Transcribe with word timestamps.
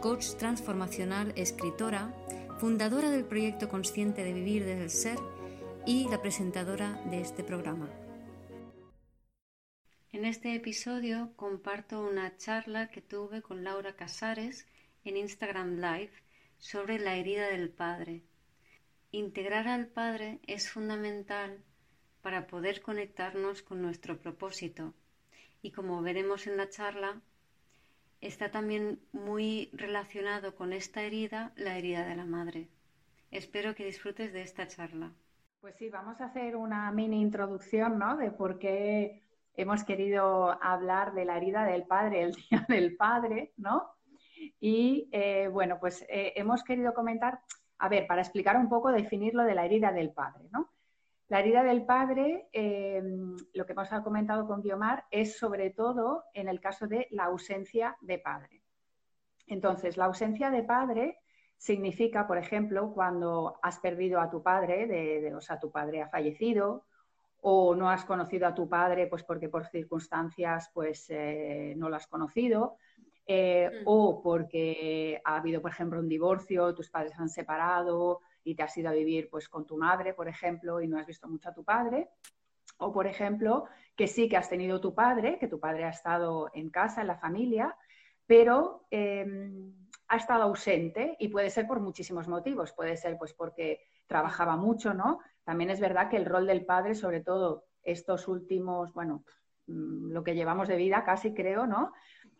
coach 0.00 0.34
transformacional, 0.38 1.34
escritora, 1.36 2.14
fundadora 2.58 3.10
del 3.10 3.26
proyecto 3.26 3.68
Consciente 3.68 4.24
de 4.24 4.32
Vivir 4.32 4.64
desde 4.64 4.82
el 4.82 4.90
Ser 4.90 5.18
y 5.86 6.08
la 6.08 6.22
presentadora 6.22 7.02
de 7.10 7.20
este 7.20 7.44
programa. 7.44 7.90
En 10.12 10.24
este 10.24 10.54
episodio 10.54 11.32
comparto 11.36 12.00
una 12.00 12.34
charla 12.38 12.90
que 12.90 13.02
tuve 13.02 13.42
con 13.42 13.62
Laura 13.62 13.94
Casares 13.94 14.66
en 15.04 15.18
Instagram 15.18 15.76
Live 15.76 16.12
sobre 16.58 16.98
la 16.98 17.16
herida 17.16 17.48
del 17.48 17.68
padre. 17.68 18.22
Integrar 19.12 19.68
al 19.68 19.86
padre 19.86 20.40
es 20.46 20.70
fundamental 20.70 21.62
para 22.22 22.46
poder 22.46 22.80
conectarnos 22.80 23.62
con 23.62 23.82
nuestro 23.82 24.18
propósito 24.18 24.94
y 25.60 25.72
como 25.72 26.00
veremos 26.00 26.46
en 26.46 26.56
la 26.56 26.70
charla, 26.70 27.20
está 28.20 28.50
también 28.50 29.00
muy 29.12 29.70
relacionado 29.72 30.54
con 30.54 30.72
esta 30.72 31.02
herida, 31.02 31.52
la 31.56 31.78
herida 31.78 32.06
de 32.06 32.16
la 32.16 32.26
madre. 32.26 32.68
Espero 33.30 33.74
que 33.74 33.86
disfrutes 33.86 34.32
de 34.32 34.42
esta 34.42 34.66
charla. 34.66 35.12
Pues 35.60 35.76
sí, 35.76 35.88
vamos 35.88 36.20
a 36.20 36.26
hacer 36.26 36.56
una 36.56 36.90
mini 36.90 37.20
introducción, 37.20 37.98
¿no? 37.98 38.16
De 38.16 38.30
por 38.30 38.58
qué 38.58 39.22
hemos 39.54 39.84
querido 39.84 40.58
hablar 40.62 41.14
de 41.14 41.24
la 41.24 41.36
herida 41.36 41.64
del 41.64 41.84
padre, 41.84 42.22
el 42.22 42.32
día 42.50 42.64
del 42.68 42.96
padre, 42.96 43.52
¿no? 43.56 43.90
Y 44.58 45.08
eh, 45.12 45.48
bueno, 45.48 45.78
pues 45.78 46.02
eh, 46.08 46.32
hemos 46.36 46.64
querido 46.64 46.94
comentar, 46.94 47.40
a 47.78 47.88
ver, 47.88 48.06
para 48.06 48.22
explicar 48.22 48.56
un 48.56 48.68
poco, 48.68 48.90
definir 48.90 49.34
lo 49.34 49.44
de 49.44 49.54
la 49.54 49.64
herida 49.64 49.92
del 49.92 50.12
padre, 50.12 50.48
¿no? 50.50 50.70
La 51.30 51.38
herida 51.38 51.62
del 51.62 51.86
padre, 51.86 52.48
eh, 52.52 53.00
lo 53.54 53.64
que 53.64 53.72
hemos 53.72 53.88
comentado 54.02 54.48
con 54.48 54.62
Guiomar, 54.62 55.04
es 55.12 55.38
sobre 55.38 55.70
todo 55.70 56.24
en 56.34 56.48
el 56.48 56.60
caso 56.60 56.88
de 56.88 57.06
la 57.12 57.26
ausencia 57.26 57.96
de 58.00 58.18
padre. 58.18 58.64
Entonces, 59.46 59.96
la 59.96 60.06
ausencia 60.06 60.50
de 60.50 60.64
padre 60.64 61.20
significa, 61.56 62.26
por 62.26 62.36
ejemplo, 62.36 62.92
cuando 62.92 63.60
has 63.62 63.78
perdido 63.78 64.20
a 64.20 64.28
tu 64.28 64.42
padre, 64.42 65.32
o 65.32 65.40
sea, 65.40 65.60
tu 65.60 65.70
padre 65.70 66.02
ha 66.02 66.08
fallecido, 66.08 66.86
o 67.42 67.76
no 67.76 67.88
has 67.88 68.04
conocido 68.04 68.48
a 68.48 68.54
tu 68.54 68.68
padre, 68.68 69.06
pues 69.06 69.22
porque 69.22 69.48
por 69.48 69.66
circunstancias 69.66 70.68
pues 70.74 71.06
eh, 71.10 71.74
no 71.76 71.88
lo 71.88 71.94
has 71.94 72.08
conocido, 72.08 72.76
eh, 73.24 73.70
mm. 73.70 73.82
o 73.86 74.20
porque 74.20 75.22
ha 75.24 75.36
habido, 75.36 75.62
por 75.62 75.70
ejemplo, 75.70 76.00
un 76.00 76.08
divorcio, 76.08 76.74
tus 76.74 76.90
padres 76.90 77.12
han 77.20 77.28
separado, 77.28 78.20
y 78.44 78.54
te 78.54 78.62
has 78.62 78.76
ido 78.76 78.88
a 78.88 78.92
vivir 78.92 79.28
pues 79.30 79.48
con 79.48 79.66
tu 79.66 79.76
madre, 79.76 80.14
por 80.14 80.28
ejemplo, 80.28 80.80
y 80.80 80.88
no 80.88 80.98
has 80.98 81.06
visto 81.06 81.28
mucho 81.28 81.48
a 81.50 81.54
tu 81.54 81.64
padre. 81.64 82.08
O, 82.78 82.92
por 82.92 83.06
ejemplo, 83.06 83.66
que 83.96 84.06
sí 84.06 84.28
que 84.28 84.36
has 84.36 84.48
tenido 84.48 84.80
tu 84.80 84.94
padre, 84.94 85.38
que 85.38 85.48
tu 85.48 85.60
padre 85.60 85.84
ha 85.84 85.90
estado 85.90 86.50
en 86.54 86.70
casa, 86.70 87.02
en 87.02 87.08
la 87.08 87.18
familia, 87.18 87.76
pero 88.26 88.86
em, 88.90 89.74
ha 90.08 90.16
estado 90.16 90.44
ausente 90.44 91.16
y 91.18 91.28
puede 91.28 91.50
ser 91.50 91.66
por 91.66 91.80
muchísimos 91.80 92.28
motivos. 92.28 92.72
Puede 92.72 92.96
ser 92.96 93.18
pues 93.18 93.34
porque 93.34 93.80
trabajaba 94.06 94.56
mucho, 94.56 94.94
¿no? 94.94 95.20
También 95.44 95.70
es 95.70 95.80
verdad 95.80 96.08
que 96.08 96.16
el 96.16 96.26
rol 96.26 96.46
del 96.46 96.64
padre, 96.64 96.94
sobre 96.94 97.20
todo 97.20 97.64
estos 97.82 98.28
últimos, 98.28 98.92
bueno, 98.94 99.24
mm, 99.66 100.12
lo 100.12 100.24
que 100.24 100.34
llevamos 100.34 100.68
de 100.68 100.76
vida 100.76 101.04
casi 101.04 101.34
creo, 101.34 101.66
¿no? 101.66 101.92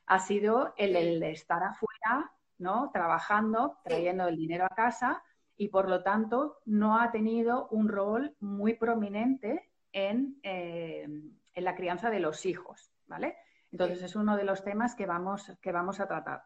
Ha 0.06 0.19
sido 0.19 0.72
el, 0.77 0.97
el 0.97 1.21
de 1.21 1.33
estar 1.33 1.62
afuera, 1.62 2.33
¿no? 2.59 2.91
Trabajando, 2.93 3.78
trayendo 3.84 4.27
el 4.28 4.37
dinero 4.37 4.65
a 4.65 4.75
casa 4.75 5.22
y 5.60 5.69
por 5.69 5.91
lo 5.91 6.03
tanto 6.03 6.56
no 6.65 6.98
ha 6.98 7.10
tenido 7.10 7.69
un 7.69 7.91
rol 7.91 8.34
muy 8.41 8.76
prominente 8.76 9.71
en, 9.93 10.41
eh, 10.43 11.03
en 11.04 11.65
la 11.65 11.75
crianza 11.75 12.09
de 12.09 12.19
los 12.19 12.47
hijos, 12.47 12.91
¿vale? 13.06 13.37
Entonces 13.71 14.03
es 14.03 14.16
uno 14.16 14.38
de 14.38 14.44
los 14.44 14.65
temas 14.65 14.94
que 14.94 15.04
vamos, 15.04 15.53
que 15.60 15.71
vamos 15.71 16.00
a 16.00 16.09
tratar. 16.09 16.44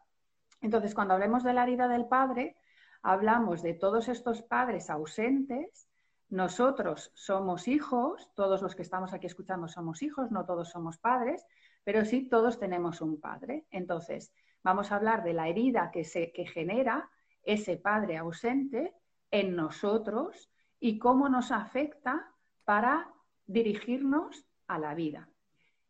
Entonces, 0.59 0.93
cuando 0.93 1.13
hablemos 1.13 1.45
de 1.45 1.53
la 1.53 1.63
herida 1.63 1.87
del 1.87 2.07
padre, 2.09 2.57
hablamos 3.03 3.61
de 3.61 3.73
todos 3.73 4.09
estos 4.09 4.41
padres 4.41 4.89
ausentes. 4.89 5.87
Nosotros 6.27 7.13
somos 7.13 7.69
hijos, 7.69 8.29
todos 8.35 8.61
los 8.61 8.75
que 8.75 8.81
estamos 8.81 9.13
aquí 9.13 9.27
escuchando 9.27 9.69
somos 9.69 10.03
hijos, 10.03 10.29
no 10.29 10.43
todos 10.43 10.71
somos 10.71 10.97
padres, 10.97 11.45
pero 11.85 12.03
sí 12.03 12.27
todos 12.27 12.59
tenemos 12.59 12.99
un 12.99 13.21
padre. 13.21 13.65
Entonces, 13.71 14.33
vamos 14.61 14.91
a 14.91 14.97
hablar 14.97 15.23
de 15.23 15.31
la 15.31 15.47
herida 15.47 15.89
que, 15.93 16.03
se, 16.03 16.33
que 16.33 16.45
genera 16.45 17.09
ese 17.43 17.77
padre 17.77 18.17
ausente 18.17 18.93
en 19.39 19.55
nosotros 19.55 20.49
y 20.79 20.97
cómo 20.97 21.27
nos 21.29 21.51
afecta 21.51 22.31
para 22.63 23.11
dirigirnos 23.45 24.45
a 24.67 24.79
la 24.79 24.95
vida. 24.95 25.29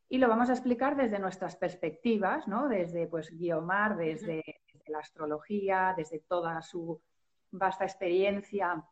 Y 0.09 0.17
lo 0.17 0.27
vamos 0.27 0.49
a 0.49 0.53
explicar 0.53 0.95
desde 0.95 1.19
nuestras 1.19 1.55
perspectivas, 1.55 2.47
¿no? 2.47 2.67
Desde 2.67 3.07
pues 3.07 3.29
Guiomar, 3.31 3.97
desde, 3.97 4.43
la 4.87 4.99
astrología, 4.99 5.93
desde 5.97 6.19
toda 6.19 6.61
su 6.61 7.01
vasta 7.51 7.85
experiencia 7.85 8.83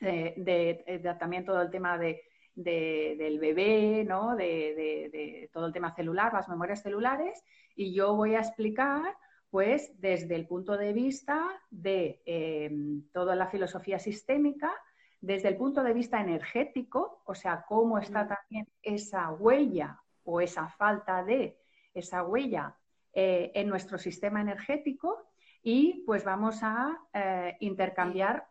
eh, 0.00 0.34
de, 0.36 1.16
también 1.18 1.44
todo 1.44 1.60
el 1.62 1.70
tema 1.70 1.98
de, 1.98 2.22
del 2.54 3.38
bebé, 3.38 4.04
¿no? 4.04 4.34
de, 4.34 5.48
todo 5.52 5.66
el 5.66 5.72
tema 5.72 5.94
celular, 5.94 6.32
las 6.32 6.48
memorias 6.48 6.82
celulares, 6.82 7.44
y 7.76 7.94
yo 7.94 8.16
voy 8.16 8.34
a 8.34 8.40
explicar 8.40 9.16
pues 9.50 9.90
desde 10.00 10.34
el 10.34 10.46
punto 10.46 10.76
de 10.76 10.92
vista 10.92 11.48
de 11.70 12.22
eh, 12.26 12.70
toda 13.12 13.34
la 13.34 13.46
filosofía 13.46 13.98
sistémica, 13.98 14.72
desde 15.20 15.48
el 15.48 15.56
punto 15.56 15.82
de 15.82 15.94
vista 15.94 16.20
energético, 16.20 17.22
o 17.24 17.34
sea, 17.34 17.64
cómo 17.66 17.98
está 17.98 18.28
también 18.28 18.68
esa 18.82 19.30
huella 19.30 20.00
o 20.22 20.40
esa 20.40 20.68
falta 20.68 21.24
de 21.24 21.58
esa 21.94 22.22
huella 22.22 22.76
eh, 23.12 23.50
en 23.54 23.68
nuestro 23.68 23.98
sistema 23.98 24.40
energético 24.40 25.28
y 25.62 26.04
pues 26.06 26.24
vamos 26.24 26.60
a 26.62 26.98
eh, 27.12 27.56
intercambiar 27.60 28.46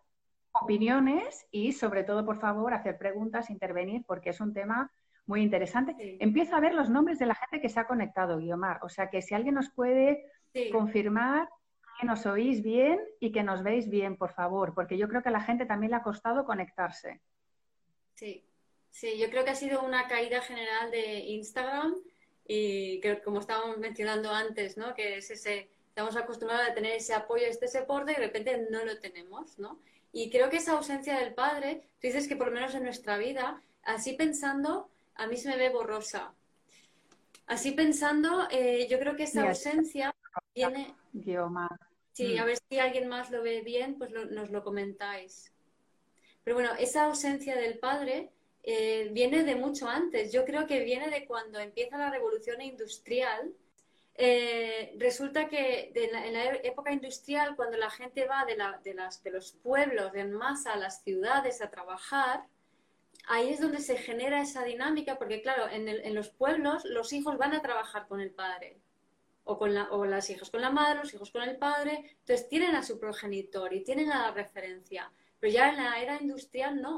opiniones 0.51 1.47
y 1.51 1.71
sobre 1.71 2.03
todo, 2.03 2.25
por 2.25 2.39
favor, 2.39 2.73
hacer 2.73 2.97
preguntas, 2.97 3.49
intervenir, 3.49 4.03
porque 4.05 4.31
es 4.31 4.41
un 4.41 4.53
tema 4.53 4.91
muy 5.25 5.41
interesante. 5.41 5.95
Empiezo 6.19 6.55
a 6.55 6.59
ver 6.59 6.73
los 6.73 6.89
nombres 6.89 7.19
de 7.19 7.27
la 7.27 7.35
gente 7.35 7.61
que 7.61 7.69
se 7.69 7.79
ha 7.79 7.85
conectado, 7.85 8.37
Guiomar. 8.37 8.79
O 8.81 8.89
sea 8.89 9.09
que 9.09 9.21
si 9.21 9.35
alguien 9.35 9.55
nos 9.55 9.69
puede 9.69 10.25
confirmar 10.71 11.49
que 11.99 12.05
nos 12.05 12.25
oís 12.25 12.61
bien 12.61 12.99
y 13.19 13.31
que 13.31 13.43
nos 13.43 13.63
veis 13.63 13.89
bien, 13.89 14.17
por 14.17 14.31
favor, 14.33 14.73
porque 14.73 14.97
yo 14.97 15.07
creo 15.07 15.23
que 15.23 15.29
a 15.29 15.31
la 15.31 15.41
gente 15.41 15.65
también 15.65 15.91
le 15.91 15.97
ha 15.97 16.03
costado 16.03 16.45
conectarse. 16.45 17.21
Sí, 18.13 18.43
sí, 18.91 19.17
yo 19.17 19.29
creo 19.29 19.43
que 19.43 19.51
ha 19.51 19.55
sido 19.55 19.83
una 19.83 20.07
caída 20.07 20.41
general 20.41 20.91
de 20.91 21.19
Instagram 21.19 21.95
y 22.47 22.99
que 23.01 23.21
como 23.21 23.39
estábamos 23.39 23.77
mencionando 23.77 24.31
antes, 24.31 24.77
¿no? 24.77 24.93
Que 24.93 25.17
es 25.17 25.31
ese, 25.31 25.69
estamos 25.89 26.15
acostumbrados 26.15 26.69
a 26.69 26.73
tener 26.73 26.93
ese 26.93 27.13
apoyo, 27.13 27.45
este 27.47 27.67
soporte 27.67 28.11
y 28.11 28.15
de 28.15 28.21
repente 28.21 28.67
no 28.69 28.85
lo 28.85 28.99
tenemos, 28.99 29.57
¿no? 29.57 29.79
Y 30.13 30.29
creo 30.29 30.49
que 30.49 30.57
esa 30.57 30.73
ausencia 30.73 31.19
del 31.19 31.33
padre, 31.33 31.81
tú 31.99 32.07
dices 32.07 32.27
que 32.27 32.35
por 32.35 32.47
lo 32.47 32.53
menos 32.53 32.73
en 32.75 32.83
nuestra 32.83 33.17
vida, 33.17 33.61
así 33.83 34.13
pensando, 34.13 34.89
a 35.15 35.27
mí 35.27 35.37
se 35.37 35.49
me 35.49 35.57
ve 35.57 35.69
borrosa. 35.69 36.33
Así 37.47 37.71
pensando, 37.71 38.47
eh, 38.51 38.87
yo 38.89 38.99
creo 38.99 39.15
que 39.15 39.23
esa 39.23 39.47
ausencia 39.47 40.13
tiene... 40.53 40.95
Sí, 42.13 42.37
a 42.37 42.43
mm. 42.43 42.45
ver 42.47 42.57
si 42.69 42.79
alguien 42.79 43.07
más 43.07 43.29
lo 43.29 43.43
ve 43.43 43.61
bien, 43.61 43.97
pues 43.97 44.11
nos 44.11 44.49
lo 44.49 44.63
comentáis. 44.63 45.53
Pero 46.43 46.55
bueno, 46.55 46.71
esa 46.79 47.05
ausencia 47.05 47.55
del 47.55 47.77
padre 47.77 48.31
eh, 48.63 49.09
viene 49.11 49.43
de 49.43 49.55
mucho 49.55 49.87
antes. 49.87 50.31
Yo 50.31 50.43
creo 50.45 50.65
que 50.65 50.83
viene 50.83 51.09
de 51.09 51.25
cuando 51.27 51.59
empieza 51.59 51.97
la 51.97 52.09
revolución 52.09 52.61
industrial. 52.61 53.53
Eh, 54.15 54.95
resulta 54.97 55.47
que 55.47 55.91
en 55.93 56.33
la 56.33 56.55
época 56.63 56.91
industrial, 56.91 57.55
cuando 57.55 57.77
la 57.77 57.91
gente 57.91 58.25
va 58.25 58.45
de, 58.45 58.57
de, 58.83 58.93
las, 58.95 59.21
de 59.21 59.31
los 59.31 59.51
pueblos 59.51 60.11
en 60.15 60.33
masa 60.33 60.73
a 60.73 60.77
las 60.77 61.03
ciudades 61.03 61.61
a 61.61 61.69
trabajar, 61.69 62.45
ahí 63.27 63.49
es 63.49 63.59
donde 63.59 63.79
se 63.79 63.97
genera 63.97 64.41
esa 64.41 64.63
dinámica, 64.63 65.19
porque 65.19 65.41
claro, 65.41 65.69
en, 65.69 65.87
en 65.87 66.15
los 66.15 66.29
pueblos 66.29 66.83
los 66.85 67.13
hijos 67.13 67.37
van 67.37 67.53
a 67.53 67.61
trabajar 67.61 68.07
con 68.07 68.21
el 68.21 68.31
padre 68.31 68.79
o, 69.47 69.57
con 69.57 69.73
la, 69.73 69.89
o 69.91 70.05
las 70.05 70.29
hijas 70.29 70.49
con 70.49 70.61
la 70.61 70.69
madre, 70.69 70.99
los 70.99 71.13
hijos 71.13 71.31
con 71.31 71.41
el 71.43 71.57
padre. 71.57 72.17
Entonces 72.19 72.47
tienen 72.47 72.75
a 72.75 72.83
su 72.83 72.99
progenitor 72.99 73.73
y 73.73 73.83
tienen 73.83 74.11
a 74.11 74.27
la 74.27 74.31
referencia. 74.31 75.11
Pero 75.39 75.53
ya 75.53 75.69
en 75.69 75.77
la 75.77 76.01
era 76.01 76.21
industrial 76.21 76.81
no. 76.81 76.97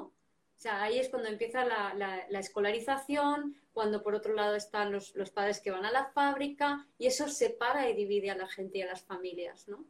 O 0.60 0.62
sea, 0.62 0.84
ahí 0.84 1.00
es 1.00 1.08
cuando 1.08 1.30
empieza 1.30 1.64
la, 1.64 1.94
la, 1.94 2.40
escolarización, 2.40 3.56
cuando 3.72 4.04
por 4.04 4.14
otro 4.14 4.34
lado 4.34 4.56
están 4.56 4.92
los, 4.92 5.16
los, 5.16 5.30
padres 5.30 5.62
que 5.62 5.72
van 5.72 5.86
a 5.86 5.92
la 5.92 6.12
fábrica 6.12 6.86
y 6.98 7.08
eso 7.08 7.30
separa 7.30 7.90
y 7.90 7.96
divide 7.96 8.30
a 8.30 8.36
la 8.36 8.48
gente 8.48 8.80
y 8.80 8.82
a 8.82 8.88
las 8.88 9.02
familias, 9.02 9.70
¿no? 9.70 9.86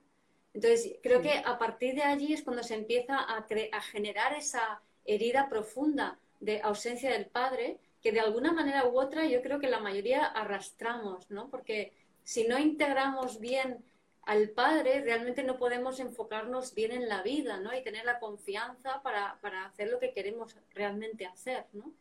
Entonces, 0.54 0.98
creo 1.02 1.24
que 1.24 1.42
a 1.44 1.58
partir 1.58 1.96
de 1.96 2.04
allí 2.04 2.34
es 2.34 2.44
cuando 2.44 2.62
se 2.62 2.76
empieza 2.76 3.18
a, 3.18 3.48
a 3.72 3.82
generar 3.82 4.34
esa 4.34 4.82
herida 5.06 5.50
profunda 5.50 6.20
de 6.40 6.62
ausencia 6.62 7.12
del 7.12 7.26
padre, 7.26 7.80
que 8.02 8.12
de 8.12 8.20
alguna 8.20 8.52
manera 8.52 8.86
u 8.86 9.00
otra 9.00 9.26
yo 9.26 9.42
creo 9.42 9.60
que 9.60 9.70
la 9.70 9.80
mayoría 9.80 10.24
arrastramos, 10.26 11.32
¿no? 11.32 11.50
Porque 11.50 11.94
si 12.30 12.48
no 12.48 12.60
integramos 12.60 13.40
bien 13.40 13.84
al 14.22 14.52
padre, 14.52 15.02
realmente 15.02 15.44
no 15.44 15.58
podemos 15.58 16.00
enfocarnos 16.00 16.76
bien 16.76 16.92
en 16.92 17.10
la 17.10 17.24
vida, 17.24 17.60
¿no? 17.60 17.76
Y 17.76 17.84
tener 17.84 18.06
la 18.06 18.20
confianza 18.20 19.02
para, 19.02 19.32
hacer 19.66 19.90
lo 19.90 19.98
que 19.98 20.14
queremos 20.14 20.56
realmente 20.76 21.26
hacer, 21.26 21.66
¿no? 21.74 21.92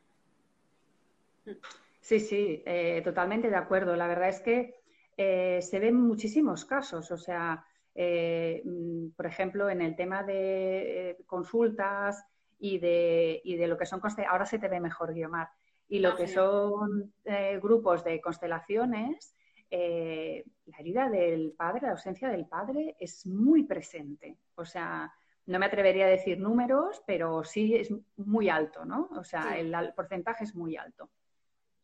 Sí, 2.03 2.21
sí, 2.21 2.63
eh, 2.67 3.01
totalmente 3.03 3.49
de 3.49 3.57
acuerdo. 3.57 3.97
La 3.97 4.07
verdad 4.07 4.29
es 4.29 4.41
que 4.41 4.75
eh, 5.17 5.61
se 5.63 5.79
ven 5.79 5.95
muchísimos 5.95 6.67
casos, 6.67 7.11
o 7.11 7.17
sea, 7.17 7.65
eh, 7.95 8.61
mm, 8.67 9.13
por 9.17 9.25
ejemplo, 9.25 9.71
en 9.71 9.81
el 9.81 9.97
tema 9.97 10.25
de 10.25 11.17
consultas 11.27 12.23
y 12.59 12.79
de, 12.79 13.41
y 13.45 13.57
de 13.57 13.67
lo 13.67 13.79
que 13.79 13.87
son 13.87 14.03
ahora 14.29 14.45
se 14.45 14.59
te 14.59 14.69
ve 14.69 14.79
mejor, 14.79 15.15
Guiomar, 15.15 15.49
y 15.89 16.01
lo 16.01 16.11
ah, 16.11 16.17
que 16.19 16.29
son 16.29 17.15
grupos 17.63 18.05
de 18.05 18.21
constelaciones, 18.21 19.35
eh, 19.71 20.45
la 20.67 20.79
herida 20.79 21.09
del 21.09 21.53
padre, 21.53 21.83
la 21.83 21.93
ausencia 21.93 22.29
del 22.29 22.47
padre 22.47 22.97
es 22.99 23.27
muy 23.27 23.65
presente. 23.65 24.39
O 24.55 24.65
sea, 24.65 25.13
no 25.47 25.59
me 25.59 25.67
atrevería 25.67 26.07
a 26.07 26.11
decir 26.11 26.39
números, 26.39 27.03
pero 27.07 27.45
sí 27.45 27.75
es 27.75 27.93
muy 28.17 28.49
alto, 28.49 28.85
¿no? 28.85 29.09
O 29.17 29.25
sea, 29.25 29.59
el, 29.59 29.75
porcentaje 29.95 30.45
es 30.45 30.55
muy 30.55 30.77
alto. 30.77 31.11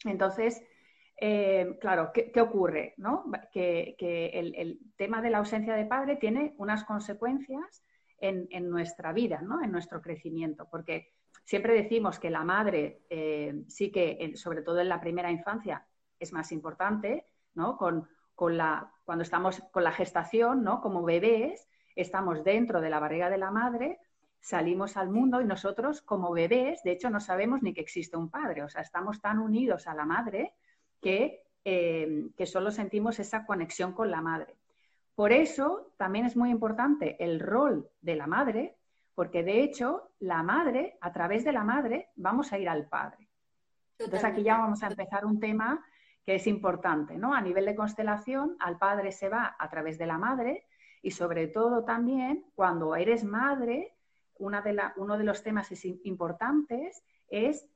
Entonces, 0.05 0.63
eh, 1.19 1.79
claro, 1.81 2.11
¿qué, 2.13 2.41
ocurre? 2.41 2.95
¿no? 2.99 3.25
Que, 3.53 3.97
el, 4.33 4.79
tema 4.97 5.23
de 5.23 5.31
la 5.31 5.39
ausencia 5.39 5.75
de 5.75 5.87
padre 5.87 6.17
tiene 6.17 6.55
unas 6.59 6.85
consecuencias 6.85 7.83
en, 8.19 8.71
nuestra 8.71 9.13
vida, 9.13 9.41
¿no? 9.43 9.63
En 9.63 9.73
nuestro 9.73 10.01
crecimiento, 10.01 10.69
porque 10.71 11.13
siempre 11.45 11.75
decimos 11.75 12.19
que 12.19 12.31
la 12.31 12.45
madre 12.45 13.03
eh, 13.11 13.65
sí 13.69 13.91
que, 13.91 14.33
sobre 14.37 14.63
todo 14.63 14.81
en 14.81 14.89
la 14.89 15.01
primera 15.01 15.31
infancia, 15.31 15.87
es 16.19 16.33
más 16.33 16.53
importante, 16.53 17.27
con, 17.77 18.09
la, 18.56 18.93
cuando 19.05 19.23
estamos 19.23 19.62
con 19.71 19.85
la 19.85 19.93
gestación, 19.93 20.62
¿no? 20.62 20.81
Como 20.81 21.03
bebés, 21.03 21.69
estamos 21.97 22.45
dentro 22.45 22.81
de 22.81 22.91
la 22.91 23.01
barriga 23.01 23.31
de 23.31 23.39
la 23.39 23.51
madre, 23.51 24.01
salimos 24.41 24.97
al 24.97 25.11
mundo 25.11 25.41
y 25.41 25.45
nosotros 25.45 26.03
como 26.03 26.33
bebés, 26.33 26.83
de 26.83 26.93
hecho, 26.93 27.11
no 27.11 27.21
sabemos 27.21 27.62
ni 27.62 27.73
que 27.73 27.81
existe 27.81 28.17
un 28.17 28.29
padre, 28.29 28.62
o 28.62 28.69
sea, 28.69 28.83
estamos 28.83 29.21
tan 29.21 29.39
unidos 29.39 29.87
a 29.87 29.95
la 29.95 30.05
madre 30.05 30.55
que, 31.01 31.45
eh, 31.65 32.29
que 32.37 32.47
solo 32.47 32.71
sentimos 32.71 33.19
esa 33.19 33.47
conexión 33.47 33.93
con 33.93 34.11
la 34.11 34.21
madre. 34.21 34.56
Por 35.15 35.33
eso 35.33 35.93
también 35.97 36.27
es 36.27 36.37
muy 36.37 36.51
importante 36.51 37.17
el 37.23 37.39
rol 37.39 37.89
de 38.01 38.17
la 38.17 38.27
madre, 38.27 38.77
porque 39.15 39.45
de 39.45 39.62
hecho 39.62 40.11
la 40.19 40.43
madre, 40.43 40.99
a 41.01 41.12
través 41.12 41.45
de 41.45 41.53
la 41.53 41.62
madre, 41.62 42.09
vamos 42.17 42.53
a 42.53 42.59
ir 42.59 42.69
al 42.69 42.89
padre. 42.89 43.29
Entonces 43.99 44.25
aquí 44.25 44.43
ya 44.43 44.59
vamos 44.59 44.83
a 44.83 44.89
empezar 44.89 45.25
un 45.25 45.39
tema 45.39 45.85
que 46.25 46.37
es 46.37 46.47
importante, 46.47 47.17
¿no? 47.17 47.35
A 47.35 47.41
nivel 47.41 47.67
de 47.67 47.75
constelación, 47.75 48.56
al 48.61 48.79
padre 48.79 49.12
se 49.12 49.29
va 49.29 49.56
a 49.59 49.69
través 49.69 49.99
de 49.99 50.06
la 50.06 50.19
madre 50.19 50.67
y 51.03 51.11
sobre 51.11 51.49
todo 51.49 51.85
también 51.85 52.47
cuando 52.55 52.97
eres 52.97 53.25
madre, 53.25 53.94
una 54.37 54.62
de 54.62 54.76
uno 54.97 55.19
de 55.19 55.25
los 55.25 55.43
temas 55.43 55.71
importantes 56.05 57.05
es 57.29 57.69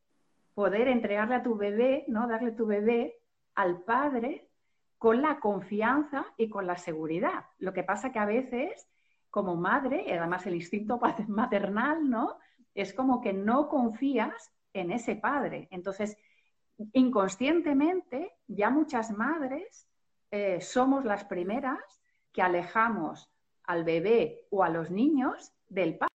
poder 0.55 0.89
entregarle 0.89 1.37
a 1.37 1.43
tu 1.43 1.57
bebé, 1.57 2.05
¿no? 2.09 2.27
Darle 2.27 2.53
tu 2.53 2.67
bebé 2.67 3.21
al 3.55 3.83
padre 3.83 4.49
con 4.97 5.23
la 5.23 5.39
confianza 5.41 6.27
y 6.37 6.49
con 6.49 6.67
la 6.67 6.77
seguridad. 6.77 7.45
Lo 7.59 7.73
que 7.73 7.85
pasa 7.85 8.11
que 8.11 8.19
a 8.19 8.25
veces, 8.25 8.89
como 9.31 9.57
madre, 9.57 10.05
y 10.07 10.11
además 10.11 10.47
el 10.47 10.57
instinto 10.57 10.99
maternal, 11.29 12.09
¿no? 12.09 12.39
Es 12.75 12.93
como 12.93 13.21
que 13.21 13.33
no 13.33 13.69
confías 13.69 14.53
en 14.73 14.91
ese 14.91 15.17
padre. 15.17 15.69
Entonces, 15.71 16.17
inconscientemente 16.93 18.37
ya 18.47 18.71
muchas 18.71 19.11
madres 19.11 19.87
eh, 20.31 20.61
somos 20.61 21.05
las 21.05 21.25
primeras 21.25 21.81
que 22.33 22.43
alejamos 22.43 23.31
al 23.65 23.85
bebé 23.85 24.47
o 24.51 24.63
a 24.63 24.69
los 24.69 24.91
niños 24.91 25.53
del 25.69 25.97
padre. 25.97 26.15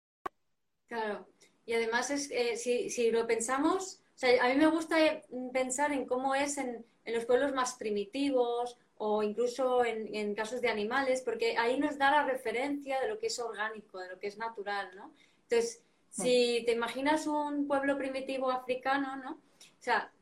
Claro, 0.88 1.26
y 1.67 1.75
además 1.75 2.11
es, 2.11 2.31
eh, 2.31 2.56
si, 2.56 3.11
lo 3.11 3.26
pensamos, 3.26 4.03
a 4.41 4.49
mí 4.49 4.55
me 4.56 4.67
gusta 4.67 5.05
eh, 5.05 5.25
pensar 5.53 5.93
en 5.93 6.06
cómo 6.06 6.35
es 6.35 6.59
en, 6.59 6.85
los 7.06 7.25
pueblos 7.25 7.53
más 7.53 7.75
primitivos 7.75 8.79
o 8.97 9.25
incluso 9.25 9.85
en, 9.85 10.14
en, 10.14 10.35
casos 10.35 10.61
de 10.61 10.69
animales, 10.69 11.20
porque 11.23 11.56
ahí 11.59 11.81
nos 11.81 11.99
da 11.99 12.12
la 12.12 12.25
referencia 12.25 13.00
de 13.00 13.09
lo 13.09 13.19
que 13.19 13.26
es 13.26 13.38
orgánico, 13.41 13.99
de 13.99 14.11
lo 14.11 14.20
que 14.20 14.29
es 14.29 14.38
natural, 14.38 14.91
¿no? 14.94 15.12
Entonces, 15.43 15.82
si 16.09 16.62
te 16.64 16.73
imaginas 16.73 17.26
un 17.26 17.67
pueblo 17.67 17.99
primitivo 17.99 18.50
africano, 18.50 19.17
¿no? 19.17 19.32
O 19.32 19.81
sea, 19.81 20.12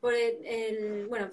por 0.00 0.14
el, 0.14 1.06
bueno, 1.08 1.32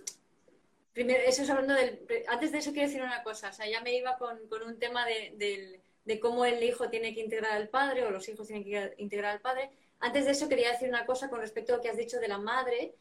primero, 0.93 1.23
eso 1.25 1.43
es 1.43 1.49
hablando 1.49 1.73
del, 1.73 1.99
antes 2.27 2.51
de 2.51 2.59
eso 2.59 2.71
quiero 2.71 2.87
decir 2.87 3.03
una 3.03 3.23
cosa, 3.23 3.49
o 3.49 3.53
sea, 3.53 3.69
ya 3.69 3.81
me 3.81 3.95
iba 3.95 4.17
con, 4.17 4.39
un 4.65 4.79
tema 4.79 5.05
de, 5.05 5.79
cómo 6.21 6.45
el 6.45 6.63
hijo 6.63 6.89
tiene 6.89 7.13
que 7.13 7.21
integrar 7.21 7.53
al 7.53 7.69
padre 7.69 8.03
o 8.05 8.11
los 8.11 8.27
hijos 8.29 8.47
tienen 8.47 8.63
que 8.63 8.93
integrar 8.97 9.33
al 9.33 9.41
padre. 9.41 9.69
Antes 9.99 10.25
de 10.25 10.31
eso 10.31 10.49
quería 10.49 10.71
decir 10.71 10.89
una 10.89 11.05
cosa 11.05 11.29
con 11.29 11.39
respecto 11.39 11.73
a 11.73 11.77
lo 11.77 11.81
que 11.81 11.89
has 11.89 11.97
dicho 11.97 12.19
de 12.19 12.27
la 12.27 12.37
madre, 12.37 12.95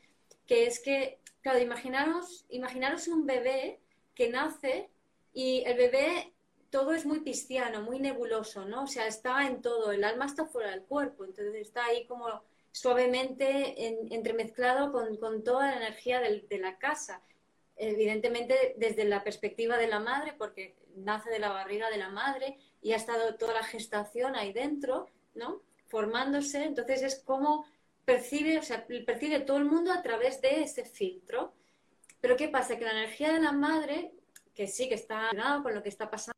que 0.47 0.67
es 0.67 0.81
que, 0.81 1.19
claro, 1.41 1.59
imaginaros, 1.59 2.45
imaginaros 2.51 3.09
un 3.09 3.27
bebé 3.27 3.81
que 4.15 4.29
nace 4.29 4.91
y 5.33 5.63
el 5.67 5.77
bebé 5.77 6.33
todo 6.71 6.93
es 6.93 7.07
muy 7.07 7.21
pisciano, 7.21 7.83
muy 7.83 8.01
nebuloso, 8.01 8.65
¿no? 8.65 8.83
O 8.83 8.87
sea, 8.89 9.07
está 9.07 9.47
en 9.47 9.63
todo, 9.63 9.93
el 9.93 10.03
alma 10.03 10.27
está 10.27 10.45
fuera 10.45 10.71
del 10.71 10.83
cuerpo, 10.83 11.25
entonces 11.25 11.55
está 11.55 11.85
ahí 11.85 12.05
como 12.07 12.43
suavemente 12.75 13.87
entremezclado 14.13 14.91
con, 14.91 15.45
toda 15.45 15.71
la 15.71 15.77
energía 15.77 16.21
de 16.21 16.59
la 16.59 16.77
casa. 16.77 17.23
Evidentemente 17.77 18.75
desde 18.77 19.05
la 19.05 19.23
perspectiva 19.23 19.77
de 19.79 19.87
la 19.87 20.01
madre, 20.01 20.35
porque 20.37 20.75
nace 20.97 21.31
de 21.31 21.39
la 21.39 21.51
barriga 21.51 21.89
de 21.89 21.99
la 21.99 22.09
madre 22.09 22.59
y 22.83 22.93
ha 22.93 22.97
estado 22.97 23.37
toda 23.37 23.55
la 23.55 23.63
gestación 23.63 24.35
ahí 24.35 24.53
dentro, 24.53 25.07
¿no? 25.35 25.63
Formándose. 25.87 26.65
Entonces 26.65 27.03
es 27.03 27.21
como 27.21 27.65
percibe, 28.05 28.59
o 28.59 28.63
sea, 28.63 28.85
percibe 29.07 29.39
todo 29.41 29.59
el 29.59 29.67
mundo 29.67 29.93
a 29.93 30.03
través 30.03 30.41
de 30.41 30.63
ese 30.63 30.85
filtro. 30.85 31.55
Pero 32.21 32.37
¿qué 32.37 32.49
pasa? 32.49 32.77
Que 32.77 32.87
la 32.87 32.91
energía 32.91 33.33
de 33.33 33.41
la 33.41 33.53
madre, 33.53 34.13
que 34.53 34.67
sí 34.67 34.89
que 34.89 34.97
está 34.97 35.31
con 35.63 35.77
lo 35.77 35.83
que 35.85 35.91
está 35.91 36.11
pasando 36.11 36.35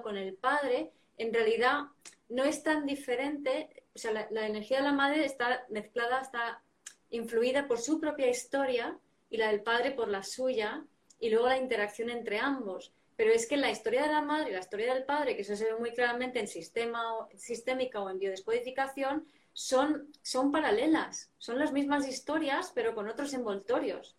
con 0.00 0.16
el 0.16 0.34
padre, 0.34 0.92
en 1.16 1.34
realidad 1.34 1.86
no 2.34 2.44
es 2.44 2.62
tan 2.62 2.84
diferente 2.86 3.84
o 3.94 3.98
sea, 3.98 4.12
la, 4.12 4.46
energía 4.46 4.78
de 4.78 4.84
la 4.84 4.92
madre 4.92 5.24
está 5.24 5.64
mezclada, 5.70 6.20
está 6.20 6.62
influida 7.10 7.68
por 7.68 7.78
su 7.78 8.00
propia 8.00 8.28
historia 8.28 8.98
y 9.30 9.36
la 9.36 9.48
del 9.48 9.62
padre 9.62 9.92
por 9.92 10.08
la 10.08 10.22
suya, 10.22 10.84
y 11.20 11.30
luego 11.30 11.46
la 11.46 11.58
interacción 11.58 12.10
entre 12.10 12.38
ambos. 12.38 12.92
Pero 13.16 13.32
es 13.32 13.46
que 13.46 13.56
la 13.56 13.70
historia 13.70 14.02
de 14.02 14.12
la 14.12 14.20
madre 14.20 14.50
y 14.50 14.52
la 14.52 14.60
historia 14.60 14.92
del 14.92 15.04
padre, 15.04 15.36
que 15.36 15.42
eso 15.42 15.54
se 15.54 15.64
ve 15.64 15.78
muy 15.78 15.92
claramente 15.92 16.40
en 16.40 16.48
sistema, 16.48 17.02
sistémica 17.36 18.00
o 18.00 18.10
en 18.10 18.18
biodescodificación, 18.18 19.26
son, 19.52 20.12
son 20.22 20.50
paralelas, 20.50 21.30
son 21.38 21.60
las 21.60 21.72
mismas 21.72 22.08
historias, 22.08 22.72
pero 22.74 22.96
con 22.96 23.08
otros 23.08 23.32
envoltorios. 23.32 24.16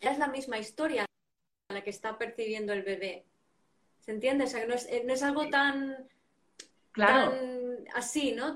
Es 0.00 0.18
la 0.18 0.28
misma 0.28 0.58
historia 0.58 1.04
la 1.68 1.82
que 1.82 1.90
está 1.90 2.16
percibiendo 2.16 2.72
el 2.72 2.82
bebé. 2.82 3.24
¿Se 4.00 4.12
entiende? 4.12 4.44
O 4.44 4.46
sea, 4.46 4.64
no 4.64 4.74
es, 4.74 4.88
no 5.04 5.12
es 5.12 5.22
algo 5.24 5.48
tan, 5.50 6.08
claro. 6.92 7.30
tan 7.30 7.86
así, 7.94 8.32
¿no? 8.32 8.54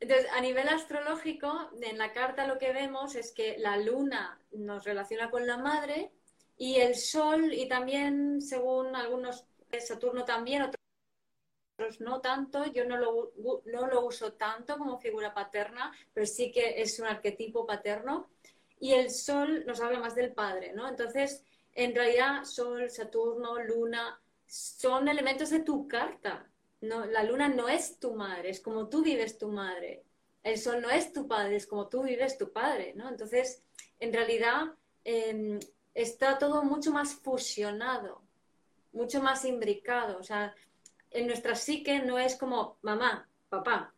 Entonces, 0.00 0.26
a 0.32 0.40
nivel 0.40 0.68
astrológico, 0.68 1.70
en 1.80 1.98
la 1.98 2.12
carta 2.12 2.46
lo 2.46 2.58
que 2.58 2.72
vemos 2.72 3.14
es 3.14 3.32
que 3.32 3.56
la 3.58 3.76
luna 3.76 4.40
nos 4.52 4.84
relaciona 4.84 5.30
con 5.30 5.46
la 5.46 5.58
madre 5.58 6.10
y 6.56 6.76
el 6.76 6.96
sol, 6.96 7.52
y 7.52 7.68
también, 7.68 8.40
según 8.40 8.94
algunos, 8.96 9.44
Saturno 9.80 10.24
también, 10.24 10.62
otros 10.62 12.00
no 12.00 12.20
tanto, 12.20 12.66
yo 12.66 12.84
no 12.84 12.96
lo, 12.96 13.32
no 13.64 13.86
lo 13.86 14.04
uso 14.04 14.34
tanto 14.34 14.78
como 14.78 14.98
figura 14.98 15.34
paterna, 15.34 15.92
pero 16.12 16.26
sí 16.26 16.52
que 16.52 16.80
es 16.80 16.98
un 17.00 17.06
arquetipo 17.06 17.66
paterno. 17.66 18.30
Y 18.78 18.92
el 18.92 19.10
sol 19.10 19.64
nos 19.66 19.80
habla 19.80 20.00
más 20.00 20.14
del 20.14 20.32
padre, 20.32 20.72
¿no? 20.72 20.88
Entonces, 20.88 21.44
en 21.72 21.94
realidad, 21.94 22.44
sol, 22.44 22.90
Saturno, 22.90 23.58
luna, 23.58 24.20
son 24.52 25.08
elementos 25.08 25.48
de 25.48 25.60
tu 25.60 25.88
carta, 25.88 26.46
no, 26.82 27.06
la 27.06 27.22
luna 27.22 27.48
no 27.48 27.70
es 27.70 27.98
tu 27.98 28.14
madre, 28.14 28.50
es 28.50 28.60
como 28.60 28.86
tú 28.86 29.02
vives 29.02 29.38
tu 29.38 29.48
madre. 29.48 30.04
El 30.42 30.58
sol 30.58 30.82
no 30.82 30.90
es 30.90 31.10
tu 31.10 31.26
padre, 31.26 31.56
es 31.56 31.66
como 31.66 31.88
tú 31.88 32.02
vives 32.02 32.36
tu 32.36 32.52
padre, 32.52 32.92
¿no? 32.94 33.08
Entonces, 33.08 33.62
en 33.98 34.12
realidad, 34.12 34.74
em, 35.04 35.58
está 35.94 36.36
todo 36.36 36.64
mucho 36.64 36.90
más 36.90 37.14
fusionado, 37.14 38.22
mucho 38.92 39.22
más 39.22 39.46
imbricado. 39.46 40.18
O 40.18 40.22
sea, 40.22 40.54
en 41.10 41.28
nuestra 41.28 41.54
psique 41.54 42.00
no 42.00 42.18
es 42.18 42.36
como 42.36 42.76
mamá, 42.82 43.26
papá, 43.48 43.94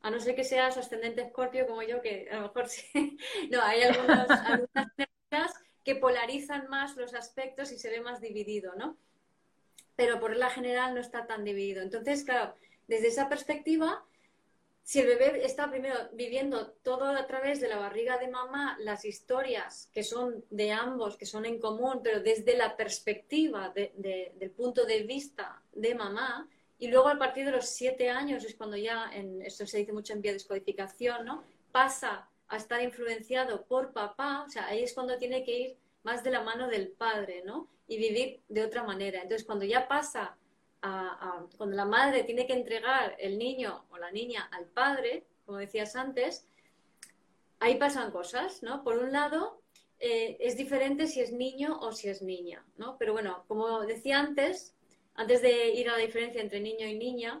a 0.00 0.10
no 0.10 0.18
ser 0.18 0.34
que 0.34 0.42
seas 0.42 0.76
ascendente 0.76 1.22
escorpio 1.22 1.64
como 1.64 1.82
yo, 1.84 2.02
que 2.02 2.28
a 2.28 2.36
lo 2.36 2.42
mejor 2.48 2.68
sí. 2.68 3.16
No, 3.52 3.62
hay 3.62 3.82
algunas, 3.82 4.28
algunas 4.50 5.54
que 5.84 5.94
polarizan 5.94 6.68
más 6.68 6.96
los 6.96 7.14
aspectos 7.14 7.70
y 7.70 7.78
se 7.78 7.88
ve 7.88 8.00
más 8.00 8.20
dividido, 8.20 8.74
¿no? 8.74 8.96
Pero 9.96 10.20
por 10.20 10.36
la 10.36 10.50
general 10.50 10.94
no 10.94 11.00
está 11.00 11.26
tan 11.26 11.44
dividido. 11.44 11.82
Entonces, 11.82 12.24
claro, 12.24 12.54
desde 12.88 13.08
esa 13.08 13.28
perspectiva, 13.28 14.04
si 14.82 15.00
el 15.00 15.06
bebé 15.06 15.44
está 15.44 15.70
primero 15.70 15.96
viviendo 16.12 16.72
todo 16.82 17.04
a 17.04 17.26
través 17.26 17.60
de 17.60 17.68
la 17.68 17.76
barriga 17.76 18.18
de 18.18 18.28
mamá, 18.28 18.76
las 18.80 19.04
historias 19.04 19.88
que 19.92 20.02
son 20.02 20.44
de 20.50 20.72
ambos, 20.72 21.16
que 21.16 21.26
son 21.26 21.46
en 21.46 21.60
común, 21.60 22.00
pero 22.02 22.20
desde 22.20 22.56
la 22.56 22.76
perspectiva 22.76 23.72
del 23.74 24.50
punto 24.50 24.84
de 24.84 25.02
vista 25.04 25.62
de 25.72 25.94
mamá, 25.94 26.48
y 26.78 26.88
luego 26.88 27.08
a 27.08 27.18
partir 27.18 27.44
de 27.44 27.52
los 27.52 27.66
siete 27.66 28.10
años 28.10 28.44
es 28.44 28.56
cuando 28.56 28.76
ya, 28.76 29.08
en, 29.12 29.40
esto 29.42 29.66
se 29.66 29.78
dice 29.78 29.92
mucho 29.92 30.14
en 30.14 30.20
biodescodificación, 30.20 31.24
¿no? 31.24 31.44
pasa 31.70 32.28
a 32.48 32.56
estar 32.56 32.82
influenciado 32.82 33.64
por 33.64 33.92
papá, 33.92 34.44
o 34.46 34.50
sea, 34.50 34.66
ahí 34.66 34.82
es 34.82 34.92
cuando 34.92 35.16
tiene 35.16 35.42
que 35.42 35.58
ir 35.58 35.76
más 36.02 36.22
de 36.22 36.30
la 36.30 36.42
mano 36.42 36.68
del 36.68 36.88
padre, 36.88 37.42
¿no? 37.44 37.68
Y 37.92 37.98
vivir 37.98 38.40
de 38.48 38.64
otra 38.64 38.82
manera. 38.84 39.20
Entonces, 39.20 39.46
cuando 39.46 39.64
ya 39.64 39.86
pasa 39.86 40.38
cuando 41.56 41.76
la 41.76 41.84
madre 41.84 42.24
tiene 42.24 42.46
que 42.46 42.54
entregar 42.54 43.16
el 43.20 43.38
niño 43.38 43.84
o 43.90 43.98
la 43.98 44.10
niña 44.10 44.48
al 44.50 44.66
padre, 44.66 45.24
como 45.46 45.58
decías 45.58 45.94
antes, 45.94 46.48
ahí 47.60 47.76
pasan 47.76 48.10
cosas, 48.10 48.62
¿no? 48.64 48.82
Por 48.82 48.98
un 48.98 49.12
lado, 49.12 49.62
eh, 50.00 50.36
es 50.40 50.56
diferente 50.56 51.06
si 51.06 51.20
es 51.20 51.32
niño 51.32 51.78
o 51.80 51.92
si 51.92 52.08
es 52.08 52.20
niña, 52.22 52.66
¿no? 52.78 52.96
Pero 52.98 53.12
bueno, 53.12 53.44
como 53.46 53.82
decía 53.82 54.18
antes, 54.18 54.74
antes 55.14 55.40
de 55.40 55.68
ir 55.68 55.88
a 55.88 55.92
la 55.92 55.98
diferencia 55.98 56.42
entre 56.42 56.60
niño 56.60 56.86
y 56.88 56.98
niña, 56.98 57.40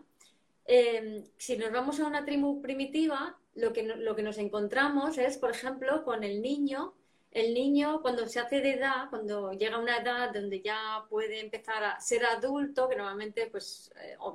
eh, 0.66 1.24
si 1.36 1.56
nos 1.56 1.72
vamos 1.72 1.98
a 1.98 2.06
una 2.06 2.24
tribu 2.24 2.62
primitiva, 2.62 3.36
lo 3.54 3.72
que, 3.72 3.82
lo 3.82 4.14
que 4.14 4.22
nos 4.22 4.38
encontramos 4.38 5.18
es, 5.18 5.36
por 5.36 5.50
ejemplo, 5.50 6.04
con 6.04 6.22
el 6.22 6.40
niño 6.40 6.94
el 7.32 7.54
niño 7.54 8.02
cuando 8.02 8.26
se 8.28 8.40
hace 8.40 8.60
de 8.60 8.74
edad, 8.74 9.08
cuando 9.08 9.52
llega 9.52 9.76
a 9.76 9.80
una 9.80 9.96
edad 9.96 10.32
donde 10.32 10.60
ya 10.60 11.06
puede 11.08 11.40
empezar 11.40 11.82
a 11.82 12.00
ser 12.00 12.24
adulto, 12.26 12.88
que 12.88 12.96
normalmente 12.96 13.46
pues 13.46 13.90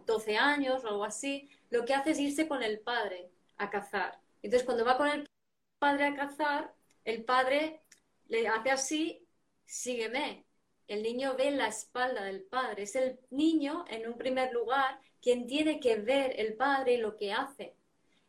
12 0.05 0.31
eh, 0.31 0.37
años 0.37 0.83
o 0.83 0.87
algo 0.87 1.05
así, 1.05 1.49
lo 1.69 1.85
que 1.85 1.93
hace 1.93 2.11
es 2.11 2.19
irse 2.19 2.47
con 2.47 2.63
el 2.63 2.79
padre 2.79 3.29
a 3.57 3.69
cazar. 3.69 4.19
Entonces 4.41 4.65
cuando 4.65 4.83
va 4.83 4.97
con 4.97 5.07
el 5.09 5.29
padre 5.79 6.05
a 6.05 6.15
cazar, 6.15 6.73
el 7.05 7.23
padre 7.23 7.81
le 8.27 8.47
hace 8.47 8.71
así, 8.71 9.27
sígueme. 9.65 10.45
El 10.87 11.03
niño 11.03 11.35
ve 11.37 11.51
la 11.51 11.67
espalda 11.67 12.23
del 12.23 12.43
padre. 12.43 12.83
Es 12.83 12.95
el 12.95 13.19
niño, 13.29 13.85
en 13.89 14.07
un 14.07 14.17
primer 14.17 14.53
lugar, 14.53 14.99
quien 15.21 15.45
tiene 15.45 15.79
que 15.79 15.97
ver 15.97 16.33
el 16.39 16.55
padre 16.55 16.93
y 16.93 16.97
lo 16.97 17.17
que 17.17 17.31
hace. 17.33 17.75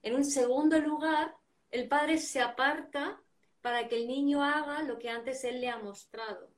En 0.03 0.15
un 0.15 0.25
segundo 0.25 0.79
lugar, 0.79 1.35
el 1.71 1.89
padre 1.89 2.19
se 2.19 2.41
aparta 2.41 3.21
para 3.61 3.89
que 3.89 3.97
el 3.97 4.07
niño 4.07 4.43
haga 4.43 4.83
lo 4.83 4.99
que 4.99 5.11
antes 5.11 5.45
él 5.45 5.61
le 5.61 5.69
ha 5.69 5.79
mostrado. 5.79 6.49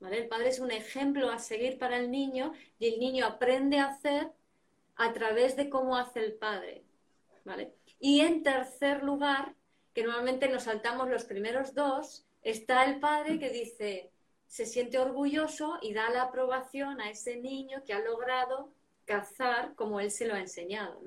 El 0.00 0.28
padre 0.28 0.48
es 0.48 0.58
un 0.58 0.70
ejemplo 0.70 1.30
a 1.30 1.38
seguir 1.38 1.78
para 1.78 1.96
el 1.96 2.10
niño 2.10 2.52
y 2.78 2.88
el 2.88 3.00
niño 3.00 3.26
aprende 3.26 3.78
a 3.78 3.86
hacer 3.86 4.30
a 4.96 5.12
través 5.12 5.56
de 5.56 5.70
cómo 5.70 5.96
hace 5.96 6.20
el 6.20 6.34
padre. 6.34 6.84
Y 7.98 8.20
en 8.20 8.42
tercer 8.42 9.02
lugar, 9.02 9.54
que 9.94 10.02
normalmente 10.02 10.48
nos 10.48 10.64
saltamos 10.64 11.08
los 11.08 11.24
primeros 11.24 11.74
dos, 11.74 12.26
está 12.42 12.84
el 12.84 13.00
padre 13.00 13.38
que 13.38 13.50
dice, 13.50 14.10
se 14.46 14.66
siente 14.66 14.98
orgulloso 14.98 15.78
y 15.80 15.94
da 15.94 16.10
la 16.10 16.22
aprobación 16.22 17.00
a 17.00 17.10
ese 17.10 17.36
niño 17.36 17.82
que 17.84 17.92
ha 17.92 18.00
logrado 18.00 18.72
cazar 19.04 19.74
como 19.74 20.00
él 20.00 20.10
se 20.10 20.26
lo 20.26 20.34
ha 20.34 20.40
enseñado. 20.40 21.00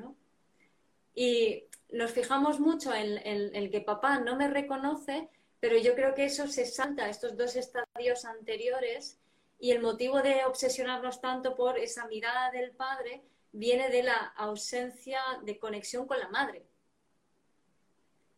Y 1.14 1.66
nos 1.90 2.12
fijamos 2.12 2.60
mucho 2.60 2.94
en, 2.94 3.18
el 3.26 3.72
que 3.72 3.82
papá 3.82 4.20
no 4.20 4.36
me 4.36 4.48
reconoce, 4.48 5.30
pero 5.60 5.78
yo 5.78 5.96
creo 5.96 6.14
que 6.14 6.26
eso 6.26 6.48
se 6.48 6.66
salta 6.66 7.10
estos 7.10 7.38
dos 7.38 7.56
estadios 7.56 8.26
anteriores 8.26 9.20
y 9.60 9.72
el 9.72 9.82
motivo 9.82 10.22
de 10.22 10.46
obsesionarnos 10.46 11.22
tanto 11.22 11.56
por 11.56 11.80
esa 11.80 12.08
mirada 12.08 12.52
del 12.52 12.72
padre 12.72 13.24
viene 13.52 13.90
de 13.90 14.04
la 14.04 14.34
ausencia 14.38 15.20
de 15.44 15.58
conexión 15.58 16.06
con 16.06 16.20
la 16.20 16.30
madre. 16.30 16.66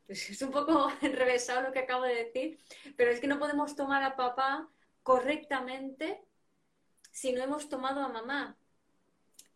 Es 0.07 0.41
un 0.41 0.51
poco 0.51 0.91
enrevesado 1.01 1.61
lo 1.61 1.71
que 1.71 1.79
acabo 1.79 2.03
de 2.03 2.25
decir, 2.25 2.59
pero 2.95 3.11
es 3.11 3.19
que 3.19 3.27
no 3.27 3.37
podemos 3.39 3.75
tomar 3.75 4.03
a 4.03 4.15
papá 4.15 4.67
correctamente 5.03 6.23
si 7.11 7.31
no 7.33 7.43
hemos 7.43 7.69
tomado 7.69 8.01
a 8.01 8.09
mamá. 8.09 8.57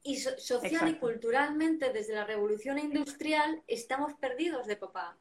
Y 0.04 0.18
social 0.18 0.90
y 0.90 0.96
culturalmente, 0.96 1.94
desde 1.94 2.14
la 2.14 2.26
revolución 2.26 2.78
industrial, 2.78 3.64
estamos 3.68 4.14
perdidos 4.16 4.68
de 4.68 4.76
papá. 4.76 5.18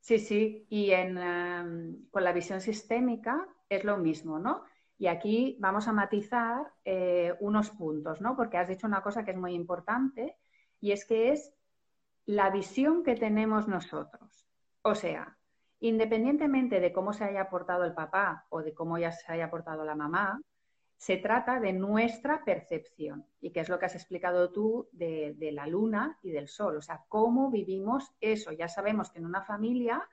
Sí, 0.00 0.18
sí, 0.18 0.66
y 0.68 0.90
en, 0.90 1.16
em, 1.18 2.06
con 2.10 2.24
la 2.24 2.32
visión 2.32 2.60
sistémica 2.60 3.46
es 3.68 3.84
lo 3.84 3.98
mismo, 3.98 4.38
¿no? 4.38 4.64
Y 4.98 5.06
aquí 5.06 5.56
vamos 5.60 5.86
a 5.86 5.92
matizar 5.92 6.72
eh, 6.84 7.34
unos 7.40 7.70
puntos, 7.70 8.20
¿no? 8.20 8.36
Porque 8.36 8.56
has 8.56 8.68
dicho 8.68 8.86
una 8.86 9.02
cosa 9.02 9.24
que 9.24 9.32
es 9.32 9.36
muy 9.36 9.54
importante 9.54 10.36
y 10.80 10.92
es 10.92 11.04
que 11.04 11.30
es 11.30 11.52
la 12.26 12.50
visión 12.50 13.02
que 13.02 13.14
tenemos 13.14 13.68
nosotros. 13.68 14.46
O 14.82 14.94
sea, 14.94 15.36
independientemente 15.80 16.80
de 16.80 16.92
cómo 16.92 17.12
se 17.12 17.24
haya 17.24 17.48
portado 17.48 17.84
el 17.84 17.94
papá 17.94 18.46
o 18.48 18.62
de 18.62 18.74
cómo 18.74 18.98
ya 18.98 19.12
se 19.12 19.32
haya 19.32 19.50
portado 19.50 19.84
la 19.84 19.94
mamá, 19.94 20.40
se 21.02 21.16
trata 21.16 21.58
de 21.58 21.72
nuestra 21.72 22.44
percepción 22.44 23.26
y 23.40 23.50
que 23.50 23.58
es 23.58 23.68
lo 23.68 23.76
que 23.76 23.86
has 23.86 23.96
explicado 23.96 24.52
tú 24.52 24.88
de, 24.92 25.50
la 25.52 25.66
luna 25.66 26.16
y 26.22 26.30
del 26.30 26.46
sol, 26.46 26.76
o 26.76 26.80
sea, 26.80 27.02
cómo 27.08 27.50
vivimos 27.50 28.12
eso. 28.20 28.52
Ya 28.52 28.68
sabemos 28.68 29.10
que 29.10 29.18
en 29.18 29.26
una 29.26 29.42
familia 29.42 30.08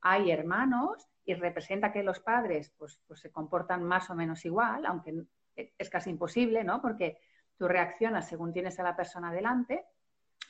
hay 0.00 0.32
hermanos 0.32 1.08
y 1.24 1.34
representa 1.34 1.92
que 1.92 2.02
los 2.02 2.18
padres 2.18 2.72
pues, 2.76 2.98
pues 3.06 3.20
se 3.20 3.30
comportan 3.30 3.84
más 3.84 4.10
o 4.10 4.16
menos 4.16 4.44
igual, 4.44 4.84
aunque 4.86 5.22
es 5.54 5.88
casi 5.88 6.10
imposible, 6.10 6.64
¿no? 6.64 6.82
Porque 6.82 7.16
tú 7.56 7.68
reaccionas 7.68 8.28
según 8.28 8.52
tienes 8.52 8.80
a 8.80 8.82
la 8.82 8.96
persona 8.96 9.30
delante, 9.32 9.84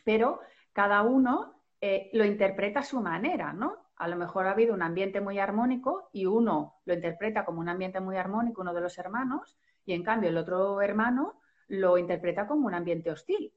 pero 0.02 0.40
cada 0.72 1.02
uno 1.02 1.60
eh, 1.82 2.08
lo 2.14 2.24
interpreta 2.24 2.80
a 2.80 2.84
su 2.84 3.02
manera, 3.02 3.52
¿no? 3.52 3.76
A 3.96 4.08
lo 4.08 4.16
mejor 4.16 4.46
ha 4.46 4.52
habido 4.52 4.72
un 4.72 4.80
ambiente 4.80 5.20
muy 5.20 5.38
armónico 5.38 6.08
y 6.10 6.24
uno 6.24 6.80
lo 6.86 6.94
interpreta 6.94 7.44
como 7.44 7.60
un 7.60 7.68
ambiente 7.68 8.00
muy 8.00 8.16
armónico, 8.16 8.62
uno 8.62 8.72
de 8.72 8.80
los 8.80 8.96
hermanos, 8.96 9.58
y 9.86 9.92
en 9.92 10.02
cambio 10.02 10.30
el 10.30 10.36
otro 10.36 10.80
hermano 10.80 11.40
lo 11.68 11.98
interpreta 11.98 12.46
como 12.46 12.66
un 12.66 12.74
ambiente 12.74 13.10
hostil. 13.10 13.52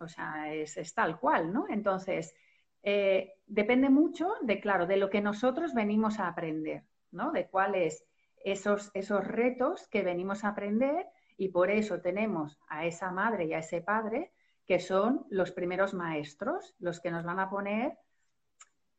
O 0.00 0.08
sea, 0.08 0.52
es, 0.52 0.94
tal 0.94 1.18
cual, 1.18 1.52
¿no? 1.52 1.66
Entonces, 1.70 2.34
eh, 2.82 3.34
depende 3.46 3.88
mucho 3.88 4.34
de, 4.42 4.60
claro, 4.60 4.86
de 4.86 4.98
lo 4.98 5.08
que 5.08 5.22
nosotros 5.22 5.72
venimos 5.72 6.18
a 6.18 6.28
aprender, 6.28 6.84
¿no? 7.12 7.32
De 7.32 7.48
cuáles 7.48 8.04
esos, 8.44 8.90
esos 8.94 9.26
retos 9.26 9.88
que 9.88 10.02
venimos 10.02 10.44
a 10.44 10.48
aprender 10.48 11.06
y 11.38 11.48
por 11.48 11.70
eso 11.70 12.00
tenemos 12.00 12.58
a 12.68 12.84
esa 12.84 13.10
madre 13.10 13.46
y 13.46 13.54
a 13.54 13.60
ese 13.60 13.80
padre 13.80 14.32
que 14.66 14.78
son 14.78 15.26
los 15.30 15.50
primeros 15.50 15.94
maestros, 15.94 16.74
los 16.78 17.00
que 17.00 17.10
nos 17.10 17.24
van 17.24 17.40
a 17.40 17.48
poner 17.48 17.98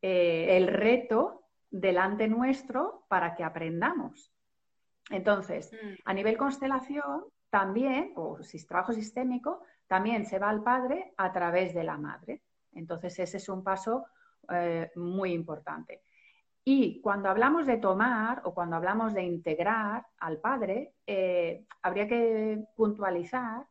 eh, 0.02 0.56
el 0.56 0.66
reto 0.66 1.44
delante 1.70 2.26
nuestro 2.28 3.04
para 3.08 3.34
que 3.34 3.44
aprendamos. 3.44 4.31
Entonces, 5.10 5.72
mm. 5.72 5.94
a 6.04 6.14
nivel 6.14 6.36
constelación, 6.36 7.24
también, 7.50 8.12
o 8.16 8.42
si 8.42 8.64
trabajo 8.66 8.92
sistémico, 8.92 9.62
también 9.86 10.24
se 10.24 10.38
va 10.38 10.48
al 10.48 10.62
padre 10.62 11.12
a 11.18 11.32
través 11.32 11.74
de 11.74 11.84
la 11.84 11.98
madre. 11.98 12.42
Entonces, 12.72 13.18
ese 13.18 13.36
es 13.36 13.48
un 13.48 13.62
paso 13.62 14.06
eh, 14.50 14.90
muy 14.96 15.32
importante. 15.32 16.02
Y 16.64 17.00
cuando 17.00 17.28
hablamos 17.28 17.66
de 17.66 17.76
tomar 17.76 18.40
o 18.44 18.54
cuando 18.54 18.76
hablamos 18.76 19.12
de 19.12 19.22
integrar 19.22 20.06
al 20.18 20.38
padre, 20.38 20.94
eh, 21.06 21.66
habría 21.82 22.06
que 22.06 22.64
puntualizar 22.76 23.66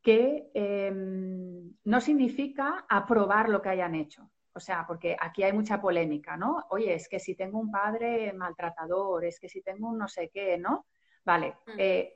que 0.00 0.50
em, 0.54 1.74
no 1.84 2.00
significa 2.00 2.86
aprobar 2.88 3.48
lo 3.48 3.60
que 3.60 3.70
hayan 3.70 3.96
hecho. 3.96 4.30
O 4.56 4.60
sea, 4.60 4.86
porque 4.86 5.14
aquí 5.20 5.42
hay 5.42 5.52
mucha 5.52 5.80
polémica, 5.80 6.36
¿no? 6.36 6.64
Oye, 6.70 6.94
es 6.94 7.08
que 7.08 7.20
si 7.20 7.34
tengo 7.34 7.58
un 7.58 7.70
padre 7.70 8.32
maltratador, 8.32 9.24
es 9.26 9.38
que 9.38 9.50
si 9.50 9.60
tengo 9.60 9.88
un 9.88 9.98
no 9.98 10.08
sé 10.08 10.30
qué, 10.30 10.56
¿no? 10.56 10.86
Vale, 11.26 11.56
mm. 11.66 11.70
eh, 11.76 12.14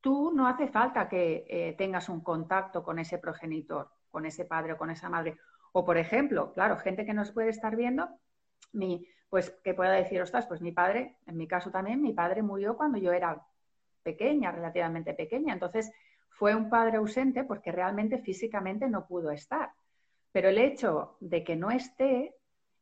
tú 0.00 0.32
no 0.34 0.48
hace 0.48 0.68
falta 0.68 1.06
que 1.06 1.44
eh, 1.48 1.74
tengas 1.76 2.08
un 2.08 2.22
contacto 2.22 2.82
con 2.82 2.98
ese 2.98 3.18
progenitor, 3.18 3.90
con 4.10 4.24
ese 4.24 4.46
padre 4.46 4.72
o 4.72 4.78
con 4.78 4.90
esa 4.90 5.10
madre. 5.10 5.36
O, 5.72 5.84
por 5.84 5.98
ejemplo, 5.98 6.54
claro, 6.54 6.78
gente 6.78 7.04
que 7.04 7.12
nos 7.12 7.32
puede 7.32 7.50
estar 7.50 7.76
viendo, 7.76 8.08
mi, 8.72 9.06
pues 9.28 9.50
que 9.62 9.74
pueda 9.74 9.92
decir, 9.92 10.22
ostras, 10.22 10.46
pues 10.46 10.62
mi 10.62 10.72
padre, 10.72 11.18
en 11.26 11.36
mi 11.36 11.46
caso 11.46 11.70
también, 11.70 12.00
mi 12.00 12.14
padre 12.14 12.42
murió 12.42 12.76
cuando 12.78 12.96
yo 12.96 13.12
era 13.12 13.44
pequeña, 14.02 14.50
relativamente 14.50 15.12
pequeña. 15.12 15.52
Entonces, 15.52 15.92
fue 16.30 16.54
un 16.54 16.70
padre 16.70 16.96
ausente 16.96 17.44
porque 17.44 17.70
realmente 17.70 18.16
físicamente 18.18 18.88
no 18.88 19.06
pudo 19.06 19.30
estar. 19.30 19.72
Pero 20.36 20.50
el 20.50 20.58
hecho 20.58 21.16
de 21.20 21.42
que 21.42 21.56
no 21.56 21.70
esté 21.70 22.36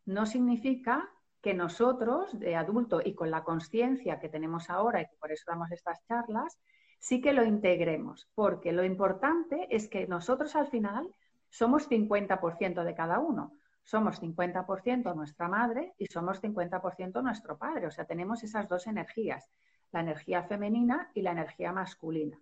no 0.07 0.27
significa 0.27 1.09
que 1.41 1.55
nosotros, 1.55 2.37
de 2.37 2.57
adulto 2.57 3.01
y 3.01 3.15
con 3.15 3.31
la 3.31 3.45
conciencia 3.45 4.19
que 4.19 4.29
tenemos 4.29 4.71
ahora 4.71 5.01
y 5.01 5.07
que 5.07 5.15
por 5.21 5.31
eso 5.31 5.45
damos 5.47 5.71
estas 5.71 6.05
charlas, 6.09 6.59
sí 6.99 7.21
que 7.21 7.33
lo 7.33 7.45
integremos, 7.45 8.29
porque 8.35 8.73
lo 8.73 8.83
importante 8.83 9.69
es 9.71 9.87
que 9.87 10.09
nosotros 10.09 10.57
al 10.57 10.67
final 10.67 11.15
somos 11.49 11.89
50% 11.89 12.83
de 12.83 12.95
cada 12.97 13.21
uno. 13.21 13.53
Somos 13.85 14.21
50% 14.21 15.15
nuestra 15.15 15.47
madre 15.47 15.95
y 15.97 16.07
somos 16.07 16.43
50% 16.43 17.23
nuestro 17.23 17.57
padre. 17.57 17.87
O 17.87 17.93
sea, 17.93 18.05
tenemos 18.05 18.43
esas 18.43 18.69
dos 18.69 18.89
energías. 18.89 19.49
la 19.93 20.01
energía 20.01 20.43
femenina 20.43 21.13
y 21.15 21.23
la 21.23 21.31
energía 21.31 21.71
masculina. 21.71 22.37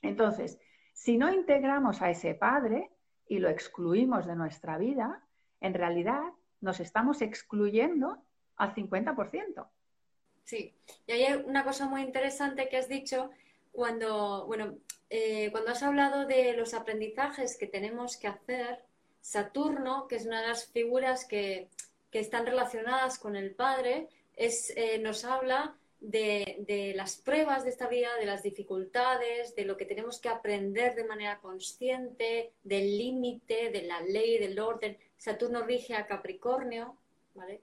Entonces, 0.00 0.58
si 0.94 1.18
no 1.18 1.30
integramos 1.30 2.00
a 2.00 2.08
ese 2.08 2.32
padre 2.32 2.90
y 3.30 3.38
lo 3.38 3.48
excluimos 3.48 4.26
de 4.26 4.34
nuestra 4.34 4.76
vida, 4.76 5.22
en 5.60 5.72
realidad 5.72 6.20
nos 6.60 6.80
estamos 6.80 7.22
excluyendo 7.22 8.18
al 8.56 8.74
50%. 8.74 9.68
Sí, 10.42 10.74
y 11.06 11.12
hay 11.12 11.34
una 11.46 11.62
cosa 11.62 11.86
muy 11.86 12.02
interesante 12.02 12.68
que 12.68 12.76
has 12.76 12.88
dicho 12.88 13.30
cuando, 13.70 14.46
bueno, 14.46 14.78
eh, 15.08 15.48
cuando 15.52 15.70
has 15.70 15.84
hablado 15.84 16.26
de 16.26 16.54
los 16.54 16.74
aprendizajes 16.74 17.56
que 17.56 17.68
tenemos 17.68 18.16
que 18.16 18.26
hacer, 18.26 18.82
Saturno, 19.20 20.08
que 20.08 20.16
es 20.16 20.26
una 20.26 20.40
de 20.40 20.48
las 20.48 20.66
figuras 20.66 21.24
que, 21.24 21.68
están 22.10 22.44
relacionadas 22.44 23.20
con 23.20 23.36
el 23.36 23.54
Padre, 23.54 24.08
es, 24.34 24.72
eh, 24.76 24.98
nos 24.98 25.24
habla 25.24 25.76
de, 26.00 26.92
las 26.96 27.16
pruebas 27.16 27.64
de 27.64 27.70
esta 27.70 27.88
vida, 27.88 28.08
de 28.18 28.26
las 28.26 28.42
dificultades, 28.42 29.54
de 29.54 29.64
lo 29.64 29.76
que 29.76 29.84
tenemos 29.84 30.18
que 30.20 30.28
aprender 30.28 30.94
de 30.94 31.04
manera 31.04 31.38
consciente, 31.40 32.52
del 32.64 32.96
límite, 32.96 33.70
de 33.70 33.82
la 33.82 34.00
ley, 34.00 34.38
del 34.38 34.58
orden. 34.58 34.96
Saturno 35.16 35.62
rige 35.62 35.94
a 35.94 36.06
Capricornio, 36.06 36.96
¿vale? 37.34 37.60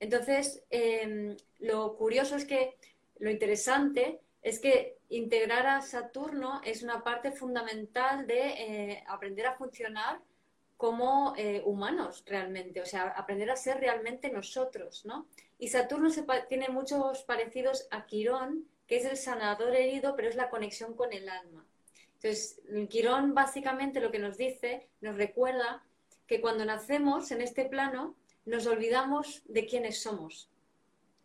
Entonces, 0.00 0.62
em, 0.70 1.36
lo 1.58 1.96
curioso 1.96 2.36
es 2.36 2.44
que, 2.44 2.76
lo 3.18 3.30
interesante 3.30 4.20
es 4.42 4.60
que 4.60 4.98
integrar 5.08 5.66
a 5.66 5.82
Saturno 5.82 6.60
es 6.64 6.82
una 6.82 7.02
parte 7.02 7.32
fundamental 7.32 8.26
de 8.26 8.40
eh, 8.40 9.04
aprender 9.08 9.46
a 9.46 9.54
funcionar 9.54 10.20
como 10.76 11.34
eh, 11.36 11.60
humanos 11.64 12.22
realmente, 12.24 12.80
o 12.80 12.86
sea, 12.86 13.08
aprender 13.08 13.50
a 13.50 13.56
ser 13.56 13.78
realmente 13.78 14.30
nosotros, 14.30 15.04
¿no? 15.04 15.26
Y 15.58 15.68
Saturno 15.68 16.08
tiene 16.48 16.68
muchos 16.68 17.22
parecidos 17.22 17.88
a 17.90 18.06
Quirón, 18.06 18.68
que 18.86 18.98
es 18.98 19.04
el 19.04 19.16
sanador 19.16 19.74
herido, 19.74 20.14
pero 20.16 20.28
es 20.28 20.36
la 20.36 20.50
conexión 20.50 20.94
con 20.94 21.12
el 21.12 21.28
alma. 21.28 21.66
Entonces, 22.14 22.60
Quirón 22.88 23.34
básicamente 23.34 24.00
lo 24.00 24.10
que 24.10 24.18
nos 24.18 24.36
dice, 24.36 24.88
nos 25.00 25.16
recuerda 25.16 25.84
que 26.26 26.40
cuando 26.40 26.64
nacemos 26.64 27.30
en 27.30 27.40
este 27.40 27.64
plano, 27.64 28.16
nos 28.44 28.66
olvidamos 28.66 29.42
de 29.46 29.66
quiénes 29.66 30.00
somos. 30.02 30.50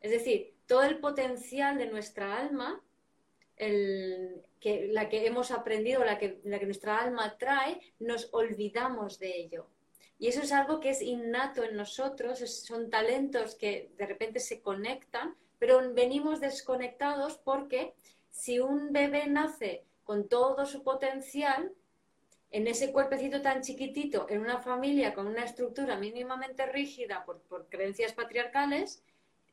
Es 0.01 0.11
decir, 0.11 0.53
todo 0.65 0.83
el 0.83 0.99
potencial 0.99 1.77
de 1.77 1.87
nuestra 1.87 2.37
alma, 2.37 2.83
que, 3.55 4.89
la 4.91 5.09
que 5.09 5.25
hemos 5.25 5.51
aprendido, 5.51 6.03
la 6.03 6.17
que 6.17 6.41
nuestra 6.43 6.99
alma 6.99 7.37
trae, 7.37 7.79
nos 7.99 8.29
olvidamos 8.33 9.19
de 9.19 9.37
ello. 9.37 9.67
Y 10.23 10.29
eso 10.29 10.41
es 10.41 10.53
algo 10.53 10.79
que 10.79 10.91
es 10.91 11.01
innato 11.01 11.65
en 11.65 11.75
nosotros, 11.75 12.39
son 12.39 12.89
talentos 12.89 13.55
que 13.55 13.91
de 13.97 14.05
repente 14.05 14.39
se 14.39 14.61
conectan, 14.61 15.35
pero 15.59 15.81
venimos 15.93 16.39
desconectados 16.39 17.37
porque 17.39 17.93
si 18.31 18.61
un 18.61 18.93
bebé 18.93 19.27
nace 19.27 19.83
con 20.05 20.29
todo 20.29 20.65
su 20.65 20.81
potencial, 20.81 21.73
en 22.51 22.67
ese 22.67 22.93
cuerpecito 22.93 23.41
tan 23.41 23.63
chiquitito, 23.63 24.25
en 24.29 24.39
una 24.39 24.59
familia 24.59 25.13
con 25.13 25.27
una 25.27 25.43
estructura 25.43 25.97
mínimamente 25.97 26.67
rígida 26.67 27.25
por, 27.25 27.67
creencias 27.67 28.13
patriarcales, 28.13 29.03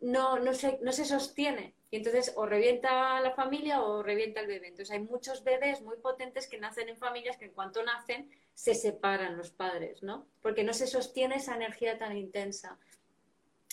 no, 0.00 0.38
no, 0.38 0.54
se, 0.54 0.78
no 0.82 0.92
se 0.92 1.04
sostiene. 1.04 1.74
Y 1.90 1.96
entonces 1.96 2.32
o 2.36 2.46
revienta 2.46 3.20
la 3.20 3.32
familia 3.32 3.82
o 3.82 4.02
revienta 4.02 4.40
el 4.40 4.46
bebé. 4.46 4.68
Entonces 4.68 4.92
hay 4.92 5.00
muchos 5.00 5.44
bebés 5.44 5.82
muy 5.82 5.96
potentes 5.96 6.46
que 6.46 6.58
nacen 6.58 6.88
en 6.88 6.96
familias 6.96 7.36
que 7.36 7.46
en 7.46 7.52
cuanto 7.52 7.82
nacen 7.82 8.30
se 8.54 8.74
separan 8.74 9.36
los 9.36 9.50
padres, 9.50 10.02
¿no? 10.02 10.26
Porque 10.42 10.64
no 10.64 10.72
se 10.72 10.86
sostiene 10.86 11.36
esa 11.36 11.54
energía 11.56 11.98
tan 11.98 12.16
intensa. 12.16 12.78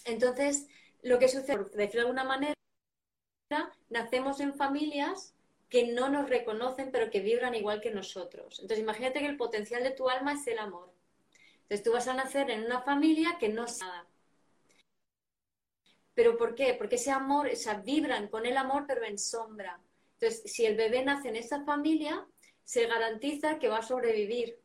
Entonces, 0.05 0.67
lo 1.01 1.19
que 1.19 1.27
sucede, 1.27 1.57
por 1.57 1.71
decirlo 1.71 2.01
de 2.01 2.07
alguna 2.07 2.23
manera, 2.23 2.53
nacemos 3.89 4.39
en 4.39 4.53
familias 4.55 5.35
que 5.69 5.87
no 5.87 6.09
nos 6.09 6.29
reconocen, 6.29 6.91
pero 6.91 7.11
que 7.11 7.19
vibran 7.19 7.55
igual 7.55 7.81
que 7.81 7.91
nosotros. 7.91 8.59
Entonces, 8.59 8.79
imagínate 8.79 9.19
que 9.19 9.27
el 9.27 9.37
potencial 9.37 9.83
de 9.83 9.91
tu 9.91 10.09
alma 10.09 10.33
es 10.33 10.47
el 10.47 10.59
amor. 10.59 10.93
Entonces, 11.63 11.83
tú 11.83 11.91
vas 11.91 12.07
a 12.07 12.13
nacer 12.13 12.49
en 12.49 12.63
una 12.63 12.81
familia 12.81 13.37
que 13.39 13.49
no 13.49 13.65
es 13.65 13.79
nada. 13.79 14.07
¿Pero 16.17 16.35
por 16.35 16.55
qué? 16.55 16.73
Porque 16.73 16.95
ese 16.95 17.11
amor, 17.11 17.47
o 17.47 17.55
sea, 17.55 17.75
vibran 17.75 18.27
con 18.27 18.47
el 18.47 18.57
amor, 18.57 18.85
pero 18.87 19.05
en 19.05 19.19
sombra. 19.19 19.79
Entonces, 20.13 20.51
si 20.51 20.65
el 20.65 20.75
bebé 20.75 21.05
nace 21.05 21.29
en 21.29 21.35
esa 21.35 21.63
familia, 21.63 22.25
se 22.63 22.87
garantiza 22.87 23.59
que 23.59 23.67
va 23.67 23.77
a 23.77 23.83
sobrevivir, 23.83 24.57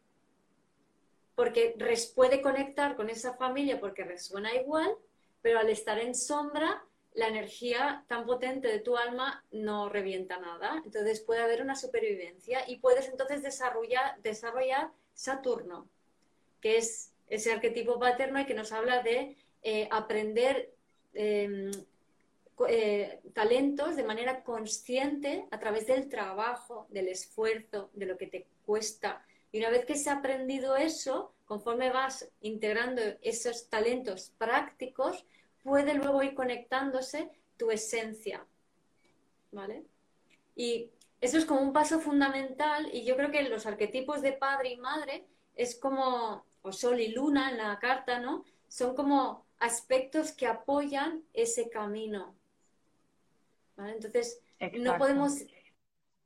porque 1.35 1.77
puede 2.15 2.41
conectar 2.41 2.97
con 2.97 3.11
esa 3.11 3.35
familia 3.35 3.79
porque 3.79 4.03
resuena 4.03 4.55
igual, 4.55 4.97
pero 5.43 5.59
al 5.59 5.69
estar 5.69 5.99
en 5.99 6.15
sombra, 6.15 6.87
la 7.13 7.29
energía 7.29 8.07
tan 8.09 8.25
potente 8.25 8.69
de 8.69 8.79
tu 8.79 8.97
alma 8.97 9.45
no 9.51 9.91
revienta 9.91 10.39
nada. 10.39 10.81
Entonces 10.87 11.21
puede 11.21 11.43
haber 11.43 11.61
una 11.61 11.77
supervivencia 11.77 12.67
y 12.67 12.79
puedes 12.79 13.11
entonces 13.11 13.43
desarrollar, 13.43 14.19
desarrollar 14.23 14.91
Saturno, 15.13 15.87
que 16.63 16.79
es 16.79 17.13
ese 17.29 17.53
arquetipo 17.53 17.99
paterno 17.99 18.41
y 18.41 18.47
que 18.47 18.55
nos 18.55 18.73
habla 18.73 19.03
de 19.03 19.37
eh, 19.63 19.87
aprender 19.91 20.73
em, 21.15 21.71
eh, 22.69 23.21
talentos 23.33 23.97
de 23.97 24.05
manera 24.05 24.43
consciente 24.43 25.47
a 25.51 25.59
través 25.59 25.87
del 25.87 26.09
trabajo, 26.09 26.87
del 26.91 27.09
esfuerzo, 27.09 27.91
de 27.95 28.07
lo 28.07 28.17
que 28.17 28.27
te 28.27 28.47
cuesta 28.65 29.25
y 29.53 29.59
una 29.59 29.69
vez 29.69 29.85
que 29.85 29.97
se 29.97 30.09
ha 30.09 30.15
aprendido 30.15 30.77
eso, 30.77 31.35
conforme 31.45 31.91
vas 31.91 32.29
integrando 32.41 33.03
esos 33.21 33.69
talentos 33.69 34.33
prácticos, 34.39 35.27
puede 35.63 35.95
luego 35.95 36.23
ir 36.23 36.35
conectándose 36.35 37.31
tu 37.59 37.71
esencia. 37.71 38.47
¿Vale? 39.53 39.85
Y 40.57 40.91
eso 41.21 41.37
es 41.37 41.45
como 41.45 41.61
un 41.61 41.75
paso 41.75 42.01
fundamental 42.01 42.89
y 42.93 43.05
yo 43.05 43.15
creo 43.17 43.31
que 43.31 43.43
los 43.43 43.67
arquetipos 43.67 44.23
de 44.23 44.33
padre 44.33 44.71
y 44.71 44.79
madre 44.79 45.27
es 45.55 45.79
como, 45.79 46.47
o 46.63 46.73
sol 46.73 46.99
y 47.01 47.09
luna 47.09 47.51
en 47.51 47.59
la 47.59 47.79
carta, 47.79 48.19
¿no? 48.19 48.47
Son 48.69 48.95
como 48.95 49.45
aspectos 49.63 50.33
que 50.33 50.47
apoyan 50.49 51.23
ese 51.33 51.71
camino. 51.71 52.35
¿Vale? 53.77 53.93
Entonces, 53.93 54.43
no 54.73 54.99
podemos 54.99 55.45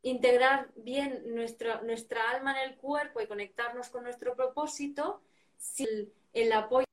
integrar 0.02 0.70
bien 0.74 1.22
nuestra, 1.34 1.82
nuestra 1.82 2.30
alma 2.30 2.58
en 2.58 2.70
el 2.70 2.76
cuerpo 2.76 3.20
y 3.20 3.26
conectarnos 3.26 3.90
con 3.90 4.04
nuestro 4.04 4.34
propósito, 4.34 5.20
si 5.58 5.86
el, 6.32 6.52
apoyo, 6.52 6.86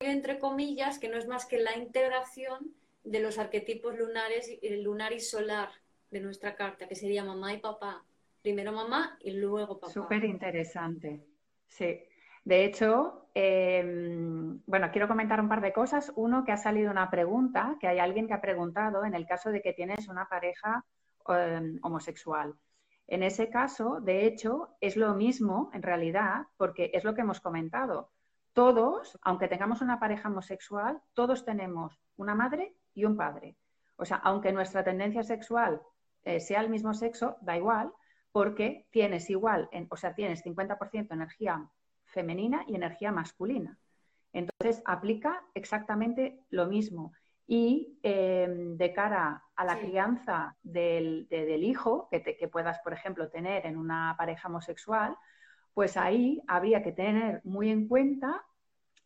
entre 0.00 0.38
comillas, 0.38 0.98
que 0.98 1.08
no 1.08 1.18
es 1.18 1.26
más 1.26 1.44
que 1.44 1.58
la 1.58 1.76
integración 1.76 2.74
de 3.04 3.20
los 3.20 3.38
arquetipos 3.38 3.98
lunares, 3.98 4.50
el 4.62 4.82
lunar 4.82 5.12
y 5.12 5.20
solar 5.20 5.70
de 6.10 6.20
nuestra 6.20 6.56
carta, 6.56 6.88
que 6.88 6.94
sería 6.94 7.22
mamá 7.22 7.52
y 7.52 7.58
papá. 7.58 8.02
Primero 8.40 8.72
mamá 8.72 9.18
y 9.20 9.32
luego 9.32 9.78
papá. 9.78 9.92
Súper 9.92 10.24
interesante. 10.24 11.22
Sí. 11.66 12.07
De 12.48 12.64
hecho, 12.64 13.28
em, 13.34 14.60
bueno, 14.66 14.90
quiero 14.90 15.08
comentar 15.08 15.40
un 15.40 15.48
par 15.48 15.60
de 15.60 15.72
cosas. 15.72 16.12
Uno, 16.16 16.44
que 16.44 16.52
ha 16.52 16.56
salido 16.56 16.90
una 16.90 17.10
pregunta, 17.10 17.76
que 17.80 17.88
hay 17.88 17.98
alguien 17.98 18.26
que 18.26 18.34
ha 18.34 18.40
preguntado 18.40 19.04
en 19.04 19.14
el 19.14 19.26
caso 19.26 19.50
de 19.50 19.60
que 19.60 19.74
tienes 19.74 20.08
una 20.08 20.26
pareja 20.28 20.84
Em, 21.28 21.78
homosexual. 21.82 22.54
En 23.06 23.22
ese 23.22 23.50
caso, 23.50 24.00
de 24.00 24.26
hecho, 24.26 24.76
es 24.80 24.96
lo 24.96 25.14
mismo 25.14 25.70
en 25.74 25.82
realidad, 25.82 26.46
porque 26.56 26.90
es 26.94 27.04
lo 27.04 27.14
que 27.14 27.20
hemos 27.20 27.40
comentado. 27.40 28.10
Todos, 28.54 29.18
aunque 29.22 29.48
tengamos 29.48 29.82
una 29.82 30.00
pareja 30.00 30.30
homosexual, 30.30 31.02
todos 31.12 31.44
tenemos 31.44 32.00
una 32.16 32.34
madre 32.34 32.76
y 32.94 33.04
un 33.04 33.16
padre. 33.16 33.56
O 33.96 34.06
sea, 34.06 34.16
aunque 34.18 34.52
nuestra 34.52 34.84
tendencia 34.84 35.22
sexual 35.22 35.82
eh, 36.24 36.40
sea 36.40 36.60
el 36.60 36.70
mismo 36.70 36.94
sexo, 36.94 37.36
da 37.42 37.56
igual, 37.58 37.92
porque 38.32 38.86
tienes 38.90 39.28
igual, 39.28 39.68
o 39.90 39.96
sea, 39.96 40.14
tienes 40.14 40.42
50% 40.44 41.12
energía 41.12 41.68
femenina 42.08 42.64
y 42.66 42.74
energía 42.74 43.12
masculina. 43.12 43.78
Entonces, 44.32 44.82
aplica 44.84 45.44
exactamente 45.54 46.44
lo 46.50 46.66
mismo 46.66 47.12
y 47.46 47.98
em, 48.02 48.76
de 48.76 48.92
cara 48.92 49.42
a 49.56 49.64
la 49.64 49.78
crianza 49.78 50.56
del, 50.62 51.26
hijo 51.62 52.08
que, 52.10 52.22
que, 52.22 52.48
puedas, 52.48 52.78
por 52.80 52.92
ejemplo, 52.92 53.30
tener 53.30 53.64
en 53.64 53.78
una 53.78 54.14
pareja 54.18 54.48
homosexual, 54.48 55.16
pues 55.72 55.96
ahí 55.96 56.42
habría 56.46 56.82
que 56.82 56.92
tener 56.92 57.40
muy 57.44 57.70
en 57.70 57.88
cuenta 57.88 58.44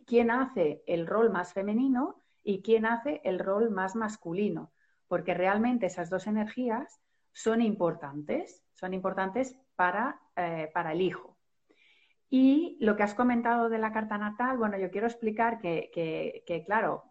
quién 0.07 0.31
hace 0.31 0.83
el 0.87 1.07
rol 1.07 1.31
más 1.31 1.53
femenino 1.53 2.17
y 2.43 2.63
quién 2.63 2.85
hace 2.85 3.21
el 3.25 3.39
rol 3.39 3.71
más 3.71 3.95
masculino, 3.95 4.73
porque 5.07 5.35
realmente 5.35 5.87
esas 5.87 6.11
dos 6.11 6.27
energías 6.27 7.01
son 7.33 7.63
importantes, 7.63 8.65
son 8.73 8.95
importantes 8.95 9.57
para, 9.77 10.21
eh, 10.37 10.71
para 10.75 10.93
el 10.93 11.01
hijo. 11.01 11.32
Y 12.35 12.79
lo 12.81 12.97
que 12.97 13.03
has 13.03 13.13
comentado 13.13 13.69
de 13.69 13.77
la 13.77 13.93
carta 13.93 14.17
natal, 14.17 14.57
bueno, 14.57 14.79
yo 14.79 14.91
quiero 14.91 15.07
explicar 15.07 15.59
que, 15.59 15.91
que, 16.47 16.65
claro, 16.65 17.05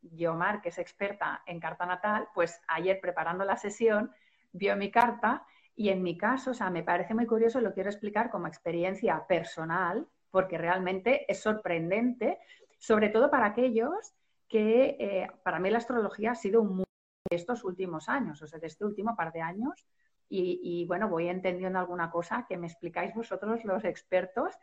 Guiomar, 0.00 0.56
mm, 0.56 0.60
que 0.62 0.70
es 0.70 0.78
experta 0.78 1.42
en 1.44 1.60
carta 1.60 1.84
natal, 1.84 2.28
pues 2.32 2.58
ayer 2.66 2.98
preparando 2.98 3.44
la 3.44 3.58
sesión 3.58 4.10
vio 4.50 4.74
mi 4.74 4.90
carta 4.90 5.44
y 5.76 5.90
en 5.90 6.02
mi 6.02 6.16
caso, 6.16 6.52
o 6.52 6.54
sea, 6.54 6.70
me 6.70 6.82
parece 6.82 7.12
muy 7.12 7.26
curioso, 7.26 7.60
lo 7.60 7.74
quiero 7.74 7.90
explicar 7.90 8.30
como 8.30 8.46
experiencia 8.46 9.26
personal, 9.26 10.08
porque 10.30 10.56
realmente 10.56 11.30
es 11.30 11.42
sorprendente, 11.42 12.38
sobre 12.78 13.10
todo 13.10 13.30
para 13.30 13.44
aquellos 13.44 14.14
que, 14.48 14.96
eh, 14.98 15.30
para 15.42 15.58
mí 15.58 15.68
la 15.68 15.76
astrología 15.76 16.30
ha 16.30 16.36
sido 16.36 16.62
un 16.62 16.84
estos 17.28 17.64
últimos 17.64 18.08
años, 18.08 18.40
o 18.40 18.46
sea, 18.46 18.58
de 18.58 18.68
este 18.68 18.86
último 18.86 19.14
par 19.14 19.30
de 19.30 19.42
años. 19.42 19.86
Y, 20.34 20.86
bueno, 20.86 21.10
voy 21.10 21.28
entendiendo 21.28 21.78
alguna 21.78 22.10
cosa 22.10 22.46
que 22.48 22.56
me 22.56 22.66
explicáis 22.66 23.14
vosotros 23.14 23.64
los 23.64 23.84
expertos, 23.84 24.54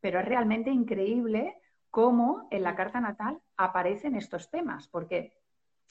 pero 0.00 0.18
es 0.18 0.24
realmente 0.24 0.70
increíble 0.70 1.56
cómo 1.90 2.48
en 2.50 2.64
la 2.64 2.74
carta 2.74 3.00
natal 3.00 3.40
aparecen 3.56 4.16
estos 4.16 4.50
temas, 4.50 4.88
porque 4.88 5.38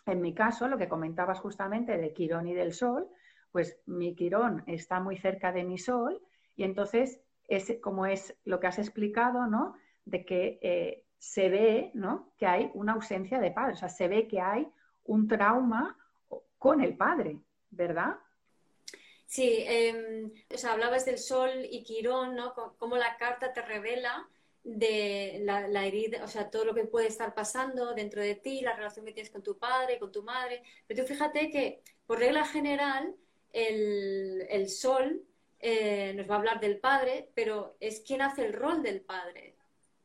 en 0.06 0.20
mi 0.20 0.34
caso, 0.34 0.68
lo 0.68 0.78
que 0.78 0.90
comentabas 0.90 1.40
justamente 1.40 1.98
de 1.98 2.12
Quirón 2.12 2.48
y 2.48 2.54
del 2.54 2.74
Sol, 2.74 3.08
pues 3.54 3.80
mi 3.86 4.16
Quirón 4.16 4.64
está 4.68 5.00
muy 5.00 5.16
cerca 5.16 5.54
de 5.54 5.64
mi 5.64 5.78
Sol 5.78 6.22
y 6.58 6.64
entonces 6.64 7.22
es 7.48 7.78
como 7.82 8.06
es 8.06 8.38
lo 8.44 8.60
que 8.60 8.68
has 8.68 8.80
explicado, 8.80 9.48
¿no? 9.48 9.76
De 10.04 10.26
que 10.26 10.60
eh, 10.62 11.06
se 11.18 11.50
ve, 11.50 11.92
¿no? 11.94 12.34
Que 12.38 12.48
hay 12.48 12.72
una 12.74 12.94
ausencia 12.94 13.40
de 13.40 13.52
padre, 13.52 13.74
o 13.74 13.78
sea, 13.78 13.90
se 13.90 14.10
ve 14.10 14.28
que 14.28 14.42
hay 14.42 14.68
un 15.06 15.28
trauma 15.28 15.98
con 16.58 16.82
el 16.82 16.98
padre, 16.98 17.40
¿verdad? 17.70 18.18
Sí, 19.32 19.64
em, 19.66 20.30
o 20.54 20.58
sea, 20.58 20.74
hablabas 20.74 21.06
del 21.06 21.18
sol 21.18 21.66
y 21.70 21.84
Quirón, 21.84 22.36
¿no? 22.36 22.54
Cómo 22.78 22.98
la 22.98 23.16
carta 23.16 23.54
te 23.54 23.62
revela 23.62 24.28
de 24.62 25.40
la, 25.44 25.86
herida, 25.88 26.26
o 26.26 26.28
sea, 26.28 26.50
todo 26.50 26.66
lo 26.66 26.76
que 26.76 26.84
puede 26.84 27.08
estar 27.08 27.34
pasando 27.34 27.94
dentro 27.94 28.22
de 28.22 28.36
ti, 28.36 28.60
la 28.60 28.76
relación 28.76 29.06
que 29.06 29.14
tienes 29.14 29.32
con 29.32 29.42
tu 29.42 29.58
padre, 29.58 30.00
con 30.00 30.12
tu 30.12 30.22
madre. 30.24 30.64
Pero 30.86 31.04
tú 31.04 31.08
fíjate 31.08 31.50
que, 31.50 31.82
por 32.06 32.20
regla 32.20 32.46
general, 32.46 33.16
el, 33.54 34.68
sol 34.68 35.24
eh, 35.60 36.14
nos 36.14 36.30
va 36.30 36.36
a 36.36 36.38
hablar 36.40 36.60
del 36.60 36.80
padre, 36.80 37.30
pero 37.34 37.78
es 37.80 38.02
quien 38.02 38.22
hace 38.22 38.46
el 38.46 38.52
rol 38.52 38.84
del 38.84 39.00
padre. 39.00 39.56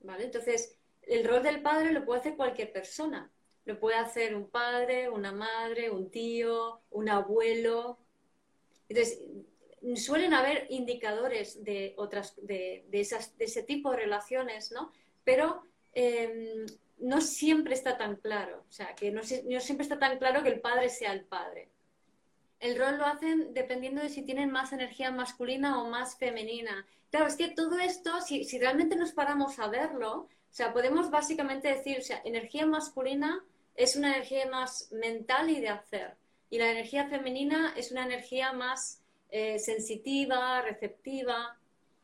¿Vale? 0.03 0.23
Entonces, 0.27 0.79
el 1.03 1.25
rol 1.27 1.43
del 1.43 1.63
padre 1.63 1.91
lo 1.93 2.05
puede 2.05 2.21
hacer 2.21 2.37
cualquier 2.37 2.73
persona. 2.73 3.29
Lo 3.65 3.81
puede 3.81 3.97
hacer 3.97 4.37
un 4.37 4.49
padre, 4.51 5.09
una 5.11 5.33
madre, 5.33 5.91
un 5.91 6.13
tío, 6.13 6.83
un 6.91 7.09
abuelo. 7.09 8.06
Entonces, 8.89 9.21
suelen 9.95 10.35
haber 10.35 10.67
indicadores 10.71 11.63
de 11.63 11.95
otras, 11.97 12.35
de, 12.43 12.85
esas, 12.93 13.37
de 13.39 13.45
ese 13.45 13.63
tipo 13.63 13.91
de 13.91 13.99
relaciones, 13.99 14.73
¿no? 14.73 14.93
Pero 15.25 15.63
em, 15.93 16.67
no 16.99 17.21
siempre 17.21 17.75
está 17.75 17.97
tan 17.97 18.17
claro. 18.17 18.65
O 18.69 18.73
sea, 18.73 18.95
que 18.95 19.11
no, 19.11 19.21
no 19.21 19.61
siempre 19.61 19.83
está 19.83 19.99
tan 19.99 20.19
claro 20.19 20.43
que 20.43 20.49
el 20.49 20.61
padre 20.61 20.89
sea 20.89 21.13
el 21.13 21.25
padre. 21.25 21.69
El 22.59 22.79
rol 22.79 22.97
lo 22.99 23.05
hacen 23.05 23.53
dependiendo 23.53 24.03
de 24.03 24.09
si 24.09 24.23
tienen 24.23 24.51
más 24.51 24.73
energía 24.73 25.11
masculina 25.11 25.81
o 25.83 25.89
más 25.89 26.17
femenina. 26.17 26.87
Claro, 27.11 27.27
es 27.27 27.37
que 27.37 27.49
todo 27.49 27.79
esto, 27.79 28.21
si, 28.23 28.45
si 28.45 28.59
realmente 28.59 28.97
nos 28.97 29.13
paramos 29.13 29.59
a 29.59 29.69
verlo, 29.69 30.21
o 30.21 30.29
sea, 30.51 30.73
podemos 30.73 31.11
básicamente 31.11 31.69
decir, 31.69 31.99
o 31.99 32.03
sea, 32.03 32.23
energía 32.25 32.67
masculina 32.67 33.45
es 33.75 33.95
una 33.95 34.15
energía 34.15 34.49
más 34.49 34.91
mental 34.91 35.51
y 35.51 35.61
de 35.61 35.69
hacer. 35.69 36.17
Y 36.51 36.59
la 36.59 36.71
energía 36.71 37.09
femenina 37.09 37.75
es 37.77 37.91
una 37.91 38.05
energía 38.05 38.53
más 38.53 39.03
eh, 39.31 39.59
sensitiva, 39.59 40.63
receptiva, 40.63 41.59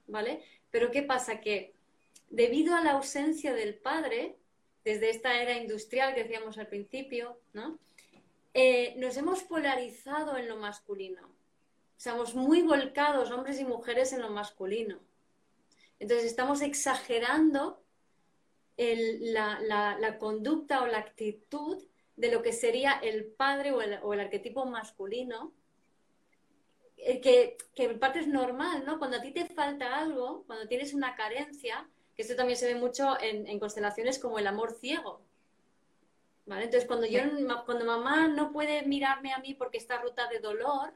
¿vale? 0.06 0.42
Pero 0.70 0.90
¿qué 0.90 1.02
pasa? 1.02 1.40
Que 1.40 1.74
debido 2.30 2.74
a 2.74 2.82
la 2.82 2.92
ausencia 2.92 3.54
del 3.54 3.74
padre, 3.74 4.36
desde 4.84 5.10
esta 5.10 5.40
era 5.40 5.56
industrial 5.56 6.14
que 6.14 6.24
decíamos 6.24 6.58
al 6.58 6.66
principio, 6.66 7.38
¿no? 7.52 7.78
Eh, 8.54 8.94
nos 8.98 9.16
hemos 9.16 9.42
polarizado 9.44 10.36
en 10.36 10.48
lo 10.48 10.56
masculino. 10.56 11.28
Estamos 11.96 12.34
muy 12.34 12.62
volcados, 12.62 13.30
hombres 13.30 13.60
y 13.60 13.64
mujeres, 13.64 14.12
en 14.12 14.22
lo 14.22 14.30
masculino. 14.30 14.98
Entonces 16.00 16.26
estamos 16.26 16.60
exagerando 16.62 17.80
la, 18.76 20.16
conducta 20.18 20.82
o 20.82 20.86
la 20.86 20.98
actitud 20.98 21.82
de 22.16 22.30
lo 22.30 22.42
que 22.42 22.52
sería 22.52 22.92
el 22.92 23.24
padre 23.24 23.72
o 23.72 24.12
el 24.12 24.20
arquetipo 24.20 24.64
masculino 24.66 25.52
eh, 27.04 27.20
que, 27.20 27.56
que 27.74 27.84
en 27.84 27.98
parte 27.98 28.20
es 28.20 28.28
normal, 28.28 28.84
¿no? 28.86 28.98
Cuando 28.98 29.16
a 29.16 29.20
ti 29.20 29.32
te 29.32 29.46
falta 29.46 29.98
algo, 29.98 30.44
cuando 30.46 30.68
tienes 30.68 30.94
una 30.94 31.16
carencia, 31.16 31.88
que 32.14 32.22
esto 32.22 32.36
también 32.36 32.56
se 32.56 32.72
ve 32.72 32.78
mucho 32.78 33.20
en, 33.20 33.58
constelaciones 33.58 34.20
como 34.20 34.38
el 34.38 34.46
amor 34.46 34.72
ciego. 34.72 35.20
¿Vale? 36.46 36.64
Entonces, 36.64 36.86
cuando, 36.86 37.06
yo, 37.06 37.20
cuando 37.66 37.84
mamá 37.84 38.28
no 38.28 38.52
puede 38.52 38.82
mirarme 38.82 39.32
a 39.32 39.38
mí 39.38 39.54
porque 39.54 39.78
está 39.78 40.00
rota 40.00 40.28
de 40.28 40.38
dolor, 40.38 40.94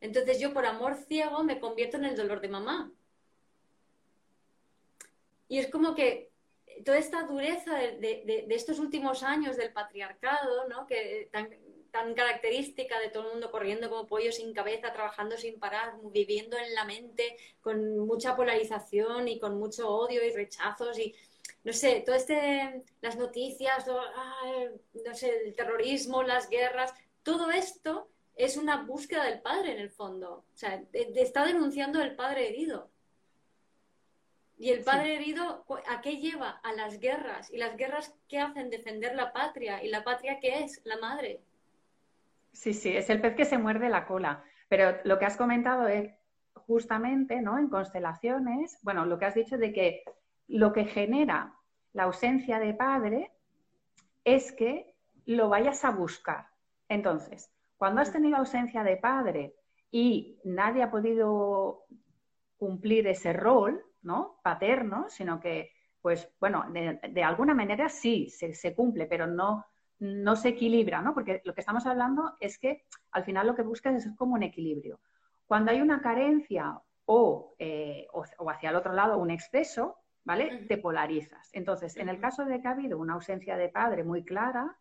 entonces 0.00 0.38
yo 0.38 0.52
por 0.52 0.64
amor 0.64 0.94
ciego 0.94 1.42
me 1.42 1.58
convierto 1.58 1.96
en 1.96 2.04
el 2.04 2.16
dolor 2.16 2.40
de 2.40 2.48
mamá. 2.48 2.92
Y 5.48 5.58
es 5.58 5.68
como 5.70 5.94
que 5.96 6.27
toda 6.84 6.98
esta 6.98 7.22
dureza 7.22 7.74
de, 7.76 8.46
estos 8.50 8.78
últimos 8.78 9.22
años 9.22 9.56
del 9.56 9.72
patriarcado, 9.72 10.68
¿no? 10.68 10.86
que 10.86 11.28
tan 11.90 12.14
característica 12.14 12.98
de 13.00 13.08
todo 13.08 13.24
el 13.24 13.32
mundo 13.32 13.50
corriendo 13.50 13.88
como 13.88 14.06
pollo 14.06 14.30
sin 14.32 14.52
cabeza, 14.52 14.92
trabajando 14.92 15.36
sin 15.36 15.58
parar, 15.58 15.94
viviendo 16.12 16.56
en 16.58 16.74
la 16.74 16.84
mente, 16.84 17.36
con 17.60 17.98
mucha 17.98 18.36
polarización 18.36 19.28
y 19.28 19.38
con 19.38 19.58
mucho 19.58 19.88
odio 19.88 20.24
y 20.24 20.30
rechazos 20.30 20.98
y 20.98 21.14
no 21.64 21.72
sé, 21.72 22.02
todo 22.06 22.14
este, 22.14 22.84
las 23.00 23.16
noticias, 23.16 23.86
no 23.86 25.14
sé, 25.14 25.46
el 25.46 25.54
terrorismo, 25.54 26.22
las 26.22 26.48
guerras, 26.48 26.94
todo 27.22 27.50
esto 27.50 28.08
es 28.36 28.56
una 28.56 28.84
búsqueda 28.84 29.24
del 29.24 29.40
padre 29.40 29.72
en 29.72 29.80
el 29.80 29.90
fondo. 29.90 30.44
O 30.54 30.56
sea, 30.56 30.82
está 30.92 31.44
denunciando 31.44 32.00
el 32.00 32.14
padre 32.14 32.48
herido. 32.48 32.90
Y 34.58 34.70
el 34.70 34.82
padre 34.82 35.14
herido, 35.14 35.64
¿a 35.88 36.00
qué 36.00 36.16
lleva? 36.16 36.60
A 36.64 36.72
las 36.72 36.98
guerras. 36.98 37.48
¿Y 37.50 37.58
las 37.58 37.76
guerras 37.76 38.12
qué 38.28 38.40
hacen? 38.40 38.70
Defender 38.70 39.14
la 39.14 39.32
patria. 39.32 39.82
¿Y 39.84 39.88
la 39.88 40.02
patria 40.02 40.40
qué 40.40 40.64
es? 40.64 40.80
La 40.84 40.98
madre. 40.98 41.40
Sí, 42.52 42.74
sí, 42.74 42.96
es 42.96 43.08
el 43.08 43.20
pez 43.20 43.36
que 43.36 43.44
se 43.44 43.56
muerde 43.56 43.88
la 43.88 44.04
cola. 44.04 44.42
Pero 44.68 44.98
lo 45.04 45.18
que 45.18 45.26
has 45.26 45.36
comentado 45.36 45.86
es 45.86 46.12
justamente, 46.54 47.40
¿no? 47.40 47.56
En 47.56 47.68
constelaciones, 47.68 48.78
bueno, 48.82 49.06
lo 49.06 49.18
que 49.18 49.26
has 49.26 49.34
dicho 49.34 49.56
de 49.56 49.72
que 49.72 50.02
lo 50.48 50.72
que 50.72 50.86
genera 50.86 51.54
la 51.92 52.04
ausencia 52.04 52.58
de 52.58 52.74
padre 52.74 53.30
es 54.24 54.52
que 54.52 54.94
lo 55.24 55.48
vayas 55.48 55.84
a 55.84 55.90
buscar. 55.90 56.48
Entonces, 56.88 57.50
cuando 57.76 58.00
has 58.00 58.12
tenido 58.12 58.36
ausencia 58.36 58.82
de 58.82 58.96
padre 58.96 59.54
y 59.90 60.40
nadie 60.42 60.82
ha 60.82 60.90
podido 60.90 61.84
cumplir 62.58 63.06
ese 63.06 63.32
rol, 63.32 63.84
¿no? 64.02 64.40
Paterno, 64.42 65.06
sino 65.08 65.40
que, 65.40 65.72
pues, 66.00 66.30
bueno, 66.40 66.66
de, 66.70 67.22
alguna 67.22 67.54
manera 67.54 67.88
sí 67.88 68.30
se, 68.30 68.54
se, 68.54 68.74
cumple, 68.74 69.06
pero 69.06 69.26
no, 69.26 69.66
no 69.98 70.36
se 70.36 70.50
equilibra, 70.50 71.02
¿no? 71.02 71.14
Porque 71.14 71.42
lo 71.44 71.54
que 71.54 71.60
estamos 71.60 71.86
hablando 71.86 72.34
es 72.40 72.58
que 72.58 72.84
al 73.12 73.24
final 73.24 73.46
lo 73.46 73.54
que 73.54 73.62
buscas 73.62 74.04
es 74.04 74.16
como 74.16 74.34
un 74.34 74.42
equilibrio. 74.42 75.00
Cuando 75.46 75.70
hay 75.70 75.80
una 75.80 76.00
carencia 76.00 76.80
o, 77.06 77.54
eh, 77.58 78.06
hacia 78.46 78.70
el 78.70 78.76
otro 78.76 78.92
lado 78.92 79.18
un 79.18 79.30
exceso, 79.30 79.96
¿vale? 80.24 80.66
Te 80.68 80.76
polarizas. 80.76 81.48
Entonces, 81.54 81.96
en 81.96 82.10
el 82.10 82.20
caso 82.20 82.44
de 82.44 82.60
que 82.60 82.68
ha 82.68 82.72
habido 82.72 82.98
una 82.98 83.14
ausencia 83.14 83.56
de 83.56 83.70
padre 83.70 84.04
muy 84.04 84.24
clara, 84.24 84.76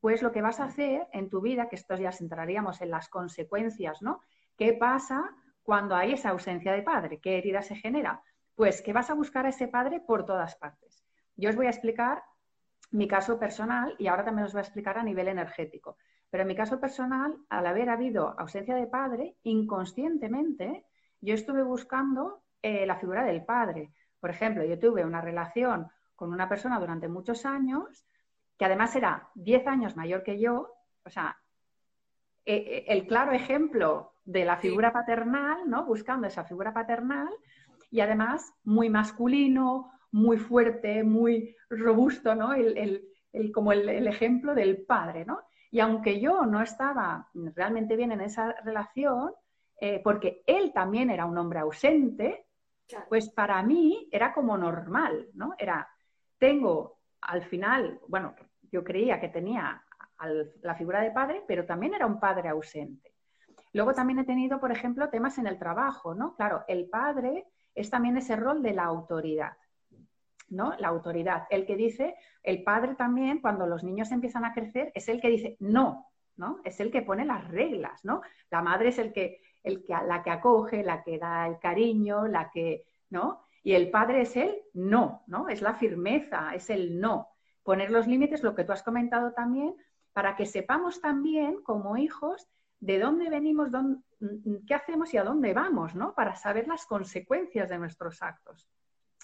pues 0.00 0.22
lo 0.22 0.30
que 0.30 0.40
vas 0.40 0.60
a 0.60 0.64
hacer 0.64 1.08
en 1.12 1.28
tu 1.28 1.40
vida, 1.40 1.68
que 1.68 1.76
esto 1.76 1.96
ya 1.96 2.12
centraríamos 2.12 2.80
en 2.80 2.90
las 2.90 3.08
consecuencias, 3.08 4.02
¿no? 4.02 4.20
¿Qué 4.56 4.72
pasa 4.74 5.34
cuando 5.64 5.96
hay 5.96 6.12
esa 6.12 6.30
ausencia 6.30 6.72
de 6.72 6.82
padre? 6.82 7.18
¿Qué 7.18 7.38
herida 7.38 7.62
se 7.62 7.74
genera? 7.74 8.22
Pues 8.54 8.82
que 8.82 8.92
vas 8.92 9.10
a 9.10 9.14
buscar 9.14 9.46
a 9.46 9.50
ese 9.50 9.68
padre 9.68 10.00
por 10.00 10.24
todas 10.24 10.56
partes. 10.56 11.04
Yo 11.36 11.50
os 11.50 11.56
voy 11.56 11.66
a 11.66 11.70
explicar 11.70 12.22
mi 12.92 13.08
caso 13.08 13.38
personal, 13.38 13.96
y 13.98 14.06
ahora 14.06 14.24
también 14.24 14.46
os 14.46 14.52
voy 14.52 14.60
a 14.60 14.62
explicar 14.62 14.98
a 14.98 15.02
nivel 15.02 15.26
energético, 15.26 15.96
pero 16.30 16.42
en 16.42 16.48
mi 16.48 16.54
caso 16.54 16.80
personal, 16.80 17.36
al 17.48 17.66
haber 17.66 17.88
habido 17.88 18.38
ausencia 18.38 18.76
de 18.76 18.86
padre, 18.86 19.36
inconscientemente 19.42 20.86
yo 21.20 21.34
estuve 21.34 21.62
buscando 21.62 22.44
eh, 22.62 22.86
la 22.86 22.96
figura 22.96 23.24
del 23.24 23.44
padre. 23.44 23.92
Por 24.20 24.30
ejemplo, 24.30 24.64
yo 24.64 24.78
tuve 24.78 25.04
una 25.04 25.20
relación 25.20 25.88
con 26.14 26.32
una 26.32 26.48
persona 26.48 26.78
durante 26.78 27.08
muchos 27.08 27.44
años, 27.46 28.06
que 28.56 28.64
además 28.64 28.94
era 28.94 29.28
10 29.34 29.66
años 29.66 29.96
mayor 29.96 30.22
que 30.22 30.38
yo, 30.38 30.74
o 31.04 31.10
sea, 31.10 31.36
e, 32.44 32.54
e, 32.56 32.92
el 32.92 33.06
claro 33.06 33.32
ejemplo 33.32 34.14
de 34.24 34.44
la 34.44 34.56
figura 34.56 34.92
paternal, 34.92 35.68
¿no? 35.68 35.84
Buscando 35.84 36.26
esa 36.26 36.44
figura 36.44 36.72
paternal 36.72 37.28
y 37.94 38.00
además 38.00 38.52
muy 38.64 38.90
masculino, 38.90 39.92
muy 40.10 40.36
fuerte, 40.36 41.04
muy 41.04 41.54
robusto, 41.70 42.34
¿no? 42.34 42.52
El, 42.52 43.04
como 43.54 43.70
el, 43.70 44.08
ejemplo 44.08 44.52
del 44.52 44.84
padre, 44.84 45.24
¿no? 45.24 45.42
Y 45.70 45.78
aunque 45.78 46.18
yo 46.18 46.44
no 46.44 46.60
estaba 46.60 47.30
realmente 47.54 47.94
bien 47.94 48.10
en 48.10 48.20
esa 48.20 48.52
relación, 48.64 49.32
eh, 49.80 50.00
porque 50.02 50.42
él 50.44 50.72
también 50.72 51.08
era 51.08 51.24
un 51.24 51.38
hombre 51.38 51.60
ausente, 51.60 52.48
pues 53.08 53.28
para 53.28 53.62
mí 53.62 54.08
era 54.10 54.34
como 54.34 54.58
normal, 54.58 55.28
¿no? 55.34 55.54
Era, 55.56 55.88
tengo 56.36 56.98
al 57.20 57.44
final, 57.44 58.00
bueno, 58.08 58.34
yo 58.72 58.82
creía 58.82 59.20
que 59.20 59.28
tenía 59.28 59.84
la 60.62 60.74
figura 60.74 61.00
de 61.00 61.12
padre, 61.12 61.44
pero 61.46 61.64
también 61.64 61.94
era 61.94 62.06
un 62.06 62.18
padre 62.18 62.48
ausente. 62.48 63.14
Luego 63.72 63.94
también 63.94 64.18
he 64.18 64.24
tenido, 64.24 64.58
por 64.58 64.72
ejemplo, 64.72 65.10
temas 65.10 65.38
en 65.38 65.46
el 65.46 65.60
trabajo, 65.60 66.12
¿no? 66.12 66.34
Claro, 66.34 66.64
el 66.66 66.88
padre 66.88 67.46
es 67.74 67.90
también 67.90 68.16
ese 68.16 68.36
rol 68.36 68.62
de 68.62 68.72
la 68.72 68.84
autoridad. 68.84 69.52
¿no? 70.48 70.74
La 70.78 70.88
autoridad. 70.88 71.44
El 71.50 71.66
que 71.66 71.76
dice, 71.76 72.14
el 72.42 72.62
padre 72.62 72.94
también, 72.94 73.40
cuando 73.40 73.66
los 73.66 73.82
niños 73.82 74.12
empiezan 74.12 74.44
a 74.44 74.52
crecer, 74.52 74.92
es 74.94 75.08
el 75.08 75.20
que 75.20 75.28
dice, 75.28 75.56
no, 75.60 76.10
¿no? 76.36 76.60
Es 76.64 76.80
el 76.80 76.90
que 76.90 77.02
pone 77.02 77.24
las 77.24 77.46
reglas, 77.48 78.04
¿no? 78.04 78.22
La 78.50 78.62
madre 78.62 78.88
es 78.88 78.98
el 78.98 79.12
que, 79.12 79.40
el 79.62 79.84
que, 79.84 79.94
la 80.06 80.22
que 80.22 80.30
acoge, 80.30 80.82
la 80.82 81.02
que 81.02 81.18
da 81.18 81.46
el 81.46 81.58
cariño, 81.58 82.26
la 82.26 82.50
que, 82.50 82.84
¿no? 83.10 83.44
Y 83.62 83.72
el 83.72 83.90
padre 83.90 84.22
es 84.22 84.36
el 84.36 84.62
no, 84.74 85.22
¿no? 85.26 85.48
Es 85.48 85.62
la 85.62 85.74
firmeza, 85.74 86.54
es 86.54 86.70
el 86.70 87.00
no. 87.00 87.28
Poner 87.62 87.90
los 87.90 88.06
límites, 88.06 88.42
lo 88.42 88.54
que 88.54 88.64
tú 88.64 88.72
has 88.72 88.82
comentado 88.82 89.32
también, 89.32 89.74
para 90.12 90.36
que 90.36 90.46
sepamos 90.46 91.00
también 91.00 91.62
como 91.62 91.96
hijos 91.96 92.48
de 92.80 92.98
dónde 92.98 93.30
venimos, 93.30 93.70
dónde, 93.70 94.00
qué 94.66 94.74
hacemos 94.74 95.12
y 95.14 95.18
a 95.18 95.24
dónde 95.24 95.52
vamos, 95.54 95.94
¿no? 95.94 96.14
Para 96.14 96.36
saber 96.36 96.66
las 96.66 96.86
consecuencias 96.86 97.68
de 97.68 97.78
nuestros 97.78 98.22
actos. 98.22 98.68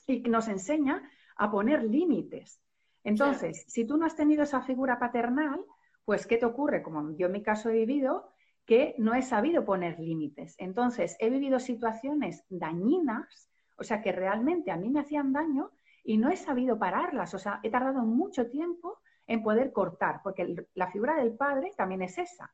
Y 0.06 0.20
nos 0.22 0.48
enseña 0.48 1.08
a 1.36 1.50
poner 1.50 1.82
límites. 1.82 2.60
Entonces, 3.04 3.64
si 3.68 3.86
tú 3.86 3.96
no 3.96 4.06
has 4.06 4.16
tenido 4.16 4.42
esa 4.42 4.60
figura 4.62 4.98
paternal, 4.98 5.64
pues 6.04 6.26
¿qué 6.26 6.36
te 6.36 6.46
ocurre? 6.46 6.82
Como 6.82 7.16
yo 7.16 7.26
en 7.26 7.32
mi 7.32 7.42
caso 7.42 7.70
he 7.70 7.74
vivido, 7.74 8.32
que 8.66 8.94
no 8.98 9.14
he 9.14 9.22
sabido 9.22 9.64
poner 9.64 9.98
límites. 9.98 10.54
Entonces, 10.58 11.16
he 11.18 11.30
vivido 11.30 11.58
situaciones 11.58 12.44
dañinas, 12.48 13.50
o 13.76 13.84
sea, 13.84 14.02
que 14.02 14.12
realmente 14.12 14.70
a 14.70 14.76
mí 14.76 14.90
me 14.90 15.00
hacían 15.00 15.32
daño 15.32 15.70
y 16.04 16.18
no 16.18 16.30
he 16.30 16.36
sabido 16.36 16.78
pararlas. 16.78 17.34
O 17.34 17.38
sea, 17.38 17.60
he 17.62 17.70
tardado 17.70 18.02
mucho 18.02 18.50
tiempo 18.50 18.98
en 19.26 19.42
poder 19.42 19.72
cortar, 19.72 20.20
porque 20.22 20.66
la 20.74 20.90
figura 20.90 21.16
del 21.16 21.36
padre 21.36 21.72
también 21.76 22.02
es 22.02 22.18
esa. 22.18 22.52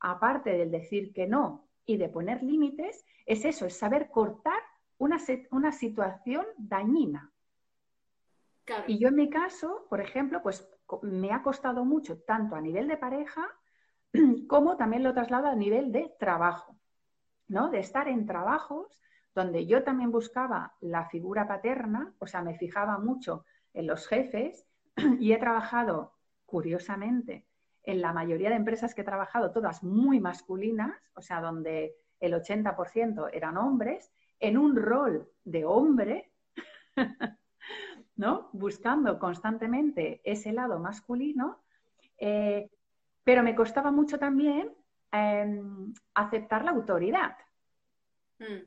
Aparte 0.00 0.50
del 0.50 0.70
decir 0.70 1.12
que 1.12 1.26
no 1.26 1.68
y 1.86 1.96
de 1.96 2.08
poner 2.08 2.42
límites, 2.42 3.04
es 3.26 3.44
eso, 3.44 3.66
es 3.66 3.78
saber 3.78 4.08
cortar 4.08 4.60
una, 4.98 5.18
una 5.50 5.72
situación 5.72 6.46
dañina. 6.56 7.32
Y 8.86 8.98
yo 8.98 9.08
en 9.08 9.16
mi 9.16 9.28
caso, 9.28 9.86
por 9.90 10.00
ejemplo, 10.00 10.42
pues 10.42 10.68
me 11.02 11.32
ha 11.32 11.42
costado 11.42 11.84
mucho, 11.84 12.20
tanto 12.20 12.54
a 12.54 12.60
nivel 12.60 12.88
de 12.88 12.96
pareja 12.96 13.48
como 14.48 14.76
también 14.76 15.02
lo 15.02 15.14
traslado 15.14 15.48
a 15.48 15.54
nivel 15.54 15.90
de 15.92 16.14
trabajo, 16.18 16.76
¿no? 17.48 17.70
De 17.70 17.80
estar 17.80 18.08
en 18.08 18.26
trabajos 18.26 19.00
donde 19.34 19.66
yo 19.66 19.82
también 19.82 20.10
buscaba 20.10 20.74
la 20.80 21.08
figura 21.08 21.48
paterna, 21.48 22.14
o 22.18 22.26
sea, 22.26 22.42
me 22.42 22.54
fijaba 22.54 22.98
mucho 22.98 23.44
en 23.72 23.86
los 23.86 24.06
jefes 24.06 24.66
y 25.20 25.32
he 25.32 25.38
trabajado, 25.38 26.14
curiosamente, 26.46 27.46
en 27.84 28.00
la 28.00 28.12
mayoría 28.12 28.50
de 28.50 28.56
empresas 28.56 28.94
que 28.94 29.00
he 29.00 29.04
trabajado, 29.04 29.50
todas 29.50 29.82
muy 29.82 30.20
masculinas, 30.20 31.10
o 31.14 31.22
sea, 31.22 31.40
donde 31.40 31.96
el 32.20 32.34
80% 32.34 33.30
eran 33.32 33.56
hombres, 33.56 34.12
en 34.38 34.56
un 34.56 34.76
rol 34.76 35.28
de 35.44 35.64
hombre, 35.64 36.32
¿no? 38.16 38.50
Buscando 38.52 39.18
constantemente 39.18 40.20
ese 40.24 40.52
lado 40.52 40.78
masculino, 40.78 41.58
eh, 42.18 42.70
pero 43.24 43.42
me 43.42 43.54
costaba 43.54 43.90
mucho 43.90 44.18
también 44.18 44.72
em, 45.10 45.92
aceptar 46.14 46.64
la 46.64 46.72
autoridad. 46.72 47.36
Mm. 48.38 48.64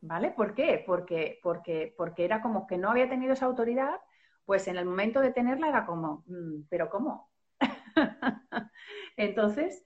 ¿Vale? 0.00 0.30
¿Por 0.30 0.54
qué? 0.54 0.82
Porque, 0.86 1.40
porque, 1.42 1.92
porque 1.96 2.24
era 2.24 2.40
como 2.40 2.66
que 2.66 2.78
no 2.78 2.90
había 2.90 3.08
tenido 3.08 3.32
esa 3.32 3.46
autoridad, 3.46 4.00
pues 4.44 4.66
en 4.68 4.76
el 4.76 4.84
momento 4.84 5.20
de 5.20 5.32
tenerla 5.32 5.68
era 5.68 5.84
como, 5.86 6.24
mm, 6.26 6.62
¿pero 6.68 6.88
cómo? 6.88 7.27
Entonces, 9.16 9.84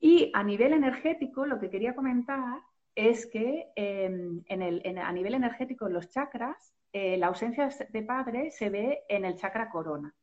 y 0.00 0.30
a 0.34 0.42
nivel 0.42 0.72
energético, 0.72 1.46
lo 1.46 1.58
que 1.58 1.70
quería 1.70 1.94
comentar 1.94 2.60
es 2.94 3.26
que 3.26 3.72
em, 3.74 4.42
en 4.46 4.98
a 4.98 5.12
nivel 5.12 5.34
energético, 5.34 5.88
los 5.88 6.08
chakras, 6.10 6.74
eh, 6.92 7.16
la 7.16 7.26
ausencia 7.26 7.68
de 7.88 8.02
padre 8.02 8.50
se 8.50 8.70
ve 8.70 9.02
en 9.08 9.24
el 9.24 9.34
chakra 9.36 9.70
corona. 9.70 10.14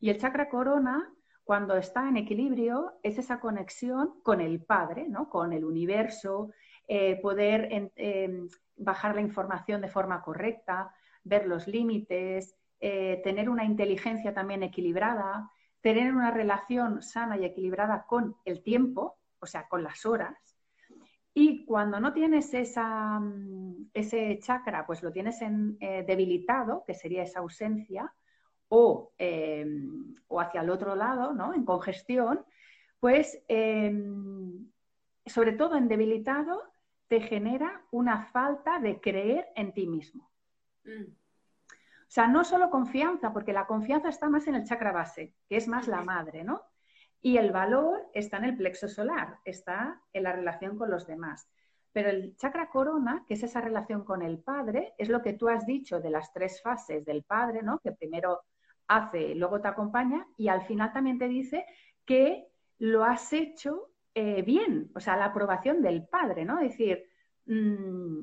Y 0.00 0.10
el 0.10 0.18
chakra 0.18 0.48
corona, 0.48 1.10
cuando 1.42 1.76
está 1.76 2.08
en 2.08 2.18
equilibrio, 2.18 2.98
es 3.02 3.18
esa 3.18 3.40
conexión 3.40 4.20
con 4.22 4.40
el 4.40 4.62
padre, 4.62 5.08
¿no? 5.08 5.30
con 5.30 5.52
el 5.52 5.64
universo, 5.64 6.50
eh, 6.86 7.18
poder 7.20 7.68
em, 7.96 8.48
bajar 8.76 9.14
la 9.14 9.22
información 9.22 9.80
de 9.80 9.88
forma 9.88 10.22
correcta, 10.22 10.94
ver 11.24 11.46
los 11.46 11.66
límites, 11.66 12.54
eh, 12.80 13.20
tener 13.24 13.48
una 13.48 13.64
inteligencia 13.64 14.32
también 14.32 14.62
equilibrada, 14.62 15.50
tener 15.80 16.14
una 16.14 16.30
relación 16.30 17.02
sana 17.02 17.36
y 17.36 17.44
equilibrada 17.44 18.04
con 18.06 18.36
el 18.44 18.62
tiempo, 18.62 19.18
o 19.40 19.46
sea, 19.46 19.68
con 19.68 19.82
las 19.82 20.04
horas, 20.04 20.36
y 21.40 21.64
cuando 21.64 22.00
no 22.00 22.12
tienes 22.12 22.52
esa, 22.52 23.20
mm, 23.20 23.90
ese 23.94 24.40
chakra, 24.40 24.84
pues 24.84 25.04
lo 25.04 25.12
tienes 25.12 25.40
en, 25.40 25.76
eh, 25.78 26.02
debilitado, 26.04 26.82
que 26.84 26.94
sería 26.94 27.22
esa 27.22 27.38
ausencia, 27.38 28.12
o, 28.68 29.12
em, 29.18 30.14
o, 30.26 30.40
hacia 30.40 30.62
el 30.62 30.70
otro 30.70 30.96
lado, 30.96 31.32
¿no? 31.32 31.54
En 31.54 31.64
congestión, 31.64 32.44
pues 32.98 33.40
em, 33.48 34.68
sobre 35.26 35.52
todo 35.52 35.76
en 35.76 35.86
debilitado 35.86 36.60
te 37.06 37.20
genera 37.20 37.82
una 37.92 38.26
falta 38.26 38.80
de 38.80 39.00
creer 39.00 39.46
en 39.54 39.72
ti 39.72 39.86
mismo. 39.86 40.28
Mm. 40.84 41.12
O 42.08 42.10
sea, 42.10 42.26
no 42.26 42.42
solo 42.42 42.70
confianza, 42.70 43.34
porque 43.34 43.52
la 43.52 43.66
confianza 43.66 44.08
está 44.08 44.30
más 44.30 44.46
en 44.46 44.54
el 44.54 44.64
chakra 44.64 44.92
base, 44.92 45.34
que 45.46 45.56
es 45.56 45.68
más 45.68 45.86
la 45.88 46.00
madre, 46.00 46.42
¿no? 46.42 46.62
Y 47.20 47.36
el 47.36 47.52
valor 47.52 48.08
está 48.14 48.38
en 48.38 48.44
el 48.44 48.56
plexo 48.56 48.88
solar, 48.88 49.38
está 49.44 50.00
en 50.14 50.22
la 50.22 50.32
relación 50.32 50.78
con 50.78 50.90
los 50.90 51.06
demás. 51.06 51.50
Pero 51.92 52.08
el 52.08 52.34
chakra 52.36 52.70
corona, 52.70 53.24
que 53.26 53.34
es 53.34 53.42
esa 53.42 53.60
relación 53.60 54.04
con 54.04 54.22
el 54.22 54.38
padre, 54.38 54.94
es 54.96 55.10
lo 55.10 55.20
que 55.20 55.34
tú 55.34 55.50
has 55.50 55.66
dicho 55.66 56.00
de 56.00 56.08
las 56.08 56.32
tres 56.32 56.62
fases 56.62 57.04
del 57.04 57.24
padre, 57.24 57.62
¿no? 57.62 57.78
Que 57.80 57.92
primero 57.92 58.42
hace, 58.86 59.34
luego 59.34 59.60
te 59.60 59.68
acompaña 59.68 60.26
y 60.38 60.48
al 60.48 60.62
final 60.62 60.92
también 60.92 61.18
te 61.18 61.28
dice 61.28 61.66
que 62.06 62.48
lo 62.78 63.04
has 63.04 63.34
hecho 63.34 63.90
eh, 64.14 64.40
bien, 64.42 64.90
o 64.94 65.00
sea, 65.00 65.16
la 65.16 65.26
aprobación 65.26 65.82
del 65.82 66.06
padre, 66.08 66.46
¿no? 66.46 66.58
Es 66.58 66.70
decir, 66.70 67.04
mm, 67.44 68.22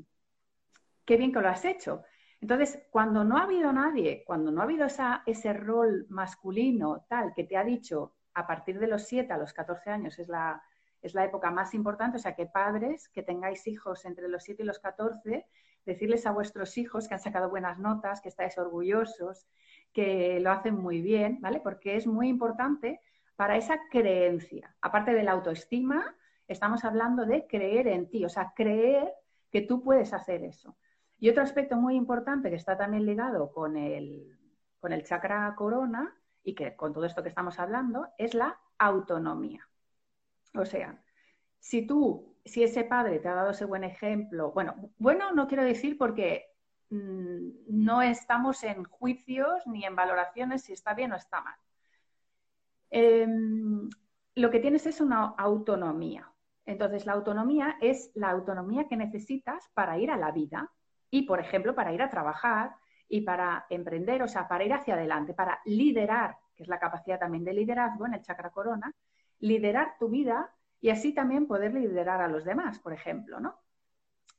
qué 1.06 1.18
bien 1.18 1.32
que 1.32 1.42
lo 1.42 1.50
has 1.50 1.66
hecho. 1.66 2.04
Entonces, 2.46 2.78
cuando 2.92 3.24
no 3.24 3.38
ha 3.38 3.46
habido 3.46 3.74
nadie, 3.74 4.24
cuando 4.24 4.52
no 4.52 4.62
ha 4.62 4.66
habido 4.66 4.86
ese 4.86 5.54
rol 5.54 6.06
masculino 6.10 7.04
tal 7.10 7.34
que 7.34 7.44
te 7.44 7.58
ha 7.58 7.64
dicho, 7.64 8.14
a 8.36 8.46
partir 8.46 8.78
de 8.78 8.86
los 8.86 9.02
7 9.02 9.34
a 9.34 9.40
los 9.40 9.52
14 9.52 9.90
años 9.90 10.20
es 10.20 10.28
la, 10.28 10.62
es 11.02 11.16
la 11.16 11.26
época 11.26 11.50
más 11.50 11.74
importante, 11.74 12.18
o 12.18 12.20
sea 12.20 12.36
que 12.36 12.46
padres 12.46 13.10
que 13.10 13.24
tengáis 13.24 13.66
hijos 13.66 14.06
entre 14.06 14.28
los 14.28 14.44
7 14.44 14.62
y 14.62 14.66
los 14.68 14.78
14, 14.78 15.48
decirles 15.88 16.28
a 16.28 16.34
vuestros 16.34 16.78
hijos 16.78 17.08
que 17.08 17.16
han 17.16 17.20
sacado 17.20 17.50
buenas 17.50 17.80
notas, 17.80 18.22
que 18.22 18.30
estáis 18.30 18.56
orgullosos, 18.60 19.48
que 19.92 20.40
lo 20.40 20.52
hacen 20.52 20.76
muy 20.76 21.02
bien, 21.02 21.42
¿vale? 21.42 21.62
Porque 21.62 21.96
es 21.96 22.06
muy 22.06 22.30
importante 22.30 23.02
para 23.36 23.58
esa 23.58 23.80
creencia. 23.90 24.76
Aparte 24.82 25.16
de 25.16 25.24
la 25.24 25.32
autoestima, 25.32 26.16
estamos 26.48 26.86
hablando 26.86 27.26
de 27.26 27.48
creer 27.48 27.88
en 27.88 28.08
ti, 28.08 28.24
o 28.24 28.30
sea, 28.30 28.54
creer 28.56 29.12
que 29.50 29.62
tú 29.62 29.82
puedes 29.82 30.14
hacer 30.14 30.44
eso. 30.44 30.78
Y 31.26 31.30
otro 31.30 31.42
aspecto 31.42 31.76
muy 31.76 31.96
importante 31.96 32.52
que 32.52 32.56
está 32.56 32.78
también 32.78 33.04
ligado 33.04 33.52
con 33.52 33.78
el, 33.78 34.38
con 34.80 34.94
el 34.94 35.04
chakra 35.04 35.56
corona 35.56 36.16
y 36.44 36.54
que 36.54 36.76
con 36.76 36.94
todo 36.94 37.04
esto 37.04 37.24
que 37.24 37.30
estamos 37.30 37.58
hablando 37.58 38.10
es 38.20 38.36
la 38.36 38.60
autonomía. 38.78 39.68
O 40.54 40.66
sea, 40.66 41.04
si 41.58 41.88
tú, 41.88 42.38
si 42.46 42.62
ese 42.62 42.84
padre 42.84 43.18
te 43.18 43.28
ha 43.28 43.34
dado 43.34 43.50
ese 43.50 43.66
buen 43.66 43.84
ejemplo, 43.84 44.52
bueno, 44.52 44.76
bueno 45.00 45.32
no 45.32 45.48
quiero 45.48 45.64
decir 45.64 45.98
porque 45.98 46.46
mm, 46.92 47.50
no 47.70 48.04
estamos 48.04 48.64
en 48.64 48.84
juicios 48.84 49.66
ni 49.66 49.84
en 49.84 49.96
valoraciones 49.96 50.62
si 50.62 50.74
está 50.74 50.94
bien 50.94 51.12
o 51.12 51.16
está 51.16 51.42
mal. 51.42 51.58
Em, 52.92 53.90
lo 54.36 54.52
que 54.52 54.60
tienes 54.60 54.86
es 54.86 55.02
una 55.02 55.34
autonomía. 55.40 56.32
Entonces, 56.68 57.08
la 57.08 57.14
autonomía 57.14 57.78
es 57.82 58.12
la 58.14 58.30
autonomía 58.30 58.88
que 58.88 58.96
necesitas 58.96 59.72
para 59.74 59.98
ir 59.98 60.12
a 60.12 60.18
la 60.18 60.30
vida 60.30 60.72
y, 61.10 61.24
por 61.24 61.40
ejemplo, 61.40 61.76
para 61.76 61.94
ir 61.94 62.02
a 62.02 62.10
trabajar, 62.10 62.76
y 63.08 63.22
para 63.22 63.66
emprender, 63.70 64.24
o 64.24 64.28
sea, 64.28 64.48
para 64.48 64.64
ir 64.64 64.74
hacia 64.74 64.96
adelante, 64.96 65.34
para 65.34 65.60
liderar, 65.66 66.38
que 66.56 66.64
es 66.64 66.70
la 66.70 66.80
capacidad 66.80 67.20
también 67.20 67.44
de 67.44 67.54
liderazgo 67.54 68.06
en 68.06 68.16
el 68.16 68.22
chakra 68.22 68.50
corona, 68.50 68.94
liderar 69.40 69.98
tu 70.00 70.10
vida 70.10 70.52
y 70.82 70.90
así 70.90 71.14
también 71.14 71.48
poder 71.48 71.74
liderar 71.74 72.22
a 72.22 72.28
los 72.28 72.46
demás, 72.46 72.80
por 72.80 72.94
ejemplo, 72.94 73.40
¿no? 73.40 73.60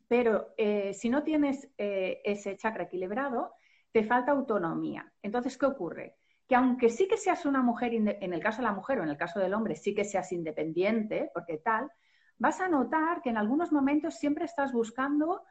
Pero 0.09 0.55
eh, 0.57 0.95
si 0.95 1.09
no 1.11 1.23
tienes 1.23 1.69
eh, 1.79 2.21
ese 2.25 2.57
chakra 2.57 2.85
equilibrado, 2.85 3.53
te 3.93 4.05
falta 4.05 4.33
autonomía. 4.33 5.13
Entonces, 5.23 5.57
¿qué 5.59 5.67
ocurre? 5.67 6.17
Que 6.49 6.55
aunque 6.55 6.91
sí 6.91 7.09
que 7.09 7.17
seas 7.17 7.45
una 7.45 7.63
mujer, 7.63 7.93
en 7.95 8.33
el 8.33 8.41
caso 8.41 8.59
de 8.59 8.69
la 8.69 8.73
mujer 8.73 9.01
o 9.01 9.03
en 9.03 9.09
el 9.09 9.17
caso 9.17 9.41
del 9.41 9.55
hombre, 9.55 9.75
sí 9.75 9.95
que 9.95 10.05
seas 10.05 10.31
independiente, 10.33 11.31
porque 11.35 11.59
tal, 11.59 11.91
vas 12.39 12.61
a 12.61 12.69
notar 12.69 13.21
que 13.23 13.31
en 13.31 13.37
algunos 13.37 13.73
momentos 13.73 14.15
siempre 14.15 14.45
estás 14.45 14.73
buscando 14.73 15.43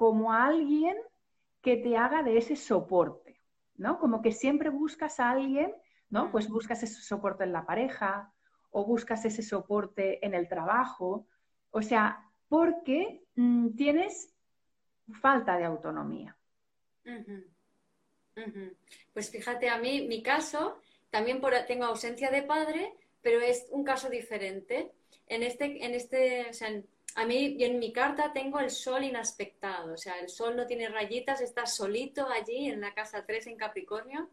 como 0.00 0.32
a 0.32 0.46
alguien 0.46 0.96
que 1.60 1.76
te 1.76 1.98
haga 1.98 2.22
de 2.22 2.38
ese 2.38 2.56
soporte, 2.56 3.38
¿no? 3.76 3.98
Como 3.98 4.22
que 4.22 4.32
siempre 4.32 4.70
buscas 4.70 5.20
a 5.20 5.28
alguien, 5.28 5.74
¿no? 6.08 6.32
Pues 6.32 6.48
buscas 6.48 6.82
ese 6.82 7.02
soporte 7.02 7.44
en 7.44 7.52
la 7.52 7.66
pareja 7.66 8.32
o 8.70 8.86
buscas 8.86 9.26
ese 9.26 9.42
soporte 9.42 10.24
en 10.24 10.32
el 10.32 10.48
trabajo, 10.48 11.26
o 11.70 11.82
sea, 11.82 12.24
porque 12.48 13.24
mm, 13.34 13.76
tienes 13.76 14.34
falta 15.20 15.58
de 15.58 15.66
autonomía. 15.66 16.34
Pues 19.12 19.30
fíjate, 19.30 19.68
a 19.68 19.76
mí, 19.76 20.06
mi 20.08 20.22
caso, 20.22 20.80
también 21.10 21.42
por, 21.42 21.52
tengo 21.66 21.84
ausencia 21.84 22.30
de 22.30 22.42
padre, 22.42 22.94
pero 23.20 23.42
es 23.42 23.66
un 23.70 23.84
caso 23.84 24.08
diferente. 24.08 24.92
En 25.26 25.42
este, 25.42 25.84
en 25.84 25.92
este, 25.92 26.48
o 26.48 26.54
sea, 26.54 26.70
a 27.14 27.24
mí 27.24 27.56
en 27.60 27.78
mi 27.78 27.92
carta 27.92 28.32
tengo 28.32 28.60
el 28.60 28.70
sol 28.70 29.04
inaspectado, 29.04 29.94
o 29.94 29.96
sea, 29.96 30.18
el 30.20 30.28
sol 30.28 30.56
no 30.56 30.66
tiene 30.66 30.88
rayitas, 30.88 31.40
está 31.40 31.66
solito 31.66 32.28
allí 32.28 32.68
en 32.68 32.80
la 32.80 32.94
casa 32.94 33.24
3 33.26 33.48
en 33.48 33.56
Capricornio 33.56 34.30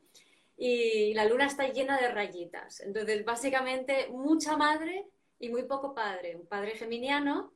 y 0.57 1.13
la 1.13 1.25
luna 1.25 1.45
está 1.45 1.67
llena 1.67 1.99
de 1.99 2.09
rayitas. 2.09 2.81
Entonces, 2.81 3.23
básicamente, 3.23 4.07
mucha 4.09 4.57
madre 4.57 5.07
y 5.39 5.49
muy 5.49 5.63
poco 5.63 5.93
padre. 5.93 6.35
Un 6.35 6.47
padre 6.47 6.71
geminiano, 6.71 7.53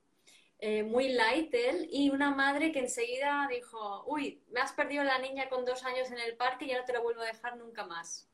eh, 0.59 0.83
muy 0.83 1.09
light 1.09 1.53
él, 1.53 1.87
y 1.91 2.11
una 2.11 2.29
madre 2.29 2.71
que 2.71 2.79
enseguida 2.79 3.47
dijo, 3.49 4.03
uy, 4.05 4.43
me 4.51 4.61
has 4.61 4.73
perdido 4.73 5.03
la 5.03 5.17
niña 5.17 5.49
con 5.49 5.65
dos 5.65 5.83
años 5.83 6.11
en 6.11 6.19
el 6.19 6.35
parque 6.35 6.65
y 6.65 6.69
ya 6.69 6.79
no 6.79 6.85
te 6.85 6.93
la 6.93 6.99
vuelvo 6.99 7.21
a 7.21 7.25
dejar 7.25 7.57
nunca 7.57 7.85
más. 7.85 8.27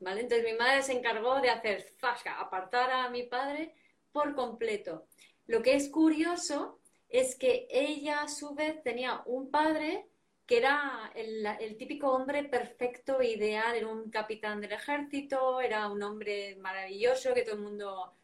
¿Vale? 0.00 0.20
Entonces 0.20 0.46
mi 0.46 0.56
madre 0.56 0.82
se 0.82 0.92
encargó 0.92 1.40
de 1.40 1.50
hacer 1.50 1.82
fasca, 1.98 2.40
apartar 2.40 2.92
a 2.92 3.10
mi 3.10 3.24
padre 3.24 3.74
por 4.12 4.36
completo. 4.36 5.06
Lo 5.48 5.62
que 5.62 5.74
es 5.74 5.88
curioso 5.88 6.78
es 7.08 7.34
que 7.34 7.66
ella 7.70 8.22
a 8.22 8.28
su 8.28 8.54
vez 8.54 8.82
tenía 8.82 9.22
un 9.24 9.50
padre 9.50 10.06
que 10.46 10.58
era 10.58 11.10
el, 11.14 11.76
típico 11.76 12.10
hombre 12.10 12.44
perfecto, 12.44 13.22
ideal, 13.22 13.74
era 13.74 13.86
un 13.86 14.10
capitán 14.10 14.60
del 14.60 14.72
ejército, 14.72 15.60
era 15.60 15.90
un 15.90 16.02
hombre 16.02 16.56
maravilloso 16.56 17.34
que 17.34 17.42
todo 17.42 17.56
el 17.56 17.62
mundo 17.62 18.14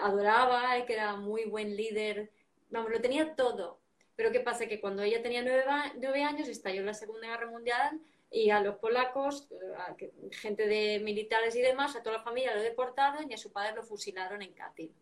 adoraba, 0.00 0.78
y 0.78 0.84
que 0.84 0.92
era 0.92 1.16
muy 1.16 1.44
buen 1.44 1.76
líder, 1.76 2.30
vamos, 2.70 2.90
lo 2.90 3.00
tenía 3.00 3.34
todo. 3.34 3.80
Pero 4.14 4.30
¿qué 4.30 4.40
pasa? 4.40 4.66
Que 4.66 4.80
cuando 4.80 5.02
ella 5.02 5.22
tenía 5.22 5.42
nueve, 5.42 6.22
años 6.22 6.48
estalló 6.48 6.82
la 6.82 6.94
Segunda 6.94 7.28
Guerra 7.28 7.50
Mundial 7.50 8.00
y 8.30 8.50
a 8.50 8.60
los 8.60 8.76
polacos, 8.76 9.48
a 9.78 9.96
gente 10.32 10.66
de 10.66 11.00
militares 11.00 11.56
y 11.56 11.60
demás, 11.60 11.96
a 11.96 12.02
toda 12.02 12.18
la 12.18 12.22
familia 12.22 12.54
lo 12.54 12.62
deportaron 12.62 13.30
y 13.30 13.34
a 13.34 13.38
su 13.38 13.52
padre 13.52 13.74
lo 13.74 13.82
fusilaron 13.82 14.42
en 14.42 14.52
Katyn. 14.52 15.01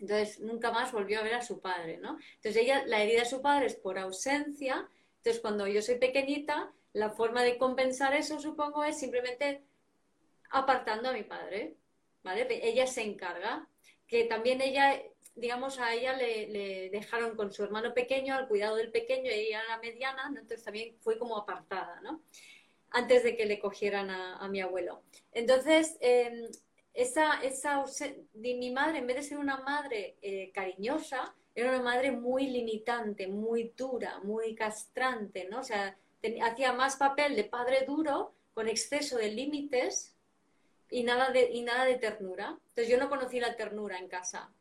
Entonces 0.00 0.40
nunca 0.40 0.70
más 0.70 0.92
volvió 0.92 1.20
a 1.20 1.22
ver 1.22 1.34
a 1.34 1.42
su 1.42 1.60
padre, 1.60 1.98
¿no? 1.98 2.18
Entonces 2.36 2.62
ella, 2.62 2.84
la 2.86 3.02
herida 3.02 3.20
de 3.20 3.28
su 3.28 3.40
padre 3.40 3.66
es 3.66 3.76
por 3.76 3.98
ausencia. 3.98 4.88
Entonces 5.18 5.40
cuando 5.40 5.66
yo 5.66 5.82
soy 5.82 5.96
pequeñita, 5.96 6.72
la 6.92 7.10
forma 7.10 7.42
de 7.42 7.58
compensar 7.58 8.14
eso, 8.14 8.40
supongo, 8.40 8.84
es 8.84 8.98
simplemente 8.98 9.62
apartando 10.50 11.08
a 11.08 11.12
mi 11.12 11.22
padre, 11.22 11.76
¿vale? 12.22 12.46
Ella 12.50 12.86
se 12.86 13.02
encarga, 13.02 13.66
que 14.06 14.24
también 14.24 14.60
ella, 14.60 15.02
digamos, 15.34 15.78
a 15.78 15.94
ella 15.94 16.14
le, 16.14 16.90
dejaron 16.90 17.34
con 17.34 17.52
su 17.52 17.64
hermano 17.64 17.94
pequeño, 17.94 18.34
al 18.34 18.48
cuidado 18.48 18.76
del 18.76 18.90
pequeño, 18.90 19.30
y 19.30 19.34
ella 19.34 19.62
la 19.68 19.78
mediana, 19.78 20.26
entonces 20.28 20.62
también 20.62 20.96
fue 21.00 21.18
como 21.18 21.38
apartada, 21.38 22.00
¿no? 22.02 22.22
Antes 22.90 23.24
de 23.24 23.36
que 23.36 23.46
le 23.46 23.58
cogieran 23.58 24.10
a, 24.10 24.46
mi 24.48 24.60
abuelo. 24.60 25.02
Entonces, 25.32 25.96
em, 26.00 26.50
esa, 26.94 27.40
esa 27.42 27.84
mi 28.34 28.70
madre, 28.70 28.98
en 28.98 29.06
vez 29.06 29.16
de 29.16 29.22
ser 29.22 29.38
una 29.38 29.58
madre 29.58 30.16
eh, 30.20 30.50
cariñosa, 30.52 31.34
era 31.54 31.70
una 31.70 31.82
madre 31.82 32.12
muy 32.12 32.46
limitante, 32.46 33.26
muy 33.26 33.72
dura, 33.76 34.20
muy 34.22 34.54
castrante, 34.54 35.46
¿no? 35.50 35.60
O 35.60 35.64
sea, 35.64 35.96
hacía 36.42 36.72
más 36.72 36.96
papel 36.96 37.36
de 37.36 37.44
padre 37.44 37.84
duro, 37.86 38.34
con 38.54 38.68
exceso 38.68 39.16
de 39.16 39.30
límites 39.30 40.14
y 40.90 41.04
nada 41.04 41.30
de, 41.30 41.50
y 41.50 41.62
nada 41.62 41.84
de 41.84 41.96
ternura. 41.96 42.58
Entonces 42.68 42.88
yo 42.88 42.98
no 42.98 43.08
conocí 43.08 43.40
la 43.40 43.56
ternura 43.56 43.98
en 43.98 44.08
casa. 44.08 44.52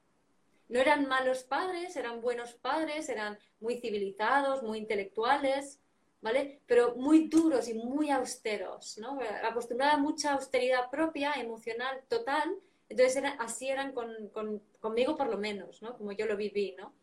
No 0.69 0.79
eran 0.79 1.07
malos 1.07 1.43
padres, 1.43 1.97
eran 1.97 2.21
buenos 2.21 2.53
padres, 2.53 3.09
eran 3.09 3.37
muy 3.59 3.77
civilizados, 3.77 4.63
muy 4.63 4.77
intelectuales, 4.77 5.80
¿vale? 6.21 6.61
Pero 6.67 6.95
muy 6.95 7.27
duros 7.27 7.67
y 7.67 7.73
muy 7.73 8.09
austeros, 8.11 8.97
¿no? 8.97 9.19
Acostumbrada 9.43 9.93
a 9.93 9.97
mucha 9.97 10.33
austeridad 10.33 10.89
propia, 10.89 11.33
emocional, 11.33 12.03
total. 12.07 12.55
Entonces 12.89 13.23
así 13.39 13.69
eran 13.69 13.93
conmigo 13.93 15.17
por 15.17 15.27
lo 15.27 15.37
menos, 15.37 15.81
¿no? 15.81 15.97
Como 15.97 16.11
yo 16.11 16.25
lo 16.25 16.37
viví, 16.37 16.75
¿no? 16.77 16.93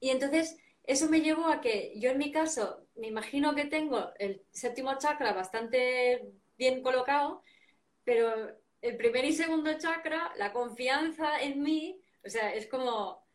Y 0.00 0.10
entonces 0.10 0.56
eso 0.84 1.08
me 1.08 1.20
llevó 1.20 1.46
a 1.46 1.60
que 1.60 1.92
yo 1.96 2.10
en 2.10 2.18
mi 2.18 2.30
caso 2.30 2.86
me 2.94 3.08
imagino 3.08 3.54
que 3.54 3.66
tengo 3.66 4.10
el 4.18 4.42
séptimo 4.50 4.96
chakra 4.98 5.32
bastante 5.32 6.32
bien 6.56 6.82
colocado, 6.82 7.42
pero 8.04 8.56
el 8.80 8.96
primer 8.96 9.24
y 9.24 9.32
segundo 9.32 9.76
chakra, 9.78 10.32
la 10.36 10.52
confianza 10.52 11.40
en 11.40 11.62
mí, 11.62 12.00
o 12.24 12.28
sea, 12.30 12.54
es 12.54 12.66
como 12.68 13.25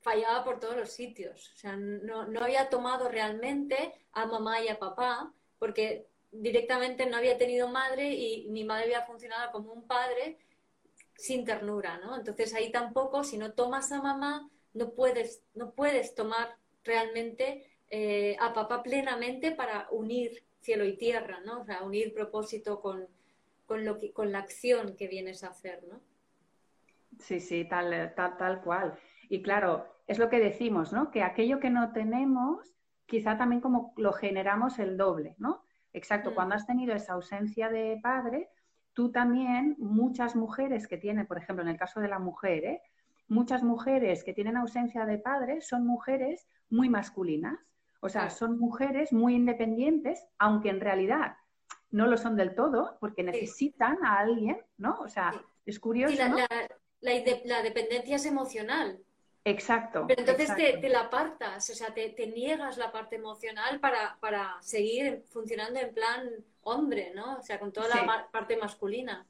fallaba 0.00 0.44
por 0.44 0.60
todos 0.60 0.76
los 0.76 0.90
sitios. 0.90 1.52
O 1.54 1.56
sea, 1.56 1.76
no, 1.76 2.26
no 2.26 2.40
había 2.40 2.68
tomado 2.68 3.08
realmente 3.08 3.94
a 4.12 4.26
mamá 4.26 4.60
y 4.60 4.68
a 4.68 4.78
papá, 4.78 5.32
porque 5.58 6.06
directamente 6.32 7.06
no 7.06 7.16
había 7.16 7.38
tenido 7.38 7.68
madre 7.68 8.12
y 8.12 8.48
mi 8.48 8.64
madre 8.64 8.84
había 8.84 9.02
funcionado 9.02 9.50
como 9.52 9.72
un 9.72 9.86
padre 9.86 10.38
sin 11.16 11.44
ternura, 11.44 11.98
¿no? 11.98 12.16
Entonces 12.16 12.54
ahí 12.54 12.70
tampoco, 12.72 13.24
si 13.24 13.36
no 13.36 13.52
tomas 13.52 13.92
a 13.92 14.00
mamá, 14.00 14.48
no 14.72 14.90
puedes, 14.92 15.42
no 15.54 15.72
puedes 15.72 16.14
tomar 16.14 16.56
realmente 16.84 17.66
eh, 17.90 18.36
a 18.40 18.54
papá 18.54 18.82
plenamente 18.82 19.52
para 19.52 19.88
unir 19.90 20.42
cielo 20.60 20.84
y 20.84 20.96
tierra, 20.96 21.40
¿no? 21.44 21.60
O 21.60 21.64
sea, 21.64 21.82
unir 21.82 22.14
propósito 22.14 22.80
con, 22.80 23.06
con, 23.66 23.84
lo 23.84 23.98
que, 23.98 24.12
con 24.12 24.32
la 24.32 24.38
acción 24.38 24.96
que 24.96 25.08
vienes 25.08 25.44
a 25.44 25.48
hacer, 25.48 25.82
¿no? 25.84 26.00
Sí, 27.18 27.40
sí, 27.40 27.66
tal, 27.68 28.14
tal, 28.14 28.36
tal 28.36 28.62
cual. 28.62 28.98
Y 29.30 29.42
claro, 29.42 29.86
es 30.08 30.18
lo 30.18 30.28
que 30.28 30.40
decimos, 30.40 30.92
¿no? 30.92 31.12
Que 31.12 31.22
aquello 31.22 31.60
que 31.60 31.70
no 31.70 31.92
tenemos, 31.92 32.74
quizá 33.06 33.38
también 33.38 33.60
como 33.60 33.94
lo 33.96 34.12
generamos 34.12 34.80
el 34.80 34.96
doble, 34.96 35.36
¿no? 35.38 35.62
Exacto, 35.92 36.32
mm. 36.32 36.34
cuando 36.34 36.56
has 36.56 36.66
tenido 36.66 36.94
esa 36.94 37.12
ausencia 37.12 37.68
de 37.68 37.98
padre, 38.02 38.50
tú 38.92 39.12
también, 39.12 39.76
muchas 39.78 40.34
mujeres 40.34 40.88
que 40.88 40.98
tienen, 40.98 41.28
por 41.28 41.38
ejemplo, 41.38 41.62
en 41.62 41.70
el 41.70 41.78
caso 41.78 42.00
de 42.00 42.08
la 42.08 42.18
mujer, 42.18 42.64
¿eh? 42.64 42.82
muchas 43.28 43.62
mujeres 43.62 44.24
que 44.24 44.34
tienen 44.34 44.56
ausencia 44.56 45.06
de 45.06 45.18
padre 45.18 45.60
son 45.60 45.86
mujeres 45.86 46.48
muy 46.68 46.88
masculinas, 46.88 47.58
o 48.00 48.08
sea, 48.08 48.30
son 48.30 48.58
mujeres 48.58 49.12
muy 49.12 49.36
independientes, 49.36 50.26
aunque 50.38 50.70
en 50.70 50.80
realidad 50.80 51.36
no 51.92 52.08
lo 52.08 52.16
son 52.16 52.34
del 52.34 52.56
todo, 52.56 52.96
porque 52.98 53.22
necesitan 53.22 54.04
a 54.04 54.18
alguien, 54.18 54.58
¿no? 54.76 54.98
O 55.00 55.08
sea, 55.08 55.32
es 55.66 55.78
curioso. 55.78 56.16
la, 56.16 56.48
la, 57.00 57.62
dependencia 57.62 58.16
es 58.16 58.26
emocional. 58.26 59.00
Exacto. 59.44 60.04
Pero 60.06 60.20
entonces 60.20 60.54
Te, 60.54 60.88
la 60.88 61.00
apartas, 61.00 61.70
o 61.70 61.74
sea, 61.74 61.94
te, 61.94 62.26
niegas 62.26 62.76
la 62.76 62.92
parte 62.92 63.16
emocional 63.16 63.80
para, 63.80 64.56
seguir 64.60 65.24
funcionando 65.28 65.80
en 65.80 65.94
plan 65.94 66.28
hombre, 66.62 67.12
¿no? 67.14 67.38
O 67.38 67.42
sea, 67.42 67.58
con 67.58 67.72
toda 67.72 67.88
la 67.88 68.28
parte 68.30 68.56
masculina. 68.56 69.26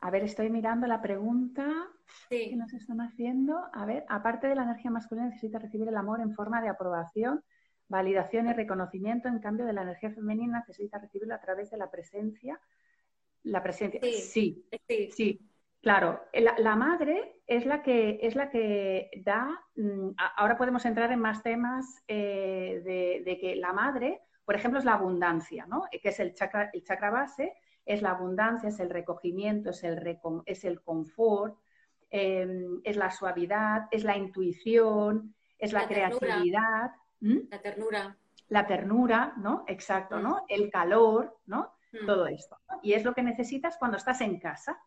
A 0.00 0.10
ver, 0.10 0.22
estoy 0.22 0.50
mirando 0.50 0.86
la 0.86 1.00
pregunta 1.00 1.66
que 2.28 2.54
nos 2.56 2.72
están 2.74 3.00
haciendo. 3.00 3.58
A 3.72 3.86
ver, 3.86 4.04
aparte 4.08 4.46
de 4.46 4.54
la 4.54 4.62
energía 4.62 4.90
masculina, 4.90 5.28
necesita 5.28 5.58
recibir 5.58 5.88
el 5.88 5.96
amor 5.96 6.20
en 6.20 6.32
forma 6.32 6.60
de 6.62 6.68
aprobación, 6.68 7.42
validación 7.88 8.48
y 8.48 8.52
reconocimiento. 8.52 9.28
En 9.28 9.40
cambio, 9.40 9.66
de 9.66 9.72
la 9.72 9.82
energía 9.82 10.10
femenina 10.10 10.60
necesita 10.60 10.98
recibirlo 10.98 11.34
a 11.34 11.40
través 11.40 11.70
de 11.70 11.78
la 11.78 11.90
presencia. 11.90 12.60
La 13.42 13.62
presencia. 13.62 14.00
sí, 14.02 14.64
sí. 14.86 15.10
sí. 15.10 15.40
Claro, 15.84 16.22
la, 16.32 16.76
madre 16.76 17.42
es 17.46 17.66
la 17.66 17.82
que 17.82 18.18
es 18.22 18.34
la 18.34 18.48
que 18.48 19.10
da. 19.22 19.50
Mm, 19.76 20.12
ahora 20.36 20.56
podemos 20.56 20.86
entrar 20.86 21.12
en 21.12 21.20
más 21.20 21.42
temas 21.42 22.02
eh, 22.08 22.80
de, 23.22 23.38
que 23.38 23.54
la 23.56 23.74
madre, 23.74 24.22
por 24.46 24.54
ejemplo, 24.54 24.78
es 24.78 24.86
la 24.86 24.94
abundancia, 24.94 25.66
¿no? 25.66 25.84
Que 25.90 26.08
es 26.08 26.20
el 26.20 26.32
chakra, 26.32 26.70
el 26.72 26.82
chakra 26.84 27.10
base, 27.10 27.52
es 27.84 28.00
la 28.00 28.12
abundancia, 28.12 28.70
es 28.70 28.80
el 28.80 28.88
recogimiento, 28.88 29.70
es 29.70 29.84
el, 29.84 30.18
es 30.46 30.64
el 30.64 30.80
confort, 30.80 31.58
em, 32.08 32.80
es 32.82 32.96
la 32.96 33.10
suavidad, 33.10 33.82
es 33.90 34.04
la 34.04 34.16
intuición, 34.16 35.34
es 35.58 35.74
la, 35.74 35.86
creatividad. 35.86 36.92
La 37.50 37.60
ternura. 37.60 38.16
La 38.48 38.66
ternura, 38.66 39.34
¿no? 39.36 39.64
Exacto, 39.66 40.18
¿no? 40.18 40.36
Mm. 40.36 40.44
El 40.48 40.70
calor, 40.70 41.40
¿no? 41.44 41.74
Mm. 41.92 42.06
Todo 42.06 42.26
esto. 42.26 42.58
Y 42.82 42.94
es 42.94 43.04
lo 43.04 43.12
que 43.12 43.22
necesitas 43.22 43.76
cuando 43.76 43.98
estás 43.98 44.22
en 44.22 44.40
casa. 44.40 44.80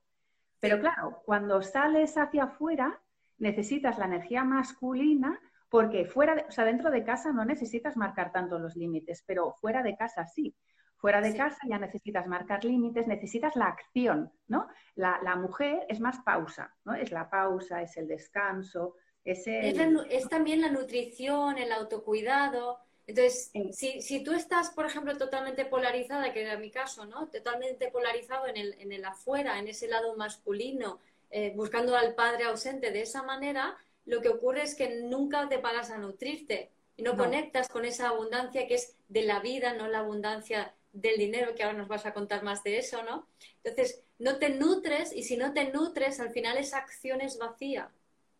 Pero 0.59 0.79
claro, 0.79 1.21
cuando 1.25 1.61
sales 1.61 2.17
hacia 2.17 2.45
afuera, 2.45 2.99
necesitas 3.37 3.97
la 3.97 4.05
energía 4.05 4.43
masculina 4.43 5.39
porque 5.69 6.05
fuera, 6.05 6.35
de, 6.35 6.45
o 6.47 6.51
sea, 6.51 6.65
dentro 6.65 6.89
de 6.91 7.03
casa 7.03 7.31
no 7.31 7.43
necesitas 7.45 7.97
marcar 7.97 8.31
tanto 8.31 8.57
los 8.57 8.75
límites, 8.75 9.23
pero 9.25 9.53
fuera 9.53 9.83
de 9.83 9.95
casa 9.95 10.25
sí. 10.25 10.55
Fuera 10.95 11.21
de 11.21 11.35
casa 11.35 11.59
ya 11.69 11.77
necesitas 11.77 12.25
marcar 12.25 12.65
límites, 12.65 13.05
necesitas 13.05 13.55
la 13.55 13.65
acción, 13.65 14.31
¿no? 14.47 14.67
La, 14.95 15.35
mujer 15.35 15.85
es 15.89 15.99
más 15.99 16.17
pausa, 16.21 16.75
¿no? 16.85 16.95
Es 16.95 17.11
la 17.11 17.29
pausa, 17.29 17.83
es 17.83 17.97
el 17.97 18.07
descanso, 18.07 18.95
es 19.23 19.45
el... 19.45 20.07
es 20.09 20.27
también 20.27 20.61
la 20.61 20.71
nutrición, 20.71 21.59
el 21.59 21.71
autocuidado, 21.71 22.79
entonces, 23.07 23.51
si, 23.71 24.01
si, 24.01 24.21
tú 24.21 24.33
estás, 24.33 24.69
por 24.71 24.85
ejemplo, 24.85 25.17
totalmente 25.17 25.65
polarizada, 25.65 26.33
que 26.33 26.41
era 26.41 26.57
mi 26.57 26.69
caso, 26.69 27.05
¿no? 27.05 27.29
Totalmente 27.29 27.89
polarizado 27.89 28.47
en 28.47 28.57
el, 28.57 28.73
en 28.79 28.91
el 28.91 29.05
afuera, 29.05 29.59
en 29.59 29.69
ese 29.69 29.87
lado 29.87 30.17
masculino, 30.17 30.99
eh, 31.31 31.53
buscando 31.55 31.95
al 31.95 32.15
padre 32.15 32.43
ausente 32.43 32.91
de 32.91 33.01
esa 33.01 33.23
manera, 33.23 33.77
lo 34.05 34.21
que 34.21 34.27
ocurre 34.27 34.63
es 34.63 34.75
que 34.75 35.01
nunca 35.03 35.47
te 35.47 35.57
paras 35.57 35.89
a 35.89 35.97
nutrirte 35.97 36.69
y 36.97 37.03
no, 37.03 37.15
conectas 37.15 37.69
con 37.69 37.85
esa 37.85 38.09
abundancia 38.09 38.67
que 38.67 38.75
es 38.75 38.97
de 39.07 39.21
la 39.21 39.39
vida, 39.39 39.73
no 39.73 39.87
la 39.87 39.99
abundancia 39.99 40.73
del 40.91 41.17
dinero, 41.17 41.55
que 41.55 41.63
ahora 41.63 41.77
nos 41.77 41.87
vas 41.87 42.05
a 42.05 42.13
contar 42.13 42.43
más 42.43 42.61
de 42.63 42.77
eso, 42.77 43.03
¿no? 43.03 43.25
Entonces, 43.63 44.03
no 44.19 44.37
te 44.37 44.49
nutres 44.49 45.13
y 45.13 45.23
si 45.23 45.37
no 45.37 45.53
te 45.53 45.71
nutres, 45.71 46.19
al 46.19 46.31
final 46.31 46.57
esa 46.57 46.79
acción 46.79 47.21
es 47.21 47.37
vacía, 47.37 47.89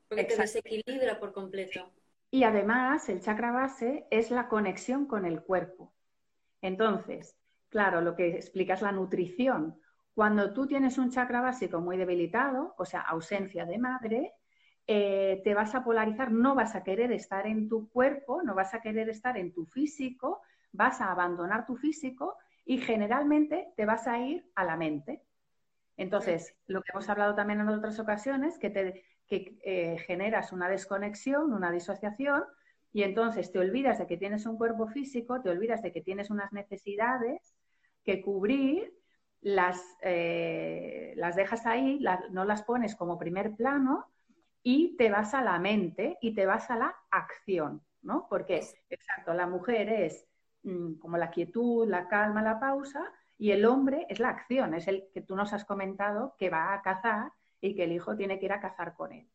porque 0.10 0.26
te 0.26 0.36
desequilibra 0.36 1.20
por 1.20 1.32
completo. 1.32 1.90
Y 2.30 2.44
además, 2.44 3.08
el 3.10 3.22
chakra 3.22 3.52
base 3.52 4.08
es 4.12 4.32
la 4.32 4.48
conexión 4.48 5.06
con 5.06 5.26
el 5.26 5.42
cuerpo. 5.42 5.94
Entonces, 6.62 7.38
claro, 7.70 8.02
lo 8.02 8.16
que 8.16 8.36
explica 8.36 8.74
es 8.74 8.82
la 8.82 8.92
nutrición. 8.92 9.80
Cuando 10.14 10.54
tú 10.54 10.68
tienes 10.68 10.98
un 10.98 11.12
chakra 11.12 11.42
básico 11.42 11.80
muy 11.80 11.98
debilitado, 11.98 12.74
o 12.78 12.86
sea, 12.86 13.02
ausencia 13.02 13.66
de 13.66 13.78
madre, 13.78 14.34
eh, 14.88 15.42
te 15.44 15.54
vas 15.54 15.76
a 15.76 15.84
polarizar, 15.84 16.32
no 16.32 16.56
vas 16.56 16.76
a 16.76 16.84
querer 16.84 17.12
estar 17.12 17.46
en 17.46 17.70
tu 17.70 17.90
cuerpo, 17.90 18.42
no 18.42 18.56
vas 18.56 18.74
a 18.74 18.82
querer 18.82 19.10
estar 19.10 19.38
en 19.38 19.54
tu 19.54 19.66
físico, 19.66 20.42
vas 20.72 21.02
a 21.02 21.12
abandonar 21.12 21.66
tu 21.66 21.76
físico 21.76 22.38
y 22.66 22.78
generalmente 22.80 23.74
te 23.76 23.86
vas 23.86 24.08
a 24.08 24.20
ir 24.20 24.50
a 24.56 24.64
la 24.64 24.76
mente. 24.76 25.24
Entonces, 25.98 26.56
lo 26.68 26.82
que 26.82 26.92
hemos 26.94 27.10
hablado 27.10 27.36
también 27.36 27.60
en 27.60 27.70
otras 27.70 28.00
ocasiones, 28.00 28.58
que, 28.60 28.70
te, 28.70 29.04
eh, 29.30 29.98
generas 30.06 30.52
una 30.52 30.70
desconexión, 30.70 31.54
una 31.54 31.72
disociación, 31.72 32.44
y 32.94 33.04
entonces 33.04 33.52
te 33.52 33.60
olvidas 33.60 34.00
de 34.00 34.08
que 34.08 34.18
tienes 34.18 34.46
un 34.46 34.58
cuerpo 34.58 34.88
físico, 34.88 35.42
te 35.42 35.50
olvidas 35.50 35.82
de 35.82 35.92
que 35.92 36.02
tienes 36.02 36.30
unas 36.30 36.52
necesidades 36.52 37.56
que 38.04 38.22
cubrir, 38.22 38.94
las, 39.42 39.82
eh, 40.02 41.14
las 41.16 41.36
dejas 41.36 41.66
ahí, 41.66 42.04
no 42.32 42.44
las 42.44 42.64
pones 42.64 42.96
como 42.96 43.20
primer 43.20 43.56
plano 43.56 44.08
y 44.64 44.98
te 44.98 45.10
vas 45.10 45.34
a 45.34 45.42
la 45.42 45.60
mente 45.60 46.18
y 46.22 46.34
te 46.34 46.46
vas 46.46 46.70
a 46.72 46.78
la 46.78 46.96
acción, 47.12 47.84
¿no? 48.02 48.28
Porque, 48.30 48.62
exacto, 48.90 49.34
la 49.34 49.48
mujer 49.48 49.90
es 49.90 50.26
mm, 50.64 50.96
como 50.96 51.18
la 51.18 51.30
quietud, 51.30 51.88
la 51.88 52.08
calma, 52.08 52.42
la 52.42 52.60
pausa, 52.60 53.04
y 53.38 53.52
el 53.52 53.66
hombre 53.66 54.08
es 54.10 54.20
la 54.20 54.30
acción, 54.30 54.74
es 54.74 54.88
el 54.88 55.08
que 55.14 55.22
tú 55.22 55.36
nos 55.36 55.54
has 55.54 55.66
comentado 55.66 56.36
que 56.38 56.50
va 56.50 56.74
a 56.74 56.82
cazar 56.82 57.32
y 57.62 57.76
que 57.76 57.84
el 57.84 57.92
hijo 57.92 58.16
tiene 58.16 58.40
que 58.40 58.46
ir 58.46 58.54
a 58.54 58.60
cazar 58.60 58.96
con 58.96 59.12
él. 59.12 59.28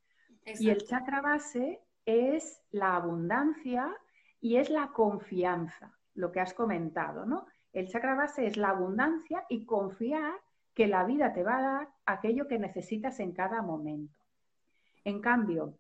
Y 0.45 0.71
el 0.71 0.85
chakra 0.85 1.21
base 1.21 1.81
es 2.05 2.63
la 2.71 2.97
abundancia 2.97 3.97
y 4.41 4.57
es 4.57 4.71
la 4.71 4.89
confianza, 4.89 5.97
lo 6.15 6.33
que 6.33 6.41
has 6.41 6.53
comentado, 6.55 7.27
¿no? 7.27 7.47
El 7.73 7.89
chakra 7.89 8.15
base 8.15 8.47
es 8.47 8.57
la 8.57 8.71
abundancia 8.71 9.45
y 9.49 9.65
confiar 9.65 10.35
que 10.75 10.87
la 10.87 11.05
vida 11.05 11.33
te 11.33 11.43
va 11.43 11.59
a 11.59 11.63
dar 11.63 11.89
aquello 12.07 12.49
que 12.49 12.59
necesitas 12.59 13.21
en 13.21 13.33
cada 13.33 13.63
momento. 13.63 14.19
En 15.05 15.21
cambio, 15.21 15.79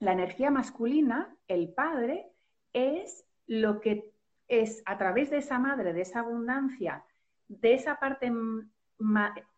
la 0.00 0.12
energía 0.12 0.50
masculina, 0.50 1.36
el 1.48 1.72
padre, 1.72 2.30
es 2.72 3.24
lo 3.46 3.80
que 3.80 4.12
es 4.46 4.82
a 4.86 4.96
través 4.96 5.30
de 5.30 5.38
esa 5.38 5.58
madre, 5.58 5.92
de 5.92 6.02
esa 6.02 6.20
abundancia, 6.20 7.04
de 7.48 7.74
esa 7.74 7.98
parte, 7.98 8.32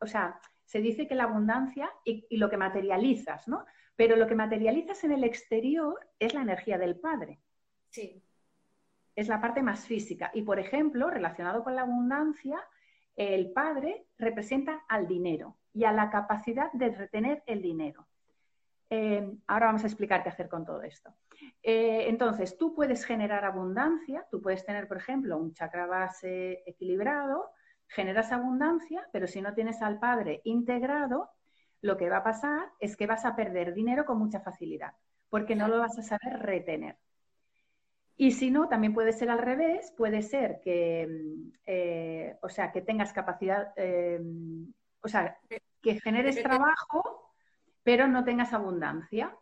o 0.01 0.07
sea, 0.07 0.41
se 0.71 0.81
dice 0.81 1.09
que 1.09 1.17
la 1.17 1.25
abundancia 1.25 1.91
y, 2.05 2.37
lo 2.37 2.49
que 2.49 2.57
materializas, 2.57 3.49
¿no? 3.49 3.65
Pero 3.97 4.15
lo 4.15 4.29
que 4.29 4.37
materializas 4.37 5.03
en 5.03 5.11
el 5.11 5.25
exterior 5.25 5.99
es 6.21 6.33
la 6.33 6.43
energía 6.43 6.79
del 6.79 6.95
padre. 6.95 7.41
Sí. 7.89 8.23
Es 9.17 9.27
la 9.27 9.41
parte 9.41 9.63
más 9.63 9.85
física. 9.85 10.31
Y, 10.33 10.43
por 10.43 10.61
ejemplo, 10.61 11.11
relacionado 11.11 11.65
con 11.65 11.75
la 11.75 11.83
abundancia, 11.83 12.61
el 13.17 13.51
padre 13.51 14.07
representa 14.17 14.85
al 14.89 15.09
dinero 15.09 15.57
y 15.75 15.83
a 15.83 15.91
la 15.91 16.09
capacidad 16.09 16.71
de 16.73 16.91
retener 16.91 17.43
el 17.47 17.63
dinero. 17.63 18.07
Eh, 18.91 19.29
ahora 19.49 19.67
vamos 19.67 19.83
a 19.83 19.89
explicar 19.89 20.23
qué 20.23 20.29
hacer 20.29 20.49
con 20.49 20.65
todo 20.65 20.83
esto. 20.83 21.13
Eh, 21.65 22.05
entonces, 22.07 22.57
tú 22.57 22.77
puedes 22.77 23.05
generar 23.05 23.45
abundancia, 23.45 24.25
tú 24.31 24.41
puedes 24.41 24.65
tener, 24.65 24.87
por 24.87 24.99
ejemplo, 24.99 25.37
un 25.37 25.53
chakra 25.53 25.87
base 25.87 26.63
equilibrado, 26.65 27.51
generas 27.91 28.33
abundancia, 28.33 29.07
pero 29.13 29.27
si 29.27 29.43
no 29.43 29.53
tienes 29.55 29.83
al 29.83 29.99
padre 29.99 30.41
integrado, 30.45 31.31
lo 31.83 31.97
que 31.97 32.09
va 32.09 32.19
a 32.19 32.25
pasar 32.25 32.71
es 32.79 32.97
que 32.97 33.07
vas 33.07 33.25
a 33.25 33.35
perder 33.35 33.75
dinero 33.75 34.05
con 34.05 34.19
mucha 34.19 34.41
facilidad, 34.41 34.95
porque 35.29 35.57
no 35.57 35.69
lo 35.69 35.79
vas 35.79 35.99
a 35.99 36.03
saber 36.03 36.39
retener. 36.41 36.97
Y 38.17 38.33
si 38.33 38.51
no, 38.51 38.69
también 38.69 38.93
puede 38.93 39.13
ser 39.13 39.31
al 39.31 39.39
revés, 39.39 39.93
puede 39.97 40.23
ser 40.23 40.61
que, 40.63 41.07
mm, 41.09 41.53
eh, 41.67 42.37
o 42.43 42.49
sea, 42.49 42.71
que 42.71 42.83
tengas 42.83 43.13
capacidad, 43.13 43.73
eh, 43.77 44.21
o 45.03 45.09
sea, 45.09 45.39
que 45.81 46.01
generes 46.01 46.43
trabajo, 46.43 47.33
pero 47.83 48.07
no 48.09 48.25
tengas 48.25 48.53
abundancia. 48.53 49.35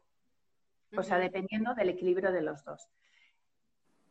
O 0.97 1.03
sea, 1.03 1.19
dependiendo 1.19 1.75
del 1.75 1.91
equilibrio 1.91 2.33
de 2.33 2.41
los 2.41 2.65
dos. 2.65 2.89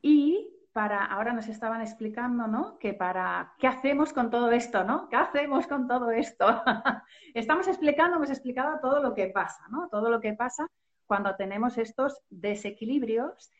Y 0.01 0.56
para, 0.77 1.05
ahora 1.05 1.33
nos 1.33 1.47
estaban 1.47 1.81
explicando, 1.81 2.45
¿no? 2.45 2.77
Que 2.77 2.93
para, 2.93 3.55
¿qué 3.57 3.65
hacemos 3.65 4.13
con 4.13 4.29
todo 4.29 4.51
esto, 4.51 4.83
¿no? 4.83 5.09
¿Qué 5.09 5.15
hacemos 5.15 5.65
con 5.65 5.87
todo 5.87 6.11
esto? 6.11 6.45
Estamos 7.33 7.67
explicando, 7.67 8.17
hemos 8.17 8.29
explicado 8.29 8.79
todo 8.79 9.01
lo 9.01 9.15
que 9.15 9.29
pasa, 9.29 9.67
¿no? 9.71 9.89
Todo 9.89 10.11
lo 10.11 10.21
que 10.21 10.33
pasa 10.33 10.69
cuando 11.07 11.35
tenemos 11.35 11.79
estos 11.79 12.21
desequilibrios. 12.29 13.51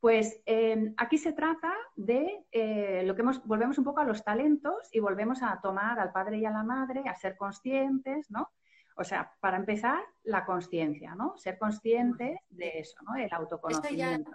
Pues 0.00 0.42
em, 0.44 0.92
aquí 0.96 1.18
se 1.18 1.32
trata 1.34 1.72
de 1.94 2.44
eh, 2.50 3.04
lo 3.06 3.14
que 3.14 3.22
hemos, 3.22 3.46
volvemos 3.46 3.78
un 3.78 3.84
poco 3.84 4.00
a 4.00 4.04
los 4.04 4.24
talentos 4.24 4.88
y 4.90 4.98
volvemos 4.98 5.44
a 5.44 5.60
tomar 5.62 6.00
al 6.00 6.10
padre 6.10 6.38
y 6.38 6.46
a 6.46 6.50
la 6.50 6.64
madre, 6.64 7.04
a 7.08 7.14
ser 7.14 7.36
conscientes, 7.36 8.28
¿no? 8.28 8.50
O 8.96 9.04
sea, 9.04 9.32
para 9.38 9.56
empezar, 9.56 10.02
la 10.24 10.44
conciencia, 10.44 11.14
¿no? 11.14 11.36
Ser 11.36 11.58
consciente 11.58 12.40
de 12.48 12.80
eso, 12.80 12.96
¿no? 13.04 13.14
El 13.14 13.32
autoconocimiento. 13.32 14.32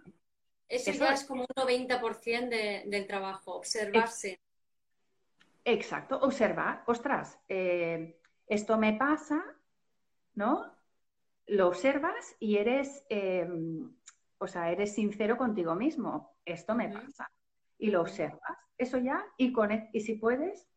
Eso, 0.71 0.91
ya 0.93 1.13
es 1.13 1.25
como 1.25 1.41
un 1.41 1.47
90% 1.53 2.89
del 2.89 3.05
trabajo, 3.05 3.55
observarse. 3.55 4.39
Exacto, 5.65 6.17
observar, 6.19 6.83
ostras, 6.87 7.37
eh, 7.49 8.17
esto 8.47 8.77
me 8.77 8.93
pasa, 8.93 9.43
¿no? 10.33 10.73
Lo 11.47 11.67
observas 11.67 12.35
y 12.39 12.55
eres, 12.55 13.03
eh, 13.09 13.47
o 14.37 14.47
sea, 14.47 14.71
eres 14.71 14.95
sincero 14.95 15.37
contigo 15.37 15.75
mismo, 15.75 16.37
esto 16.45 16.73
me 16.73 16.87
pasa. 16.87 17.29
Y 17.77 17.91
lo 17.91 18.01
observas, 18.01 18.57
eso 18.77 18.97
ya, 18.97 19.25
y, 19.37 19.53
y 19.91 19.99
si 19.99 20.15
puedes, 20.15 20.69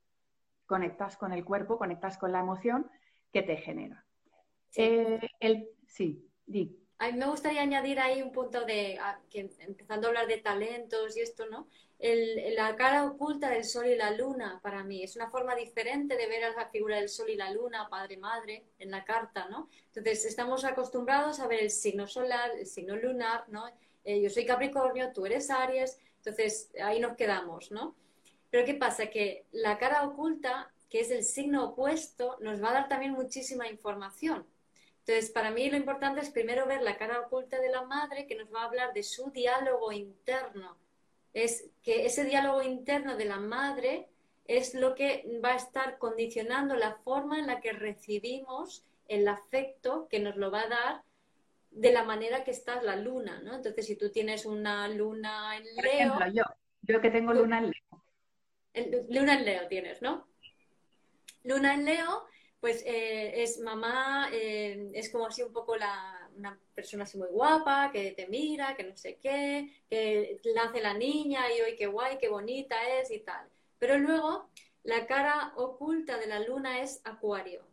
conectas 0.66 1.16
con 1.16 1.32
el 1.32 1.44
cuerpo, 1.44 1.78
conectas 1.78 2.18
con 2.18 2.32
la 2.32 2.40
emoción 2.40 2.90
que 3.32 3.42
te 3.42 3.56
genera. 3.58 4.04
Sí, 4.70 4.82
eh, 4.82 5.30
el, 5.38 5.68
sí 5.86 6.28
di. 6.46 6.83
A 6.98 7.10
mí 7.10 7.18
me 7.18 7.26
gustaría 7.26 7.62
añadir 7.62 7.98
ahí 7.98 8.22
un 8.22 8.32
punto 8.32 8.64
de, 8.64 8.98
ah, 9.00 9.20
que, 9.30 9.50
empezando 9.58 10.06
a 10.06 10.10
hablar 10.10 10.26
de 10.26 10.38
talentos 10.38 11.16
y 11.16 11.20
esto, 11.20 11.46
¿no? 11.46 11.68
El, 11.98 12.54
la 12.54 12.76
cara 12.76 13.04
oculta 13.06 13.50
del 13.50 13.64
sol 13.64 13.86
y 13.86 13.96
la 13.96 14.10
luna 14.10 14.60
para 14.62 14.84
mí 14.84 15.02
es 15.02 15.16
una 15.16 15.30
forma 15.30 15.54
diferente 15.54 16.16
de 16.16 16.26
ver 16.26 16.44
a 16.44 16.50
la 16.50 16.68
figura 16.68 16.96
del 16.96 17.08
sol 17.08 17.30
y 17.30 17.36
la 17.36 17.50
luna, 17.50 17.88
padre-madre, 17.88 18.64
en 18.78 18.90
la 18.90 19.04
carta, 19.04 19.48
¿no? 19.48 19.68
Entonces, 19.86 20.24
estamos 20.24 20.64
acostumbrados 20.64 21.40
a 21.40 21.46
ver 21.46 21.60
el 21.60 21.70
signo 21.70 22.06
solar, 22.06 22.50
el 22.58 22.66
signo 22.66 22.96
lunar, 22.96 23.44
¿no? 23.48 23.66
Eh, 24.04 24.20
yo 24.20 24.30
soy 24.30 24.44
Capricornio, 24.44 25.12
tú 25.12 25.24
eres 25.26 25.50
Aries, 25.50 25.98
entonces 26.16 26.70
ahí 26.82 27.00
nos 27.00 27.16
quedamos, 27.16 27.70
¿no? 27.70 27.96
Pero 28.50 28.66
¿qué 28.66 28.74
pasa? 28.74 29.08
Que 29.08 29.46
la 29.52 29.78
cara 29.78 30.06
oculta, 30.06 30.72
que 30.88 31.00
es 31.00 31.10
el 31.10 31.24
signo 31.24 31.64
opuesto, 31.70 32.36
nos 32.40 32.62
va 32.62 32.70
a 32.70 32.74
dar 32.74 32.88
también 32.88 33.12
muchísima 33.12 33.68
información. 33.68 34.46
Entonces, 35.06 35.30
para 35.30 35.50
mí 35.50 35.68
lo 35.68 35.76
importante 35.76 36.22
es 36.22 36.30
primero 36.30 36.66
ver 36.66 36.80
la 36.80 36.96
cara 36.96 37.20
oculta 37.20 37.60
de 37.60 37.68
la 37.68 37.82
madre 37.82 38.26
que 38.26 38.36
nos 38.36 38.52
va 38.52 38.62
a 38.62 38.64
hablar 38.64 38.94
de 38.94 39.02
su 39.02 39.30
diálogo 39.30 39.92
interno. 39.92 40.78
Es 41.34 41.68
que 41.82 42.06
ese 42.06 42.24
diálogo 42.24 42.62
interno 42.62 43.14
de 43.14 43.26
la 43.26 43.36
madre 43.36 44.08
es 44.46 44.72
lo 44.72 44.94
que 44.94 45.38
va 45.44 45.52
a 45.52 45.56
estar 45.56 45.98
condicionando 45.98 46.74
la 46.74 46.94
forma 47.04 47.38
en 47.38 47.46
la 47.46 47.60
que 47.60 47.72
recibimos 47.72 48.82
el 49.06 49.28
afecto 49.28 50.08
que 50.08 50.20
nos 50.20 50.36
lo 50.36 50.50
va 50.50 50.62
a 50.62 50.68
dar 50.68 51.02
de 51.70 51.92
la 51.92 52.04
manera 52.04 52.42
que 52.42 52.52
está 52.52 52.82
la 52.82 52.96
luna, 52.96 53.42
¿no? 53.42 53.56
Entonces, 53.56 53.86
si 53.86 53.96
tú 53.96 54.10
tienes 54.10 54.46
una 54.46 54.88
luna 54.88 55.54
en 55.58 55.64
Leo... 55.64 55.74
Por 55.76 55.86
ejemplo, 55.86 56.26
yo, 56.32 56.44
yo 56.80 57.00
que 57.02 57.10
tengo 57.10 57.34
luna 57.34 57.58
en 57.58 57.72
Leo. 57.72 59.04
luna 59.10 59.34
en 59.34 59.44
Leo 59.44 59.68
tienes, 59.68 60.00
¿no? 60.00 60.26
Luna 61.42 61.74
en 61.74 61.84
Leo 61.84 62.24
pues 62.64 62.82
eh, 62.86 63.42
es 63.42 63.60
mamá, 63.60 64.30
eh, 64.32 64.90
es 64.94 65.10
como 65.10 65.26
así 65.26 65.42
un 65.42 65.52
poco 65.52 65.76
la, 65.76 66.30
una 66.34 66.58
persona 66.74 67.04
así 67.04 67.18
muy 67.18 67.28
guapa, 67.28 67.90
que 67.92 68.12
te 68.12 68.26
mira, 68.26 68.74
que 68.74 68.84
no 68.84 68.96
sé 68.96 69.18
qué, 69.20 69.84
que 69.86 70.40
nace 70.54 70.80
la 70.80 70.94
niña 70.94 71.42
y 71.52 71.60
hoy 71.60 71.76
qué 71.76 71.86
guay, 71.86 72.16
qué 72.16 72.30
bonita 72.30 72.76
es 72.98 73.10
y 73.10 73.18
tal. 73.18 73.46
Pero 73.78 73.98
luego 73.98 74.48
la 74.82 75.06
cara 75.06 75.52
oculta 75.56 76.16
de 76.16 76.26
la 76.26 76.40
luna 76.40 76.80
es 76.80 77.02
Acuario. 77.04 77.66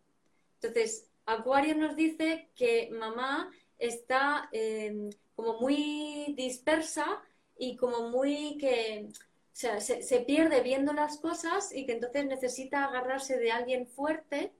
Entonces, 0.56 1.10
Acuario 1.26 1.74
nos 1.76 1.96
dice 1.96 2.50
que 2.54 2.90
mamá 2.92 3.50
está 3.80 4.50
em, 4.52 5.10
como 5.36 5.58
muy 5.62 6.34
dispersa 6.36 7.24
y 7.58 7.78
como 7.78 8.10
muy 8.10 8.58
que 8.58 9.08
se, 9.54 10.20
pierde 10.28 10.60
viendo 10.60 10.92
las 10.92 11.18
cosas 11.18 11.74
y 11.74 11.86
que 11.86 11.94
entonces 11.94 12.26
necesita 12.26 12.84
agarrarse 12.84 13.38
de 13.38 13.54
alguien 13.54 13.88
fuerte 13.88 14.52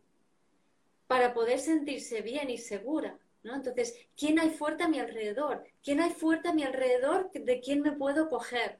para 1.12 1.34
poder 1.34 1.60
sentirse 1.60 2.22
bien 2.22 2.50
y 2.50 2.58
segura. 2.58 3.20
¿no? 3.44 3.54
Entonces, 3.54 4.08
¿quién 4.16 4.40
hay 4.40 4.50
fuerte 4.50 4.84
a 4.84 4.88
mi 4.88 4.98
alrededor? 4.98 5.62
¿Quién 5.84 6.00
hay 6.00 6.12
fuerte 6.12 6.48
a 6.48 6.54
mi 6.54 6.64
alrededor 6.64 7.30
de 7.34 7.60
quién 7.60 7.82
me 7.82 7.92
puedo 7.92 8.30
coger? 8.30 8.80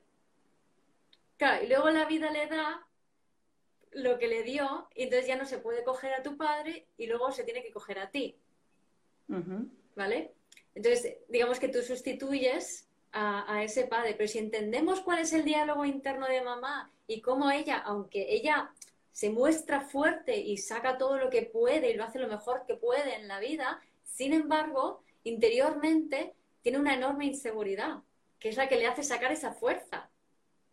Claro, 1.36 1.62
y 1.62 1.68
luego 1.68 1.90
la 1.90 2.06
vida 2.06 2.32
le 2.32 2.48
da 2.48 2.88
lo 3.92 4.18
que 4.18 4.30
le 4.30 4.44
dio 4.44 4.88
y 4.96 5.04
entonces 5.04 5.28
ya 5.28 5.36
no 5.36 5.44
se 5.44 5.58
puede 5.58 5.84
coger 5.84 6.14
a 6.14 6.24
tu 6.24 6.38
padre 6.38 6.88
y 6.96 7.08
luego 7.08 7.34
se 7.34 7.44
tiene 7.44 7.64
que 7.64 7.74
coger 7.74 8.00
a 8.00 8.10
ti. 8.10 8.38
¿Vale? 9.98 10.32
Entonces, 10.74 11.18
digamos 11.28 11.60
que 11.60 11.68
tú 11.68 11.82
sustituyes 11.82 12.88
a, 13.12 13.62
ese 13.62 13.88
padre, 13.88 14.14
pero 14.14 14.30
si 14.30 14.40
entendemos 14.40 15.02
cuál 15.02 15.20
es 15.20 15.34
el 15.34 15.44
diálogo 15.44 15.84
interno 15.84 16.28
de 16.28 16.42
mamá 16.42 16.94
y 17.08 17.20
cómo 17.20 17.52
ella, 17.52 17.80
aunque 17.80 18.34
ella 18.34 18.72
se 19.12 19.30
muestra 19.30 19.82
fuerte 19.82 20.38
y 20.38 20.58
saca 20.58 20.98
todo 20.98 21.18
lo 21.18 21.30
que 21.30 21.44
puede 21.44 21.92
y 21.92 21.94
lo 21.96 22.04
hace 22.04 22.20
lo 22.20 22.28
mejor 22.28 22.66
que 22.66 22.76
puede 22.76 23.16
en 23.16 23.28
la 23.28 23.40
vida, 23.40 23.82
sin 24.04 24.34
embargo, 24.34 25.04
interiormente 25.24 26.34
tiene 26.62 26.80
una 26.80 26.94
enorme 26.94 27.26
inseguridad, 27.26 28.04
que 28.40 28.50
es 28.50 28.58
la 28.58 28.68
que 28.68 28.78
le 28.78 28.88
hace 28.88 29.04
sacar 29.04 29.32
esa 29.32 29.54
fuerza. 29.54 30.10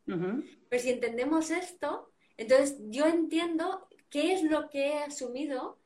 Pero 0.07 0.83
si 0.83 0.91
entendemos 0.91 1.51
esto, 1.51 2.11
entonces 2.39 2.79
yo 2.89 3.07
entiendo 3.07 3.89
qué 4.09 4.33
es 4.33 4.43
lo 4.43 4.71
que 4.71 4.89
he 4.89 4.99
asumido 4.99 5.79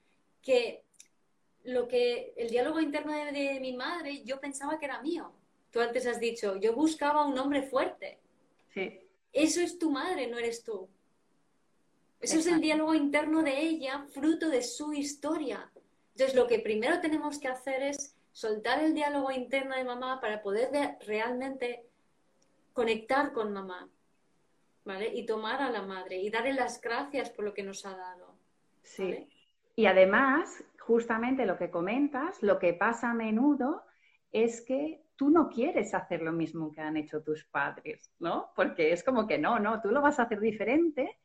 que 0.42 0.84
lo 1.64 1.86
que 1.86 2.34
el 2.36 2.50
diálogo 2.50 2.80
interno 2.80 3.12
de, 3.12 3.58
mi 3.60 3.72
madre 3.72 4.22
yo 4.24 4.40
pensaba 4.40 4.78
que 4.78 4.86
era 4.86 5.00
mío. 5.02 5.32
Tú 5.70 5.80
antes 5.80 6.06
has 6.06 6.20
dicho, 6.20 6.56
yo 6.56 6.74
buscaba 6.74 7.24
un 7.24 7.38
hombre 7.38 7.62
fuerte. 7.62 8.18
Sí. 8.74 9.00
Eso 9.32 9.60
es 9.60 9.78
tu 9.78 9.90
madre, 9.90 10.26
no 10.26 10.38
eres 10.38 10.62
tú. 10.62 10.88
Eso 12.22 12.38
es 12.38 12.46
el 12.46 12.60
diálogo 12.60 12.94
interno 12.94 13.42
de 13.42 13.58
ella, 13.58 14.06
fruto 14.14 14.48
de 14.48 14.62
su 14.62 14.92
historia. 14.92 15.70
Entonces, 16.14 16.36
lo 16.36 16.46
que 16.46 16.60
primero 16.60 17.00
tenemos 17.00 17.38
que 17.38 17.48
hacer 17.48 17.82
es 17.82 18.16
soltar 18.30 18.82
el 18.82 18.94
diálogo 18.94 19.30
interno 19.32 19.74
de 19.74 19.84
mamá 19.84 20.20
para 20.20 20.40
poder 20.40 20.70
realmente 21.06 21.84
conectar 22.72 23.32
con 23.32 23.52
mamá, 23.52 23.90
¿vale? 24.84 25.12
Y 25.12 25.26
tomar 25.26 25.60
a 25.60 25.70
la 25.70 25.82
madre 25.82 26.16
y 26.16 26.30
darle 26.30 26.54
las 26.54 26.80
gracias 26.80 27.28
por 27.30 27.44
lo 27.44 27.54
que 27.54 27.64
nos 27.64 27.84
ha 27.84 27.96
dado. 27.96 28.36
Sí. 28.82 29.28
Y 29.74 29.86
además, 29.86 30.62
justamente 30.78 31.44
lo 31.44 31.58
que 31.58 31.70
comentas, 31.70 32.42
lo 32.42 32.58
que 32.58 32.72
pasa 32.72 33.10
a 33.10 33.14
menudo 33.14 33.82
es 34.30 34.60
que 34.60 35.02
tú 35.16 35.30
no 35.30 35.48
quieres 35.48 35.92
hacer 35.94 36.22
lo 36.22 36.32
mismo 36.32 36.70
que 36.70 36.80
han 36.80 36.96
hecho 36.96 37.22
tus 37.22 37.44
padres, 37.44 38.12
¿no? 38.18 38.50
Porque 38.54 38.92
es 38.92 39.02
como 39.04 39.26
que 39.26 39.38
no, 39.38 39.58
no, 39.58 39.80
tú 39.80 39.90
lo 39.90 40.00
vas 40.00 40.18
a 40.18 40.24
hacer 40.24 40.40
diferente, 40.40 41.18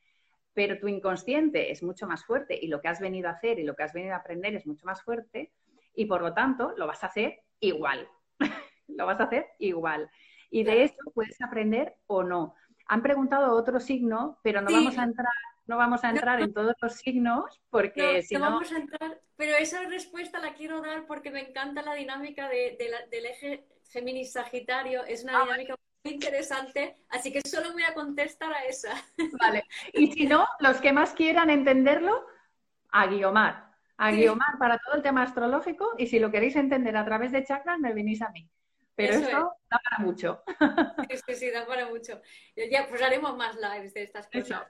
pero 0.57 0.79
tu 0.79 0.87
inconsciente 0.87 1.71
es 1.71 1.83
mucho 1.83 2.07
más 2.07 2.25
fuerte 2.25 2.57
y 2.59 2.65
lo 2.65 2.81
que 2.81 2.87
has 2.87 2.99
venido 2.99 3.29
a 3.29 3.33
hacer 3.33 3.59
y 3.59 3.63
lo 3.63 3.75
que 3.75 3.83
has 3.83 3.93
venido 3.93 4.15
a 4.15 4.17
aprender 4.17 4.55
es 4.55 4.65
mucho 4.65 4.87
más 4.87 5.03
fuerte 5.03 5.53
y 5.93 6.05
por 6.05 6.23
lo 6.23 6.33
tanto 6.33 6.73
lo 6.75 6.87
vas 6.87 7.03
a 7.03 7.07
hacer 7.07 7.43
igual. 7.59 8.09
lo 8.87 9.05
vas 9.05 9.19
a 9.19 9.25
hacer 9.25 9.45
igual. 9.59 10.09
Y 10.49 10.63
de 10.63 10.85
eso 10.85 10.97
puedes 11.13 11.39
aprender 11.43 11.93
o 12.07 12.23
no. 12.23 12.55
Han 12.87 13.03
preguntado 13.03 13.55
otro 13.55 13.79
signo, 13.79 14.39
pero 14.41 14.61
no 14.61 14.71
vamos 14.71 14.97
a 14.97 15.03
entrar 15.03 15.31
no 15.67 15.77
vamos 15.77 16.03
a 16.03 16.09
entrar 16.09 16.41
en 16.41 16.53
todos 16.53 16.73
los 16.81 16.93
signos 16.93 17.61
porque 17.69 18.23
si 18.23 18.33
no... 18.35 18.39
vamos 18.39 18.71
a 18.71 18.77
entrar, 18.77 19.21
pero 19.35 19.57
esa 19.57 19.83
respuesta 19.83 20.39
la 20.39 20.55
quiero 20.55 20.81
dar 20.81 21.05
porque 21.05 21.29
me 21.29 21.41
encanta 21.41 21.83
la 21.83 21.93
dinámica 21.93 22.49
del 22.49 23.25
eje 23.25 23.67
Géminis 23.91 24.31
Sagitario, 24.31 25.03
es 25.03 25.23
una 25.23 25.39
ah, 25.39 25.43
dinámica 25.43 25.75
interesante, 26.07 26.97
así 27.09 27.31
que 27.31 27.41
solo 27.41 27.71
voy 27.73 27.83
a 27.83 27.93
contestar 27.93 28.51
a 28.53 28.65
esa. 28.65 28.91
Vale, 29.39 29.63
y 29.93 30.11
si 30.11 30.25
no, 30.25 30.47
los 30.59 30.81
que 30.81 30.93
más 30.93 31.13
quieran 31.13 31.49
entenderlo, 31.49 32.25
a 32.89 33.07
Guiomar. 33.07 33.67
A 33.97 34.11
Guiomar 34.11 34.57
para 34.59 34.77
todo 34.77 34.95
el 34.95 35.01
tema 35.01 35.23
astrológico 35.23 35.93
y 35.97 36.07
si 36.07 36.19
lo 36.19 36.31
queréis 36.31 36.55
entender 36.55 36.95
a 36.95 37.05
través 37.05 37.31
de 37.31 37.43
chakras, 37.43 37.79
me 37.79 37.93
venís 37.93 38.21
a 38.21 38.29
mí. 38.29 38.49
Pero 38.97 39.13
eso, 39.13 39.53
da 39.69 39.79
para 39.89 40.03
mucho. 40.03 40.43
Sí, 41.27 41.35
sí, 41.35 41.51
da 41.51 41.67
para 41.67 41.87
mucho. 41.87 42.19
Ya, 42.71 42.87
pues 42.87 42.99
haremos 43.03 43.37
más 43.37 43.55
lives 43.55 43.93
de 43.93 44.01
estas 44.01 44.27
cosas. 44.27 44.63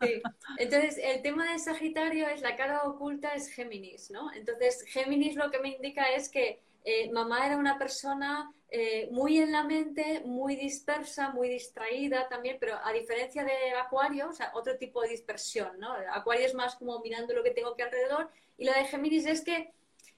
Sí. 0.00 0.20
Entonces, 0.58 0.98
el 1.00 1.22
tema 1.22 1.52
de 1.52 1.58
Sagitario 1.60 2.26
es 2.28 2.40
la 2.40 2.56
cara 2.56 2.82
oculta, 2.82 3.32
es 3.34 3.48
Géminis, 3.52 4.10
¿no? 4.10 4.32
Entonces, 4.32 4.84
Géminis 4.88 5.36
lo 5.36 5.52
que 5.52 5.60
me 5.60 5.68
indica 5.68 6.02
es 6.10 6.28
que 6.28 6.64
eh, 6.84 7.10
mamá 7.10 7.46
era 7.46 7.56
una 7.56 7.78
persona 7.78 8.52
eh, 8.70 9.08
muy 9.10 9.38
en 9.38 9.52
la 9.52 9.64
mente, 9.64 10.22
muy 10.24 10.56
dispersa, 10.56 11.30
muy 11.30 11.48
distraída 11.48 12.28
también, 12.28 12.56
pero 12.60 12.78
a 12.82 12.92
diferencia 12.92 13.44
de 13.44 13.72
Acuario, 13.72 14.30
o 14.30 14.58
otro 14.58 14.76
tipo 14.78 15.02
de 15.02 15.08
dispersión, 15.08 15.78
¿no? 15.78 15.92
Acuario 16.12 16.46
es 16.46 16.54
más 16.54 16.76
como 16.76 17.00
mirando 17.00 17.34
lo 17.34 17.42
que 17.42 17.50
tengo 17.50 17.74
que 17.74 17.82
alrededor 17.82 18.30
y 18.56 18.64
la 18.64 18.74
de 18.74 18.84
Géminis 18.84 19.26
es 19.26 19.40
que 19.42 19.72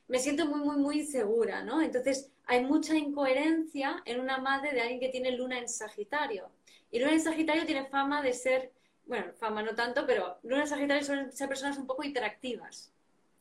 me 0.08 0.18
siento 0.18 0.46
muy, 0.46 0.60
muy, 0.60 0.76
muy 0.76 0.98
insegura, 1.00 1.62
¿no? 1.62 1.80
Entonces, 1.80 2.30
hay 2.44 2.64
mucha 2.64 2.94
incoherencia 2.96 4.02
en 4.04 4.20
una 4.20 4.38
madre 4.38 4.72
de 4.72 4.80
alguien 4.80 5.00
que 5.00 5.08
tiene 5.08 5.30
luna 5.30 5.58
en 5.58 5.68
Sagitario. 5.68 6.50
Y 6.90 6.98
luna 6.98 7.12
en 7.12 7.20
Sagitario 7.20 7.64
tiene 7.64 7.86
fama 7.86 8.20
de 8.20 8.34
ser, 8.34 8.72
bueno, 9.06 9.32
fama 9.34 9.62
no 9.62 9.74
tanto, 9.74 10.04
pero 10.06 10.38
luna 10.42 10.62
en 10.62 10.68
Sagitario 10.68 11.04
suelen 11.04 11.32
ser 11.32 11.48
personas 11.48 11.78
un 11.78 11.86
poco 11.86 12.02
hiperactivas, 12.02 12.92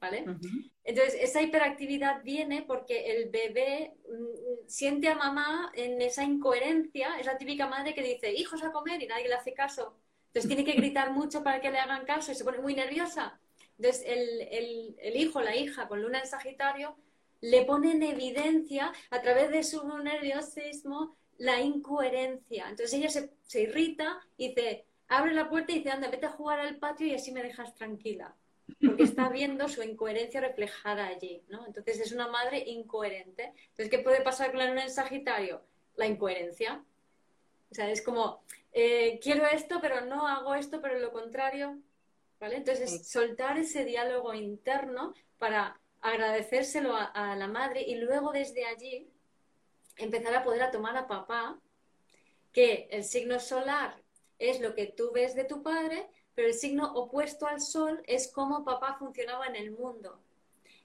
¿vale? 0.02 0.26
Entonces, 0.84 1.16
esa 1.22 1.42
hiperactividad 1.42 2.24
viene 2.24 2.64
porque 2.64 3.12
el 3.12 3.30
bebé 3.30 3.94
mm, 4.10 4.68
siente 4.68 5.08
a 5.08 5.16
mamá 5.16 5.72
en 5.76 6.02
esa 6.02 6.24
incoherencia, 6.24 7.18
es 7.20 7.26
la 7.26 7.38
típica 7.38 7.68
madre 7.68 7.94
que 7.94 8.02
dice, 8.02 8.34
hijos 8.34 8.64
a 8.64 8.74
comer 8.74 9.02
y 9.02 9.08
nadie 9.08 9.30
le 9.30 9.36
hace 9.36 9.54
caso. 9.54 9.96
Entonces 10.28 10.50
tiene 10.50 10.66
que 10.66 10.78
gritar 10.78 11.12
mucho 11.14 11.44
para 11.44 11.62
que 11.62 11.72
le 11.72 11.80
hagan 11.80 12.06
caso 12.06 12.32
y 12.32 12.36
se 12.36 12.44
pone 12.44 12.60
muy 12.60 12.74
nerviosa. 12.74 13.40
Entonces, 13.78 14.04
el, 14.06 14.42
el, 14.52 14.96
el 15.00 15.16
hijo, 15.16 15.42
la 15.42 15.56
hija 15.56 15.88
con 15.88 16.02
luna 16.02 16.20
en 16.20 16.28
Sagitario 16.28 16.98
le 17.42 17.66
pone 17.66 17.92
en 17.92 18.04
evidencia 18.04 18.92
a 19.10 19.22
través 19.22 19.50
de 19.52 19.64
su 19.64 19.86
nerviosismo 19.98 21.16
la 21.38 21.60
incoherencia. 21.60 22.70
Entonces 22.70 22.94
ella 22.94 23.10
se, 23.10 23.62
irrita 23.62 24.20
y 24.38 24.50
dice, 24.50 24.86
abre 25.08 25.34
la 25.34 25.50
puerta 25.50 25.72
y 25.72 25.80
dice, 25.80 25.90
anda, 25.90 26.10
vete 26.10 26.28
a 26.28 26.32
jugar 26.32 26.60
al 26.60 26.78
patio 26.78 27.08
y 27.08 27.16
así 27.16 27.32
me 27.32 27.42
dejas 27.42 27.74
tranquila. 27.74 28.36
Porque 28.80 29.04
está 29.04 29.30
viendo 29.30 29.68
su 29.68 29.82
incoherencia 29.84 30.42
reflejada 30.42 31.08
allí, 31.08 31.44
¿no? 31.50 31.66
Entonces 31.66 32.00
es 32.00 32.12
una 32.12 32.28
madre 32.28 32.64
incoherente. 32.66 33.54
Entonces, 33.70 33.90
¿qué 33.90 34.00
puede 34.00 34.22
pasar 34.22 34.52
con 34.52 34.60
la 34.60 34.68
luna 34.68 34.84
en 34.84 34.90
Sagitario? 34.90 35.62
La 35.96 36.08
incoherencia. 36.08 36.84
O 37.72 37.76
sea, 37.76 37.90
es 37.90 38.02
como, 38.02 38.44
eh, 38.74 39.20
quiero 39.22 39.46
esto, 39.46 39.80
pero 39.82 40.02
no 40.02 40.28
hago 40.28 40.56
esto, 40.56 40.82
pero 40.82 41.00
lo 41.00 41.12
contrario. 41.12 41.80
¿Vale? 42.40 42.58
Entonces, 42.58 43.08
soltar 43.08 43.58
ese 43.60 43.86
diálogo 43.86 44.34
interno 44.34 45.14
para 45.38 45.80
agradecérselo 46.02 46.96
a, 46.96 47.36
la 47.36 47.48
madre 47.48 47.82
y 47.84 47.96
luego 47.96 48.32
desde 48.32 48.66
allí 48.66 49.08
empezar 49.98 50.36
a 50.36 50.44
poder 50.44 50.64
a 50.64 50.72
tomar 50.72 50.98
a 50.98 51.08
papá, 51.08 51.60
que 52.52 52.88
el 52.92 53.04
signo 53.04 53.40
solar 53.40 54.02
es 54.40 54.60
lo 54.60 54.74
que 54.74 54.88
tú 54.88 55.12
ves 55.14 55.36
de 55.36 55.44
tu 55.44 55.62
padre, 55.62 56.10
pero 56.36 56.48
el 56.48 56.54
signo 56.54 56.94
opuesto 56.94 57.48
al 57.48 57.62
sol 57.62 58.02
es 58.08 58.32
cómo 58.32 58.64
papá 58.64 58.96
funcionaba 58.98 59.48
en 59.48 59.56
el 59.56 59.72
mundo. 59.72 60.20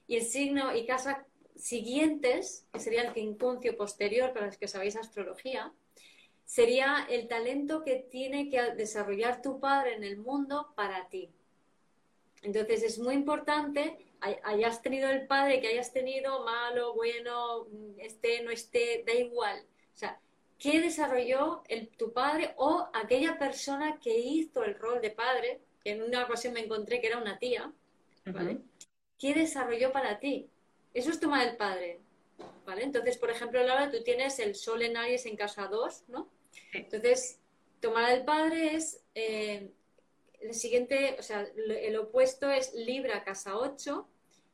Y 0.07 0.17
el 0.17 0.23
signo 0.23 0.75
y 0.75 0.85
casa 0.85 1.25
siguientes, 1.55 2.65
que 2.71 2.79
sería 2.79 3.03
el 3.03 3.13
quincuncio 3.13 3.75
posterior 3.75 4.33
para 4.33 4.47
los 4.47 4.57
que 4.57 4.67
sabéis 4.67 4.95
astrología, 4.95 5.73
sería 6.45 7.05
el 7.09 7.27
talento 7.27 7.83
que 7.83 7.95
tiene 7.95 8.49
que 8.49 8.61
desarrollar 8.75 9.41
tu 9.41 9.59
padre 9.59 9.95
en 9.95 10.03
el 10.03 10.17
mundo 10.17 10.73
para 10.75 11.09
ti. 11.09 11.29
Entonces 12.43 12.83
es 12.83 12.99
muy 12.99 13.15
importante 13.15 14.07
hayas 14.21 14.81
tenido 14.81 15.09
el 15.09 15.27
padre 15.27 15.61
que 15.61 15.67
hayas 15.67 15.93
tenido, 15.93 16.43
malo, 16.43 16.93
bueno, 16.95 17.67
esté, 17.97 18.41
no 18.43 18.51
esté, 18.51 19.03
da 19.05 19.13
igual. 19.13 19.59
O 19.93 19.97
sea, 19.97 20.19
¿qué 20.59 20.81
desarrolló 20.81 21.63
el, 21.67 21.89
tu 21.89 22.13
padre 22.13 22.53
o 22.57 22.89
aquella 22.93 23.37
persona 23.37 23.99
que 23.99 24.17
hizo 24.17 24.63
el 24.63 24.75
rol 24.75 25.01
de 25.01 25.11
padre? 25.11 25.61
Que 25.83 25.91
en 25.91 26.03
una 26.03 26.23
ocasión 26.23 26.53
me 26.53 26.61
encontré 26.61 26.99
que 26.99 27.07
era 27.07 27.17
una 27.17 27.37
tía, 27.37 27.71
¿vale? 28.25 28.59
¿Qué 29.17 29.33
desarrolló 29.33 29.91
para 29.91 30.19
ti? 30.19 30.49
Eso 30.93 31.11
es 31.11 31.19
tomar 31.19 31.47
el 31.47 31.57
padre, 31.57 31.99
¿vale? 32.65 32.83
Entonces, 32.83 33.17
por 33.17 33.29
ejemplo, 33.29 33.63
Laura, 33.63 33.91
tú 33.91 34.03
tienes 34.03 34.39
el 34.39 34.55
sol 34.55 34.81
en 34.81 34.97
Aries 34.97 35.25
en 35.25 35.35
casa 35.35 35.67
2, 35.67 36.05
¿no? 36.07 36.29
Entonces, 36.73 37.39
tomar 37.79 38.11
el 38.11 38.25
padre 38.25 38.75
es 38.75 39.01
eh, 39.15 39.71
el 40.39 40.53
siguiente, 40.53 41.15
o 41.19 41.23
sea, 41.23 41.47
el 41.55 41.95
opuesto 41.97 42.49
es 42.49 42.73
Libra, 42.73 43.23
casa 43.23 43.57
8, 43.57 44.07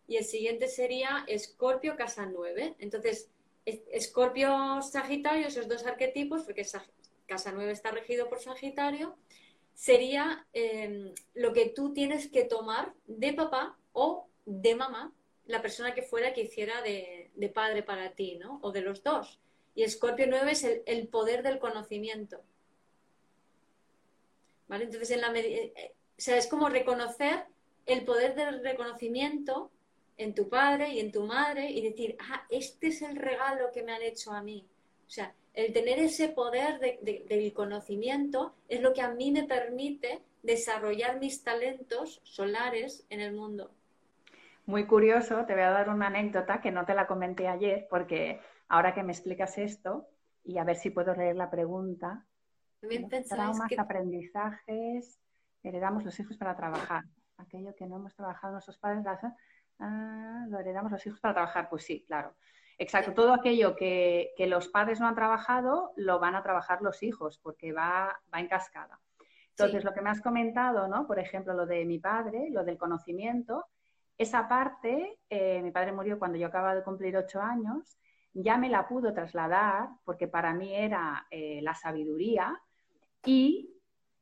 y 0.07 0.17
el 0.17 0.25
siguiente 0.25 0.67
sería 0.67 1.23
Escorpio, 1.27 1.95
casa 1.95 2.25
9. 2.25 2.75
Entonces, 2.79 3.29
Escorpio, 3.65 4.81
Sagitario, 4.81 5.47
esos 5.47 5.67
dos 5.67 5.85
arquetipos, 5.85 6.43
porque 6.43 6.65
casa 7.25 7.51
9 7.51 7.71
está 7.71 7.91
regido 7.91 8.29
por 8.29 8.39
Sagitario, 8.39 9.17
sería 9.73 10.45
em, 10.53 11.13
lo 11.33 11.53
que 11.53 11.69
tú 11.69 11.93
tienes 11.93 12.29
que 12.29 12.43
tomar 12.43 12.93
de 13.07 13.33
papá 13.33 13.77
o 13.93 14.27
de 14.45 14.75
mamá, 14.75 15.13
la 15.45 15.61
persona 15.61 15.93
que 15.93 16.03
fuera 16.03 16.33
que 16.33 16.41
hiciera 16.41 16.81
de, 16.81 17.31
padre 17.53 17.83
para 17.83 18.11
ti, 18.11 18.37
¿no? 18.37 18.59
O 18.61 18.71
de 18.71 18.81
los 18.81 19.03
dos. 19.03 19.39
Y 19.75 19.83
Escorpio 19.83 20.27
9 20.27 20.51
es 20.51 20.63
el, 20.63 21.07
poder 21.07 21.43
del 21.43 21.59
conocimiento. 21.59 22.41
¿Vale? 24.67 24.85
Entonces, 24.85 25.11
en 25.11 25.21
la 25.21 25.31
eh, 25.35 25.93
sea, 26.17 26.37
es 26.37 26.47
como 26.47 26.69
reconocer 26.69 27.45
el 27.85 28.05
poder 28.05 28.35
del 28.35 28.63
reconocimiento 28.63 29.71
en 30.17 30.33
tu 30.33 30.49
padre 30.49 30.89
y 30.89 30.99
en 30.99 31.11
tu 31.11 31.25
madre 31.25 31.69
y 31.69 31.81
decir, 31.81 32.15
ah, 32.19 32.45
este 32.49 32.87
es 32.87 33.01
el 33.01 33.15
regalo 33.15 33.71
que 33.71 33.83
me 33.83 33.93
han 33.93 34.01
hecho 34.01 34.31
a 34.31 34.41
mí. 34.41 34.65
O 35.07 35.09
sea, 35.09 35.33
el 35.53 35.71
tener 35.73 35.99
ese 35.99 36.29
poder 36.29 36.79
del 36.79 37.53
conocimiento 37.53 38.55
es 38.67 38.81
lo 38.81 38.93
que 38.93 39.01
a 39.01 39.11
mí 39.11 39.31
me 39.31 39.43
permite 39.43 40.21
desarrollar 40.41 41.19
mis 41.19 41.43
talentos 41.43 42.21
solares 42.23 43.05
en 43.09 43.21
el 43.21 43.33
mundo. 43.33 43.71
Muy 44.65 44.87
curioso, 44.87 45.45
te 45.45 45.53
voy 45.53 45.63
a 45.63 45.71
dar 45.71 45.89
una 45.89 46.07
anécdota 46.07 46.61
que 46.61 46.71
no 46.71 46.85
te 46.85 46.95
la 46.95 47.05
comenté 47.05 47.47
ayer, 47.47 47.87
porque 47.89 48.39
ahora 48.69 48.93
que 48.93 49.03
me 49.03 49.11
explicas 49.11 49.57
esto, 49.57 50.07
y 50.43 50.57
a 50.57 50.63
ver 50.63 50.77
si 50.77 50.89
puedo 50.89 51.13
leer 51.13 51.35
la 51.35 51.49
pregunta. 51.49 52.25
También 52.79 53.09
traumas, 53.09 53.71
aprendizajes, 53.77 55.19
heredamos 55.63 56.03
los 56.03 56.19
hijos 56.19 56.37
para 56.37 56.55
trabajar. 56.55 57.03
Aquello 57.37 57.75
que 57.75 57.85
no 57.85 57.97
hemos 57.97 58.15
trabajado 58.15 58.53
nuestros 58.53 58.77
padres, 58.77 59.03
ah, 59.79 60.45
lo 60.49 60.59
heredamos 60.59 60.91
los 60.91 61.05
hijos 61.05 61.19
para 61.19 61.33
trabajar. 61.33 61.69
Pues 61.69 61.83
sí, 61.83 62.03
claro. 62.05 62.35
Exacto, 62.77 63.13
todo 63.13 63.33
aquello 63.33 63.75
que, 63.75 64.33
los 64.39 64.67
padres 64.67 64.99
no 64.99 65.07
han 65.07 65.15
trabajado, 65.15 65.93
lo 65.95 66.19
van 66.19 66.35
a 66.35 66.43
trabajar 66.43 66.81
los 66.81 67.03
hijos, 67.03 67.37
porque 67.37 67.71
va, 67.71 68.19
va 68.33 68.39
en 68.39 68.47
cascada. 68.47 68.99
Entonces, 69.49 69.83
lo 69.83 69.93
que 69.93 70.01
me 70.01 70.09
has 70.09 70.21
comentado, 70.21 70.87
¿no? 70.87 71.05
Por 71.05 71.19
ejemplo, 71.19 71.53
lo 71.53 71.67
de 71.67 71.85
mi 71.85 71.99
padre, 71.99 72.49
lo 72.49 72.63
del 72.63 72.77
conocimiento, 72.77 73.65
esa 74.17 74.47
parte, 74.47 75.19
eh, 75.29 75.61
mi 75.61 75.71
padre 75.71 75.91
murió 75.91 76.19
cuando 76.19 76.37
yo 76.37 76.47
acababa 76.47 76.75
de 76.75 76.83
cumplir 76.83 77.17
ocho 77.17 77.41
años, 77.41 77.97
ya 78.33 78.57
me 78.57 78.69
la 78.69 78.87
pudo 78.87 79.13
trasladar, 79.13 79.89
porque 80.05 80.27
para 80.27 80.53
mí 80.53 80.73
era 80.73 81.27
eh, 81.29 81.59
la 81.61 81.75
sabiduría, 81.75 82.59
y 83.25 83.73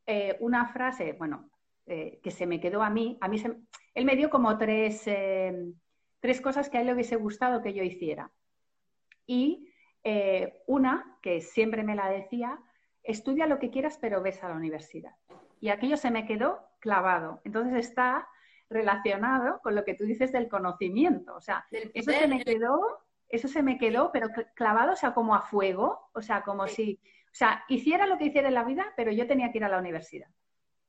eh, 0.05 0.37
una 0.39 0.67
frase, 0.67 1.13
bueno, 1.13 1.50
que 1.85 2.31
se 2.31 2.45
me 2.45 2.59
quedó 2.59 2.83
a 2.83 2.89
mí, 2.89 3.17
a 3.21 3.27
mí 3.27 3.41
él 3.93 4.05
me 4.05 4.15
dio 4.15 4.29
como 4.29 4.57
tres, 4.57 5.03
tres 6.19 6.41
cosas 6.41 6.69
que 6.69 6.77
a 6.77 6.81
él 6.81 6.87
le 6.87 6.93
hubiese 6.93 7.15
gustado 7.15 7.61
que 7.61 7.73
yo 7.73 7.83
hiciera. 7.83 8.31
Y 9.25 9.67
una, 10.67 11.17
que 11.21 11.41
siempre 11.41 11.83
me 11.83 11.95
la 11.95 12.09
decía, 12.09 12.59
estudia 13.03 13.47
lo 13.47 13.59
que 13.59 13.71
quieras, 13.71 13.97
pero 13.99 14.21
ves 14.21 14.43
a 14.43 14.49
la 14.49 14.55
universidad. 14.55 15.15
Y 15.59 15.69
aquello 15.69 15.97
se 15.97 16.11
me 16.11 16.25
quedó 16.25 16.59
clavado. 16.79 17.41
Entonces 17.43 17.73
está 17.85 18.27
relacionado 18.69 19.59
con 19.61 19.75
lo 19.75 19.83
que 19.83 19.95
tú 19.95 20.05
dices 20.05 20.31
del 20.31 20.47
conocimiento. 20.47 21.35
O 21.35 21.41
sea, 21.41 21.65
eso 21.71 22.11
se 22.11 22.27
me 22.27 22.43
quedó, 22.43 22.79
eso 23.27 23.47
se 23.47 23.61
me 23.61 23.77
quedó, 23.77 24.11
pero 24.11 24.29
clavado, 24.55 24.93
o 24.93 24.95
sea, 24.95 25.13
como 25.13 25.35
a 25.35 25.41
fuego, 25.41 26.09
o 26.13 26.21
sea, 26.21 26.41
como 26.43 26.67
si, 26.67 26.99
o 27.25 27.35
sea, 27.35 27.63
hiciera 27.67 28.07
lo 28.07 28.17
que 28.17 28.25
hiciera 28.25 28.47
en 28.47 28.53
la 28.53 28.63
vida, 28.63 28.93
pero 28.95 29.11
yo 29.11 29.27
tenía 29.27 29.51
que 29.51 29.57
ir 29.57 29.65
a 29.65 29.69
la 29.69 29.77
universidad. 29.79 30.29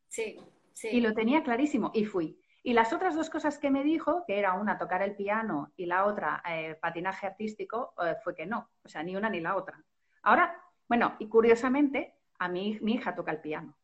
Sí, 0.08 0.38
sí. 0.74 0.88
Y 0.88 1.00
lo 1.00 1.14
tenía 1.14 1.42
clarísimo 1.42 1.90
y 1.94 2.04
fui. 2.04 2.38
Y 2.64 2.74
las 2.74 2.92
otras 2.92 3.16
dos 3.16 3.28
cosas 3.28 3.58
que 3.58 3.70
me 3.70 3.82
dijo, 3.82 4.24
que 4.26 4.38
era 4.38 4.54
una 4.54 4.78
tocar 4.78 5.02
el 5.02 5.16
piano 5.16 5.72
y 5.76 5.86
la 5.86 6.04
otra 6.04 6.42
eh, 6.48 6.76
patinaje 6.80 7.26
artístico, 7.26 7.92
eh, 8.04 8.14
fue 8.22 8.34
que 8.34 8.46
no, 8.46 8.70
o 8.84 8.88
sea, 8.88 9.02
ni 9.02 9.16
una 9.16 9.28
ni 9.28 9.40
la 9.40 9.56
otra. 9.56 9.82
Ahora, 10.22 10.62
bueno, 10.88 11.16
y 11.18 11.28
curiosamente, 11.28 12.14
a 12.38 12.48
mí 12.48 12.78
mi 12.80 12.94
hija 12.94 13.14
toca 13.14 13.32
el 13.32 13.40
piano. 13.40 13.76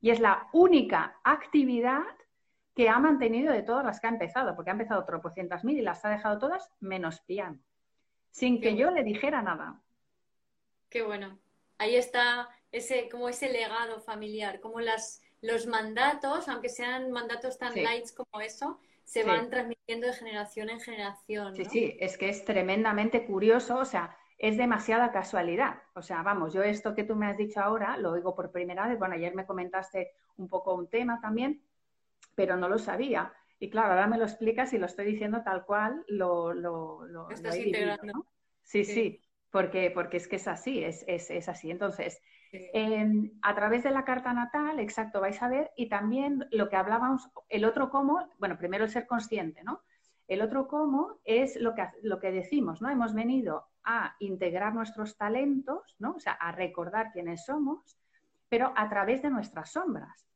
Y 0.00 0.10
es 0.10 0.20
la 0.20 0.48
única 0.52 1.18
actividad 1.24 2.04
que 2.76 2.88
ha 2.88 2.98
mantenido 2.98 3.52
de 3.52 3.62
todas 3.62 3.84
las 3.84 4.00
que 4.00 4.06
ha 4.06 4.10
empezado, 4.10 4.54
porque 4.54 4.70
ha 4.70 4.74
empezado 4.74 5.04
tropocientas 5.04 5.64
mil 5.64 5.78
y 5.78 5.82
las 5.82 6.04
ha 6.04 6.10
dejado 6.10 6.38
todas 6.38 6.70
menos 6.78 7.20
piano, 7.22 7.58
sin 8.30 8.60
que 8.60 8.76
yo 8.76 8.90
le 8.90 9.02
dijera 9.02 9.42
nada. 9.42 9.80
Qué 10.90 11.02
bueno. 11.02 11.40
Ahí 11.78 11.96
está 11.96 12.48
ese, 12.70 13.08
como 13.08 13.28
ese 13.28 13.50
legado 13.50 14.00
familiar, 14.00 14.60
como 14.60 14.80
las, 14.80 15.22
los 15.42 15.66
mandatos, 15.66 16.48
aunque 16.48 16.68
sean 16.68 17.10
mandatos 17.10 17.58
tan 17.58 17.74
lights 17.74 18.12
como 18.12 18.40
eso, 18.40 18.80
se 19.04 19.22
van 19.22 19.50
transmitiendo 19.50 20.08
de 20.08 20.12
generación 20.12 20.70
en 20.70 20.80
generación. 20.80 21.54
Sí, 21.54 21.64
sí, 21.64 21.96
es 22.00 22.18
que 22.18 22.28
es 22.28 22.44
tremendamente 22.44 23.24
curioso, 23.24 23.78
o 23.78 23.84
sea, 23.84 24.16
es 24.38 24.56
demasiada 24.56 25.12
casualidad. 25.12 25.82
O 25.94 26.02
sea, 26.02 26.22
vamos, 26.22 26.52
yo 26.52 26.62
esto 26.62 26.94
que 26.94 27.04
tú 27.04 27.14
me 27.14 27.26
has 27.26 27.36
dicho 27.36 27.60
ahora 27.60 27.96
lo 27.96 28.12
oigo 28.12 28.34
por 28.34 28.50
primera 28.50 28.86
vez. 28.88 28.98
Bueno, 28.98 29.14
ayer 29.14 29.34
me 29.34 29.46
comentaste 29.46 30.12
un 30.36 30.48
poco 30.48 30.74
un 30.74 30.88
tema 30.88 31.20
también, 31.20 31.62
pero 32.34 32.56
no 32.56 32.68
lo 32.68 32.78
sabía. 32.78 33.32
Y 33.58 33.70
claro, 33.70 33.92
ahora 33.92 34.06
me 34.06 34.18
lo 34.18 34.24
explicas 34.24 34.72
y 34.72 34.78
lo 34.78 34.86
estoy 34.86 35.06
diciendo 35.06 35.42
tal 35.42 35.64
cual 35.64 36.04
lo, 36.08 36.52
lo, 36.52 37.06
lo, 37.06 37.30
Estás 37.30 37.56
integrando. 37.56 38.26
Sí, 38.62 38.84
sí, 38.84 39.22
porque, 39.50 39.90
porque 39.90 40.18
es 40.18 40.28
que 40.28 40.36
es 40.36 40.48
así, 40.48 40.84
es, 40.84 41.04
es, 41.06 41.48
así. 41.48 41.70
Entonces, 41.70 42.20
em, 42.52 43.32
a 43.42 43.54
través 43.54 43.82
de 43.82 43.90
la 43.90 44.04
carta 44.04 44.32
natal, 44.32 44.80
exacto, 44.80 45.20
vais 45.20 45.40
a 45.42 45.48
ver, 45.48 45.72
y 45.76 45.88
también 45.88 46.46
lo 46.50 46.68
que 46.68 46.76
hablábamos, 46.76 47.30
el 47.48 47.64
otro 47.64 47.90
cómo, 47.90 48.28
bueno, 48.38 48.56
primero 48.56 48.84
el 48.84 48.90
ser 48.90 49.06
consciente, 49.06 49.62
¿no? 49.64 49.82
El 50.28 50.42
otro 50.42 50.66
cómo 50.66 51.20
es 51.24 51.56
lo 51.56 51.74
que, 51.74 51.88
lo 52.02 52.18
que 52.18 52.32
decimos, 52.32 52.82
¿no? 52.82 52.88
Hemos 52.88 53.14
venido 53.14 53.66
a 53.84 54.16
integrar 54.18 54.74
nuestros 54.74 55.16
talentos, 55.16 55.96
¿no? 55.98 56.14
O 56.16 56.20
sea, 56.20 56.32
a 56.32 56.52
recordar 56.52 57.12
quiénes 57.12 57.44
somos, 57.44 57.96
pero 58.48 58.72
a 58.76 58.88
través 58.88 59.22
de 59.22 59.30
nuestras 59.30 59.70
sombras. 59.70 60.26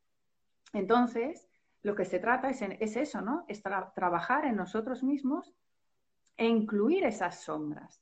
Entonces, 0.72 1.48
lo 1.82 1.94
que 1.94 2.04
se 2.04 2.18
trata 2.18 2.50
es, 2.50 2.62
es 2.62 2.96
eso, 2.96 3.20
¿no? 3.20 3.44
Es 3.48 3.62
trabajar 3.62 4.44
en 4.44 4.56
nosotros 4.56 5.02
mismos 5.02 5.52
e 6.36 6.46
incluir 6.46 7.04
esas 7.04 7.42
sombras. 7.42 8.00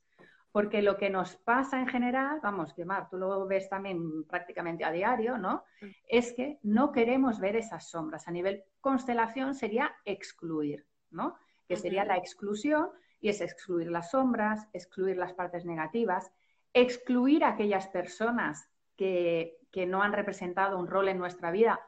Porque 0.51 0.83
lo 0.83 0.97
que 0.97 1.11
nos 1.11 1.37
pasa 1.37 1.79
en 1.79 1.87
general, 1.87 2.41
vamos, 2.43 2.73
que 2.73 2.85
Mar, 2.85 3.09
tú 3.11 3.19
lo 3.19 3.47
ves 3.47 3.69
también 3.69 4.25
prácticamente 4.25 4.85
a 4.85 4.91
diario, 4.91 5.37
¿no? 5.37 5.65
Es 6.09 6.33
que 6.33 6.59
no 6.63 6.91
queremos 6.91 7.39
ver 7.39 7.57
esas 7.57 7.91
sombras. 7.91 8.27
A 8.27 8.31
nivel 8.31 8.65
constelación 8.81 9.55
sería 9.55 9.95
excluir, 10.05 10.87
¿no? 11.11 11.37
Que 11.69 11.77
sería 11.77 12.05
la 12.05 12.17
exclusión 12.17 12.91
y 13.21 13.29
es 13.29 13.41
excluir 13.41 13.91
las 13.91 14.11
sombras, 14.11 14.69
excluir 14.73 15.17
las 15.17 15.35
partes 15.35 15.65
negativas, 15.65 16.33
excluir 16.73 17.45
a 17.45 17.51
aquellas 17.51 17.89
personas 17.89 18.69
que, 18.97 19.55
no 19.87 20.03
han 20.03 20.13
representado 20.13 20.77
un 20.77 20.89
rol 20.89 21.09
en 21.09 21.19
nuestra 21.19 21.53
vida 21.53 21.81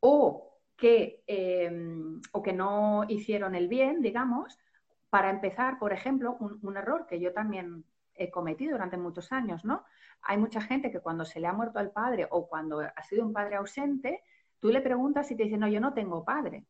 o 0.00 0.58
que, 0.76 1.22
em, 1.28 2.20
o 2.32 2.42
que 2.42 2.52
no 2.52 3.04
hicieron 3.06 3.54
el 3.54 3.68
bien, 3.68 4.02
digamos, 4.02 4.58
para 5.10 5.30
empezar, 5.30 5.78
por 5.78 5.92
ejemplo, 5.92 6.36
un, 6.40 6.76
error 6.76 7.06
que 7.06 7.20
yo 7.20 7.32
también 7.32 7.84
he 8.24 8.30
cometido 8.30 8.72
durante 8.72 8.96
muchos 8.96 9.32
años, 9.32 9.64
¿no? 9.64 9.84
Hay 10.22 10.38
mucha 10.38 10.60
gente 10.60 10.90
que 10.90 11.00
cuando 11.00 11.24
se 11.24 11.40
le 11.40 11.46
ha 11.46 11.52
muerto 11.52 11.78
al 11.78 11.90
padre 11.90 12.26
o 12.30 12.48
cuando 12.48 12.80
ha 12.80 13.02
sido 13.04 13.24
un 13.24 13.32
padre 13.32 13.56
ausente, 13.56 14.22
tú 14.58 14.68
le 14.70 14.80
preguntas 14.80 15.30
y 15.30 15.36
te 15.36 15.44
dice, 15.44 15.56
no, 15.56 15.68
yo 15.68 15.80
no 15.80 15.94
tengo 15.94 16.24
padre 16.24 16.66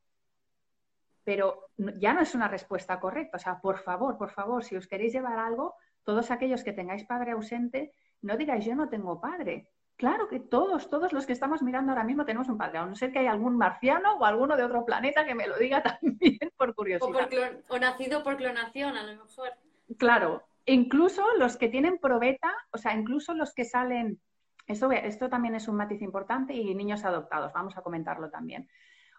pero 1.25 1.69
ya 1.77 2.13
no 2.13 2.23
es 2.23 2.35
una 2.35 2.49
respuesta 2.49 2.99
correcta. 2.99 3.37
O 3.37 3.41
sea, 3.41 3.61
por 3.61 3.79
favor, 3.79 4.17
por 4.19 4.31
favor, 4.31 4.65
si 4.65 4.77
os 4.77 4.87
queréis 4.87 5.13
llevar 5.13 5.39
algo, 5.39 5.77
todos 6.03 6.31
aquellos 6.31 6.65
que 6.65 6.73
tengáis 6.73 7.05
padre 7.05 7.33
ausente, 7.33 7.93
no 8.23 8.37
digáis 8.37 8.65
yo 8.65 8.75
no 8.75 8.89
tengo 8.89 9.21
padre. 9.21 9.69
Claro 9.97 10.29
que 10.29 10.41
todos, 10.41 10.89
todos 10.89 11.13
los 11.13 11.27
que 11.27 11.35
estamos 11.35 11.63
mirando 11.63 11.93
ahora 11.93 12.05
mismo 12.05 12.25
tenemos 12.25 12.49
un 12.49 12.57
padre, 12.57 12.79
a 12.79 12.87
no 12.87 12.97
ser 12.97 13.13
que 13.13 13.19
haya 13.19 13.33
algún 13.33 13.57
marciano 13.57 14.15
o 14.15 14.25
alguno 14.25 14.57
de 14.57 14.65
otro 14.65 14.85
planeta 14.85 15.27
que 15.27 15.35
me 15.35 15.47
lo 15.47 15.59
diga 15.59 15.83
también 16.01 16.51
por 16.57 16.75
curiosidad. 16.75 17.29
O, 17.69 17.79
nacido 17.79 18.23
por 18.23 18.37
clonación, 18.37 18.97
a 18.97 19.03
lo 19.03 19.23
mejor. 19.23 19.51
Claro, 19.99 20.43
incluso 20.67 21.25
los 21.39 21.57
que 21.57 21.69
tienen 21.69 21.99
probeta, 21.99 22.53
o 22.73 22.79
sea, 22.79 22.95
incluso 22.95 23.35
los 23.35 23.55
que 23.55 23.65
salen, 23.65 24.21
esto, 24.67 24.91
esto 24.91 25.29
también 25.29 25.55
es 25.55 25.69
un 25.69 25.77
matiz 25.77 26.03
importante 26.03 26.55
y 26.55 26.75
niños 26.75 27.05
adoptados, 27.05 27.53
vamos 27.53 27.77
a 27.77 27.83
comentarlo 27.83 28.31
también. 28.31 28.69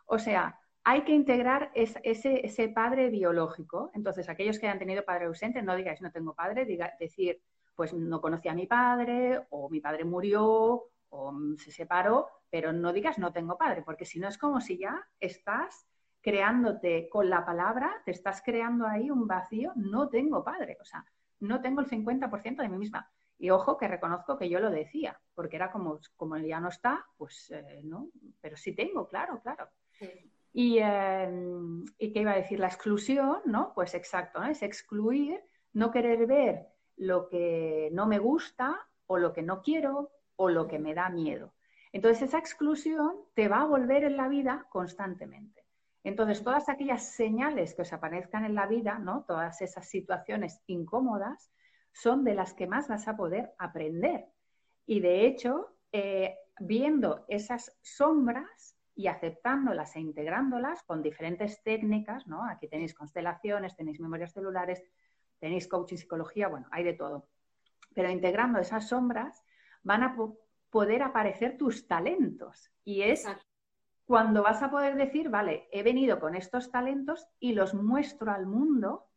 O 0.05 0.19
sea, 0.19 0.59
hay 0.83 1.03
que 1.03 1.13
integrar 1.13 1.71
ese, 1.73 2.69
padre 2.69 3.09
biológico. 3.09 3.91
Entonces, 3.93 4.29
aquellos 4.29 4.59
que 4.59 4.67
hayan 4.67 4.79
tenido 4.79 5.05
padre 5.05 5.25
ausente, 5.25 5.61
no 5.61 5.75
digáis 5.75 6.01
no 6.01 6.11
tengo 6.11 6.33
padre, 6.33 6.65
diga, 6.65 6.93
decir, 6.99 7.41
pues 7.75 7.93
no 7.93 8.21
conocí 8.21 8.47
a 8.49 8.53
mi 8.53 8.67
padre, 8.67 9.45
o 9.49 9.69
mi 9.69 9.79
padre 9.79 10.05
murió, 10.05 10.83
o 11.09 11.33
se 11.57 11.71
separó, 11.71 12.29
pero 12.49 12.73
no 12.73 12.93
digas 12.93 13.19
no 13.19 13.31
tengo 13.31 13.57
padre, 13.57 13.83
porque 13.83 14.05
si 14.05 14.19
no 14.19 14.27
es 14.27 14.37
como 14.37 14.61
si 14.61 14.77
ya 14.77 15.07
estás 15.19 15.87
creándote 16.21 17.09
con 17.09 17.29
la 17.29 17.45
palabra, 17.45 18.01
te 18.05 18.11
estás 18.11 18.41
creando 18.43 18.87
ahí 18.87 19.09
un 19.09 19.27
vacío, 19.27 19.73
no 19.75 20.09
tengo 20.09 20.43
padre, 20.43 20.77
o 20.79 20.85
sea, 20.85 21.05
no 21.41 21.61
tengo 21.61 21.81
el 21.81 21.87
50% 21.87 22.61
de 22.61 22.69
mí 22.69 22.77
misma. 22.77 23.11
Y 23.37 23.49
ojo 23.49 23.77
que 23.77 23.87
reconozco 23.87 24.37
que 24.37 24.49
yo 24.49 24.59
lo 24.59 24.69
decía, 24.69 25.19
porque 25.33 25.55
era 25.55 25.71
como, 25.71 25.99
como 26.15 26.37
ya 26.37 26.59
no 26.59 26.69
está, 26.69 27.05
pues 27.17 27.51
eh, 27.51 27.81
no, 27.83 28.09
pero 28.39 28.55
sí 28.55 28.73
tengo, 28.73 29.07
claro, 29.07 29.41
claro. 29.41 29.67
Y, 30.53 30.77
eh, 30.79 31.29
¿Y 31.97 32.13
qué 32.13 32.21
iba 32.21 32.33
a 32.33 32.37
decir? 32.37 32.59
La 32.59 32.67
exclusión, 32.67 33.41
¿no? 33.45 33.73
Pues 33.73 33.95
exacto, 33.95 34.43
es 34.43 34.61
excluir, 34.61 35.41
no 35.73 35.91
querer 35.91 36.27
ver 36.27 36.67
lo 36.97 37.27
que 37.29 37.89
no 37.93 38.05
me 38.05 38.19
gusta 38.19 38.87
o 39.07 39.17
lo 39.17 39.33
que 39.33 39.41
no 39.41 39.61
quiero 39.61 40.11
o 40.35 40.49
lo 40.49 40.67
que 40.67 40.77
me 40.77 40.93
da 40.93 41.09
miedo. 41.09 41.53
Entonces 41.91 42.29
esa 42.29 42.37
exclusión 42.37 43.25
te 43.33 43.47
va 43.47 43.61
a 43.61 43.65
volver 43.65 44.03
en 44.03 44.17
la 44.17 44.27
vida 44.27 44.67
constantemente. 44.69 45.60
Entonces 46.03 46.43
todas 46.43 46.69
aquellas 46.69 47.03
señales 47.15 47.75
que 47.75 47.83
os 47.83 47.93
aparezcan 47.93 48.45
en 48.45 48.55
la 48.55 48.67
vida, 48.67 48.97
¿no? 48.97 49.23
Todas 49.27 49.61
esas 49.61 49.87
situaciones 49.87 50.61
incómodas 50.67 51.51
son 51.91 52.23
de 52.23 52.33
las 52.33 52.53
que 52.53 52.67
más 52.67 52.87
vas 52.87 53.07
a 53.07 53.15
poder 53.15 53.53
aprender. 53.59 54.25
Y 54.85 54.99
de 54.99 55.25
hecho, 55.25 55.77
eh, 55.91 56.35
viendo 56.59 57.25
esas 57.27 57.77
sombras, 57.81 58.75
y 58.95 59.07
aceptándolas 59.07 59.95
e 59.95 59.99
integrándolas 59.99 60.83
con 60.83 61.01
diferentes 61.01 61.63
técnicas, 61.63 62.27
¿no? 62.27 62.45
Aquí 62.45 62.67
tenéis 62.67 62.93
constelaciones, 62.93 63.75
tenéis 63.75 63.99
memorias 63.99 64.33
celulares, 64.33 64.83
tenéis 65.39 65.67
coaching 65.67 65.97
psicología, 65.97 66.47
bueno, 66.47 66.67
hay 66.71 66.83
de 66.83 66.93
todo. 66.93 67.27
Pero 67.95 68.09
integrando 68.09 68.59
esas 68.59 68.89
sombras 68.89 69.43
van 69.83 70.03
a 70.03 70.15
poder 70.69 71.01
aparecer 71.03 71.57
tus 71.57 71.87
talentos. 71.87 72.71
Y 72.83 73.01
es 73.01 73.25
cuando 74.11 74.43
vas 74.43 74.61
a 74.61 74.69
poder 74.69 74.97
decir, 74.97 75.29
vale, 75.29 75.69
he 75.71 75.83
venido 75.83 76.19
con 76.19 76.35
estos 76.35 76.69
talentos 76.69 77.29
y 77.39 77.53
los 77.53 77.73
muestro 77.73 78.29
al 78.29 78.45
mundo 78.45 79.07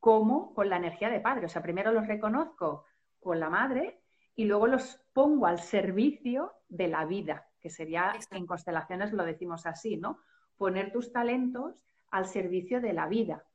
como 0.00 0.52
con 0.52 0.68
la 0.68 0.76
energía 0.76 1.08
de 1.08 1.20
padre. 1.20 1.46
O 1.46 1.48
sea, 1.48 1.62
primero 1.62 1.92
los 1.92 2.06
reconozco 2.06 2.84
con 3.20 3.40
la 3.40 3.48
madre 3.48 4.02
y 4.34 4.44
luego 4.44 4.66
los 4.66 5.00
pongo 5.14 5.46
al 5.46 5.60
servicio 5.60 6.52
de 6.68 6.88
la 6.88 7.06
vida, 7.06 7.48
que 7.58 7.70
sería 7.70 8.12
en 8.30 8.44
constelaciones 8.44 9.14
lo 9.14 9.24
decimos 9.24 9.64
así, 9.64 9.96
¿no? 9.96 10.18
Poner 10.58 10.92
tus 10.92 11.10
talentos 11.10 11.82
al 12.10 12.26
servicio 12.26 12.82
de 12.82 12.92
la 12.92 13.08
vida. 13.08 13.46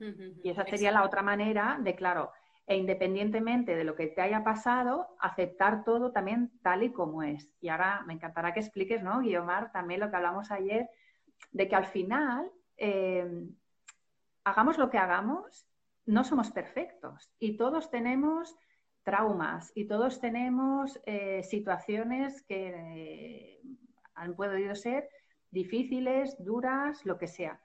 Y 0.00 0.50
esa 0.50 0.64
sería 0.64 0.90
la 0.90 1.04
otra 1.04 1.22
manera 1.22 1.78
de, 1.80 1.94
claro, 1.94 2.32
e 2.68 2.76
independientemente 2.76 3.74
de 3.74 3.82
lo 3.82 3.96
que 3.96 4.08
te 4.08 4.20
haya 4.20 4.44
pasado, 4.44 5.16
aceptar 5.20 5.84
todo 5.84 6.12
también 6.12 6.52
tal 6.62 6.82
y 6.82 6.92
como 6.92 7.22
es. 7.22 7.50
Y 7.62 7.70
ahora 7.70 8.04
me 8.06 8.12
encantará 8.12 8.52
que 8.52 8.60
expliques, 8.60 9.02
¿no, 9.02 9.20
Guiomar, 9.20 9.72
también 9.72 10.00
lo 10.00 10.10
que 10.10 10.16
hablamos 10.16 10.50
ayer, 10.50 10.90
de 11.50 11.66
que 11.66 11.74
al 11.74 11.86
final, 11.86 12.52
eh, 12.76 13.26
hagamos 14.44 14.76
lo 14.76 14.90
que 14.90 14.98
hagamos, 14.98 15.66
no 16.04 16.24
somos 16.24 16.50
perfectos 16.50 17.30
y 17.38 17.56
todos 17.56 17.90
tenemos 17.90 18.54
traumas 19.02 19.72
y 19.74 19.86
todos 19.86 20.20
tenemos 20.20 21.00
eh, 21.06 21.42
situaciones 21.44 22.42
que 22.42 22.74
eh, 22.76 23.60
han 24.14 24.36
podido 24.36 24.74
ser 24.74 25.08
difíciles, 25.50 26.36
duras, 26.44 27.06
lo 27.06 27.16
que 27.16 27.28
sea. 27.28 27.62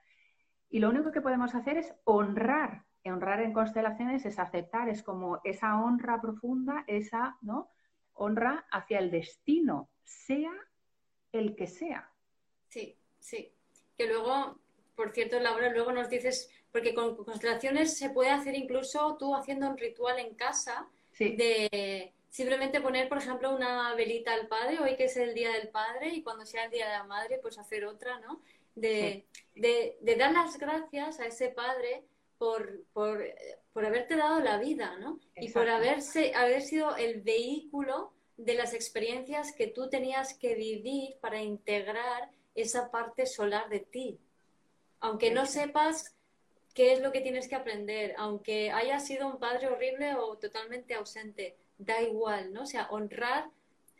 Y 0.70 0.78
lo 0.78 0.88
único 0.88 1.12
que 1.12 1.20
podemos 1.20 1.54
hacer 1.54 1.76
es 1.76 1.94
honrar 2.04 2.83
honrar 3.12 3.40
en 3.40 3.52
constelaciones 3.52 4.24
es 4.24 4.38
aceptar, 4.38 4.88
es 4.88 5.02
como 5.02 5.40
esa 5.44 5.80
honra 5.82 6.20
profunda, 6.20 6.84
esa 6.86 7.36
¿no? 7.42 7.70
honra 8.14 8.66
hacia 8.70 8.98
el 8.98 9.10
destino, 9.10 9.88
sea 10.04 10.52
el 11.32 11.54
que 11.56 11.66
sea. 11.66 12.10
Sí, 12.68 12.96
sí. 13.18 13.52
Que 13.98 14.06
luego, 14.06 14.58
por 14.94 15.12
cierto, 15.12 15.38
Laura, 15.40 15.70
luego 15.70 15.92
nos 15.92 16.08
dices, 16.08 16.50
porque 16.72 16.94
con 16.94 17.16
constelaciones 17.16 17.96
se 17.96 18.10
puede 18.10 18.30
hacer 18.30 18.54
incluso 18.54 19.16
tú 19.18 19.34
haciendo 19.34 19.68
un 19.68 19.76
ritual 19.76 20.18
en 20.18 20.34
casa 20.34 20.88
de 21.18 22.12
simplemente 22.30 22.80
poner, 22.80 23.08
por 23.08 23.18
ejemplo, 23.18 23.54
una 23.54 23.94
velita 23.94 24.34
al 24.34 24.48
padre, 24.48 24.80
hoy 24.80 24.96
que 24.96 25.04
es 25.04 25.16
el 25.16 25.34
día 25.34 25.52
del 25.52 25.68
padre 25.68 26.08
y 26.08 26.22
cuando 26.22 26.44
sea 26.44 26.64
el 26.64 26.70
día 26.72 26.86
de 26.86 26.92
la 26.92 27.04
madre, 27.04 27.38
pues 27.40 27.58
hacer 27.58 27.84
otra, 27.84 28.18
¿no? 28.18 28.40
De, 28.74 29.24
de, 29.54 29.98
de 30.00 30.16
dar 30.16 30.32
las 30.32 30.58
gracias 30.58 31.20
a 31.20 31.26
ese 31.26 31.48
padre 31.50 32.02
por, 32.44 32.84
por, 32.92 33.24
por 33.72 33.86
haberte 33.86 34.16
dado 34.16 34.38
la 34.40 34.58
vida, 34.58 34.98
¿no? 34.98 35.18
Y 35.34 35.48
por 35.48 35.66
haberse, 35.66 36.34
haber 36.34 36.60
sido 36.60 36.94
el 36.94 37.22
vehículo 37.22 38.12
de 38.36 38.52
las 38.52 38.74
experiencias 38.74 39.52
que 39.52 39.66
tú 39.66 39.88
tenías 39.88 40.34
que 40.34 40.54
vivir 40.54 41.16
para 41.22 41.42
integrar 41.42 42.28
esa 42.54 42.90
parte 42.90 43.24
solar 43.24 43.70
de 43.70 43.80
ti. 43.80 44.18
Aunque 45.00 45.30
no 45.30 45.46
sepas 45.46 46.14
qué 46.74 46.92
es 46.92 47.00
lo 47.00 47.12
que 47.12 47.22
tienes 47.22 47.48
que 47.48 47.54
aprender, 47.54 48.14
aunque 48.18 48.70
haya 48.70 49.00
sido 49.00 49.26
un 49.26 49.38
padre 49.38 49.68
horrible 49.68 50.14
o 50.14 50.36
totalmente 50.36 50.92
ausente, 50.92 51.56
da 51.78 52.02
igual, 52.02 52.52
¿no? 52.52 52.64
O 52.64 52.66
sea, 52.66 52.88
honrar 52.90 53.48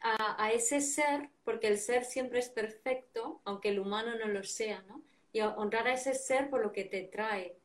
a, 0.03 0.45
a, 0.45 0.53
ese 0.53 0.83
ser, 0.83 1.31
porque 1.45 1.69
el 1.69 1.79
ser 1.79 2.05
siempre 2.05 2.41
es 2.41 2.51
perfecto, 2.51 3.41
aunque 3.47 3.71
el 3.71 3.79
humano 3.79 4.19
no 4.19 4.29
lo 4.29 4.45
sea, 4.45 4.83
¿no? 4.83 5.01
Y 5.33 5.41
honrar 5.41 5.89
a 5.89 5.95
ese 5.95 6.13
ser 6.13 6.51
por 6.51 6.61
lo 6.61 6.73
que 6.73 6.85
te 6.85 7.05
trae, 7.05 7.57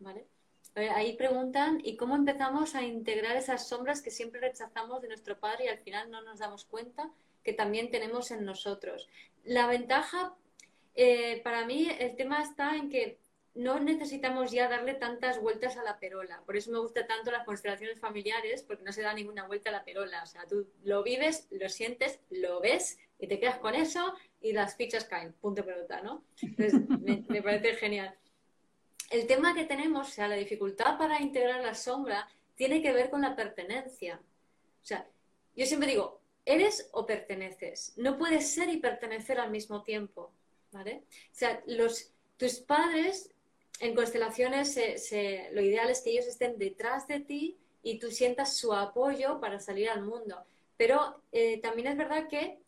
¿vale? 0.00 0.26
Ahí 0.74 1.16
preguntan, 1.16 1.80
¿y 1.82 1.96
cómo 1.96 2.14
empezamos 2.14 2.74
a 2.74 2.82
integrar 2.82 3.36
esas 3.36 3.68
sombras 3.68 4.02
que 4.02 4.10
siempre 4.10 4.40
rechazamos 4.40 5.02
de 5.02 5.08
nuestro 5.08 5.38
padre 5.38 5.64
y 5.64 5.68
al 5.68 5.78
final 5.78 6.10
no 6.10 6.22
nos 6.22 6.38
damos 6.38 6.64
cuenta 6.64 7.10
que 7.42 7.52
también 7.52 7.90
tenemos 7.90 8.30
en 8.30 8.44
nosotros? 8.44 9.08
La 9.44 9.66
ventaja, 9.66 10.34
eh, 10.94 11.40
para 11.42 11.66
mí, 11.66 11.88
el 11.98 12.14
tema 12.14 12.42
está 12.42 12.76
en 12.76 12.88
que 12.88 13.18
no 13.54 13.80
necesitamos 13.80 14.52
ya 14.52 14.68
darle 14.68 14.94
tantas 14.94 15.40
vueltas 15.40 15.76
a 15.76 15.82
la 15.82 15.98
perola. 15.98 16.40
Por 16.46 16.56
eso 16.56 16.70
me 16.70 16.78
gusta 16.78 17.04
tanto 17.06 17.32
las 17.32 17.44
constelaciones 17.44 17.98
familiares, 17.98 18.62
porque 18.62 18.84
no 18.84 18.92
se 18.92 19.02
da 19.02 19.12
ninguna 19.12 19.48
vuelta 19.48 19.70
a 19.70 19.72
la 19.72 19.84
perola. 19.84 20.22
O 20.22 20.26
sea, 20.26 20.46
tú 20.46 20.68
lo 20.84 21.02
vives, 21.02 21.48
lo 21.50 21.68
sientes, 21.68 22.20
lo 22.30 22.60
ves 22.60 22.98
y 23.18 23.26
te 23.26 23.40
quedas 23.40 23.58
con 23.58 23.74
eso 23.74 24.14
y 24.40 24.52
las 24.52 24.76
fichas 24.76 25.04
caen. 25.04 25.32
Punto 25.32 25.64
pelota, 25.64 26.00
¿no? 26.00 26.24
Entonces, 26.40 26.80
me 27.28 27.42
parece 27.42 27.74
genial 27.74 28.16
el 29.10 29.26
tema 29.26 29.54
que 29.54 29.64
tenemos, 29.64 30.08
o 30.08 30.10
sea, 30.10 30.28
la 30.28 30.36
dificultad 30.36 30.96
para 30.96 31.20
integrar 31.20 31.60
la 31.60 31.74
sombra, 31.74 32.28
tiene 32.54 32.80
que 32.80 32.92
ver 32.92 33.10
con 33.10 33.22
la 33.22 33.36
pertenencia. 33.36 34.20
O 34.82 34.86
sea, 34.86 35.06
yo 35.54 35.66
siempre 35.66 35.90
digo, 35.90 36.20
eres 36.44 36.88
o 36.92 37.04
perteneces. 37.04 37.92
No 37.96 38.16
puedes 38.16 38.52
ser 38.52 38.68
y 38.68 38.78
pertenecer 38.78 39.40
al 39.40 39.50
mismo 39.50 39.82
tiempo. 39.82 40.32
¿Vale? 40.72 41.02
O 41.08 41.34
sea, 41.34 41.60
los, 41.66 42.12
tus 42.36 42.60
padres 42.60 43.30
en 43.80 43.94
constelaciones, 43.94 44.78
lo 45.52 45.62
ideal 45.62 45.90
es 45.90 46.02
que 46.02 46.10
ellos 46.10 46.26
estén 46.26 46.58
detrás 46.58 47.08
de 47.08 47.20
ti 47.20 47.58
y 47.82 47.98
tú 47.98 48.10
sientas 48.10 48.56
su 48.56 48.72
apoyo 48.72 49.40
para 49.40 49.58
salir 49.58 49.88
al 49.88 50.04
mundo. 50.04 50.36
Pero 50.76 51.22
eh, 51.32 51.60
también 51.60 51.88
es 51.88 51.96
verdad 51.96 52.28
que 52.28 52.60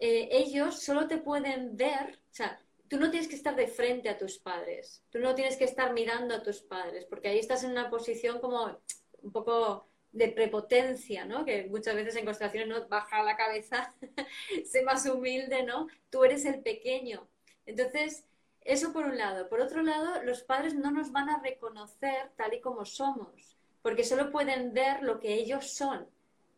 eh, 0.00 0.28
ellos 0.32 0.80
solo 0.82 1.06
te 1.06 1.18
pueden 1.18 1.76
ver, 1.76 2.18
o 2.30 2.34
sea, 2.34 2.60
tú 2.94 3.00
no 3.00 3.10
tienes 3.10 3.28
que 3.28 3.34
estar 3.34 3.56
de 3.56 3.66
frente 3.66 4.08
a 4.08 4.16
tus 4.16 4.38
padres, 4.38 5.02
tú 5.10 5.18
no 5.18 5.34
tienes 5.34 5.56
que 5.56 5.64
estar 5.64 5.92
mirando 5.92 6.32
a 6.32 6.44
tus 6.44 6.60
padres, 6.60 7.04
porque 7.06 7.26
ahí 7.26 7.40
estás 7.40 7.64
en 7.64 7.72
una 7.72 7.90
posición 7.90 8.38
como 8.38 8.78
un 9.20 9.32
poco 9.32 9.88
de 10.12 10.28
prepotencia, 10.28 11.24
¿no? 11.24 11.44
Que 11.44 11.64
muchas 11.64 11.96
veces 11.96 12.14
en 12.14 12.24
constelaciones 12.24 12.68
no 12.68 12.86
baja 12.86 13.24
la 13.24 13.36
cabeza, 13.36 13.92
sé 14.64 14.84
más 14.84 15.06
humilde, 15.06 15.64
¿no? 15.64 15.88
Tú 16.08 16.22
eres 16.22 16.44
el 16.44 16.60
pequeño. 16.60 17.26
Entonces, 17.66 18.26
eso 18.60 18.92
por 18.92 19.06
un 19.06 19.18
lado. 19.18 19.48
Por 19.48 19.60
otro 19.60 19.82
lado, 19.82 20.22
los 20.22 20.44
padres 20.44 20.76
no 20.76 20.92
nos 20.92 21.10
van 21.10 21.28
a 21.30 21.40
reconocer 21.40 22.30
tal 22.36 22.54
y 22.54 22.60
como 22.60 22.84
somos, 22.84 23.56
porque 23.82 24.04
solo 24.04 24.30
pueden 24.30 24.72
ver 24.72 25.02
lo 25.02 25.18
que 25.18 25.34
ellos 25.34 25.68
son. 25.68 26.06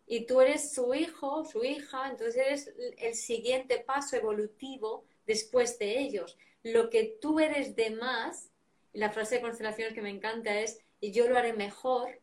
Y 0.06 0.26
tú 0.26 0.42
eres 0.42 0.74
su 0.74 0.92
hijo, 0.92 1.46
su 1.46 1.64
hija, 1.64 2.10
entonces 2.10 2.36
eres 2.36 2.74
el 2.98 3.14
siguiente 3.14 3.78
paso 3.78 4.16
evolutivo 4.16 5.06
después 5.26 5.78
de 5.78 5.98
ellos. 5.98 6.36
Lo 6.62 6.90
que 6.90 7.16
tú 7.20 7.40
eres 7.40 7.76
de 7.76 7.90
más, 7.90 8.50
la 8.92 9.10
frase 9.10 9.36
de 9.36 9.42
constelaciones 9.42 9.94
que 9.94 10.02
me 10.02 10.10
encanta 10.10 10.58
es, 10.60 10.80
y 11.00 11.12
yo 11.12 11.28
lo 11.28 11.36
haré 11.36 11.52
mejor, 11.52 12.20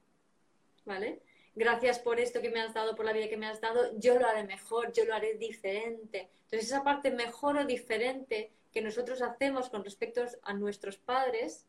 ¿vale? 0.86 1.22
Gracias 1.56 2.00
por 2.00 2.20
esto 2.20 2.42
que 2.42 2.50
me 2.50 2.62
has 2.62 2.74
dado, 2.74 2.96
por 2.96 3.06
la 3.06 3.14
vida 3.14 3.30
que 3.30 3.38
me 3.38 3.46
has 3.46 3.62
dado, 3.62 3.98
yo 4.00 4.18
lo 4.20 4.28
haré 4.28 4.44
mejor, 4.44 4.92
yo 4.92 5.06
lo 5.06 5.14
haré 5.14 5.36
diferente. 5.36 6.30
Entonces 6.46 6.70
esa 6.70 6.84
parte 6.84 7.12
mejor 7.12 7.58
o 7.58 7.66
diferente 7.66 8.52
que 8.72 8.82
nosotros 8.82 9.22
hacemos 9.22 9.70
con 9.70 9.84
respecto 9.84 10.26
a 10.42 10.54
nuestros 10.54 10.98
padres, 10.98 11.68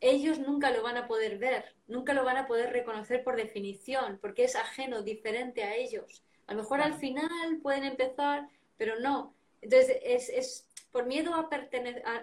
ellos 0.00 0.38
nunca 0.38 0.70
lo 0.70 0.82
van 0.82 0.96
a 0.96 1.06
poder 1.06 1.38
ver, 1.38 1.76
nunca 1.86 2.14
lo 2.14 2.24
van 2.24 2.36
a 2.36 2.46
poder 2.46 2.72
reconocer 2.72 3.22
por 3.22 3.36
definición, 3.36 4.18
porque 4.20 4.44
es 4.44 4.56
ajeno, 4.56 5.02
diferente 5.02 5.62
a 5.62 5.76
ellos. 5.76 6.24
A 6.46 6.54
lo 6.54 6.62
mejor 6.62 6.80
al 6.80 6.94
final 6.94 7.60
pueden 7.62 7.84
empezar, 7.84 8.48
pero 8.76 8.98
no. 8.98 9.34
Entonces, 9.62 9.96
es, 10.02 10.68
por 10.90 11.06
miedo 11.06 11.34
a, 11.34 11.48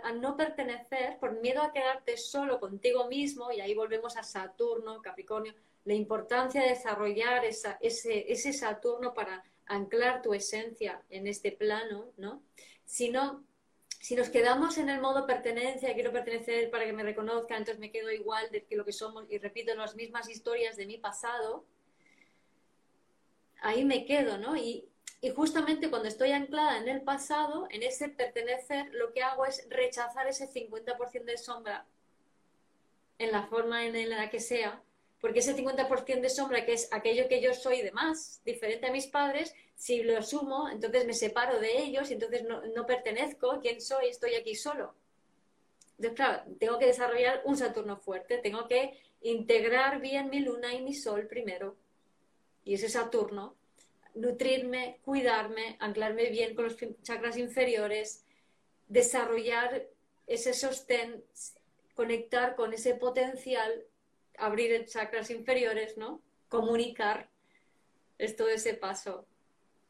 a, 0.03 0.11
no 0.11 0.37
pertenecer, 0.37 1.17
por 1.19 1.39
miedo 1.41 1.63
a 1.63 1.73
quedarte 1.73 2.17
solo 2.17 2.59
contigo 2.59 3.07
mismo, 3.07 3.51
y 3.51 3.61
ahí 3.61 3.73
volvemos 3.73 4.15
a 4.17 4.23
Saturno, 4.23 5.01
Capricornio, 5.01 5.55
la 5.85 5.93
importancia 5.95 6.61
de 6.61 6.69
desarrollar 6.69 7.45
ese, 7.45 7.77
ese 7.81 8.53
Saturno 8.53 9.13
para 9.13 9.43
anclar 9.65 10.21
tu 10.21 10.33
esencia 10.33 11.01
en 11.09 11.27
este 11.27 11.51
plano, 11.51 12.11
¿no? 12.17 12.43
Si 12.85 13.11
si 14.01 14.15
nos 14.15 14.29
quedamos 14.29 14.77
en 14.77 14.89
el 14.89 15.01
modo 15.01 15.25
pertenencia, 15.25 15.93
quiero 15.93 16.11
pertenecer 16.11 16.69
para 16.69 16.85
que 16.85 16.93
me 16.93 17.03
reconozcan, 17.03 17.59
entonces 17.59 17.79
me 17.79 17.91
quedo 17.91 18.11
igual 18.11 18.49
de 18.49 18.63
que 18.63 18.75
lo 18.75 18.85
que 18.85 18.93
somos 18.93 19.25
y 19.29 19.37
repito 19.37 19.75
las 19.75 19.95
mismas 19.95 20.29
historias 20.29 20.77
de 20.77 20.85
mi 20.85 20.97
pasado, 20.97 21.65
ahí 23.61 23.83
me 23.83 24.05
quedo, 24.05 24.37
¿no? 24.37 24.55
Y, 24.55 24.85
y 25.21 25.31
justamente 25.31 25.89
cuando 25.89 26.07
estoy 26.07 26.31
anclada 26.31 26.77
en 26.77 26.87
el 26.87 27.01
pasado, 27.01 27.67
en 27.71 27.83
ese 27.83 28.07
pertenecer, 28.07 28.93
lo 28.93 29.11
que 29.11 29.21
hago 29.21 29.45
es 29.45 29.67
rechazar 29.69 30.27
ese 30.27 30.47
50% 30.47 31.25
de 31.25 31.37
sombra 31.37 31.85
en 33.17 33.33
la 33.33 33.43
forma 33.47 33.85
en 33.85 34.09
la 34.09 34.29
que 34.29 34.39
sea, 34.39 34.81
porque 35.19 35.39
ese 35.39 35.55
50% 35.55 36.21
de 36.21 36.29
sombra, 36.29 36.65
que 36.65 36.71
es 36.71 36.87
aquello 36.91 37.27
que 37.27 37.41
yo 37.41 37.53
soy 37.53 37.81
de 37.81 37.91
más, 37.91 38.41
diferente 38.45 38.87
a 38.87 38.93
mis 38.93 39.07
padres, 39.07 39.53
si 39.75 40.03
lo 40.03 40.17
asumo, 40.17 40.69
entonces 40.69 41.05
me 41.05 41.13
separo 41.13 41.59
de 41.59 41.79
ellos 41.79 42.09
y 42.09 42.13
entonces 42.13 42.43
no, 42.43 42.61
no 42.67 42.85
pertenezco, 42.85 43.59
¿quién 43.61 43.81
soy? 43.81 44.07
Estoy 44.07 44.35
aquí 44.35 44.55
solo. 44.55 44.95
Entonces, 45.97 46.15
claro, 46.15 46.43
tengo 46.59 46.79
que 46.79 46.85
desarrollar 46.85 47.41
un 47.43 47.57
Saturno 47.57 47.97
fuerte, 47.97 48.37
tengo 48.37 48.69
que 48.69 48.97
integrar 49.21 49.99
bien 49.99 50.29
mi 50.29 50.39
luna 50.39 50.73
y 50.73 50.81
mi 50.81 50.93
sol 50.93 51.27
primero. 51.27 51.75
Y 52.63 52.75
ese 52.75 52.87
Saturno 52.87 53.58
nutrirme, 54.15 54.99
cuidarme, 55.03 55.77
anclarme 55.79 56.29
bien 56.29 56.55
con 56.55 56.65
los 56.65 56.77
chakras 57.03 57.37
inferiores, 57.37 58.25
desarrollar 58.87 59.87
ese 60.27 60.53
sostén, 60.53 61.23
conectar 61.95 62.55
con 62.55 62.73
ese 62.73 62.95
potencial, 62.95 63.83
abrir 64.37 64.85
chakras 64.85 65.29
inferiores, 65.31 65.97
¿no? 65.97 66.21
comunicar 66.49 67.29
es 68.17 68.35
todo 68.35 68.49
ese 68.49 68.73
paso. 68.73 69.25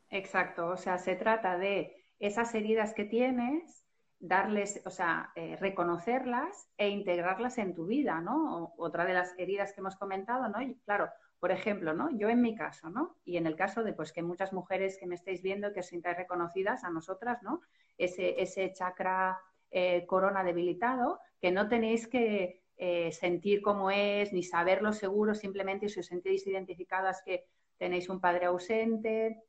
Exacto, 0.10 0.68
o 0.68 0.78
sea, 0.78 0.98
se 0.98 1.16
trata 1.16 1.58
de 1.58 2.04
esas 2.20 2.54
heridas 2.54 2.94
que 2.94 3.06
tienes, 3.06 3.86
darles, 4.20 4.82
o 4.86 4.90
sea, 4.90 5.32
eh, 5.36 5.56
reconocerlas 5.56 6.68
e 6.78 6.90
integrarlas 6.90 7.58
en 7.58 7.74
tu 7.74 7.86
vida, 7.86 8.20
¿no? 8.20 8.74
otra 8.78 9.06
de 9.06 9.14
las 9.14 9.34
heridas 9.38 9.72
que 9.72 9.80
hemos 9.80 9.96
comentado, 9.96 10.50
¿no? 10.50 10.62
Y 10.62 10.76
claro, 10.86 11.10
por 11.40 11.52
ejemplo, 11.52 11.94
¿no? 11.94 12.10
Yo 12.18 12.30
en 12.30 12.42
mi 12.42 12.56
caso, 12.56 12.90
¿no? 12.90 13.16
Y 13.24 13.38
en 13.38 13.48
el 13.48 13.56
caso 13.56 13.84
de 13.84 13.94
pues 13.94 14.12
que 14.12 14.22
muchas 14.22 14.52
mujeres 14.52 14.98
que 14.98 15.08
me 15.08 15.16
estáis 15.16 15.42
viendo 15.42 15.72
que 15.72 15.80
os 15.80 15.88
sintáis 15.88 16.18
reconocidas 16.18 16.84
a 16.84 16.90
nosotras, 16.90 17.42
¿no? 17.44 17.62
Ese, 17.98 18.42
ese 18.42 18.74
chakra 18.74 19.40
eh, 19.72 20.06
corona 20.06 20.44
debilitado, 20.44 21.20
que 21.40 21.52
no 21.52 21.70
tenéis 21.70 22.08
que 22.08 22.64
eh, 22.78 23.12
sentir 23.12 23.62
cómo 23.62 23.90
es, 23.92 24.34
ni 24.34 24.44
saberlo 24.44 24.92
seguro, 24.92 25.34
simplemente 25.34 25.88
si 25.90 26.02
os 26.02 26.08
sentís 26.08 26.46
identificadas 26.46 27.22
que 27.24 27.46
tenéis 27.78 28.10
un 28.10 28.20
padre 28.20 28.46
ausente, 28.46 29.44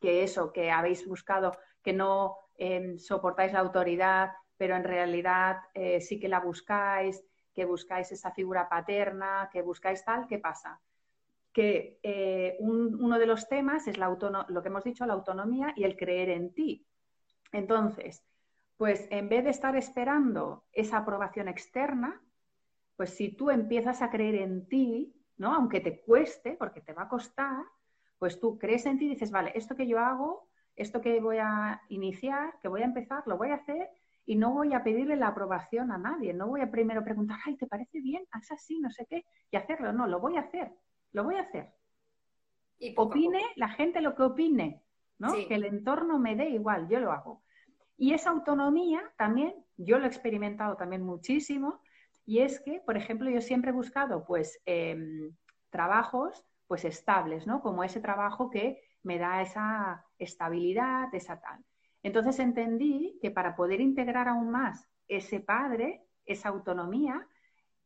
que 0.00 0.22
eso, 0.24 0.52
que 0.52 0.70
habéis 0.70 1.06
buscado, 1.06 1.56
que 1.82 1.92
no 1.92 2.36
em, 2.58 2.98
soportáis 2.98 3.52
la 3.52 3.60
autoridad, 3.60 4.32
pero 4.56 4.76
en 4.76 4.84
realidad 4.84 5.58
eh, 5.74 6.00
sí 6.00 6.20
que 6.20 6.28
la 6.28 6.40
buscáis, 6.40 7.24
que 7.54 7.64
buscáis 7.64 8.12
esa 8.12 8.32
figura 8.32 8.68
paterna, 8.68 9.48
que 9.52 9.62
buscáis 9.62 10.04
tal, 10.04 10.26
¿qué 10.26 10.38
pasa? 10.38 10.80
Que 11.52 11.98
eh, 12.02 12.56
uno 12.60 13.18
de 13.18 13.26
los 13.26 13.48
temas 13.48 13.86
es 13.86 13.98
la 13.98 14.08
lo 14.48 14.62
que 14.62 14.68
hemos 14.68 14.84
dicho, 14.84 15.06
la 15.06 15.12
autonomía 15.12 15.72
y 15.76 15.84
el 15.84 15.96
creer 15.96 16.30
en 16.30 16.54
ti. 16.54 16.86
Entonces, 17.52 18.24
pues 18.76 19.06
en 19.10 19.28
vez 19.28 19.44
de 19.44 19.50
estar 19.50 19.76
esperando 19.76 20.64
esa 20.72 20.98
aprobación 20.98 21.48
externa, 21.48 22.20
pues 22.96 23.10
si 23.10 23.30
tú 23.30 23.50
empiezas 23.50 24.02
a 24.02 24.10
creer 24.10 24.36
en 24.36 24.66
ti, 24.66 25.14
¿no? 25.36 25.54
Aunque 25.54 25.80
te 25.80 26.00
cueste, 26.00 26.52
porque 26.52 26.80
te 26.80 26.92
va 26.92 27.02
a 27.02 27.08
costar, 27.08 27.64
pues 28.18 28.40
tú 28.40 28.58
crees 28.58 28.86
en 28.86 28.98
ti 28.98 29.06
y 29.06 29.10
dices, 29.10 29.30
vale, 29.30 29.52
esto 29.54 29.76
que 29.76 29.86
yo 29.86 29.98
hago, 29.98 30.48
esto 30.76 31.00
que 31.00 31.20
voy 31.20 31.38
a 31.38 31.82
iniciar, 31.88 32.54
que 32.60 32.68
voy 32.68 32.82
a 32.82 32.86
empezar, 32.86 33.22
lo 33.26 33.36
voy 33.36 33.50
a 33.50 33.54
hacer 33.56 33.90
y 34.24 34.36
no 34.36 34.52
voy 34.52 34.72
a 34.72 34.84
pedirle 34.84 35.16
la 35.16 35.28
aprobación 35.28 35.90
a 35.90 35.98
nadie, 35.98 36.32
no 36.32 36.46
voy 36.46 36.60
a 36.60 36.70
primero 36.70 37.02
preguntar, 37.02 37.38
ay, 37.44 37.56
¿te 37.56 37.66
parece 37.66 38.00
bien? 38.00 38.24
Haz 38.30 38.52
así, 38.52 38.78
no 38.78 38.90
sé 38.90 39.06
qué, 39.08 39.24
y 39.50 39.56
hacerlo, 39.56 39.92
no, 39.92 40.06
lo 40.06 40.20
voy 40.20 40.36
a 40.36 40.42
hacer, 40.42 40.72
lo 41.12 41.24
voy 41.24 41.36
a 41.36 41.42
hacer. 41.42 41.72
Y 42.78 42.94
opine 42.96 43.42
la 43.56 43.68
gente 43.68 44.00
lo 44.00 44.14
que 44.14 44.22
opine, 44.22 44.82
¿no? 45.18 45.32
Que 45.32 45.54
el 45.54 45.64
entorno 45.64 46.18
me 46.18 46.34
dé 46.34 46.48
igual, 46.50 46.88
yo 46.88 46.98
lo 47.00 47.12
hago. 47.12 47.42
Y 47.96 48.14
esa 48.14 48.30
autonomía 48.30 49.02
también, 49.16 49.54
yo 49.76 49.98
lo 49.98 50.04
he 50.04 50.08
experimentado 50.08 50.76
también 50.76 51.02
muchísimo, 51.02 51.80
y 52.24 52.40
es 52.40 52.60
que, 52.60 52.80
por 52.84 52.96
ejemplo, 52.96 53.30
yo 53.30 53.40
siempre 53.40 53.70
he 53.70 53.74
buscado 53.74 54.24
pues 54.24 54.60
em, 54.64 55.34
trabajos 55.70 56.44
pues 56.66 56.84
estables, 56.84 57.46
¿no? 57.46 57.60
Como 57.60 57.84
ese 57.84 58.00
trabajo 58.00 58.50
que 58.50 58.82
me 59.02 59.18
da 59.18 59.42
esa 59.42 60.06
estabilidad, 60.18 61.14
esa 61.14 61.40
tal. 61.40 61.64
Entonces 62.02 62.38
entendí 62.38 63.18
que 63.20 63.30
para 63.30 63.54
poder 63.54 63.80
integrar 63.80 64.28
aún 64.28 64.50
más 64.50 64.88
ese 65.06 65.40
padre, 65.40 66.06
esa 66.24 66.48
autonomía, 66.48 67.26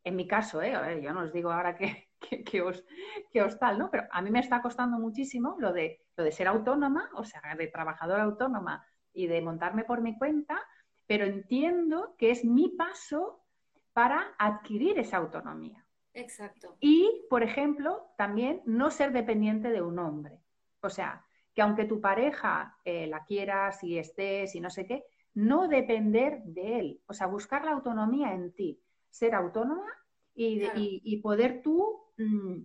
en 0.05 0.17
mi 0.17 0.27
caso, 0.27 0.63
¿eh? 0.63 1.01
yo 1.03 1.13
no 1.13 1.23
os 1.23 1.33
digo 1.33 1.51
ahora 1.51 1.77
que, 1.77 2.06
que, 2.19 2.63
os, 2.63 2.85
que 3.33 3.43
os 3.43 3.59
tal, 3.59 3.79
¿no? 3.79 3.91
Pero 3.91 4.05
a 4.11 4.23
mí 4.23 4.31
me 4.31 4.41
está 4.41 4.63
costando 4.63 4.99
muchísimo 4.99 5.57
lo 5.59 5.73
de, 5.73 6.01
lo 6.17 6.25
de 6.25 6.33
ser 6.33 6.49
autónoma, 6.49 7.11
o 7.15 7.25
sea, 7.25 7.41
de 7.57 7.67
trabajadora 7.69 8.25
autónoma 8.25 8.85
y 9.13 9.27
de 9.27 9.41
montarme 9.41 9.85
por 9.85 10.01
mi 10.01 10.17
cuenta, 10.17 10.63
pero 11.07 11.25
entiendo 11.25 12.15
que 12.19 12.31
es 12.31 12.45
mi 12.45 12.69
paso 12.69 13.45
para 13.93 14.35
adquirir 14.39 14.99
esa 14.99 15.19
autonomía. 15.19 15.87
Exacto. 16.13 16.77
Y, 16.81 17.27
por 17.29 17.43
ejemplo, 17.43 18.09
también 18.17 18.63
no 18.65 18.91
ser 18.91 19.13
dependiente 19.13 19.71
de 19.71 19.83
un 19.83 19.99
hombre. 19.99 20.41
O 20.81 20.91
sea, 20.91 21.25
que 21.55 21.63
aunque 21.63 21.85
tu 21.85 22.01
pareja 22.01 22.79
eh, 22.85 23.07
la 23.07 23.25
quieras 23.25 23.83
y 23.83 23.99
estés 23.99 24.55
y 24.55 24.61
no 24.61 24.71
sé 24.71 24.87
qué, 24.87 25.05
no 25.35 25.69
depender 25.69 26.43
de 26.45 26.79
él. 26.79 27.01
O 27.07 27.13
sea, 27.13 27.27
buscar 27.27 27.65
la 27.65 27.73
autonomía 27.73 28.33
en 28.33 28.53
ti, 28.55 28.81
ser 29.11 29.35
autónoma 29.35 29.87
y, 30.35 31.17
poder 31.23 31.63
tú 31.63 32.06
mm, 32.19 32.63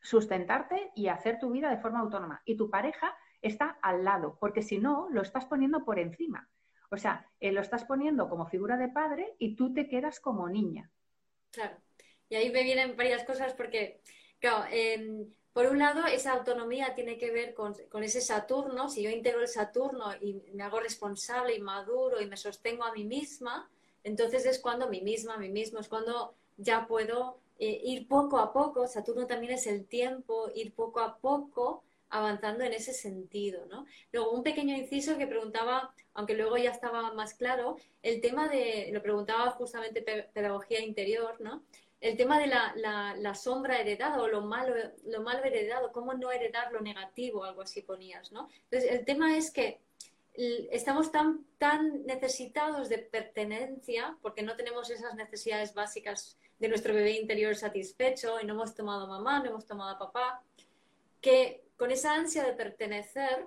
sustentarte 0.00 0.92
y 0.94 1.08
hacer 1.08 1.38
tu 1.38 1.50
vida 1.50 1.70
de 1.70 1.78
forma 1.78 2.00
autónoma. 2.00 2.42
Y 2.44 2.56
tu 2.56 2.70
pareja 2.70 3.16
está 3.40 3.78
al 3.82 4.04
lado, 4.04 4.36
porque 4.40 4.62
si 4.62 4.78
no, 4.78 5.08
lo 5.10 5.22
estás 5.22 5.46
poniendo 5.46 5.84
por 5.84 5.98
encima. 5.98 6.48
O 6.90 6.96
sea, 6.96 7.28
eh, 7.40 7.52
lo 7.52 7.60
estás 7.60 7.84
poniendo 7.84 8.28
como 8.28 8.46
figura 8.46 8.76
de 8.76 8.88
padre 8.88 9.34
y 9.38 9.56
tú 9.56 9.72
te 9.72 9.88
quedas 9.88 10.20
como 10.20 10.48
niña. 10.48 10.90
Claro. 11.50 11.76
Y 12.28 12.36
ahí 12.36 12.50
me 12.50 12.62
vienen 12.62 12.96
varias 12.96 13.24
cosas 13.24 13.52
porque, 13.54 14.00
claro, 14.38 14.64
em, 14.70 15.26
por 15.52 15.66
un 15.66 15.78
lado, 15.78 16.06
esa 16.06 16.32
autonomía 16.32 16.94
tiene 16.94 17.16
que 17.16 17.30
ver 17.30 17.54
con, 17.54 17.74
ese 18.02 18.20
Saturno. 18.20 18.88
Si 18.88 19.02
yo 19.02 19.10
integro 19.10 19.40
el 19.40 19.48
Saturno 19.48 20.14
y 20.20 20.34
me 20.52 20.64
hago 20.64 20.80
responsable 20.80 21.54
y 21.54 21.60
maduro 21.60 22.20
y 22.20 22.26
me 22.26 22.36
sostengo 22.36 22.84
a 22.84 22.92
mí 22.92 23.04
misma, 23.04 23.70
entonces 24.02 24.46
es 24.46 24.58
cuando 24.58 24.88
mí 24.88 25.00
misma, 25.00 25.38
mí 25.38 25.48
mismo, 25.48 25.78
es 25.78 25.88
cuando 25.88 26.34
ya 26.56 26.86
puedo 26.86 27.38
eh, 27.58 27.80
ir 27.84 28.08
poco 28.08 28.38
a 28.38 28.52
poco. 28.52 28.86
Saturno 28.86 29.26
también 29.26 29.52
es 29.52 29.66
el 29.66 29.86
tiempo, 29.86 30.50
ir 30.54 30.74
poco 30.74 31.00
a 31.00 31.18
poco 31.18 31.82
avanzando 32.14 32.62
en 32.62 32.72
ese 32.72 32.92
sentido, 32.92 33.66
¿no? 33.66 33.86
Luego, 34.12 34.30
un 34.30 34.44
pequeño 34.44 34.76
inciso 34.76 35.18
que 35.18 35.26
preguntaba, 35.26 35.92
aunque 36.14 36.34
luego 36.34 36.56
ya 36.56 36.70
estaba 36.70 37.12
más 37.12 37.34
claro, 37.34 37.76
el 38.02 38.20
tema 38.20 38.48
de, 38.48 38.90
lo 38.92 39.02
preguntaba 39.02 39.50
justamente 39.50 40.02
pedagogía 40.32 40.80
interior, 40.80 41.40
¿no? 41.40 41.64
El 42.00 42.16
tema 42.16 42.38
de 42.38 42.46
la, 42.46 43.34
sombra 43.34 43.80
heredada 43.80 44.22
o 44.22 44.28
lo 44.28 44.42
malo, 44.42 44.74
lo 45.06 45.22
malo 45.22 45.42
heredado, 45.42 45.90
cómo 45.90 46.14
no 46.14 46.30
heredar 46.30 46.70
lo 46.70 46.82
negativo, 46.82 47.42
algo 47.42 47.62
así 47.62 47.82
ponías, 47.82 48.30
¿no? 48.30 48.48
Entonces, 48.70 48.92
el 48.92 49.04
tema 49.04 49.36
es 49.36 49.50
que 49.50 49.80
estamos 50.34 51.12
tan, 51.12 51.44
tan 51.58 52.04
necesitados 52.06 52.88
de 52.88 52.98
pertenencia 52.98 54.16
porque 54.20 54.42
no 54.42 54.56
tenemos 54.56 54.90
esas 54.90 55.14
necesidades 55.14 55.74
básicas 55.74 56.38
de 56.58 56.68
nuestro 56.68 56.94
bebé 56.94 57.12
interior 57.12 57.54
satisfecho 57.54 58.40
y 58.40 58.46
no 58.46 58.54
hemos 58.54 58.74
tomado 58.74 59.06
mamá, 59.06 59.40
no 59.40 59.50
hemos 59.50 59.66
tomado 59.66 59.98
papá, 59.98 60.42
que 61.20 61.64
con 61.76 61.90
esa 61.90 62.14
ansia 62.14 62.44
de 62.44 62.52
pertenecer, 62.52 63.46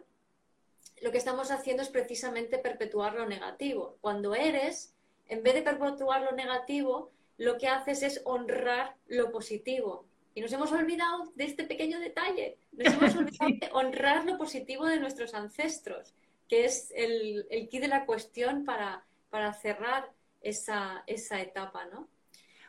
lo 1.02 1.12
que 1.12 1.18
estamos 1.18 1.52
haciendo 1.52 1.84
es 1.84 1.90
precisamente 1.90 2.58
perpetuar 2.58 3.14
lo 3.14 3.28
negativo. 3.28 3.98
Cuando 4.02 4.34
eres, 4.34 4.94
en 5.28 5.44
vez 5.44 5.54
de 5.54 5.62
perpetuar 5.62 6.22
lo 6.22 6.32
negativo, 6.32 7.12
lo 7.38 7.58
que 7.58 7.68
haces 7.68 8.02
es 8.02 8.22
honrar 8.26 8.96
lo 9.08 9.32
positivo. 9.32 10.06
Y 10.34 10.42
nos 10.42 10.52
hemos 10.54 10.72
olvidado 10.72 11.32
de 11.36 11.46
este 11.46 11.64
pequeño 11.64 12.00
detalle. 12.00 12.58
Nos 12.72 12.94
hemos 12.94 13.16
olvidado 13.18 13.52
de 13.60 13.70
honrar 13.74 14.26
lo 14.26 14.38
positivo 14.38 14.86
de 14.86 15.00
nuestros 15.00 15.34
ancestros, 15.34 16.14
que 16.48 16.66
es 16.66 16.92
el, 16.96 17.46
el 17.50 17.70
key 17.70 17.80
de 17.80 17.88
la 17.88 18.06
cuestión 18.06 18.66
para, 18.66 19.06
para 19.30 19.54
cerrar 19.54 20.12
esa, 20.42 21.04
esa 21.08 21.42
etapa, 21.42 21.86
¿no? 21.86 22.08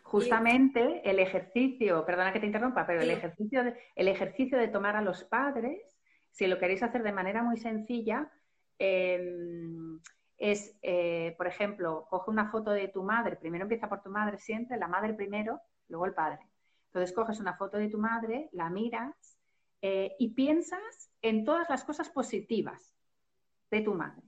Justamente 0.03 1.03
el 1.09 1.18
ejercicio, 1.18 2.05
perdona 2.07 2.33
que 2.33 2.41
te 2.41 2.47
interrumpa, 2.47 2.87
pero 2.87 3.03
el 3.03 3.11
ejercicio, 3.11 3.62
de, 3.62 3.74
el 3.95 4.09
ejercicio 4.09 4.57
de 4.57 4.68
tomar 4.68 4.97
a 4.97 5.03
los 5.03 5.24
padres, 5.24 5.83
si 6.31 6.47
lo 6.47 6.59
queréis 6.59 6.83
hacer 6.83 7.03
de 7.03 7.12
manera 7.12 7.43
muy 7.43 7.59
sencilla, 7.59 8.31
em, 8.79 10.01
es, 10.39 10.79
eh, 10.81 11.35
por 11.37 11.47
ejemplo, 11.47 12.07
coge 12.09 12.31
una 12.31 12.51
foto 12.51 12.70
de 12.70 12.89
tu 12.89 13.03
madre, 13.03 13.37
primero 13.37 13.64
empieza 13.64 13.89
por 13.89 14.03
tu 14.03 14.09
madre 14.09 14.39
siempre, 14.39 14.79
la 14.79 14.89
madre 14.89 15.12
primero, 15.12 15.61
luego 15.89 16.07
el 16.07 16.14
padre. 16.14 16.41
Entonces 16.87 17.14
coges 17.14 17.39
una 17.39 17.59
foto 17.59 17.76
de 17.76 17.91
tu 17.91 17.99
madre, 17.99 18.49
la 18.53 18.70
miras 18.70 19.37
eh, 19.83 20.16
y 20.18 20.29
piensas 20.31 21.11
en 21.20 21.45
todas 21.45 21.68
las 21.68 21.85
cosas 21.85 22.09
positivas 22.09 22.98
de 23.71 23.81
tu 23.81 23.95
madre. 23.95 24.23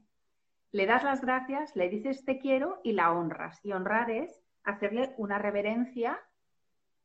Le 0.73 0.87
das 0.87 1.03
las 1.03 1.21
gracias, 1.21 1.75
le 1.75 1.89
dices 1.89 2.25
te 2.25 2.39
quiero 2.39 2.81
y 2.85 2.93
la 2.93 3.13
honras. 3.13 3.61
Y 3.63 3.73
honrar 3.73 4.11
es 4.11 4.41
hacerle 4.63 5.15
una 5.17 5.39
reverencia 5.39 6.21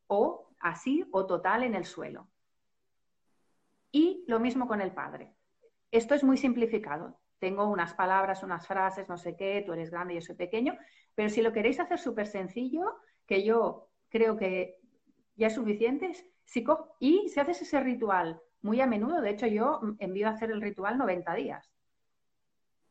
o 0.07 0.51
así 0.59 1.07
o 1.11 1.25
total 1.25 1.63
en 1.63 1.75
el 1.75 1.85
suelo. 1.85 2.27
Y 3.91 4.23
lo 4.27 4.39
mismo 4.39 4.67
con 4.67 4.81
el 4.81 4.91
padre. 4.91 5.33
Esto 5.91 6.15
es 6.15 6.23
muy 6.23 6.37
simplificado. 6.37 7.19
Tengo 7.39 7.67
unas 7.67 7.93
palabras, 7.93 8.43
unas 8.43 8.67
frases, 8.67 9.09
no 9.09 9.17
sé 9.17 9.35
qué, 9.35 9.63
tú 9.65 9.73
eres 9.73 9.91
grande, 9.91 10.15
yo 10.15 10.21
soy 10.21 10.35
pequeño, 10.35 10.77
pero 11.13 11.29
si 11.29 11.41
lo 11.41 11.51
queréis 11.51 11.79
hacer 11.79 11.99
súper 11.99 12.27
sencillo, 12.27 12.97
que 13.25 13.43
yo 13.43 13.89
creo 14.09 14.37
que 14.37 14.77
ya 15.35 15.47
es 15.47 15.53
suficiente, 15.53 16.11
y 16.99 17.29
si 17.29 17.39
haces 17.39 17.61
ese 17.61 17.79
ritual 17.79 18.39
muy 18.61 18.79
a 18.81 18.87
menudo, 18.87 19.21
de 19.21 19.31
hecho 19.31 19.47
yo 19.47 19.81
envío 19.99 20.27
a 20.27 20.31
hacer 20.31 20.51
el 20.51 20.61
ritual 20.61 20.97
90 20.97 21.33
días. 21.35 21.74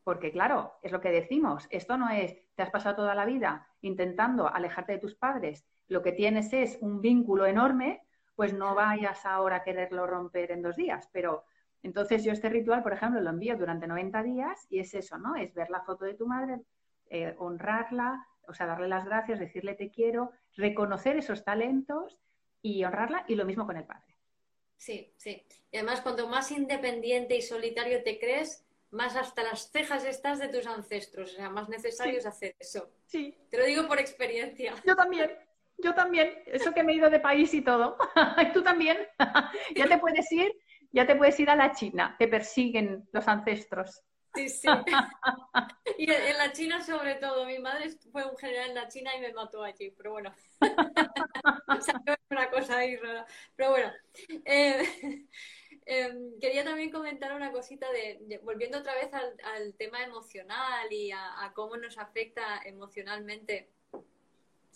Porque 0.04 0.30
claro, 0.30 0.74
es 0.82 0.92
lo 0.92 1.00
que 1.00 1.10
decimos, 1.10 1.66
esto 1.70 1.96
no 1.96 2.10
es, 2.10 2.36
te 2.54 2.62
has 2.62 2.70
pasado 2.70 2.96
toda 2.96 3.14
la 3.14 3.24
vida 3.24 3.66
intentando 3.80 4.48
alejarte 4.48 4.92
de 4.92 4.98
tus 4.98 5.14
padres, 5.14 5.66
lo 5.88 6.02
que 6.02 6.12
tienes 6.12 6.52
es 6.52 6.78
un 6.80 7.00
vínculo 7.00 7.46
enorme, 7.46 8.02
pues 8.34 8.52
no 8.52 8.74
vayas 8.74 9.24
ahora 9.26 9.56
a 9.56 9.62
quererlo 9.64 10.06
romper 10.06 10.50
en 10.50 10.62
dos 10.62 10.76
días. 10.76 11.08
Pero 11.12 11.44
entonces 11.82 12.24
yo 12.24 12.32
este 12.32 12.48
ritual, 12.48 12.82
por 12.82 12.92
ejemplo, 12.92 13.20
lo 13.20 13.30
envío 13.30 13.56
durante 13.56 13.86
90 13.86 14.22
días 14.22 14.66
y 14.70 14.78
es 14.78 14.94
eso, 14.94 15.18
¿no? 15.18 15.36
Es 15.36 15.54
ver 15.54 15.70
la 15.70 15.82
foto 15.82 16.04
de 16.04 16.14
tu 16.14 16.26
madre, 16.26 16.60
eh, 17.10 17.34
honrarla, 17.38 18.26
o 18.48 18.54
sea, 18.54 18.66
darle 18.66 18.88
las 18.88 19.04
gracias, 19.04 19.38
decirle 19.38 19.74
te 19.74 19.90
quiero, 19.90 20.32
reconocer 20.56 21.16
esos 21.16 21.44
talentos 21.44 22.18
y 22.62 22.84
honrarla 22.84 23.24
y 23.28 23.34
lo 23.34 23.44
mismo 23.44 23.66
con 23.66 23.76
el 23.76 23.84
padre. 23.84 24.16
Sí, 24.76 25.12
sí. 25.16 25.46
Y 25.70 25.76
además, 25.76 26.00
cuanto 26.00 26.26
más 26.28 26.50
independiente 26.50 27.36
y 27.36 27.42
solitario 27.42 28.02
te 28.02 28.18
crees, 28.18 28.63
más 28.94 29.16
hasta 29.16 29.42
las 29.42 29.70
cejas 29.70 30.04
estás 30.04 30.38
de 30.38 30.48
tus 30.48 30.66
ancestros. 30.66 31.32
O 31.32 31.36
sea, 31.36 31.50
más 31.50 31.68
necesario 31.68 32.18
es 32.18 32.26
hacer 32.26 32.56
eso. 32.58 32.90
Sí. 33.06 33.36
Te 33.50 33.58
lo 33.58 33.64
digo 33.64 33.86
por 33.86 33.98
experiencia. 33.98 34.74
Yo 34.84 34.94
también. 34.94 35.30
Yo 35.78 35.94
también. 35.94 36.42
Eso 36.46 36.72
que 36.72 36.82
me 36.82 36.92
he 36.92 36.96
ido 36.96 37.10
de 37.10 37.20
país 37.20 37.52
y 37.52 37.60
todo. 37.60 37.98
Tú 38.54 38.62
también. 38.62 38.96
ya 39.74 39.86
te 39.86 39.98
puedes 39.98 40.30
ir, 40.32 40.52
ya 40.92 41.06
te 41.06 41.16
puedes 41.16 41.38
ir 41.40 41.50
a 41.50 41.56
la 41.56 41.72
China. 41.72 42.14
Te 42.18 42.28
persiguen 42.28 43.08
los 43.12 43.26
ancestros. 43.28 44.02
Sí, 44.34 44.48
sí. 44.48 44.68
Y 45.98 46.10
en 46.10 46.38
la 46.38 46.52
China 46.52 46.80
sobre 46.80 47.14
todo. 47.16 47.44
Mi 47.46 47.58
madre 47.58 47.90
fue 48.10 48.24
un 48.24 48.36
general 48.36 48.70
en 48.70 48.74
la 48.74 48.88
China 48.88 49.14
y 49.16 49.20
me 49.20 49.32
mató 49.32 49.62
allí, 49.62 49.90
pero 49.90 50.12
bueno. 50.12 50.34
una 52.30 52.50
cosa 52.50 52.78
ahí 52.78 52.96
rara. 52.96 53.26
Pero 53.54 53.70
bueno. 53.70 53.92
Eh, 54.44 55.26
em, 55.86 56.38
quería 56.40 56.64
también 56.64 56.90
comentar 56.90 57.34
una 57.34 57.52
cosita 57.52 57.86
de, 57.92 58.40
volviendo 58.42 58.78
otra 58.78 58.94
vez 58.94 59.10
al, 59.12 59.74
tema 59.74 60.02
emocional 60.02 60.92
y 60.92 61.10
a, 61.12 61.52
cómo 61.54 61.76
nos 61.76 61.98
afecta 61.98 62.60
emocionalmente 62.64 63.68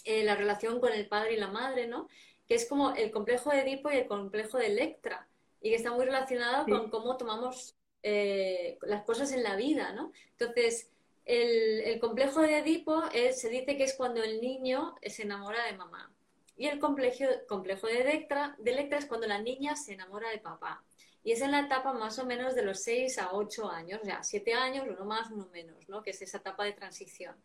eh, 0.05 0.25
la 0.25 0.35
relación 0.35 0.81
con 0.81 0.93
el 0.93 1.07
padre 1.09 1.35
y 1.35 1.37
la 1.37 1.49
madre, 1.49 1.87
¿no? 1.87 2.09
Que 2.47 2.55
es 2.55 2.67
como 2.67 2.95
el 2.95 3.11
complejo 3.11 3.51
de 3.51 3.61
Edipo 3.61 3.91
y 3.91 3.97
el 3.97 4.07
complejo 4.07 4.59
de 4.59 4.67
Electra 4.67 5.29
y 5.61 5.71
que 5.71 5.77
está 5.77 5.93
muy 5.93 6.05
relacionado 6.05 6.67
con 6.67 6.91
cómo 6.91 7.17
tomamos 7.17 7.75
eh, 8.03 8.79
las 8.83 9.03
cosas 9.05 9.33
en 9.33 9.43
la 9.43 9.57
vida, 9.57 9.93
¿no? 9.93 10.13
Entonces, 10.39 10.91
el, 11.25 11.99
complejo 12.01 12.41
de 12.41 12.59
Edipo 12.59 13.03
se 13.33 13.49
dice 13.51 13.77
que 13.77 13.85
es 13.85 13.95
cuando 13.95 14.23
el 14.23 14.41
niño 14.41 14.95
se 15.03 15.25
enamora 15.25 15.65
de 15.65 15.77
mamá. 15.77 16.11
Y 16.59 16.67
el 16.67 16.81
complejo, 16.81 17.25
complejo 17.47 17.87
de, 17.87 18.01
Electra, 18.01 18.57
de 18.59 18.73
Electra 18.73 18.99
es 18.99 19.07
cuando 19.07 19.29
la 19.29 19.41
niña 19.41 19.77
se 19.77 19.95
enamora 19.95 20.29
de 20.31 20.39
papá. 20.39 20.83
Y 21.29 21.33
es 21.33 21.43
en 21.43 21.51
la 21.51 21.61
etapa 21.61 21.93
más 21.93 22.19
o 22.19 22.25
menos 22.25 22.55
de 22.55 22.63
los 22.63 22.81
6 22.85 23.19
a 23.19 23.35
8 23.35 23.71
años, 23.71 24.01
o 24.01 24.05
sea, 24.07 24.23
7 24.23 24.55
años, 24.55 24.87
uno 24.89 25.05
más, 25.05 25.31
uno 25.31 25.47
menos, 25.53 25.87
¿no? 25.87 26.03
Que 26.03 26.13
es 26.13 26.23
esa 26.23 26.39
etapa 26.39 26.65
de 26.65 26.73
transición. 26.73 27.37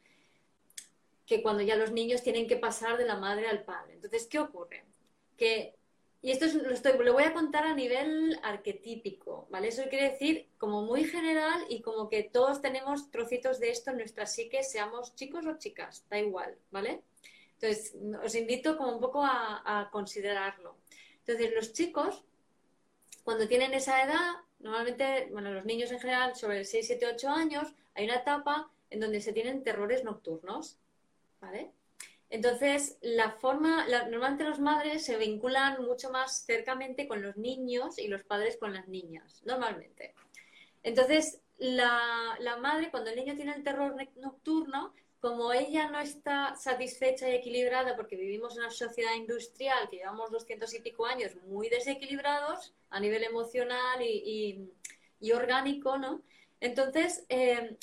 Que 1.26 1.44
cuando 1.44 1.64
ya 1.64 1.76
los 1.76 1.92
niños 1.92 2.24
tienen 2.24 2.48
que 2.48 2.56
pasar 2.56 2.98
de 2.98 3.04
la 3.04 3.18
madre 3.18 3.50
al 3.50 3.66
padre. 3.66 3.96
Entonces, 3.96 4.26
¿qué 4.28 4.40
ocurre? 4.40 4.86
Que 5.36 5.76
y 6.22 6.32
esto 6.32 6.46
lo, 6.60 6.72
estoy, 6.74 6.98
lo 6.98 7.12
voy 7.12 7.24
a 7.24 7.34
contar 7.34 7.66
a 7.66 7.76
nivel 7.76 8.40
arquetípico, 8.44 9.50
¿vale? 9.50 9.68
Eso 9.68 9.84
quiere 9.90 10.12
decir 10.12 10.48
como 10.58 10.84
muy 10.84 11.04
general 11.04 11.66
y 11.68 11.82
como 11.82 12.08
que 12.08 12.24
todos 12.24 12.62
tenemos 12.62 13.12
trocitos 13.12 13.60
de 13.60 13.72
esto 13.72 13.92
en 13.92 13.98
nuestra 13.98 14.28
psique, 14.28 14.64
seamos 14.64 15.14
chicos 15.16 15.46
o 15.46 15.58
chicas, 15.58 16.06
da 16.10 16.18
igual, 16.18 16.58
¿vale? 16.72 17.02
Entonces, 17.56 17.98
os 18.24 18.34
invito 18.36 18.78
como 18.78 18.94
un 18.94 19.02
poco 19.02 19.22
a, 19.26 19.90
considerarlo. 19.92 20.78
Entonces, 21.26 21.54
los 21.54 21.74
chicos, 21.74 22.24
cuando 23.24 23.48
tienen 23.48 23.74
esa 23.74 24.04
edad, 24.04 24.36
normalmente, 24.60 25.28
bueno, 25.32 25.52
los 25.52 25.66
niños 25.66 25.92
en 25.92 26.00
general, 26.00 26.36
sobre 26.36 26.66
6, 26.66 26.88
7, 26.88 27.08
8 27.14 27.30
años, 27.30 27.74
hay 27.96 28.06
una 28.06 28.16
etapa 28.16 28.70
en 28.90 29.00
donde 29.00 29.22
se 29.22 29.34
tienen 29.34 29.64
terrores 29.64 30.04
nocturnos, 30.04 30.78
¿vale? 31.42 31.72
Entonces, 32.30 32.98
la 33.02 33.32
forma, 33.32 33.86
normalmente 34.10 34.44
las 34.44 34.60
madres 34.60 35.06
se 35.06 35.18
vinculan 35.18 35.84
mucho 35.84 36.10
más 36.10 36.46
cercamente 36.46 37.08
con 37.08 37.22
los 37.22 37.38
niños 37.38 38.00
y 38.00 38.08
los 38.08 38.24
padres 38.24 38.58
con 38.58 38.74
las 38.74 38.88
niñas, 38.88 39.44
normalmente. 39.46 40.16
Entonces, 40.82 41.42
la, 41.60 42.58
madre, 42.60 42.90
cuando 42.90 43.12
el 43.12 43.16
niño 43.16 43.36
tiene 43.36 43.54
el 43.54 43.64
terror 43.64 43.96
nocturno, 44.16 44.94
como 45.24 45.54
ella 45.54 45.90
no 45.90 46.02
está 46.02 46.54
satisfecha 46.58 47.30
y 47.30 47.36
equilibrada 47.36 47.96
porque 47.96 48.18
vivimos 48.18 48.58
en 48.58 48.64
una 48.64 48.72
sociedad 48.72 49.16
industrial 49.16 49.88
que 49.90 49.96
llevamos 49.96 50.32
doscientos 50.32 50.74
y 50.74 50.82
pico 50.82 51.06
años 51.06 51.32
muy 51.48 51.70
desequilibrados 51.70 52.74
a 52.90 53.00
nivel 53.00 53.24
emocional 53.24 54.02
y, 54.02 54.70
orgánico, 55.34 55.98
¿no? 55.98 56.24
Entonces, 56.60 57.24
eh, 57.30 57.78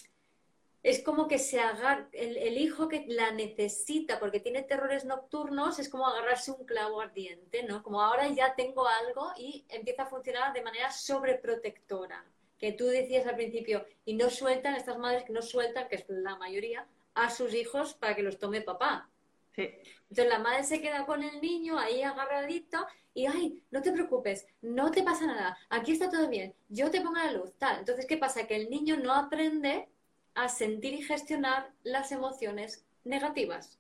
es 0.82 1.02
como 1.02 1.28
que 1.28 1.38
se 1.38 1.58
agarra, 1.58 2.10
el, 2.12 2.58
hijo 2.58 2.88
que 2.88 3.06
la 3.08 3.30
necesita 3.30 4.20
porque 4.20 4.40
tiene 4.40 4.62
terrores 4.62 5.06
nocturnos, 5.06 5.78
es 5.78 5.88
como 5.88 6.06
agarrarse 6.06 6.50
un 6.50 6.66
clavo 6.66 7.00
ardiente, 7.00 7.62
¿no? 7.62 7.82
Como 7.82 8.02
ahora 8.02 8.28
ya 8.28 8.54
tengo 8.54 8.86
algo 8.86 9.32
y 9.38 9.64
empieza 9.70 10.02
a 10.02 10.10
funcionar 10.10 10.52
de 10.52 10.60
manera 10.60 10.92
sobreprotectora. 10.92 12.22
Que 12.58 12.72
tú 12.72 12.84
decías 12.84 13.26
al 13.26 13.36
principio, 13.36 13.86
y 14.04 14.12
no 14.12 14.28
sueltan, 14.28 14.74
estas 14.74 14.98
madres 14.98 15.24
que 15.24 15.32
no 15.32 15.40
sueltan, 15.40 15.88
que 15.88 15.96
es 15.96 16.04
la 16.08 16.36
mayoría, 16.36 16.86
a 17.14 17.30
sus 17.30 17.54
hijos 17.54 17.94
para 17.94 18.14
que 18.14 18.22
los 18.22 18.38
tome 18.38 18.60
papá. 18.60 19.10
Entonces 19.56 20.28
la 20.28 20.38
madre 20.38 20.64
se 20.64 20.80
queda 20.80 21.04
con 21.06 21.22
el 21.22 21.40
niño 21.40 21.78
ahí 21.78 22.02
agarradito 22.02 22.86
y, 23.12 23.26
ay, 23.26 23.62
no 23.70 23.82
te 23.82 23.92
preocupes, 23.92 24.46
no 24.62 24.90
te 24.90 25.02
pasa 25.02 25.26
nada, 25.26 25.58
aquí 25.68 25.92
está 25.92 26.08
todo 26.08 26.28
bien, 26.28 26.54
yo 26.68 26.90
te 26.90 27.00
pongo 27.00 27.16
la 27.16 27.32
luz, 27.32 27.52
tal. 27.58 27.80
Entonces, 27.80 28.06
¿qué 28.06 28.16
pasa? 28.16 28.46
Que 28.46 28.56
el 28.56 28.70
niño 28.70 28.96
no 28.96 29.12
aprende 29.12 29.88
a 30.34 30.48
sentir 30.48 30.94
y 30.94 31.02
gestionar 31.02 31.72
las 31.82 32.12
emociones 32.12 32.84
negativas. 33.04 33.78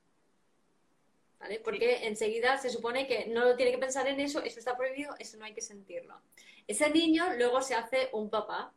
¿Vale? 1.38 1.58
Porque 1.60 2.06
enseguida 2.06 2.58
se 2.58 2.68
supone 2.68 3.06
que 3.06 3.26
no 3.28 3.44
lo 3.44 3.56
tiene 3.56 3.72
que 3.72 3.78
pensar 3.78 4.06
en 4.08 4.20
eso, 4.20 4.42
eso 4.42 4.58
está 4.58 4.76
prohibido, 4.76 5.14
eso 5.18 5.38
no 5.38 5.46
hay 5.46 5.54
que 5.54 5.62
sentirlo. 5.62 6.20
Ese 6.66 6.90
niño 6.90 7.34
luego 7.38 7.62
se 7.62 7.74
hace 7.74 8.10
un 8.12 8.28
papá. 8.28 8.74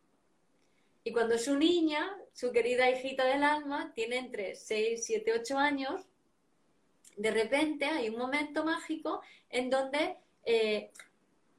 Y 1.03 1.11
cuando 1.11 1.37
su 1.37 1.57
niña, 1.57 2.17
su 2.33 2.51
querida 2.51 2.89
hijita 2.89 3.25
del 3.25 3.43
alma, 3.43 3.91
tiene 3.93 4.17
entre 4.17 4.55
6, 4.55 5.05
7, 5.05 5.33
8 5.39 5.57
años, 5.57 6.07
de 7.15 7.31
repente 7.31 7.85
hay 7.85 8.09
un 8.09 8.17
momento 8.17 8.65
mágico 8.65 9.21
en 9.49 9.69
donde 9.69 10.17
eh, 10.45 10.91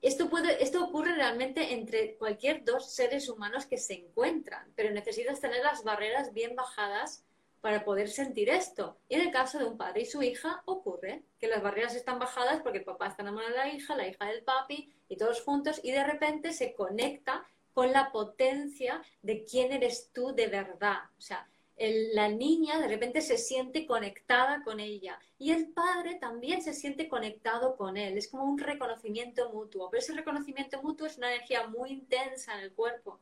esto, 0.03 0.29
puede, 0.29 0.63
esto 0.63 0.85
ocurre 0.85 1.15
realmente 1.15 1.73
entre 1.73 2.17
cualquier 2.17 2.65
dos 2.65 2.93
seres 2.93 3.29
humanos 3.29 3.67
que 3.67 3.79
se 3.79 3.95
encuentran, 3.95 4.73
pero 4.75 4.91
necesitas 4.91 5.41
tener 5.41 5.63
las 5.63 5.85
barreras 5.85 6.33
bien 6.33 6.57
bajadas 6.57 7.25
para 7.61 7.85
poder 7.85 8.11
sentir 8.11 8.51
esto. 8.51 8.99
Y 9.09 9.15
en 9.15 9.23
el 9.23 9.31
caso 9.31 9.59
de 9.59 9.65
un 9.65 9.79
padre 9.79 10.03
y 10.03 10.07
su 10.07 10.23
hija 10.23 10.63
ocurre 10.67 11.23
que 11.41 11.49
las 11.49 11.63
barreras 11.63 11.95
están 11.95 12.19
bajadas 12.19 12.61
porque 12.63 12.79
el 12.79 12.85
papá 12.85 13.07
está 13.07 13.23
enamorado 13.23 13.53
de 13.53 13.59
la 13.59 13.69
hija, 13.69 13.97
la 13.97 14.07
hija 14.07 14.27
del 14.27 14.43
papi 14.43 14.93
y 15.09 15.17
todos 15.17 15.41
juntos 15.41 15.81
y 15.83 15.93
de 15.93 16.05
repente 16.05 16.53
se 16.53 16.75
conecta 16.75 17.47
con 17.75 17.93
la 17.93 18.11
potencia 18.13 19.03
de 19.21 19.45
quién 19.45 19.73
eres 19.73 20.11
tú 20.13 20.35
de 20.35 20.47
verdad. 20.47 21.01
O 21.19 21.21
sea, 21.21 21.47
la 21.77 22.29
niña 22.29 22.79
de 22.79 22.89
repente 22.89 23.21
se 23.21 23.37
siente 23.37 23.87
conectada 23.87 24.63
con 24.63 24.79
ella 24.79 25.19
y 25.39 25.51
el 25.51 25.69
padre 25.73 26.15
también 26.15 26.63
se 26.63 26.73
siente 26.73 27.09
conectado 27.09 27.77
con 27.77 27.97
él. 27.97 28.17
Es 28.17 28.29
como 28.29 28.45
un 28.45 28.59
reconocimiento 28.59 29.51
mutuo, 29.53 29.91
pero 29.91 30.01
ese 30.01 30.15
reconocimiento 30.15 30.81
mutuo 30.83 31.07
es 31.07 31.19
una 31.19 31.35
energía 31.35 31.67
muy 31.67 31.91
intensa 31.91 32.55
en 32.55 32.61
el 32.61 32.73
cuerpo 32.73 33.21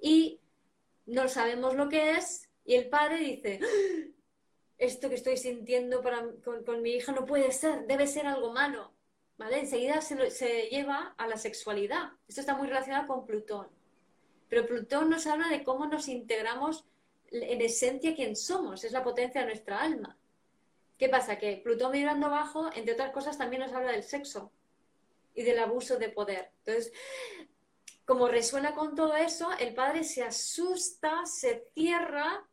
y 0.00 0.38
no 1.06 1.28
sabemos 1.28 1.74
lo 1.74 1.88
que 1.88 2.12
es 2.12 2.48
y 2.64 2.74
el 2.74 2.88
padre 2.88 3.18
dice, 3.18 3.60
¡Ah! 3.62 4.14
esto 4.78 5.08
que 5.08 5.14
estoy 5.14 5.36
sintiendo 5.36 6.02
con, 6.02 6.82
mi 6.82 6.92
hija 6.92 7.12
no 7.12 7.24
puede 7.24 7.52
ser, 7.52 7.86
debe 7.86 8.06
ser 8.06 8.26
algo 8.26 8.52
malo. 8.52 8.92
¿Vale? 9.36 9.58
Enseguida 9.58 10.00
se, 10.00 10.30
se 10.30 10.68
lleva 10.68 11.14
a 11.18 11.26
la 11.26 11.36
sexualidad. 11.36 12.12
Esto 12.28 12.40
está 12.40 12.54
muy 12.54 12.68
relacionado 12.68 13.08
con 13.08 13.26
Plutón. 13.26 13.66
Pero 14.54 14.68
Plutón 14.68 15.10
nos 15.10 15.26
habla 15.26 15.48
de 15.48 15.64
cómo 15.64 15.84
nos 15.86 16.06
integramos 16.06 16.84
en 17.32 17.60
esencia 17.60 18.14
quién 18.14 18.36
somos, 18.36 18.84
es 18.84 18.92
la 18.92 19.02
potencia 19.02 19.40
de 19.40 19.48
nuestra 19.48 19.82
alma. 19.82 20.16
¿Qué 20.96 21.08
pasa? 21.08 21.38
Que 21.38 21.56
Plutón 21.56 21.90
mirando 21.90 22.26
abajo, 22.26 22.70
entre 22.72 22.94
otras 22.94 23.10
cosas, 23.10 23.36
también 23.36 23.62
nos 23.62 23.72
habla 23.72 23.90
del 23.90 24.04
sexo 24.04 24.52
y 25.34 25.42
del 25.42 25.58
abuso 25.58 25.98
de 25.98 26.08
poder. 26.08 26.52
Entonces, 26.58 26.92
como 28.04 28.28
resuena 28.28 28.76
con 28.76 28.94
todo 28.94 29.16
eso, 29.16 29.50
el 29.58 29.74
padre 29.74 30.04
se 30.04 30.22
asusta, 30.22 31.26
se 31.26 31.66
cierra, 31.74 32.46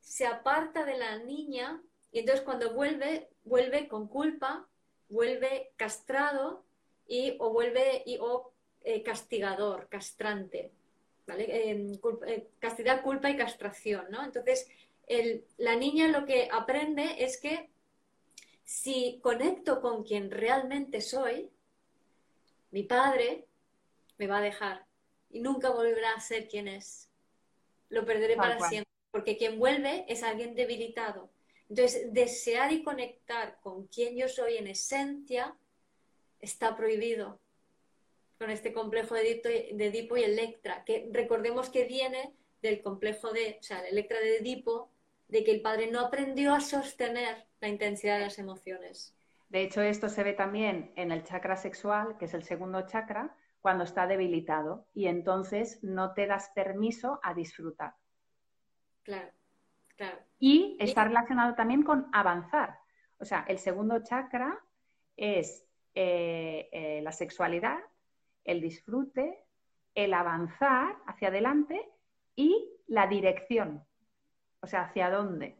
se 0.00 0.26
aparta 0.26 0.84
de 0.84 0.98
la 0.98 1.20
niña 1.20 1.80
y 2.10 2.18
entonces 2.18 2.44
cuando 2.44 2.74
vuelve, 2.74 3.28
vuelve 3.44 3.86
con 3.86 4.08
culpa, 4.08 4.66
vuelve 5.08 5.70
castrado 5.76 6.64
y, 7.06 7.36
o 7.38 7.50
vuelve 7.50 8.02
y, 8.04 8.18
o 8.20 8.52
eh, 8.82 9.04
castigador, 9.04 9.88
castrante. 9.88 10.72
Eh, 11.28 12.48
castidad, 12.60 13.02
culpa 13.02 13.30
y 13.30 13.36
castración, 13.36 14.06
¿no? 14.10 14.24
Entonces, 14.24 14.68
la 15.56 15.76
niña 15.76 16.08
lo 16.08 16.24
que 16.24 16.48
aprende 16.52 17.24
es 17.24 17.40
que 17.40 17.68
si 18.64 19.18
conecto 19.22 19.80
con 19.80 20.04
quien 20.04 20.30
realmente 20.30 21.00
soy, 21.00 21.50
mi 22.70 22.84
padre 22.84 23.46
me 24.18 24.26
va 24.26 24.38
a 24.38 24.42
dejar 24.42 24.86
y 25.30 25.40
nunca 25.40 25.70
volverá 25.70 26.12
a 26.12 26.20
ser 26.20 26.48
quien 26.48 26.68
es. 26.68 27.08
Lo 27.88 28.04
perderé 28.04 28.36
para 28.36 28.60
siempre, 28.68 28.90
porque 29.10 29.36
quien 29.36 29.58
vuelve 29.58 30.04
es 30.08 30.22
alguien 30.22 30.54
debilitado. 30.54 31.30
Entonces, 31.68 32.12
desear 32.12 32.72
y 32.72 32.82
conectar 32.82 33.58
con 33.60 33.86
quien 33.88 34.16
yo 34.16 34.28
soy 34.28 34.56
en 34.56 34.68
esencia 34.68 35.56
está 36.40 36.76
prohibido 36.76 37.40
con 38.38 38.50
este 38.50 38.72
complejo 38.72 39.14
de 39.14 39.40
Edipo, 39.78 40.16
y 40.16 40.22
Electra, 40.22 40.84
que 40.84 41.08
recordemos 41.12 41.70
que 41.70 41.84
viene 41.84 42.34
del 42.62 42.82
complejo 42.82 43.32
de, 43.32 43.58
o 43.60 43.62
sea, 43.62 43.80
Electra 43.86 44.18
de 44.18 44.38
Edipo, 44.38 44.90
de 45.28 45.44
que 45.44 45.52
el 45.52 45.62
padre 45.62 45.90
no 45.90 46.00
aprendió 46.00 46.54
a 46.54 46.60
sostener 46.60 47.46
la 47.60 47.68
intensidad 47.68 48.18
de 48.18 48.24
las 48.24 48.38
emociones. 48.38 49.16
De 49.48 49.62
hecho, 49.62 49.80
esto 49.80 50.08
se 50.08 50.22
ve 50.22 50.32
también 50.32 50.92
en 50.96 51.12
el 51.12 51.24
chakra 51.24 51.56
sexual, 51.56 52.16
que 52.18 52.26
es 52.26 52.34
el 52.34 52.42
segundo 52.42 52.86
chakra, 52.86 53.36
cuando 53.60 53.84
está 53.84 54.06
debilitado 54.06 54.86
y 54.94 55.06
entonces 55.08 55.82
no 55.82 56.14
te 56.14 56.28
das 56.28 56.52
permiso 56.54 57.18
a 57.22 57.34
disfrutar. 57.34 57.94
Claro, 59.02 59.32
claro. 59.96 60.18
Y 60.38 60.76
está 60.78 61.04
relacionado 61.04 61.54
también 61.54 61.82
con 61.82 62.08
avanzar. 62.12 62.78
O 63.18 63.24
sea, 63.24 63.44
el 63.48 63.58
segundo 63.58 64.02
chakra 64.04 64.60
es 65.16 65.64
eh, 65.94 66.68
eh, 66.70 67.00
la 67.02 67.10
sexualidad, 67.10 67.80
el 68.46 68.60
disfrute, 68.60 69.44
el 69.94 70.14
avanzar 70.14 70.96
hacia 71.06 71.28
adelante 71.28 71.88
y 72.34 72.70
la 72.86 73.06
dirección. 73.06 73.84
O 74.60 74.66
sea, 74.66 74.82
hacia 74.82 75.10
dónde. 75.10 75.56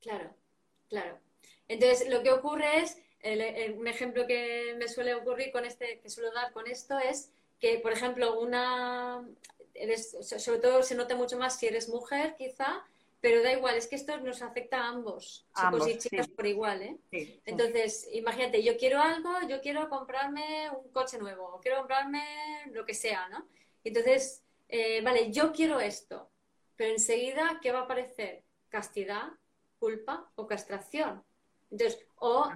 Claro, 0.00 0.30
claro. 0.88 1.18
Entonces, 1.68 2.08
lo 2.08 2.22
que 2.22 2.32
ocurre 2.32 2.78
es, 2.78 3.02
un 3.76 3.86
ejemplo 3.86 4.26
que 4.26 4.74
me 4.78 4.88
suele 4.88 5.14
ocurrir 5.14 5.52
con 5.52 5.64
este, 5.64 6.00
que 6.00 6.08
suelo 6.08 6.32
dar 6.32 6.52
con 6.52 6.66
esto 6.66 6.98
es 6.98 7.32
que, 7.58 7.78
por 7.78 7.92
ejemplo, 7.92 8.40
una, 8.40 9.22
sobre 10.20 10.58
todo 10.58 10.82
se 10.82 10.94
nota 10.94 11.14
mucho 11.16 11.38
más 11.38 11.58
si 11.58 11.66
eres 11.66 11.88
mujer, 11.88 12.34
quizá, 12.38 12.84
pero 13.20 13.42
da 13.42 13.52
igual, 13.52 13.76
es 13.76 13.86
que 13.86 13.96
esto 13.96 14.16
nos 14.18 14.40
afecta 14.40 14.78
a 14.78 14.88
ambos, 14.88 15.46
chicos 15.54 15.88
y 15.88 15.98
chicas 15.98 16.28
por 16.28 16.46
igual, 16.46 16.82
¿eh? 16.82 17.40
Entonces, 17.44 18.08
imagínate, 18.12 18.62
yo 18.62 18.76
quiero 18.78 19.00
algo, 19.00 19.30
yo 19.48 19.60
quiero 19.60 19.88
comprarme 19.88 20.70
un 20.70 20.90
coche 20.90 21.18
nuevo, 21.18 21.60
quiero 21.62 21.78
comprarme 21.78 22.24
lo 22.72 22.86
que 22.86 22.94
sea, 22.94 23.28
¿no? 23.28 23.46
Entonces, 23.84 24.42
eh, 24.68 25.02
vale, 25.02 25.30
yo 25.30 25.52
quiero 25.52 25.80
esto, 25.80 26.30
pero 26.76 26.92
enseguida, 26.92 27.58
¿qué 27.60 27.72
va 27.72 27.80
a 27.80 27.82
aparecer? 27.82 28.42
Castidad, 28.68 29.28
culpa 29.78 30.30
o 30.36 30.46
castración. 30.46 31.22
Entonces, 31.70 32.04
o 32.16 32.50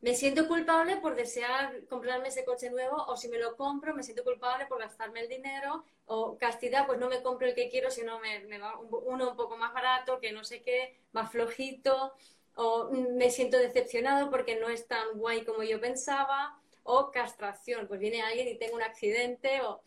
me 0.00 0.14
siento 0.14 0.46
culpable 0.46 0.96
por 0.98 1.16
desear 1.16 1.84
comprarme 1.86 2.28
ese 2.28 2.44
coche 2.44 2.70
nuevo 2.70 2.96
o 2.96 3.16
si 3.16 3.28
me 3.28 3.38
lo 3.38 3.56
compro 3.56 3.94
me 3.94 4.04
siento 4.04 4.22
culpable 4.22 4.66
por 4.66 4.78
gastarme 4.78 5.20
el 5.20 5.28
dinero 5.28 5.84
o 6.06 6.38
castidad, 6.38 6.86
pues 6.86 6.98
no 6.98 7.08
me 7.08 7.22
compro 7.22 7.46
el 7.46 7.54
que 7.54 7.68
quiero, 7.68 7.90
sino 7.90 8.18
me, 8.20 8.58
va 8.58 8.78
uno 8.78 9.30
un 9.30 9.36
poco 9.36 9.56
más 9.56 9.74
barato, 9.74 10.20
que 10.20 10.32
no 10.32 10.42
sé 10.42 10.62
qué, 10.62 10.98
más 11.12 11.30
flojito, 11.30 12.14
o 12.54 12.90
me 12.90 13.30
siento 13.30 13.58
decepcionado 13.58 14.30
porque 14.30 14.56
no 14.56 14.68
es 14.68 14.86
tan 14.88 15.18
guay 15.18 15.44
como 15.44 15.62
yo 15.62 15.80
pensaba, 15.80 16.58
o 16.82 17.10
castración, 17.10 17.86
pues 17.86 18.00
viene 18.00 18.22
alguien 18.22 18.48
y 18.48 18.58
tengo 18.58 18.76
un 18.76 18.82
accidente, 18.82 19.60
o... 19.60 19.82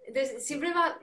Entonces, 0.00 0.46
siempre 0.46 0.74
va, 0.74 1.00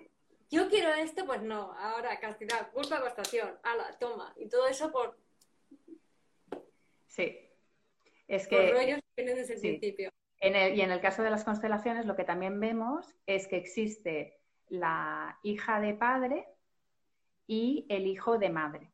yo 0.51 0.69
quiero 0.69 0.93
esto, 0.93 1.25
pues 1.25 1.41
no, 1.41 1.73
ahora 1.73 2.19
castidad, 2.19 2.71
culpa, 2.71 3.01
castración, 3.01 3.57
ala, 3.63 3.97
toma, 3.99 4.33
y 4.37 4.47
todo 4.47 4.67
eso 4.67 4.91
por... 4.91 5.17
Sí, 7.07 7.46
es 8.27 8.47
que... 8.47 8.71
rollos 8.71 8.99
vienen 9.15 9.35
desde 9.35 9.53
el 9.53 9.59
principio 9.59 10.11
y 10.39 10.81
en 10.81 10.91
el 10.91 11.01
caso 11.01 11.23
de 11.23 11.29
las 11.29 11.43
constelaciones, 11.43 12.05
lo 12.05 12.15
que 12.15 12.23
también 12.23 12.59
vemos 12.59 13.15
es 13.25 13.47
que 13.47 13.57
existe 13.57 14.37
la 14.67 15.39
hija 15.43 15.79
de 15.79 15.93
padre 15.93 16.47
y 17.47 17.85
el 17.89 18.05
hijo 18.05 18.37
de 18.37 18.49
madre. 18.49 18.91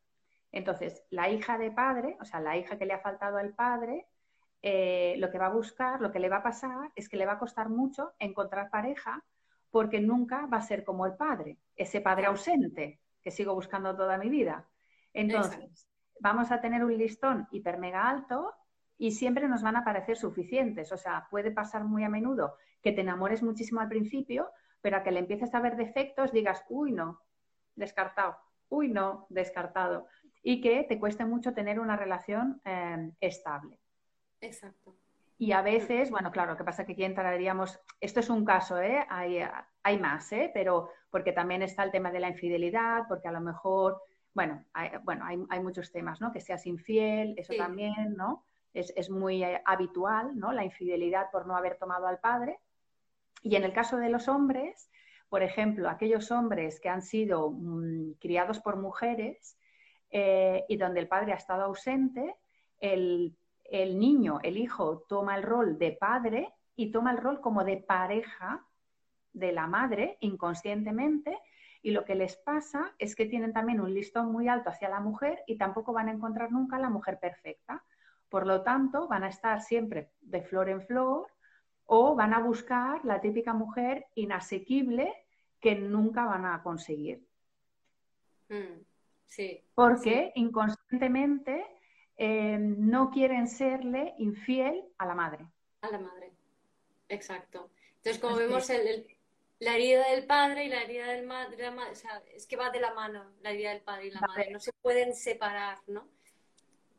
Entonces, 0.52 1.04
la 1.10 1.28
hija 1.28 1.58
de 1.58 1.70
padre, 1.70 2.16
o 2.20 2.24
sea, 2.24 2.40
la 2.40 2.56
hija 2.56 2.78
que 2.78 2.86
le 2.86 2.94
ha 2.94 3.00
faltado 3.00 3.36
al 3.36 3.54
padre, 3.54 4.06
eh, 4.62 5.16
lo 5.18 5.30
que 5.30 5.38
va 5.38 5.46
a 5.46 5.52
buscar, 5.52 6.00
lo 6.00 6.12
que 6.12 6.20
le 6.20 6.28
va 6.28 6.36
a 6.36 6.42
pasar 6.42 6.92
es 6.94 7.08
que 7.08 7.16
le 7.16 7.26
va 7.26 7.32
a 7.32 7.38
costar 7.38 7.68
mucho 7.68 8.12
encontrar 8.18 8.70
pareja 8.70 9.22
porque 9.70 10.00
nunca 10.00 10.46
va 10.46 10.58
a 10.58 10.62
ser 10.62 10.84
como 10.84 11.04
el 11.04 11.16
padre, 11.16 11.58
ese 11.76 12.00
padre 12.00 12.26
ausente 12.26 13.00
que 13.20 13.32
sigo 13.32 13.54
buscando 13.54 13.96
toda 13.96 14.16
mi 14.16 14.30
vida. 14.30 14.68
Entonces, 15.12 15.88
vamos 16.20 16.52
a 16.52 16.60
tener 16.60 16.84
un 16.84 16.96
listón 16.96 17.48
hiper 17.50 17.78
mega 17.78 18.08
alto 18.08 18.54
y 18.98 19.12
siempre 19.12 19.48
nos 19.48 19.62
van 19.62 19.76
a 19.76 19.84
parecer 19.84 20.16
suficientes. 20.16 20.92
O 20.92 20.96
sea, 20.96 21.26
puede 21.30 21.50
pasar 21.50 21.84
muy 21.84 22.04
a 22.04 22.08
menudo 22.08 22.56
que 22.82 22.92
te 22.92 23.00
enamores 23.00 23.42
muchísimo 23.42 23.80
al 23.80 23.88
principio, 23.88 24.50
pero 24.80 24.98
a 24.98 25.02
que 25.02 25.10
le 25.10 25.20
empieces 25.20 25.54
a 25.54 25.60
ver 25.60 25.76
defectos 25.76 26.32
digas, 26.32 26.64
uy, 26.68 26.92
no, 26.92 27.20
descartado, 27.74 28.36
uy, 28.68 28.88
no, 28.88 29.26
descartado. 29.30 30.06
Y 30.42 30.60
que 30.60 30.84
te 30.84 31.00
cueste 31.00 31.24
mucho 31.24 31.54
tener 31.54 31.80
una 31.80 31.96
relación 31.96 32.60
eh, 32.64 33.10
estable. 33.20 33.80
Exacto. 34.40 34.94
Y 35.38 35.52
a 35.52 35.62
veces, 35.62 36.10
bueno, 36.10 36.30
claro, 36.30 36.52
lo 36.52 36.56
que 36.56 36.64
pasa 36.64 36.82
es 36.82 36.86
que 36.86 36.92
aquí 36.92 37.04
entraríamos, 37.04 37.80
esto 38.00 38.20
es 38.20 38.30
un 38.30 38.44
caso, 38.44 38.80
¿eh? 38.80 39.04
hay, 39.08 39.40
hay 39.82 39.98
más, 39.98 40.30
¿eh? 40.32 40.50
pero 40.54 40.90
porque 41.10 41.32
también 41.32 41.62
está 41.62 41.82
el 41.82 41.90
tema 41.90 42.12
de 42.12 42.20
la 42.20 42.28
infidelidad, 42.28 43.04
porque 43.08 43.28
a 43.28 43.32
lo 43.32 43.40
mejor, 43.40 44.00
bueno, 44.32 44.64
hay, 44.72 44.90
bueno, 45.02 45.24
hay, 45.24 45.42
hay 45.48 45.60
muchos 45.60 45.90
temas, 45.90 46.20
¿no? 46.20 46.30
Que 46.30 46.40
seas 46.40 46.66
infiel, 46.66 47.34
eso 47.36 47.52
también, 47.56 48.14
¿no? 48.16 48.44
Es, 48.74 49.08
muy 49.08 49.44
eh, 49.44 49.62
habitual, 49.64 50.36
¿no? 50.38 50.52
La 50.52 50.64
infidelidad 50.64 51.30
por 51.30 51.46
no 51.46 51.56
haber 51.56 51.78
tomado 51.78 52.06
al 52.06 52.18
padre. 52.18 52.58
Y 53.42 53.56
en 53.56 53.64
el 53.64 53.72
caso 53.72 53.96
de 53.96 54.10
los 54.10 54.28
hombres, 54.28 54.90
por 55.28 55.42
ejemplo, 55.42 55.88
aquellos 55.88 56.30
hombres 56.30 56.80
que 56.80 56.88
han 56.88 57.02
sido 57.02 57.50
mm, 57.50 58.14
criados 58.20 58.60
por 58.60 58.76
mujeres 58.76 59.56
eh, 60.10 60.64
y 60.68 60.76
donde 60.76 61.00
el 61.00 61.08
padre 61.08 61.32
ha 61.32 61.36
estado 61.36 61.62
ausente, 61.64 62.34
el, 62.78 63.36
el, 63.64 63.98
niño, 63.98 64.40
el 64.42 64.58
hijo, 64.58 65.04
toma 65.08 65.36
el 65.36 65.42
rol 65.42 65.78
de 65.78 65.92
padre 65.92 66.52
y 66.76 66.90
toma 66.90 67.12
el 67.12 67.18
rol 67.18 67.40
como 67.40 67.64
de 67.64 67.76
pareja 67.76 68.66
de 69.32 69.52
la 69.52 69.66
madre 69.66 70.16
inconscientemente. 70.20 71.38
Y 71.82 71.90
lo 71.90 72.04
que 72.04 72.14
les 72.14 72.36
pasa 72.36 72.94
es 72.98 73.14
que 73.14 73.26
tienen 73.26 73.52
también 73.52 73.80
un 73.80 73.92
listón 73.92 74.32
muy 74.32 74.48
alto 74.48 74.70
hacia 74.70 74.88
la 74.88 75.00
mujer 75.00 75.42
y 75.46 75.58
tampoco 75.58 75.92
van 75.92 76.08
a 76.08 76.12
encontrar 76.12 76.50
nunca 76.50 76.78
la 76.78 76.88
mujer 76.88 77.18
perfecta. 77.20 77.84
Por 78.34 78.48
lo 78.48 78.62
tanto, 78.62 79.06
van 79.06 79.22
a 79.22 79.28
estar 79.28 79.62
siempre 79.62 80.10
de 80.20 80.42
flor 80.42 80.68
en 80.68 80.82
flor 80.84 81.28
o 81.84 82.16
van 82.16 82.34
a 82.34 82.40
buscar 82.40 83.04
la 83.04 83.20
típica 83.20 83.52
mujer 83.52 84.06
inasequible 84.16 85.14
que 85.60 85.76
nunca 85.76 86.24
van 86.24 86.44
a 86.44 86.60
conseguir. 86.60 87.24
Mm, 88.48 88.80
sí. 89.24 89.62
Porque 89.72 90.32
inconscientemente 90.34 91.64
eh, 92.16 92.58
no 92.58 93.12
quieren 93.12 93.46
serle 93.46 94.14
infiel 94.18 94.82
a 94.98 95.06
la 95.06 95.14
madre. 95.14 95.46
A 95.82 95.90
la 95.92 96.00
madre, 96.00 96.32
exacto. 97.08 97.70
Entonces, 97.98 98.20
como 98.20 98.34
vemos, 98.34 98.68
la 99.60 99.76
herida 99.76 100.10
del 100.10 100.26
padre 100.26 100.64
y 100.64 100.70
la 100.70 100.82
herida 100.82 101.06
del 101.06 101.24
madre, 101.24 101.68
o 101.68 101.94
sea, 101.94 102.20
es 102.34 102.48
que 102.48 102.56
va 102.56 102.70
de 102.70 102.80
la 102.80 102.94
mano 102.94 103.30
la 103.42 103.52
herida 103.52 103.70
del 103.70 103.82
padre 103.82 104.08
y 104.08 104.10
la 104.10 104.22
madre, 104.22 104.50
no 104.50 104.58
se 104.58 104.72
pueden 104.72 105.14
separar, 105.14 105.78
¿no? 105.86 106.08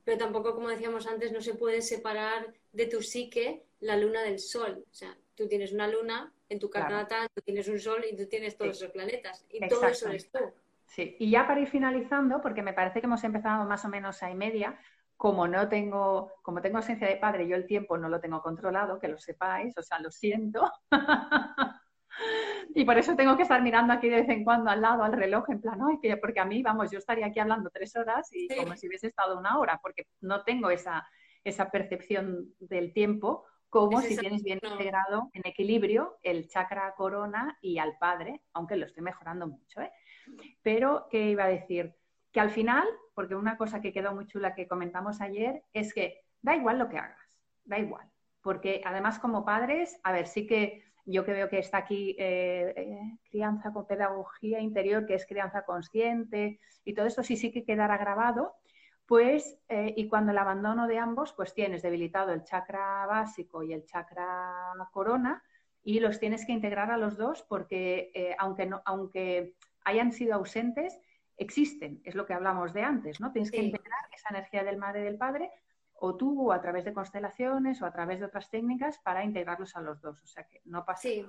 Pero 0.05 0.17
tampoco, 0.19 0.53
como 0.53 0.69
decíamos 0.69 1.07
antes, 1.07 1.33
no 1.33 1.41
se 1.41 1.55
puede 1.55 1.81
separar 1.81 2.53
de 2.71 2.85
tu 2.85 3.01
psique 3.01 3.65
la 3.79 3.97
luna 3.97 4.21
del 4.21 4.39
sol. 4.39 4.85
O 4.89 4.93
sea, 4.93 5.17
tú 5.33 5.47
tienes 5.47 5.73
una 5.73 5.87
luna 5.87 6.31
en 6.47 6.59
tu 6.59 6.69
carta 6.69 6.91
natal, 6.91 7.27
tú 7.33 7.41
tienes 7.41 7.67
un 7.67 7.79
sol 7.79 8.05
y 8.09 8.15
tú 8.15 8.27
tienes 8.27 8.55
todos 8.55 8.77
esos 8.77 8.91
planetas. 8.91 9.45
Y 9.49 9.67
todo 9.67 9.87
eso 9.87 10.07
eres 10.07 10.32
tú. 10.32 10.39
Sí, 10.86 11.15
y 11.19 11.32
ya 11.32 11.47
para 11.47 11.59
ir 11.59 11.67
finalizando, 11.67 12.39
porque 12.39 12.61
me 12.61 12.73
parece 12.73 13.01
que 13.01 13.07
hemos 13.07 13.23
empezado 13.23 13.65
más 13.65 13.83
o 13.83 13.89
menos 13.89 14.21
a 14.21 14.29
y 14.29 14.36
media, 14.36 14.79
como 15.17 15.47
no 15.47 15.67
tengo, 15.67 16.32
como 16.43 16.61
tengo 16.61 16.77
ausencia 16.77 17.07
de 17.07 17.17
padre, 17.17 17.47
yo 17.47 17.55
el 17.55 17.65
tiempo 17.65 17.97
no 17.97 18.07
lo 18.07 18.19
tengo 18.19 18.41
controlado, 18.43 18.99
que 18.99 19.07
lo 19.07 19.17
sepáis, 19.17 19.75
o 19.75 19.82
sea, 19.82 19.99
lo 19.99 20.11
siento. 20.11 20.71
Y 22.74 22.83
por 22.86 22.97
eso 22.97 23.16
tengo 23.16 23.37
que 23.37 23.43
estar 23.43 23.62
mirando 23.62 23.93
aquí 23.93 24.09
de 24.09 24.17
vez 24.17 24.29
en 24.29 24.43
cuando 24.43 24.70
al 24.70 24.82
lado 24.82 25.04
al 25.04 25.13
reloj, 25.13 25.50
en 25.50 25.62
plan, 25.62 25.79
ay, 25.82 25.97
que, 26.01 26.17
porque 26.17 26.39
a 26.39 26.46
mí, 26.46 26.62
vamos, 26.62 26.92
yo 26.92 26.97
estaría 26.97 27.28
aquí 27.28 27.39
hablando 27.39 27.70
tres 27.70 27.96
horas 27.96 28.29
y 28.33 28.47
como 28.55 28.75
si 28.75 28.87
hubiese 28.87 29.08
estado 29.08 29.37
una 29.37 29.58
hora, 29.59 29.79
porque 29.82 30.08
no 30.21 30.43
tengo 30.43 30.70
esa, 30.70 31.08
esa 31.43 31.71
percepción 31.71 32.54
del 32.59 32.92
tiempo 32.93 33.46
como 33.70 34.01
si 34.01 34.16
tienes 34.16 34.42
bien 34.42 34.59
integrado 34.63 35.29
en 35.33 35.42
equilibrio 35.46 36.17
el 36.24 36.47
chakra 36.47 36.93
corona 36.96 37.58
y 37.62 37.78
al 37.78 37.97
padre, 37.97 38.42
aunque 38.54 38.78
lo 38.78 38.86
estoy 38.86 39.04
mejorando 39.04 39.47
mucho. 39.47 39.82
¿eh? 39.82 39.92
Pero, 40.62 41.08
¿qué 41.09 41.32
iba 41.32 41.43
a 41.43 41.50
decir? 41.50 41.93
Que 42.32 42.39
al 42.39 42.51
final, 42.51 42.87
porque 43.13 43.36
una 43.36 43.58
cosa 43.58 43.82
que 43.82 43.92
quedó 43.92 44.13
muy 44.13 44.28
chula 44.28 44.55
que 44.55 44.67
comentamos 44.67 45.20
ayer, 45.20 45.63
es 45.74 45.93
que 45.93 46.21
da 46.42 46.55
igual 46.55 46.79
lo 46.79 46.87
que 46.87 46.97
hagas, 46.97 47.42
da 47.66 47.78
igual. 47.78 48.09
Porque 48.42 48.82
además 48.86 49.20
como 49.20 49.43
padres, 49.43 50.00
a 50.04 50.13
ver, 50.13 50.28
sí 50.28 50.47
que 50.47 50.83
yo 51.05 51.23
que 51.23 51.33
veo 51.33 51.49
que 51.49 51.59
está 51.59 51.79
aquí 51.79 52.15
eh, 52.17 52.73
eh, 52.75 53.17
crianza 53.29 53.71
con 53.71 53.86
pedagogía 53.86 54.59
interior, 54.59 55.05
que 55.05 55.15
es 55.15 55.25
crianza 55.25 55.63
consciente, 55.63 56.59
y 56.83 56.93
todo 56.93 57.05
esto 57.05 57.23
sí 57.23 57.37
sí 57.37 57.51
que 57.51 57.63
quedará 57.63 57.97
grabado, 57.97 58.55
pues, 59.05 59.59
eh, 59.69 59.93
y 59.95 60.07
cuando 60.07 60.32
el 60.32 60.37
abandono 60.37 60.87
de 60.87 60.97
ambos, 60.97 61.33
pues 61.33 61.53
tienes 61.53 61.83
debilitado 61.83 62.33
el 62.33 62.43
chakra 62.43 63.05
básico 63.05 63.61
y 63.61 63.73
el 63.73 63.86
chakra 63.86 64.73
corona, 64.91 65.43
y 65.83 65.99
los 65.99 66.19
tienes 66.19 66.45
que 66.45 66.53
integrar 66.53 66.89
a 66.89 66.97
los 66.97 67.15
dos 67.15 67.43
porque 67.43 68.36
aunque, 68.39 68.65
no, 68.65 68.82
aunque 68.86 69.53
hayan 69.83 70.11
sido 70.11 70.33
ausentes, 70.33 70.99
existen, 71.37 72.01
es 72.03 72.15
lo 72.15 72.25
que 72.25 72.33
hablamos 72.33 72.73
de 72.73 72.82
antes, 72.82 73.19
¿no? 73.19 73.32
Tienes 73.32 73.51
que 73.51 73.61
integrar 73.61 74.09
esa 74.11 74.29
energía 74.29 74.63
del 74.63 74.77
madre 74.77 75.01
y 75.01 75.03
del 75.03 75.17
padre 75.17 75.51
o 75.96 76.16
tú 76.16 76.51
a 76.51 76.62
través 76.62 76.86
de 76.86 76.93
constelaciones 76.93 77.82
o 77.82 77.86
a 77.86 77.92
través 77.92 78.20
de 78.20 78.26
otras 78.26 78.50
técnicas 78.50 79.00
para 79.00 79.24
integrarlos 79.24 79.76
a 79.76 79.82
los 79.82 80.01
dos. 80.01 80.22
O 80.22 80.28
sea 80.28 80.47
que 80.47 80.62
no 80.66 80.86
pasa. 80.86 81.01
Sí. 81.01 81.26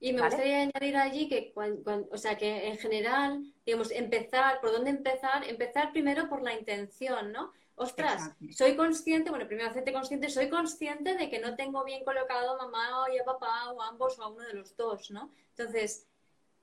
Y 0.00 0.12
me 0.12 0.22
gustaría 0.22 0.62
añadir 0.62 0.96
allí 0.96 1.28
que, 1.28 1.52
o 1.56 2.16
sea, 2.16 2.36
que 2.36 2.68
en 2.68 2.78
general, 2.78 3.42
digamos, 3.66 3.90
empezar, 3.90 4.60
¿por 4.60 4.70
dónde 4.70 4.90
empezar? 4.90 5.42
Empezar 5.48 5.90
primero 5.90 6.28
por 6.28 6.40
la 6.42 6.54
intención, 6.54 7.32
¿no? 7.32 7.52
ostras, 7.78 8.32
soy 8.50 8.76
consciente, 8.76 9.30
bueno, 9.30 9.46
primero 9.46 9.68
hacerte 9.68 9.92
consciente, 9.92 10.28
soy 10.28 10.48
consciente 10.48 11.14
de 11.14 11.30
que 11.30 11.38
no 11.38 11.54
tengo 11.54 11.84
bien 11.84 12.04
colocado 12.04 12.52
a 12.52 12.56
mamá 12.64 13.02
o 13.02 13.04
a 13.04 13.24
papá 13.24 13.72
o 13.72 13.80
a 13.80 13.88
ambos 13.88 14.18
o 14.18 14.24
a 14.24 14.28
uno 14.28 14.44
de 14.44 14.54
los 14.54 14.76
dos, 14.76 15.10
¿no? 15.10 15.32
Entonces, 15.50 16.06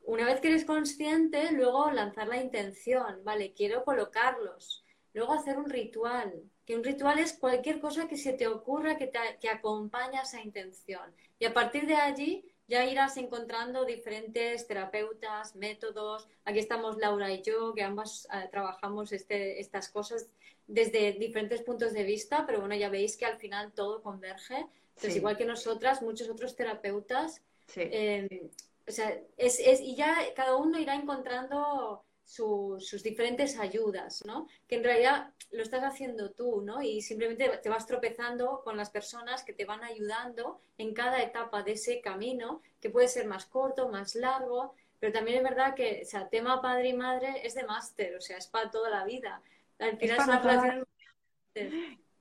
una 0.02 0.26
vez 0.26 0.40
que 0.40 0.50
eres 0.50 0.66
consciente, 0.66 1.52
luego 1.52 1.90
lanzar 1.92 2.28
la 2.28 2.38
intención, 2.38 3.24
vale, 3.24 3.54
quiero 3.54 3.84
colocarlos. 3.84 4.85
Luego 5.16 5.32
hacer 5.32 5.58
un 5.58 5.70
ritual, 5.70 6.44
que 6.66 6.76
un 6.76 6.84
ritual 6.84 7.20
es 7.20 7.34
cualquier 7.34 7.80
cosa 7.80 8.06
que 8.08 8.18
se 8.18 8.34
te 8.34 8.48
ocurra 8.48 8.98
que, 8.98 9.08
te, 9.08 9.20
que 9.40 9.48
acompaña 9.48 10.24
esa 10.24 10.42
intención. 10.42 11.10
Y 11.40 11.46
a 11.46 11.54
partir 11.54 11.88
de 11.88 11.96
allí 11.96 12.46
ya 12.68 12.84
irás 12.84 13.16
encontrando 13.16 13.86
diferentes 13.86 14.68
terapeutas, 14.68 15.56
métodos. 15.56 16.28
Aquí 16.44 16.60
estamos 16.60 16.98
Laura 16.98 17.32
y 17.32 17.42
yo, 17.44 17.74
que 17.74 17.84
ambas 17.84 18.28
eh, 18.34 18.50
trabajamos 18.52 19.14
este, 19.14 19.60
estas 19.62 19.88
cosas 19.88 20.28
desde 20.68 21.14
diferentes 21.14 21.62
puntos 21.62 21.94
de 21.94 22.04
vista, 22.04 22.46
pero 22.46 22.60
bueno, 22.60 22.76
ya 22.76 22.90
veis 22.90 23.16
que 23.16 23.26
al 23.26 23.38
final 23.38 23.72
todo 23.72 24.02
converge. 24.02 24.66
Entonces, 24.96 25.16
igual 25.16 25.38
que 25.38 25.46
nosotras, 25.46 26.02
muchos 26.02 26.30
otros 26.30 26.58
terapeutas. 26.58 27.42
Eh, 27.78 28.50
o 28.86 28.92
sea, 28.92 29.18
es, 29.38 29.60
es, 29.60 29.80
y 29.80 29.96
ya 29.96 30.18
cada 30.36 30.58
uno 30.58 30.78
irá 30.78 30.96
encontrando 30.96 32.04
sus 32.26 33.04
diferentes 33.04 33.58
ayudas, 33.60 34.24
¿no? 34.26 34.48
Que 34.68 34.78
en 34.78 34.84
realidad 34.84 35.32
lo 35.52 35.62
estás 35.62 35.84
haciendo 35.84 36.32
tú, 36.32 36.62
¿no? 36.62 36.82
Y 36.82 37.02
simplemente 37.02 37.60
te 37.62 37.70
vas 37.70 37.86
tropezando 37.86 38.62
con 38.64 38.76
las 38.76 38.90
personas 38.90 39.44
que 39.44 39.54
te 39.54 39.66
van 39.66 39.84
ayudando 39.84 40.60
en 40.78 40.94
cada 40.94 41.22
etapa 41.22 41.62
de 41.62 41.74
ese 41.74 42.02
camino, 42.02 42.62
que 42.82 42.90
puede 42.90 43.08
ser 43.08 43.28
más 43.28 43.46
corto, 43.46 43.90
más 43.90 44.16
largo, 44.16 44.74
pero 45.00 45.14
también 45.14 45.38
es 45.38 45.44
verdad 45.44 45.76
que, 45.76 46.02
o 46.04 46.06
sea, 46.06 46.28
tema 46.28 46.62
padre 46.62 46.90
y 46.90 46.94
madre 46.94 47.46
es 47.46 47.54
de 47.54 47.64
máster, 47.64 48.16
o 48.16 48.22
sea, 48.22 48.38
es 48.38 48.48
para 48.48 48.72
toda 48.72 48.90
la 48.90 49.06
vida. 49.06 49.42
Al 49.78 49.98
final 49.98 50.18
es, 50.18 50.26
para 50.26 50.42
toda... 50.42 50.84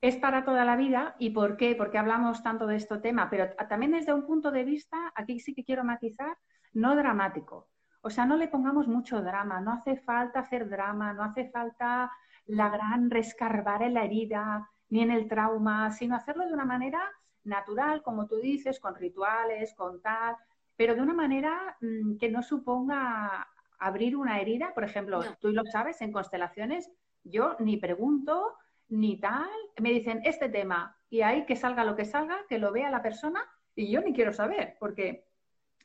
es 0.01 0.15
para 0.17 0.45
toda 0.45 0.65
la 0.65 0.75
vida. 0.75 1.15
¿Y 1.17 1.31
por 1.31 1.57
qué? 1.57 1.75
Porque 1.75 1.97
hablamos 1.97 2.43
tanto 2.43 2.67
de 2.67 2.75
este 2.75 2.99
tema, 2.99 3.27
pero 3.29 3.49
también 3.67 3.93
desde 3.93 4.13
un 4.13 4.27
punto 4.27 4.51
de 4.51 4.63
vista, 4.63 5.11
aquí 5.15 5.39
sí 5.39 5.55
que 5.55 5.63
quiero 5.63 5.83
matizar, 5.83 6.37
no 6.73 6.95
dramático. 6.95 7.67
O 8.05 8.11
sea, 8.11 8.27
no 8.27 8.37
le 8.37 8.47
pongamos 8.47 8.87
mucho 8.87 9.19
drama, 9.23 9.59
no 9.61 9.71
hace 9.71 9.95
falta 9.95 10.41
hacer 10.41 10.69
drama, 10.69 11.11
no 11.11 11.23
hace 11.23 11.49
falta 11.49 12.11
la 12.45 12.69
gran 12.69 13.09
rescarbar 13.09 13.81
en 13.81 13.95
la 13.95 14.03
herida 14.03 14.69
ni 14.89 15.01
en 15.01 15.09
el 15.09 15.27
trauma, 15.27 15.89
sino 15.89 16.15
hacerlo 16.15 16.45
de 16.45 16.53
una 16.53 16.65
manera 16.65 17.01
natural, 17.45 18.03
como 18.03 18.27
tú 18.27 18.35
dices, 18.35 18.79
con 18.79 18.93
rituales, 18.93 19.73
con 19.73 20.03
tal, 20.03 20.35
pero 20.75 20.93
de 20.93 21.01
una 21.01 21.15
manera 21.15 21.77
mm, 21.81 22.17
que 22.17 22.29
no 22.29 22.43
suponga 22.43 23.47
abrir 23.79 24.15
una 24.15 24.39
herida. 24.39 24.71
Por 24.75 24.83
ejemplo, 24.83 25.21
tú 25.39 25.51
lo 25.51 25.65
sabes, 25.65 25.99
en 26.01 26.11
constelaciones 26.11 26.91
yo 27.23 27.55
ni 27.57 27.77
pregunto 27.77 28.53
ni 28.87 29.19
tal, 29.19 29.49
me 29.81 29.89
dicen 29.89 30.21
este 30.25 30.47
tema 30.49 30.95
y 31.09 31.21
ahí 31.21 31.47
que 31.47 31.55
salga 31.55 31.83
lo 31.83 31.95
que 31.95 32.05
salga, 32.05 32.37
que 32.47 32.59
lo 32.59 32.71
vea 32.71 32.91
la 32.91 33.01
persona 33.01 33.43
y 33.73 33.89
yo 33.89 34.01
ni 34.01 34.13
quiero 34.13 34.31
saber, 34.31 34.77
porque 34.79 35.25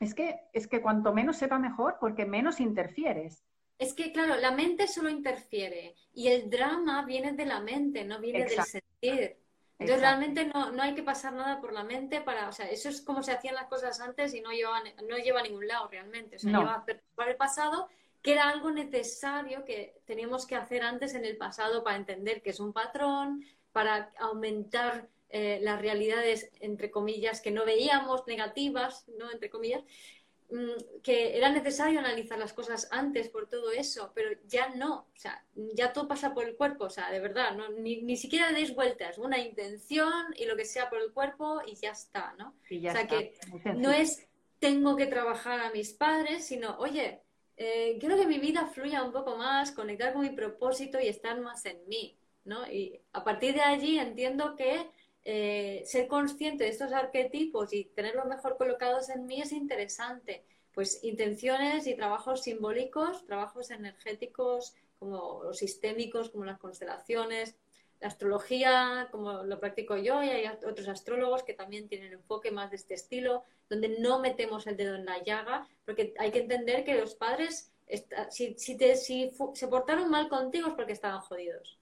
es 0.00 0.14
que, 0.14 0.40
es 0.52 0.66
que 0.66 0.80
cuanto 0.80 1.12
menos 1.12 1.36
sepa 1.36 1.58
mejor, 1.58 1.98
porque 2.00 2.24
menos 2.24 2.58
interfieres. 2.58 3.44
Es 3.78 3.94
que, 3.94 4.12
claro, 4.12 4.36
la 4.36 4.50
mente 4.50 4.88
solo 4.88 5.10
interfiere 5.10 5.94
y 6.12 6.28
el 6.28 6.50
drama 6.50 7.04
viene 7.04 7.32
de 7.32 7.46
la 7.46 7.60
mente, 7.60 8.04
no 8.04 8.18
viene 8.18 8.46
del 8.46 8.62
sentir. 8.62 9.36
Entonces, 9.78 10.00
realmente 10.02 10.44
no, 10.44 10.72
no, 10.72 10.82
hay 10.82 10.94
que 10.94 11.02
pasar 11.02 11.32
nada 11.32 11.60
por 11.60 11.72
la 11.72 11.84
mente 11.84 12.20
para, 12.20 12.48
o 12.48 12.52
sea, 12.52 12.68
eso 12.68 12.90
es 12.90 13.00
como 13.00 13.22
se 13.22 13.32
hacían 13.32 13.54
las 13.54 13.68
cosas 13.68 13.98
antes 14.00 14.34
y 14.34 14.42
no 14.42 14.50
lleva, 14.50 14.82
no 15.08 15.16
lleva 15.16 15.40
a 15.40 15.42
ningún 15.42 15.66
lado 15.66 15.88
realmente. 15.88 16.36
O 16.36 16.38
sea, 16.38 16.50
lleva 16.50 16.84
a 16.84 17.24
el 17.30 17.36
pasado, 17.36 17.88
que 18.20 18.32
era 18.32 18.48
algo 18.48 18.70
necesario 18.70 19.64
que 19.64 20.02
teníamos 20.04 20.46
que 20.46 20.56
hacer 20.56 20.82
antes 20.82 21.14
en 21.14 21.24
el 21.24 21.38
pasado 21.38 21.82
para 21.82 21.96
entender 21.96 22.42
que 22.42 22.50
es 22.50 22.60
un 22.60 22.74
patrón, 22.74 23.42
para 23.72 24.12
aumentar 24.18 25.08
eh, 25.30 25.58
las 25.62 25.80
realidades, 25.80 26.50
entre 26.60 26.90
comillas, 26.90 27.40
que 27.40 27.50
no 27.50 27.64
veíamos, 27.64 28.26
negativas, 28.26 29.06
¿no? 29.18 29.30
Entre 29.30 29.50
comillas, 29.50 29.82
mm, 30.50 31.00
que 31.02 31.36
era 31.36 31.50
necesario 31.50 31.98
analizar 31.98 32.38
las 32.38 32.52
cosas 32.52 32.88
antes 32.90 33.28
por 33.28 33.48
todo 33.48 33.70
eso, 33.70 34.12
pero 34.14 34.30
ya 34.46 34.70
no, 34.70 35.06
o 35.14 35.18
sea, 35.18 35.44
ya 35.74 35.92
todo 35.92 36.08
pasa 36.08 36.34
por 36.34 36.44
el 36.44 36.56
cuerpo, 36.56 36.84
o 36.84 36.90
sea, 36.90 37.10
de 37.10 37.20
verdad, 37.20 37.56
no, 37.56 37.68
ni, 37.70 38.02
ni 38.02 38.16
siquiera 38.16 38.52
deis 38.52 38.74
vueltas, 38.74 39.18
una 39.18 39.38
intención 39.38 40.34
y 40.36 40.46
lo 40.46 40.56
que 40.56 40.64
sea 40.64 40.90
por 40.90 41.00
el 41.00 41.12
cuerpo 41.12 41.60
y 41.66 41.76
ya 41.76 41.90
está, 41.90 42.34
¿no? 42.38 42.48
o 42.48 42.92
sea, 42.92 43.06
que 43.06 43.34
no 43.76 43.92
es 43.92 44.26
tengo 44.60 44.94
que 44.94 45.06
trabajar 45.06 45.60
a 45.60 45.70
mis 45.70 45.92
padres, 45.94 46.44
sino, 46.44 46.76
oye, 46.78 47.22
eh, 47.56 47.96
quiero 47.98 48.16
que 48.16 48.26
mi 48.26 48.38
vida 48.38 48.66
fluya 48.66 49.02
un 49.02 49.12
poco 49.12 49.36
más, 49.36 49.72
conectar 49.72 50.12
con 50.12 50.22
mi 50.22 50.30
propósito 50.30 51.00
y 51.00 51.08
estar 51.08 51.40
más 51.40 51.64
en 51.66 51.86
mí, 51.88 52.18
¿no? 52.44 52.70
Y 52.70 53.00
a 53.12 53.24
partir 53.24 53.54
de 53.54 53.62
allí 53.62 53.98
entiendo 53.98 54.54
que 54.54 54.90
eh, 55.24 55.82
ser 55.84 56.08
consciente 56.08 56.64
de 56.64 56.70
estos 56.70 56.92
arquetipos 56.92 57.72
y 57.74 57.84
tenerlos 57.84 58.26
mejor 58.26 58.56
colocados 58.56 59.10
en 59.10 59.26
mí 59.26 59.40
es 59.40 59.52
interesante. 59.52 60.44
Pues 60.72 61.02
intenciones 61.02 61.86
y 61.86 61.94
trabajos 61.94 62.42
simbólicos, 62.42 63.26
trabajos 63.26 63.70
energéticos 63.70 64.74
como 64.98 65.42
los 65.44 65.58
sistémicos, 65.58 66.30
como 66.30 66.44
las 66.44 66.58
constelaciones, 66.58 67.56
la 68.00 68.08
astrología, 68.08 69.08
como 69.10 69.42
lo 69.44 69.58
practico 69.58 69.96
yo, 69.96 70.22
y 70.22 70.28
hay 70.28 70.46
otros 70.46 70.88
astrólogos 70.88 71.42
que 71.42 71.54
también 71.54 71.88
tienen 71.88 72.12
enfoque 72.12 72.50
más 72.50 72.70
de 72.70 72.76
este 72.76 72.94
estilo, 72.94 73.44
donde 73.68 73.98
no 74.00 74.20
metemos 74.20 74.66
el 74.66 74.76
dedo 74.76 74.94
en 74.94 75.04
la 75.04 75.22
llaga, 75.22 75.66
porque 75.84 76.14
hay 76.18 76.30
que 76.30 76.40
entender 76.40 76.84
que 76.84 76.98
los 76.98 77.14
padres, 77.14 77.72
si, 78.30 78.76
te, 78.76 78.96
si 78.96 79.32
se 79.54 79.68
portaron 79.68 80.10
mal 80.10 80.28
contigo 80.28 80.68
es 80.68 80.74
porque 80.74 80.92
estaban 80.92 81.20
jodidos. 81.20 81.78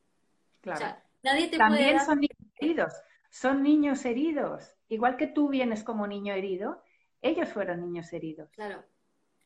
Claro. 0.60 0.96
nadie 1.22 1.48
te 1.48 1.56
también 1.56 2.00
son 2.00 2.20
heridos 2.58 2.92
son 3.28 3.62
niños 3.62 4.04
heridos. 4.04 4.76
Igual 4.88 5.16
que 5.16 5.26
tú 5.26 5.48
vienes 5.48 5.84
como 5.84 6.06
niño 6.06 6.34
herido, 6.34 6.82
ellos 7.22 7.48
fueron 7.48 7.80
niños 7.80 8.12
heridos. 8.12 8.50
Claro, 8.50 8.84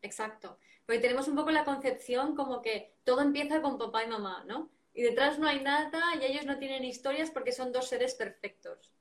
exacto. 0.00 0.58
Porque 0.86 1.00
tenemos 1.00 1.28
un 1.28 1.36
poco 1.36 1.50
la 1.50 1.64
concepción 1.64 2.34
como 2.34 2.62
que 2.62 2.96
todo 3.04 3.20
empieza 3.20 3.62
con 3.62 3.78
papá 3.78 4.04
y 4.04 4.08
mamá, 4.08 4.44
¿no? 4.46 4.70
Y 4.94 5.02
detrás 5.02 5.38
no 5.38 5.46
hay 5.46 5.62
nada 5.62 5.90
y 6.20 6.24
ellos 6.24 6.44
no 6.44 6.58
tienen 6.58 6.84
historias 6.84 7.30
porque 7.30 7.52
son 7.52 7.72
dos 7.72 7.88
seres 7.88 8.14
perfectos. 8.14 8.92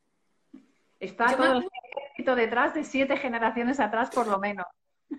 Está 1.00 1.36
todo 1.36 1.58
el 1.58 1.70
ejército 1.96 2.36
detrás 2.36 2.74
de 2.74 2.84
siete 2.84 3.18
generaciones 3.18 3.80
atrás, 3.80 4.10
por 4.12 4.28
lo 4.28 4.40
menos. 4.40 4.66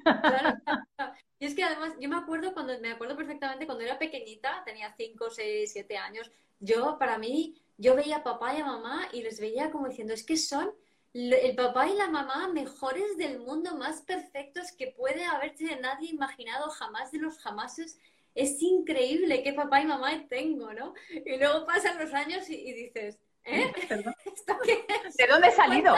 Claro, 0.05 0.59
Y 1.43 1.47
es 1.47 1.56
que 1.56 1.64
además, 1.64 1.94
yo 1.98 2.09
me 2.09 2.14
acuerdo 2.14 2.55
cuando, 2.55 2.78
me 2.78 2.93
acuerdo 2.93 3.16
perfectamente 3.16 3.66
cuando 3.66 3.82
era 3.82 3.98
pequeñita, 3.98 4.62
tenía 4.64 4.94
cinco, 4.97 5.28
seis, 5.28 5.72
siete 5.72 5.97
años, 5.97 6.30
yo, 6.60 6.97
para 7.01 7.18
mí, 7.18 7.60
yo 7.83 7.97
veía 7.97 8.19
a 8.19 8.23
papá 8.23 8.55
y 8.55 8.61
a 8.61 8.65
mamá 8.65 9.09
y 9.13 9.23
les 9.23 9.41
veía 9.41 9.71
como 9.71 9.89
diciendo, 9.89 10.15
es 10.15 10.25
que 10.25 10.37
son 10.37 10.73
el 11.15 11.55
papá 11.57 11.89
y 11.89 11.95
la 11.95 12.09
mamá 12.09 12.49
mejores 12.49 13.19
del 13.19 13.41
mundo, 13.41 13.77
más 13.77 14.03
perfectos 14.03 14.73
que 14.73 14.87
puede 14.87 15.25
haberse 15.25 15.77
nadie 15.77 16.09
imaginado 16.11 16.71
jamás 16.71 17.11
de 17.11 17.19
los 17.19 17.39
jamases. 17.39 17.99
Es 18.35 18.63
increíble 18.63 19.43
qué 19.43 19.53
papá 19.53 19.81
y 19.81 19.87
mamá 19.87 20.11
tengo, 20.29 20.73
¿no? 20.73 20.95
Y 21.11 21.37
luego 21.37 21.67
pasan 21.67 21.99
los 21.99 22.15
años 22.15 22.49
y, 22.49 22.73
dices, 22.73 23.19
¿eh? 23.45 23.71
¿De 25.19 25.27
dónde 25.27 25.49
he 25.49 25.53
salido? 25.53 25.95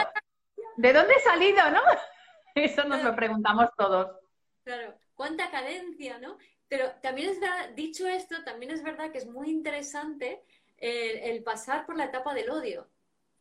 ¿De 0.75 0.91
dónde 0.91 1.13
he 1.13 1.19
salido, 1.21 1.69
no? 1.69 1.81
Eso 2.55 2.83
nos 2.85 3.03
lo 3.03 3.15
preguntamos 3.15 3.69
todos. 3.77 4.19
Claro, 4.63 4.95
cuánta 5.13 5.51
cadencia, 5.51 6.17
¿no? 6.17 6.37
Pero 6.67 6.91
también 7.03 7.29
es 7.29 7.39
verdad, 7.39 7.69
dicho 7.75 8.07
esto, 8.07 8.43
también 8.43 8.71
es 8.71 8.81
verdad 8.81 9.11
que 9.11 9.19
es 9.19 9.27
muy 9.27 9.49
interesante 9.51 10.41
el, 10.77 11.43
pasar 11.43 11.85
por 11.85 11.97
la 11.97 12.05
etapa 12.05 12.33
del 12.33 12.49
odio. 12.49 12.89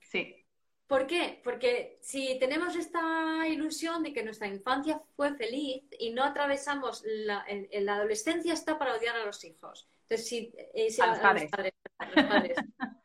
Sí. 0.01 0.45
¿Por 0.87 1.07
qué? 1.07 1.41
Porque 1.43 1.99
si 2.03 2.39
tenemos 2.39 2.77
esta 2.77 3.49
ilusión 3.49 4.03
de 4.03 4.13
que 4.13 4.23
nuestra 4.23 4.49
infancia 4.49 5.01
fue 5.17 5.35
feliz 5.35 5.85
y 5.99 6.11
no 6.11 6.23
atravesamos 6.23 7.03
la, 7.05 7.45
la 7.73 7.97
adolescencia 7.97 8.53
está 8.53 8.79
para 8.79 8.95
odiar 8.95 9.17
a 9.17 9.25
los 9.25 9.43
hijos. 9.45 9.89
Entonces, 10.03 10.29
si, 10.29 10.53
eh, 10.75 10.89
a, 11.03 11.07
los 11.07 11.19
padres. 11.19 11.51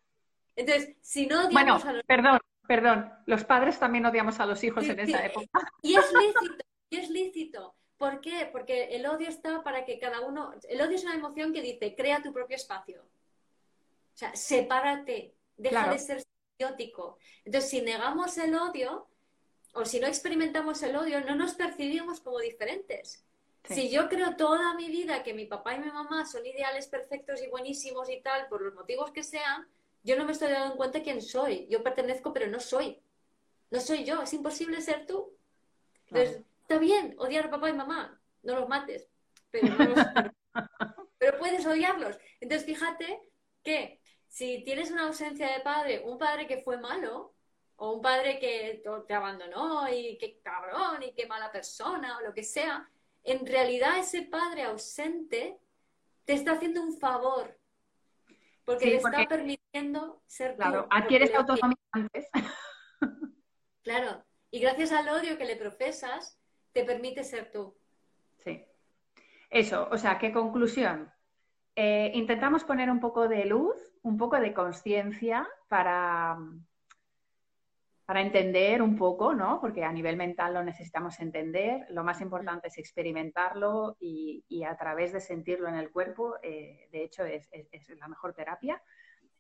Entonces, 0.56 0.96
si 1.02 1.26
no 1.26 1.46
odiamos 1.46 1.86
a 1.86 1.94
los 1.94 2.04
perdón, 2.04 2.40
perdón, 2.68 3.14
los 3.26 3.46
padres 3.46 3.80
también 3.80 4.06
odiamos 4.06 4.40
a 4.42 4.46
los 4.46 4.62
hijos 4.64 4.88
en 4.90 5.00
esa 5.00 5.26
época. 5.26 5.48
Y 5.82 5.96
es 5.96 6.12
lícito, 6.12 6.64
y 6.90 6.98
es 6.98 7.10
lícito. 7.10 7.76
¿Por 7.98 8.20
qué? 8.20 8.50
Porque 8.52 8.96
el 8.96 9.06
odio 9.06 9.30
está 9.30 9.64
para 9.64 9.86
que 9.86 10.00
cada 10.00 10.22
uno. 10.22 10.54
El 10.68 10.82
odio 10.82 10.96
es 10.96 11.04
una 11.04 11.16
emoción 11.16 11.54
que 11.54 11.62
dice, 11.62 11.96
crea 11.96 12.22
tu 12.22 12.34
propio 12.34 12.58
espacio. 12.58 13.06
Sea, 14.20 14.36
sepárate, 14.36 15.34
deja 15.56 15.90
de 15.90 15.98
ser 15.98 16.22
simbiótico. 16.58 17.20
Entonces, 17.46 17.70
si 17.70 17.82
negamos 17.82 18.38
el 18.38 18.54
odio 18.54 19.08
o 19.72 19.86
si 19.86 20.02
no 20.02 20.08
experimentamos 20.08 20.84
el 20.84 20.98
odio, 20.98 21.22
no 21.22 21.36
nos 21.36 21.54
percibimos 21.54 22.20
como 22.20 22.40
diferentes. 22.40 23.26
Si 23.64 23.90
yo 23.90 24.10
creo 24.10 24.36
toda 24.36 24.74
mi 24.74 24.90
vida 24.90 25.24
que 25.24 25.34
mi 25.34 25.46
papá 25.46 25.76
y 25.76 25.80
mi 25.80 25.90
mamá 25.90 26.26
son 26.26 26.46
ideales 26.46 26.88
perfectos 26.88 27.42
y 27.42 27.48
buenísimos 27.48 28.10
y 28.10 28.20
tal, 28.20 28.50
por 28.50 28.62
los 28.62 28.74
motivos 28.74 29.12
que 29.12 29.24
sean, 29.24 29.66
yo 30.04 30.18
no 30.18 30.26
me 30.26 30.34
estoy 30.34 30.52
dando 30.52 30.76
cuenta 30.76 31.02
quién 31.02 31.22
soy. 31.22 31.66
Yo 31.70 31.82
pertenezco, 31.82 32.34
pero 32.34 32.48
no 32.48 32.60
soy. 32.60 33.02
No 33.72 33.80
soy 33.80 34.04
yo, 34.04 34.22
es 34.22 34.34
imposible 34.34 34.82
ser 34.82 35.06
tú. 35.06 35.34
Entonces, 36.08 36.44
está 36.64 36.78
bien 36.78 37.16
odiar 37.20 37.46
a 37.46 37.52
papá 37.52 37.70
y 37.70 37.74
mamá, 37.74 38.20
no 38.44 38.60
los 38.60 38.68
mates, 38.68 39.08
pero, 39.50 39.78
pero 41.18 41.40
puedes 41.40 41.66
odiarlos. 41.66 42.18
Entonces, 42.42 42.66
fíjate 42.66 43.22
que 43.64 44.02
si 44.30 44.64
tienes 44.64 44.92
una 44.92 45.08
ausencia 45.08 45.52
de 45.52 45.60
padre, 45.60 46.02
un 46.06 46.18
padre 46.18 46.48
que 46.48 46.62
fue 46.62 46.78
malo, 46.78 47.34
o 47.76 47.94
un 47.94 48.02
padre 48.02 48.40
que 48.40 48.84
te 49.08 49.14
abandonó 49.14 49.88
y 49.90 50.18
qué 50.18 50.40
cabrón 50.44 51.02
y 51.02 51.14
qué 51.14 51.26
mala 51.28 51.52
persona 51.52 52.18
o 52.18 52.22
lo 52.22 52.34
que 52.34 52.44
sea, 52.44 52.90
en 53.24 53.46
realidad 53.46 53.98
ese 53.98 54.24
padre 54.24 54.64
ausente 54.64 55.58
te 56.26 56.34
está 56.34 56.54
haciendo 56.54 56.82
un 56.82 56.98
favor 56.98 57.58
porque 58.66 58.86
le 58.86 58.96
está 58.98 59.26
permitiendo 59.26 60.22
ser 60.28 60.56
claro, 60.56 60.88
adquieres 60.92 61.34
autonomía 61.34 61.78
antes. 61.92 62.30
Claro, 63.82 64.24
y 64.52 64.60
gracias 64.60 64.92
al 64.92 65.10
odio 65.10 65.38
que 65.38 65.46
le 65.46 65.56
profesas, 65.56 66.38
te 66.74 66.84
permite 66.84 67.24
ser 67.24 67.50
tú. 67.52 67.76
Sí. 68.38 68.64
Eso, 69.50 69.88
o 69.90 69.98
sea, 69.98 70.20
¿qué 70.20 70.32
conclusión? 70.32 71.12
Eh, 71.76 72.12
intentamos 72.14 72.64
poner 72.66 72.92
un 72.92 73.00
poco 73.00 73.28
de 73.28 73.46
luz, 73.46 73.89
un 74.04 74.18
poco 74.18 74.40
de 74.40 74.54
conciencia 74.54 75.48
para, 75.68 76.38
para 78.06 78.22
entender 78.22 78.82
un 78.82 78.98
poco, 78.98 79.34
¿no? 79.34 79.60
Porque 79.62 79.84
a 79.84 79.92
nivel 79.92 80.18
mental 80.18 80.54
lo 80.54 80.64
necesitamos 80.64 81.20
entender. 81.20 81.86
Lo 81.90 82.04
más 82.04 82.22
importante 82.22 82.68
es 82.68 82.78
experimentarlo 82.78 83.98
y, 84.00 84.64
a 84.64 84.76
través 84.76 85.14
de 85.14 85.22
sentirlo 85.22 85.68
en 85.68 85.76
el 85.76 85.92
cuerpo, 85.92 86.36
eh, 86.42 86.88
de 86.92 87.04
hecho, 87.04 87.24
es, 87.24 87.50
la 88.00 88.08
mejor 88.08 88.34
terapia. 88.34 88.82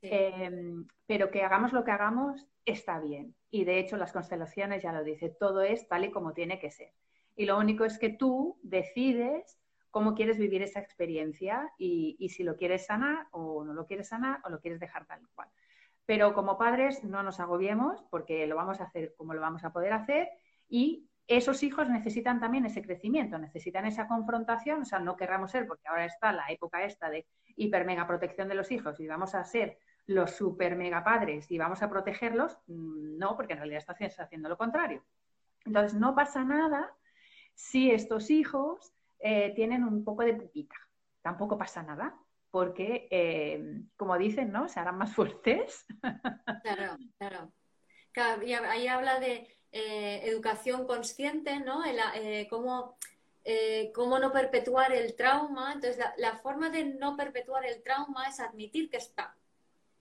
Em, 0.01 0.87
pero 1.05 1.29
que 1.29 1.43
hagamos 1.43 1.73
lo 1.73 1.83
que 1.83 1.91
hagamos 1.91 2.47
está 2.65 2.99
bien. 2.99 3.35
Y 3.51 3.65
de 3.65 3.79
hecho, 3.79 3.97
las 3.97 4.13
constelaciones 4.13 4.83
ya 4.83 4.93
lo 4.93 5.03
dicen, 5.03 5.35
todo 5.39 5.61
es 5.61 5.87
tal 5.87 6.05
y 6.05 6.11
como 6.11 6.33
tiene 6.33 6.59
que 6.59 6.71
ser. 6.71 6.93
Y 7.35 7.45
lo 7.45 7.57
único 7.57 7.85
es 7.85 7.97
que 7.97 8.09
tú 8.09 8.59
decides 8.61 9.58
cómo 9.91 10.15
quieres 10.15 10.37
vivir 10.37 10.61
esa 10.61 10.79
experiencia 10.79 11.71
y, 11.77 12.29
si 12.29 12.43
lo 12.43 12.55
quieres 12.55 12.85
sanar 12.85 13.27
o 13.31 13.63
no 13.63 13.73
lo 13.73 13.85
quieres 13.85 14.07
sanar 14.07 14.39
o 14.43 14.49
lo 14.49 14.59
quieres 14.59 14.79
dejar 14.79 15.05
tal 15.05 15.21
cual. 15.33 15.49
Pero 16.05 16.33
como 16.33 16.57
padres 16.57 17.03
no 17.03 17.23
nos 17.23 17.39
agobiemos 17.39 18.03
porque 18.09 18.47
lo 18.47 18.55
vamos 18.55 18.81
a 18.81 18.85
hacer 18.85 19.13
como 19.17 19.33
lo 19.33 19.41
vamos 19.41 19.63
a 19.63 19.71
poder 19.71 19.93
hacer 19.93 20.29
y 20.67 21.07
esos 21.27 21.61
hijos 21.61 21.87
necesitan 21.89 22.39
también 22.39 22.65
ese 22.65 22.81
crecimiento, 22.81 23.37
necesitan 23.37 23.85
esa 23.85 24.07
confrontación, 24.07 24.81
o 24.81 24.85
sea, 24.85 24.97
no 24.97 25.15
querramos 25.15 25.51
ser, 25.51 25.67
porque 25.67 25.87
ahora 25.87 26.05
está 26.05 26.33
la 26.33 26.45
época 26.49 26.83
esta 26.83 27.09
de 27.11 27.27
hiper 27.55 27.85
mega 27.85 28.07
protección 28.07 28.47
de 28.47 28.55
los 28.55 28.71
hijos 28.71 28.99
y 28.99 29.07
vamos 29.07 29.35
a 29.35 29.43
ser 29.43 29.77
los 30.07 30.31
super 30.31 30.75
mega 30.75 31.03
padres 31.03 31.51
y 31.51 31.59
vamos 31.59 31.83
a 31.83 31.89
protegerlos, 31.89 32.57
mm, 32.65 33.19
no, 33.19 33.35
porque 33.35 33.53
en 33.53 33.59
realidad 33.59 33.85
estás 33.87 34.19
haciendo 34.19 34.49
lo 34.49 34.57
contrario. 34.57 35.03
Entonces, 35.65 35.99
no 35.99 36.15
pasa 36.15 36.43
nada 36.43 36.91
si 37.53 37.91
estos 37.91 38.31
hijos 38.31 38.95
eh, 39.19 39.51
tienen 39.53 39.83
un 39.83 40.03
poco 40.03 40.23
de 40.23 40.33
pupita, 40.33 40.75
tampoco 41.21 41.57
pasa 41.57 41.83
nada 41.83 42.17
porque, 42.51 43.07
eh, 43.11 43.81
como 43.95 44.17
dicen, 44.17 44.51
¿no? 44.51 44.69
Se 44.69 44.79
harán 44.79 44.97
más 44.97 45.13
fuertes. 45.13 45.85
Claro, 46.63 46.97
claro. 47.17 48.43
y 48.45 48.53
ahí 48.53 48.87
habla 48.87 49.19
de 49.19 49.47
eh, 49.71 50.21
educación 50.23 50.85
consciente, 50.87 51.59
¿no? 51.59 51.83
Cómo, 52.49 52.97
cómo, 53.93 54.19
no 54.19 54.31
perpetuar 54.31 54.91
el 54.91 55.15
trauma. 55.15 55.73
Entonces, 55.73 56.03
la, 56.17 56.37
forma 56.37 56.69
de 56.69 56.85
no 56.85 57.15
perpetuar 57.15 57.65
el 57.65 57.81
trauma 57.81 58.27
es 58.27 58.39
admitir 58.39 58.89
que 58.89 58.97
está. 58.97 59.35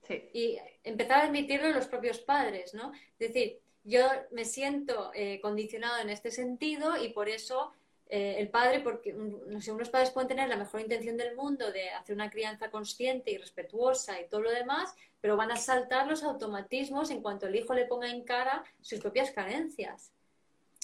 Sí. 0.02 0.30
Y 0.32 0.58
empezar 0.84 1.20
a 1.20 1.24
admitirlo 1.26 1.70
los 1.70 1.86
propios 1.86 2.18
padres, 2.20 2.74
¿no? 2.74 2.92
Es 3.18 3.32
decir, 3.32 3.60
yo 3.84 4.06
me 4.32 4.44
siento 4.44 5.12
condicionado 5.42 5.98
en 5.98 6.10
este 6.10 6.30
sentido 6.30 6.96
y 6.96 7.10
por 7.10 7.28
eso 7.28 7.72
eh, 8.10 8.36
el 8.38 8.48
padre, 8.48 8.80
porque 8.80 9.12
no 9.12 9.60
sé, 9.60 9.70
unos 9.70 9.90
padres 9.90 10.10
pueden 10.10 10.28
tener 10.28 10.48
la 10.48 10.56
mejor 10.56 10.80
intención 10.80 11.16
del 11.16 11.36
mundo 11.36 11.70
de 11.70 11.90
hacer 11.90 12.14
una 12.14 12.30
crianza 12.30 12.70
consciente 12.70 13.30
y 13.30 13.36
respetuosa 13.36 14.18
y 14.20 14.28
todo 14.28 14.40
lo 14.40 14.50
demás, 14.50 14.94
pero 15.20 15.36
van 15.36 15.50
a 15.50 15.56
saltar 15.56 16.06
los 16.06 16.22
automatismos 16.22 17.10
en 17.10 17.20
cuanto 17.20 17.46
el 17.46 17.56
hijo 17.56 17.74
le 17.74 17.84
ponga 17.84 18.08
en 18.08 18.24
cara 18.24 18.64
sus 18.80 19.00
propias 19.00 19.30
carencias. 19.30 20.12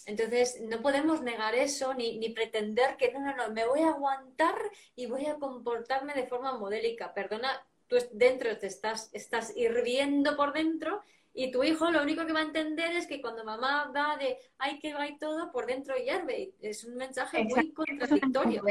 Entonces, 0.07 0.61
no 0.61 0.83
podemos 0.83 1.23
negar 1.23 1.55
eso 1.55 1.95
ni, 1.95 2.19
ni 2.19 2.29
pretender 2.29 2.97
que 2.99 3.11
no, 3.11 3.21
no, 3.21 3.35
no, 3.35 3.51
me 3.51 3.67
voy 3.67 3.81
a 3.81 3.89
aguantar 3.89 4.57
y 4.95 5.07
voy 5.07 5.25
a 5.27 5.37
comportarme 5.37 6.13
de 6.13 6.27
forma 6.27 6.59
modélica. 6.59 7.15
Perdona, 7.15 7.67
tú 7.87 7.97
dentro 8.13 8.59
te 8.59 8.67
estás, 8.67 9.09
estás 9.13 9.57
hirviendo 9.57 10.37
por 10.37 10.53
dentro 10.53 11.03
y 11.37 11.51
tu 11.51 11.65
hijo 11.65 11.91
lo 11.91 12.01
único 12.01 12.25
que 12.25 12.33
va 12.33 12.39
a 12.39 12.45
entender 12.45 12.93
es 12.93 13.09
que 13.09 13.21
cuando 13.21 13.45
mamá 13.45 13.91
va 13.95 14.17
de 14.17 14.39
ay 14.59 14.79
que 14.79 14.95
va 14.95 15.09
y 15.09 15.19
todo, 15.19 15.51
por 15.51 15.67
dentro 15.67 15.97
hierve. 15.97 16.55
Es 16.61 16.85
un 16.85 16.97
mensaje 16.97 17.43
muy 17.43 17.73
contradictorio. 17.73 18.63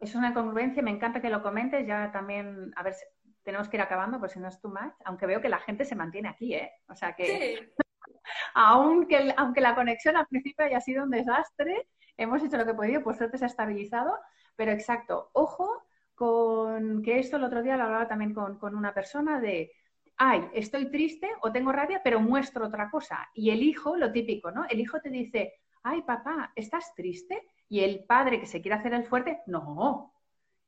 Es 0.00 0.14
una, 0.14 0.32
congruencia, 0.32 0.82
me 0.82 0.90
encanta 0.90 1.20
que 1.20 1.28
lo 1.28 1.42
comentes. 1.42 1.86
Ya 1.86 2.10
también, 2.10 2.72
a 2.74 2.82
ver, 2.82 2.94
tenemos 3.42 3.68
que 3.68 3.76
ir 3.76 3.82
acabando, 3.82 4.18
pues 4.18 4.32
si 4.32 4.40
no 4.40 4.48
es 4.48 4.58
too 4.62 4.70
much. 4.70 4.94
Aunque 5.04 5.26
veo 5.26 5.42
que 5.42 5.50
la 5.50 5.58
gente 5.58 5.84
se 5.84 5.94
mantiene 5.94 6.30
aquí, 6.30 6.54
¿eh? 6.54 6.72
O 6.88 6.94
sea 6.94 7.14
que. 7.14 7.70
aunque, 8.54 9.34
aunque 9.36 9.60
la 9.60 9.74
conexión 9.74 10.16
al 10.16 10.26
principio 10.26 10.64
haya 10.64 10.80
sido 10.80 11.04
un 11.04 11.10
desastre, 11.10 11.86
hemos 12.16 12.42
hecho 12.42 12.56
lo 12.56 12.64
que 12.64 12.70
hemos 12.70 12.82
podido, 12.82 13.02
por 13.02 13.16
suerte 13.16 13.36
se 13.36 13.44
ha 13.44 13.48
estabilizado. 13.48 14.18
Pero 14.56 14.72
exacto, 14.72 15.28
ojo 15.34 15.84
con 16.14 17.02
que 17.02 17.18
esto 17.18 17.36
el 17.36 17.44
otro 17.44 17.62
día 17.62 17.76
lo 17.76 17.84
hablaba 17.84 18.08
también 18.08 18.32
con, 18.32 18.58
con 18.58 18.74
una 18.74 18.94
persona 18.94 19.38
de 19.38 19.70
ay, 20.16 20.48
estoy 20.54 20.90
triste 20.90 21.28
o 21.42 21.52
tengo 21.52 21.72
rabia, 21.72 22.00
pero 22.02 22.20
muestro 22.20 22.66
otra 22.66 22.90
cosa. 22.90 23.28
Y 23.34 23.50
el 23.50 23.62
hijo, 23.62 23.96
lo 23.96 24.12
típico, 24.12 24.50
¿no? 24.50 24.64
El 24.68 24.80
hijo 24.80 25.00
te 25.00 25.10
dice, 25.10 25.54
ay, 25.82 26.02
papá, 26.02 26.52
¿estás 26.56 26.94
triste? 26.94 27.42
Y 27.68 27.80
el 27.80 28.04
padre 28.04 28.40
que 28.40 28.46
se 28.46 28.60
quiere 28.60 28.76
hacer 28.76 28.94
el 28.94 29.04
fuerte, 29.04 29.40
no. 29.46 30.14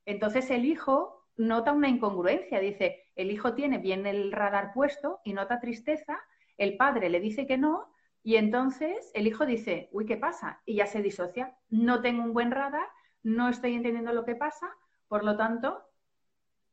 Entonces 0.04 0.50
el 0.50 0.64
hijo 0.64 1.26
nota 1.36 1.72
una 1.72 1.88
incongruencia, 1.88 2.60
dice, 2.60 3.04
el 3.14 3.30
hijo 3.30 3.54
tiene 3.54 3.78
bien 3.78 4.06
el 4.06 4.32
radar 4.32 4.72
puesto 4.74 5.20
y 5.24 5.32
nota 5.32 5.60
tristeza, 5.60 6.18
el 6.56 6.76
padre 6.76 7.08
le 7.08 7.20
dice 7.20 7.46
que 7.46 7.56
no, 7.56 7.92
y 8.22 8.36
entonces 8.36 9.10
el 9.14 9.26
hijo 9.26 9.46
dice, 9.46 9.88
uy, 9.92 10.04
¿qué 10.04 10.16
pasa? 10.16 10.60
Y 10.66 10.76
ya 10.76 10.86
se 10.86 11.02
disocia, 11.02 11.56
no 11.70 12.02
tengo 12.02 12.24
un 12.24 12.32
buen 12.32 12.50
radar, 12.50 12.88
no 13.22 13.48
estoy 13.48 13.74
entendiendo 13.74 14.12
lo 14.12 14.24
que 14.24 14.34
pasa, 14.34 14.68
por 15.06 15.24
lo 15.24 15.36
tanto... 15.36 15.82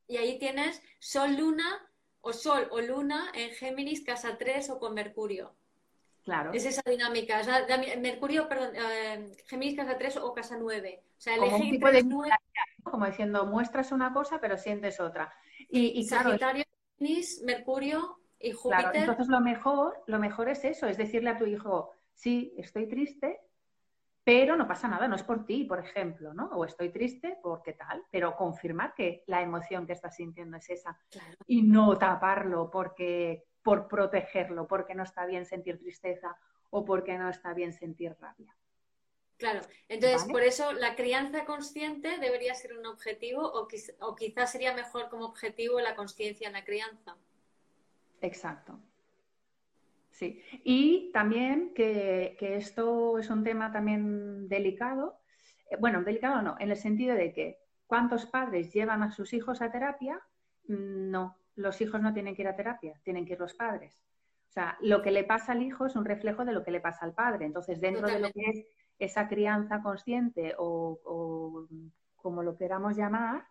Y 0.07 0.17
ahí 0.17 0.37
tienes 0.37 0.83
Sol, 0.99 1.35
Luna, 1.37 1.81
o 2.25 2.33
Sol 2.33 2.67
o 2.71 2.81
Luna 2.81 3.31
en 3.35 3.51
Géminis, 3.51 4.03
casa 4.03 4.35
3 4.35 4.71
o 4.71 4.79
con 4.79 4.95
Mercurio. 4.95 5.53
Claro. 6.23 6.51
Es 6.53 6.65
esa 6.65 6.81
dinámica. 6.89 7.39
Mercurio, 7.99 8.49
perdón, 8.49 8.71
eh, 8.75 9.31
Géminis, 9.45 9.75
casa 9.75 9.95
3 9.95 10.17
o 10.17 10.33
casa 10.33 10.57
9. 10.59 11.03
O 11.03 11.21
sea, 11.21 11.35
el 11.35 11.41
como 11.41 11.55
eje 11.55 11.69
tipo 11.69 11.91
de 11.91 12.03
Como 12.83 13.05
diciendo, 13.05 13.45
muestras 13.45 13.91
una 13.91 14.11
cosa, 14.11 14.41
pero 14.41 14.57
sientes 14.57 14.99
otra. 14.99 15.31
Y, 15.69 16.03
Sagitario, 16.03 16.65
Géminis, 16.97 17.43
Mercurio 17.43 18.17
y 18.39 18.51
Júpiter. 18.53 18.91
Claro, 18.91 18.99
entonces 18.99 19.27
lo 19.27 19.39
mejor, 19.39 20.03
lo 20.07 20.17
mejor 20.17 20.49
es 20.49 20.65
eso, 20.65 20.87
es 20.87 20.97
decirle 20.97 21.29
a 21.29 21.37
tu 21.37 21.45
hijo, 21.45 21.91
sí, 22.15 22.55
estoy 22.57 22.87
triste, 22.87 23.39
pero 24.25 24.57
no 24.57 24.67
pasa 24.67 24.87
nada, 24.87 25.07
no 25.07 25.15
es 25.15 25.21
por 25.21 25.45
ti, 25.45 25.65
por 25.65 25.79
ejemplo, 25.79 26.33
¿no? 26.33 26.47
O 26.47 26.65
estoy 26.65 26.89
triste 26.89 27.37
porque 27.43 27.73
tal, 27.73 28.03
pero 28.09 28.35
confirmar 28.35 28.95
que 28.95 29.23
la 29.27 29.43
emoción 29.43 29.85
que 29.85 29.93
estás 29.93 30.15
sintiendo 30.15 30.57
es 30.57 30.67
esa 30.67 30.99
y 31.45 31.61
no 31.61 31.95
taparlo 31.99 32.71
porque 32.71 33.45
por 33.61 33.87
protegerlo, 33.87 34.67
porque 34.67 34.95
no 34.95 35.03
está 35.03 35.27
bien 35.27 35.45
sentir 35.45 35.77
tristeza 35.77 36.35
o 36.71 36.83
porque 36.83 37.15
no 37.19 37.29
está 37.29 37.53
bien 37.53 37.71
sentir 37.71 38.17
rabia. 38.19 38.57
Claro, 39.37 39.61
entonces 39.89 40.23
por 40.23 40.41
eso 40.41 40.73
la 40.73 40.95
crianza 40.95 41.45
consciente 41.45 42.17
debería 42.17 42.55
ser 42.55 42.75
un 42.75 42.87
objetivo 42.87 43.43
o, 43.43 43.67
o 43.99 44.15
quizás 44.15 44.51
sería 44.51 44.73
mejor 44.73 45.09
como 45.09 45.25
objetivo 45.25 45.79
la 45.81 45.95
conciencia 45.95 46.47
en 46.47 46.53
la 46.53 46.65
crianza. 46.65 47.15
Exacto. 48.21 48.79
Sí, 50.15 50.41
y 50.63 51.11
también 51.11 51.73
que, 51.73 52.37
esto 52.39 53.19
es 53.19 53.29
un 53.29 53.43
tema 53.43 53.73
también 53.73 54.47
delicado, 54.47 55.19
eh, 55.69 55.75
bueno, 55.77 56.03
delicado 56.03 56.41
no, 56.41 56.55
en 56.57 56.71
el 56.71 56.77
sentido 56.77 57.15
de 57.15 57.33
que 57.33 57.57
¿cuántos 57.85 58.25
padres 58.25 58.71
llevan 58.71 59.03
a 59.03 59.11
sus 59.11 59.33
hijos 59.33 59.61
a 59.61 59.73
terapia? 59.73 60.21
Mm, 60.69 61.11
no, 61.11 61.37
los 61.55 61.81
hijos 61.81 62.01
no 62.01 62.13
tienen 62.13 62.33
que 62.33 62.43
ir 62.43 62.47
a 62.47 62.55
terapia, 62.55 62.97
tienen 63.03 63.25
que 63.25 63.33
ir 63.33 63.39
los 63.41 63.55
padres. 63.55 63.99
O 64.47 64.53
sea, 64.53 64.77
lo 64.79 65.01
que 65.01 65.11
le 65.11 65.25
pasa 65.25 65.51
al 65.51 65.61
hijo 65.61 65.85
es 65.85 65.97
un 65.97 66.05
reflejo 66.05 66.45
de 66.45 66.53
lo 66.53 66.63
que 66.63 66.71
le 66.71 66.79
pasa 66.79 67.03
al 67.03 67.13
padre. 67.13 67.45
Entonces, 67.45 67.81
dentro 67.81 68.07
de 68.07 68.19
lo 68.19 68.31
que 68.31 68.41
es 68.51 68.65
esa 68.97 69.27
crianza 69.27 69.81
consciente 69.81 70.55
o, 70.57 70.97
o 71.03 71.67
como 72.15 72.41
lo 72.41 72.55
queramos 72.55 72.95
llamar, 72.95 73.45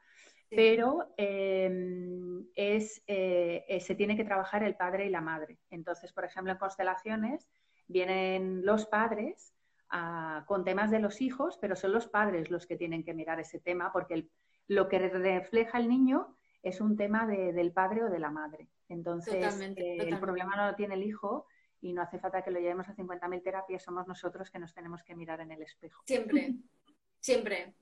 pero 0.55 1.13
em, 1.17 2.47
es, 2.55 3.03
eh, 3.07 3.65
eh, 3.69 3.81
se 3.81 3.95
tiene 3.95 4.17
que 4.17 4.25
trabajar 4.25 4.63
el 4.63 4.77
padre 4.77 5.07
y 5.07 5.11
la 5.11 5.21
madre. 5.21 5.59
Entonces, 5.71 6.13
por 6.13 6.25
ejemplo, 6.25 6.53
en 6.53 6.59
constelaciones 6.59 7.49
vienen 7.87 8.65
los 8.65 8.87
padres 8.87 9.53
con 10.47 10.65
temas 10.65 10.91
de 10.91 10.99
los 10.99 11.21
hijos, 11.21 11.57
pero 11.61 11.77
son 11.77 11.93
los 11.93 12.09
padres 12.09 12.51
los 12.51 12.67
que 12.67 12.77
tienen 12.77 13.05
que 13.05 13.15
mirar 13.15 13.39
ese 13.39 13.61
tema, 13.61 13.93
porque 13.93 14.27
lo 14.67 14.89
que 14.89 14.99
refleja 14.99 15.79
el 15.79 15.89
niño 15.89 16.37
es 16.65 16.81
un 16.81 16.97
tema 16.97 17.27
del 17.27 17.73
padre 17.73 18.03
o 18.03 18.11
de 18.11 18.19
la 18.19 18.31
madre. 18.31 18.69
Entonces, 18.89 19.61
eh, 19.77 19.97
el 20.01 20.19
problema 20.19 20.57
no 20.57 20.67
lo 20.67 20.75
tiene 20.75 20.95
el 20.95 21.05
hijo 21.05 21.47
y 21.81 21.93
no 21.93 22.03
hace 22.03 22.19
falta 22.19 22.43
que 22.43 22.51
lo 22.51 22.59
llevemos 22.59 22.89
a 22.89 22.95
50.000 22.95 23.43
terapias, 23.43 23.83
somos 23.83 24.07
nosotros 24.07 24.51
que 24.51 24.59
nos 24.59 24.73
tenemos 24.73 25.03
que 25.03 25.15
mirar 25.15 25.41
en 25.41 25.53
el 25.53 25.63
espejo. 25.63 26.03
Siempre, 26.07 26.55
siempre. 27.21 27.75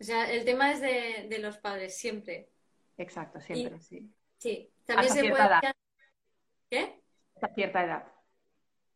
O 0.00 0.04
sea, 0.04 0.30
el 0.30 0.44
tema 0.44 0.72
es 0.72 0.80
de, 0.80 1.38
los 1.38 1.58
padres, 1.58 1.96
siempre. 1.96 2.50
Exacto, 2.96 3.40
siempre, 3.40 3.80
sí. 3.80 4.12
Sí. 4.38 4.72
También 4.84 5.12
se 5.12 5.20
puede... 5.20 5.34
Edad. 5.34 5.62
¿Qué? 6.68 7.02
Hasta 7.34 7.54
cierta 7.54 7.84
edad. 7.84 8.12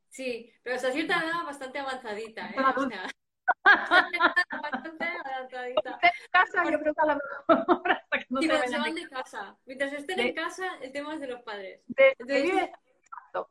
Sí, 0.09 0.52
pero 0.62 0.77
hasta 0.77 0.93
cierta 0.93 1.23
edad 1.23 1.44
bastante 1.44 1.78
avanzadita, 1.78 2.48
¿eh? 2.48 2.55
O 2.77 2.89
sea, 2.89 3.06
bastante 4.62 5.05
avanzadita. 5.05 5.98
En 6.02 6.10
casa, 6.31 6.70
yo 6.70 6.81
creo 6.81 6.94
que 6.94 7.01
a 7.01 7.06
lo 7.06 7.20
mejor 7.48 7.90
hasta 7.93 8.18
que 8.18 8.27
no 8.31 8.40
sí, 8.40 8.48
se, 8.48 8.68
se 8.68 8.78
van 8.78 8.94
de 8.94 9.09
casa. 9.09 9.56
Mientras 9.66 9.93
estén 9.93 10.20
en 10.20 10.35
casa, 10.35 10.64
el 10.81 10.93
tema 10.93 11.14
es 11.14 11.20
de 11.20 11.27
los 11.27 11.43
padres. 11.43 11.82
Entonces, 12.18 12.70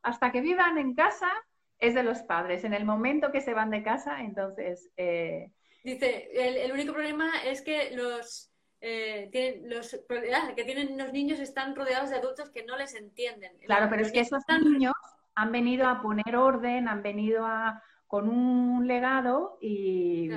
hasta 0.02 0.32
que 0.32 0.42
vivan 0.42 0.78
en 0.78 0.96
casa 0.96 1.32
es 1.78 1.94
de 1.94 2.04
los 2.04 2.24
padres. 2.24 2.64
En 2.64 2.74
el 2.74 2.86
momento 2.86 3.32
que 3.32 3.42
se 3.42 3.54
van 3.54 3.70
de 3.70 3.84
casa, 3.84 4.22
entonces... 4.22 4.92
Eh... 4.98 5.52
Dice, 5.86 6.32
el, 6.34 6.58
el, 6.58 6.72
único 6.72 6.94
problema 6.94 7.44
es 7.44 7.62
que 7.62 7.92
los, 7.92 8.50
eh, 8.82 9.30
tienen, 9.32 9.70
los 9.70 9.94
ah, 10.34 10.54
que 10.56 10.64
tienen 10.64 10.98
los 10.98 11.14
niños 11.14 11.40
están 11.40 11.76
rodeados 11.76 12.10
de 12.10 12.16
adultos 12.16 12.50
que 12.50 12.64
no 12.64 12.76
les 12.76 12.96
entienden. 12.96 13.56
Claro, 13.60 13.88
pero 13.88 14.02
es 14.02 14.12
que 14.12 14.22
esos 14.22 14.42
niños 14.64 14.96
han 15.36 15.52
venido 15.52 15.88
a 15.88 16.02
poner 16.02 16.36
orden, 16.38 16.88
han 16.88 17.04
venido 17.04 17.46
a 17.46 17.84
con 18.08 18.30
un 18.30 18.88
legado 18.88 19.60
y... 19.62 20.32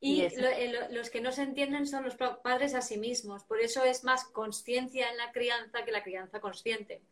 Y, 0.00 0.20
eh, 0.20 0.88
los 0.92 1.10
que 1.10 1.20
no 1.20 1.32
se 1.32 1.42
entienden 1.42 1.84
son 1.88 2.04
los 2.04 2.14
padres 2.14 2.76
a 2.76 2.80
sí 2.80 2.98
mismos. 2.98 3.42
Por 3.42 3.58
eso 3.58 3.82
es 3.82 4.04
más 4.04 4.26
conciencia 4.26 5.10
en 5.10 5.16
la 5.16 5.32
crianza 5.32 5.84
que 5.84 5.90
la 5.90 6.04
crianza 6.04 6.38
consciente. 6.38 7.02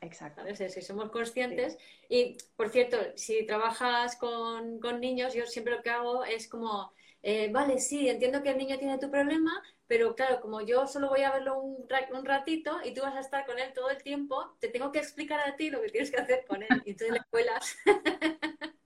Exacto. 0.00 0.42
Si 0.54 0.82
somos 0.82 1.10
conscientes. 1.10 1.78
Y, 2.08 2.38
por 2.56 2.70
cierto, 2.70 2.96
si 3.16 3.44
trabajas 3.46 4.16
con, 4.16 4.80
niños, 5.00 5.34
yo 5.34 5.46
siempre 5.46 5.76
lo 5.76 5.82
que 5.82 5.90
hago 5.90 6.24
es 6.24 6.48
como, 6.48 6.92
eh, 7.22 7.50
vale, 7.52 7.78
sí, 7.78 8.08
entiendo 8.08 8.42
que 8.42 8.50
el 8.50 8.58
niño 8.58 8.78
tiene 8.78 8.98
tu 8.98 9.10
problema, 9.10 9.62
pero 9.86 10.14
claro, 10.14 10.40
como 10.40 10.60
yo 10.62 10.86
solo 10.86 11.08
voy 11.08 11.22
a 11.22 11.32
verlo 11.32 11.60
un, 11.60 11.86
un, 12.12 12.24
ratito 12.24 12.80
y 12.84 12.94
tú 12.94 13.02
vas 13.02 13.14
a 13.14 13.20
estar 13.20 13.44
con 13.44 13.58
él 13.58 13.72
todo 13.74 13.90
el 13.90 14.02
tiempo, 14.02 14.56
te 14.58 14.68
tengo 14.68 14.90
que 14.90 15.00
explicar 15.00 15.40
a 15.40 15.56
ti 15.56 15.70
lo 15.70 15.82
que 15.82 15.90
tienes 15.90 16.10
que 16.10 16.20
hacer 16.20 16.44
con 16.46 16.62
él. 16.62 16.68
Y 16.84 16.92
entonces 16.92 17.12
le 17.18 17.24
cuelas. 17.30 17.76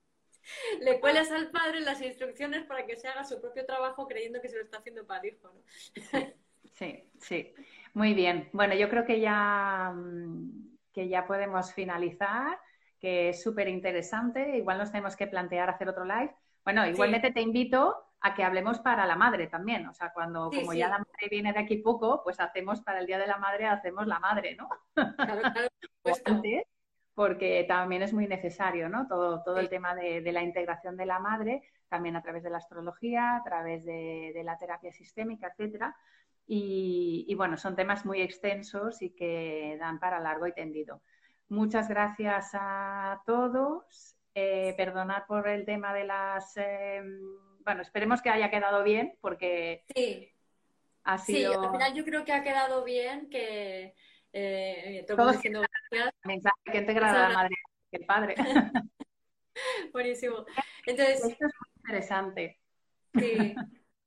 le 0.81 1.01
cuelas 1.01 1.31
al 1.31 1.51
padre 1.51 1.81
las 1.81 2.01
instrucciones 2.03 2.65
para 2.65 2.87
que 2.87 2.97
se 2.97 3.07
haga 3.07 3.25
su 3.25 3.41
propio 3.41 3.65
trabajo 3.65 4.09
creyendo 4.09 4.41
que 4.41 4.49
se 4.49 4.57
lo 4.57 4.63
está 4.63 4.79
haciendo 4.79 5.07
para 5.07 5.21
el 5.21 5.35
hijo. 5.35 5.53
¿no? 5.53 6.21
sí, 6.73 7.05
sí. 7.21 7.55
Muy 7.93 8.15
bien. 8.15 8.49
Bueno, 8.53 8.75
yo 8.75 8.89
creo 8.89 9.05
que 9.05 9.21
ya 9.21 9.93
mm, 9.95 10.74
que 10.95 11.09
ya 11.09 11.27
podemos 11.27 11.75
finalizar, 11.75 12.59
que 12.99 13.31
es 13.31 13.43
súper 13.43 13.69
interesante. 13.69 14.57
Igual 14.57 14.79
nos 14.79 14.93
tenemos 14.93 15.17
que 15.17 15.27
plantear 15.27 15.69
hacer 15.69 15.89
otro 15.89 16.05
live. 16.05 16.35
Bueno, 16.65 16.87
igualmente 16.87 17.33
te 17.33 17.43
invito 17.43 17.95
a 18.21 18.33
que 18.33 18.43
hablemos 18.43 18.79
para 18.79 19.05
la 19.05 19.17
madre 19.17 19.49
también. 19.49 19.87
O 19.87 19.93
sea, 19.93 20.13
cuando 20.15 20.51
como 20.51 20.73
ya 20.73 20.89
la 20.89 20.99
madre 20.99 21.29
viene 21.31 21.53
de 21.53 21.59
aquí 21.59 21.77
poco, 21.77 22.23
pues 22.25 22.41
hacemos 22.41 22.81
para 22.81 23.01
el 23.01 23.07
Día 23.07 23.19
de 23.19 23.27
la 23.27 23.37
Madre, 23.37 23.67
hacemos 23.67 24.07
la 24.07 24.19
madre, 24.19 24.57
¿no? 24.57 24.71
Claro, 24.95 25.43
claro, 25.43 25.69
porque 27.15 27.65
también 27.69 28.03
es 28.03 28.13
muy 28.15 28.27
necesario, 28.27 28.89
¿no? 28.89 29.07
Todo, 29.07 29.43
todo 29.43 29.59
el 29.59 29.69
tema 29.69 29.95
de, 29.95 30.21
la 30.33 30.43
integración 30.43 30.97
de 30.97 31.07
la 31.07 31.19
madre, 31.19 31.63
también 31.89 32.17
a 32.17 32.23
través 32.23 32.43
de 32.43 32.51
la 32.51 32.59
astrología, 32.59 33.37
a 33.37 33.45
través 33.45 33.85
de, 33.85 34.33
de 34.35 34.43
la 34.43 34.57
terapia 34.57 34.91
sistémica, 34.91 35.49
etcétera. 35.49 35.95
Y, 36.47 37.35
bueno, 37.37 37.57
son 37.57 37.75
temas 37.75 38.05
muy 38.05 38.21
extensos 38.21 39.01
y 39.01 39.11
que 39.11 39.77
dan 39.81 39.99
para 39.99 40.21
largo 40.21 40.47
y 40.47 40.53
tendido. 40.53 41.03
Muchas 41.49 41.89
gracias 41.89 42.51
a 42.53 43.23
todos. 43.27 44.17
Eh, 44.35 44.75
perdonad 44.77 45.25
por 45.27 45.49
el 45.49 45.65
tema 45.65 45.95
de 45.95 46.05
las... 46.05 46.57
Em, 46.57 47.21
bueno, 47.65 47.83
esperemos 47.83 48.21
que 48.21 48.31
haya 48.31 48.51
quedado 48.51 48.83
bien 48.83 49.17
porque 49.21 49.85
sí. 49.95 50.29
ha 51.05 51.19
sido... 51.19 51.53
Sí, 51.53 51.59
al 51.59 51.73
final 51.73 51.95
yo 51.95 52.05
creo 52.05 52.25
que 52.25 52.33
ha 52.33 52.43
quedado 52.43 52.85
bien, 52.85 53.31
que 53.31 53.95
eh, 54.33 55.05
todo 55.07 55.33
diciendo 55.33 55.63
gracias. 55.91 56.15
que 56.65 56.79
integrada 56.79 57.29
la 57.29 57.35
madre 57.35 57.55
que 57.91 57.97
el 57.97 58.07
padre. 58.07 58.35
Buenísimo. 59.93 60.45
Entonces... 60.85 61.25
Esto 61.25 61.47
es 61.47 61.53
muy 61.61 61.71
interesante. 61.77 62.61
Sí. 63.15 63.55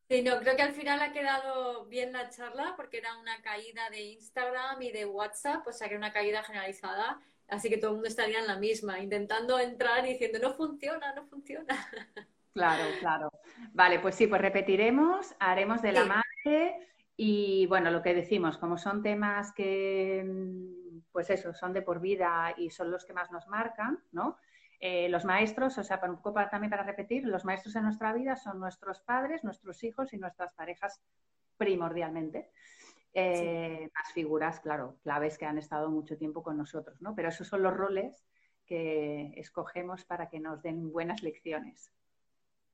Sí, 0.09 0.21
no, 0.21 0.39
creo 0.39 0.55
que 0.55 0.61
al 0.61 0.71
final 0.71 1.01
ha 1.01 1.11
quedado 1.11 1.85
bien 1.85 2.13
la 2.13 2.29
charla 2.29 2.75
porque 2.77 2.99
era 2.99 3.17
una 3.17 3.41
caída 3.41 3.89
de 3.89 4.01
Instagram 4.01 4.81
y 4.81 4.91
de 4.91 5.05
WhatsApp, 5.05 5.67
o 5.67 5.73
sea 5.73 5.89
que 5.89 5.95
era 5.95 6.05
una 6.05 6.13
caída 6.13 6.43
generalizada, 6.43 7.19
así 7.49 7.69
que 7.69 7.77
todo 7.77 7.91
el 7.91 7.95
mundo 7.95 8.07
estaría 8.07 8.39
en 8.39 8.47
la 8.47 8.57
misma, 8.57 8.99
intentando 8.99 9.59
entrar 9.59 10.05
y 10.05 10.13
diciendo 10.13 10.39
no 10.41 10.53
funciona, 10.53 11.13
no 11.13 11.25
funciona. 11.25 11.67
Claro, 12.53 12.85
claro. 12.99 13.29
Vale, 13.73 13.99
pues 13.99 14.15
sí, 14.15 14.25
pues 14.25 14.41
repetiremos, 14.41 15.35
haremos 15.38 15.79
de 15.84 15.91
la 15.91 16.05
madre 16.05 16.88
y 17.15 17.67
bueno, 17.67 17.91
lo 17.91 18.01
que 18.01 18.15
decimos, 18.15 18.57
como 18.57 18.79
son 18.79 19.03
temas 19.03 19.51
que, 19.53 20.25
pues 21.11 21.29
eso, 21.29 21.53
son 21.53 21.73
de 21.73 21.84
por 21.84 21.99
vida 21.99 22.55
y 22.57 22.71
son 22.71 22.89
los 22.89 23.05
que 23.05 23.13
más 23.13 23.31
nos 23.31 23.45
marcan, 23.47 23.99
¿no? 24.11 24.39
Eh, 24.80 25.10
los 25.10 25.26
maestros, 25.26 25.78
o 25.78 25.84
sea, 25.84 25.99
un 26.08 26.22
poco 26.22 26.40
también 26.52 26.70
para 26.70 26.84
repetir, 26.84 27.26
los 27.26 27.45
maestros 27.45 27.76
en 27.76 27.84
nuestra 27.84 28.14
vida 28.14 28.36
son 28.36 28.60
nuestros 28.60 28.99
padres, 28.99 29.44
nuestros 29.44 29.84
hijos 29.84 30.14
y 30.14 30.18
nuestras 30.18 30.54
parejas 30.54 31.02
primordialmente. 31.58 32.52
Eh, 33.14 33.90
más 33.95 34.14
figuras, 34.14 34.60
claro, 34.60 34.98
claves 35.02 35.40
que 35.40 35.45
han 35.45 35.58
estado 35.58 35.90
mucho 35.90 36.18
tiempo 36.18 36.44
con 36.44 36.56
nosotros, 36.56 37.02
¿no? 37.02 37.16
Pero 37.16 37.30
esos 37.30 37.48
son 37.48 37.64
los 37.64 37.76
roles 37.76 38.24
que 38.68 39.34
escogemos 39.38 40.06
para 40.06 40.30
que 40.30 40.40
nos 40.40 40.62
den 40.62 40.91
buenas 40.91 41.24
lecciones. 41.24 41.91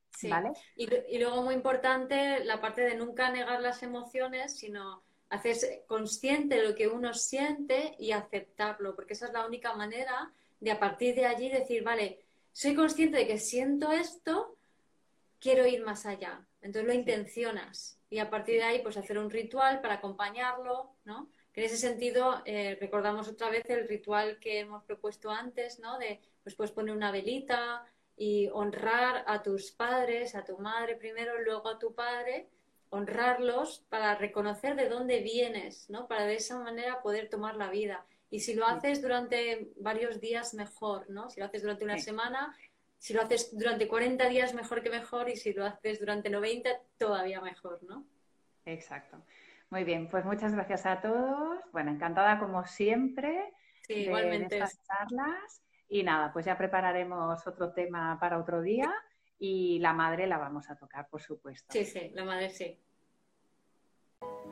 Sí. 0.09 0.29
¿Vale? 0.29 0.51
Y, 0.75 0.93
y, 1.07 1.19
luego 1.19 1.41
muy 1.43 1.55
importante 1.55 2.43
la 2.43 2.59
parte 2.59 2.81
de 2.81 2.95
nunca 2.95 3.31
negar 3.31 3.61
las 3.61 3.81
emociones, 3.81 4.57
sino 4.57 5.03
hacerse 5.29 5.85
consciente 5.87 6.55
de 6.55 6.67
lo 6.67 6.75
que 6.75 6.87
uno 6.87 7.13
siente 7.13 7.95
y 7.97 8.11
aceptarlo, 8.11 8.95
porque 8.95 9.13
esa 9.13 9.27
es 9.27 9.33
la 9.33 9.45
única 9.47 9.73
manera 9.73 10.33
de 10.63 10.71
a 10.71 10.79
partir 10.79 11.13
de 11.13 11.25
allí 11.25 11.49
decir, 11.49 11.83
vale, 11.83 12.19
soy 12.53 12.73
consciente 12.73 13.17
de 13.17 13.27
que 13.27 13.37
siento 13.37 13.91
esto, 13.91 14.57
quiero 15.37 15.67
ir 15.67 15.83
más 15.83 16.05
allá. 16.05 16.47
Entonces 16.61 16.87
lo 16.87 16.93
intencionas 16.93 17.99
y 18.09 18.19
a 18.19 18.29
partir 18.29 18.55
de 18.55 18.63
ahí 18.63 18.79
pues 18.79 18.95
hacer 18.95 19.17
un 19.17 19.29
ritual 19.29 19.81
para 19.81 19.95
acompañarlo, 19.95 20.95
¿no? 21.03 21.29
en 21.53 21.63
ese 21.65 21.77
sentido 21.77 22.41
eh, 22.45 22.77
recordamos 22.79 23.27
otra 23.27 23.49
vez 23.49 23.69
el 23.69 23.87
ritual 23.87 24.39
que 24.39 24.59
hemos 24.59 24.83
propuesto 24.85 25.29
antes, 25.29 25.79
¿no? 25.79 25.99
De 25.99 26.21
pues 26.41 26.55
puedes 26.55 26.71
poner 26.71 26.95
una 26.95 27.11
velita 27.11 27.85
y 28.15 28.47
honrar 28.53 29.23
a 29.27 29.43
tus 29.43 29.71
padres, 29.71 30.33
a 30.33 30.45
tu 30.45 30.57
madre 30.57 30.95
primero, 30.95 31.39
luego 31.41 31.69
a 31.69 31.77
tu 31.77 31.93
padre, 31.93 32.47
honrarlos 32.89 33.83
para 33.89 34.15
reconocer 34.15 34.75
de 34.75 34.89
dónde 34.89 35.19
vienes, 35.19 35.89
¿no? 35.89 36.07
Para 36.07 36.25
de 36.25 36.35
esa 36.35 36.57
manera 36.57 37.01
poder 37.01 37.29
tomar 37.29 37.55
la 37.55 37.69
vida. 37.69 38.05
Y 38.33 38.39
si 38.39 38.55
lo 38.55 38.65
haces 38.65 38.99
durante 38.99 39.69
varios 39.75 40.19
días, 40.19 40.55
mejor, 40.55 41.07
¿no? 41.07 41.29
Si 41.29 41.39
lo 41.39 41.45
haces 41.45 41.61
durante 41.61 41.83
una 41.83 41.99
semana, 41.99 42.57
si 42.97 43.13
lo 43.13 43.21
haces 43.21 43.55
durante 43.55 43.87
40 43.87 44.27
días, 44.27 44.55
mejor 44.55 44.81
que 44.81 44.89
mejor. 44.89 45.29
Y 45.29 45.35
si 45.35 45.53
lo 45.53 45.63
haces 45.63 45.99
durante 45.99 46.31
90, 46.31 46.67
todavía 46.97 47.41
mejor, 47.41 47.83
¿no? 47.83 48.07
Exacto. 48.65 49.23
Muy 49.69 49.83
bien, 49.83 50.09
pues 50.09 50.25
muchas 50.25 50.51
gracias 50.51 50.87
a 50.87 50.99
todos. 50.99 51.59
Bueno, 51.73 51.91
encantada 51.91 52.39
como 52.39 52.65
siempre 52.65 53.53
sí, 53.85 54.05
igualmente. 54.05 54.55
estas 54.55 54.81
charlas. 54.83 55.61
Y 55.87 56.01
nada, 56.01 56.33
pues 56.33 56.47
ya 56.47 56.57
prepararemos 56.57 57.45
otro 57.45 57.71
tema 57.71 58.17
para 58.19 58.39
otro 58.39 58.63
día 58.63 58.91
y 59.37 59.77
la 59.77 59.93
madre 59.93 60.25
la 60.25 60.39
vamos 60.39 60.71
a 60.71 60.75
tocar, 60.75 61.07
por 61.07 61.21
supuesto. 61.21 61.71
Sí, 61.71 61.85
sí, 61.85 62.09
la 62.15 62.25
madre 62.25 62.49
sí. 62.49 62.82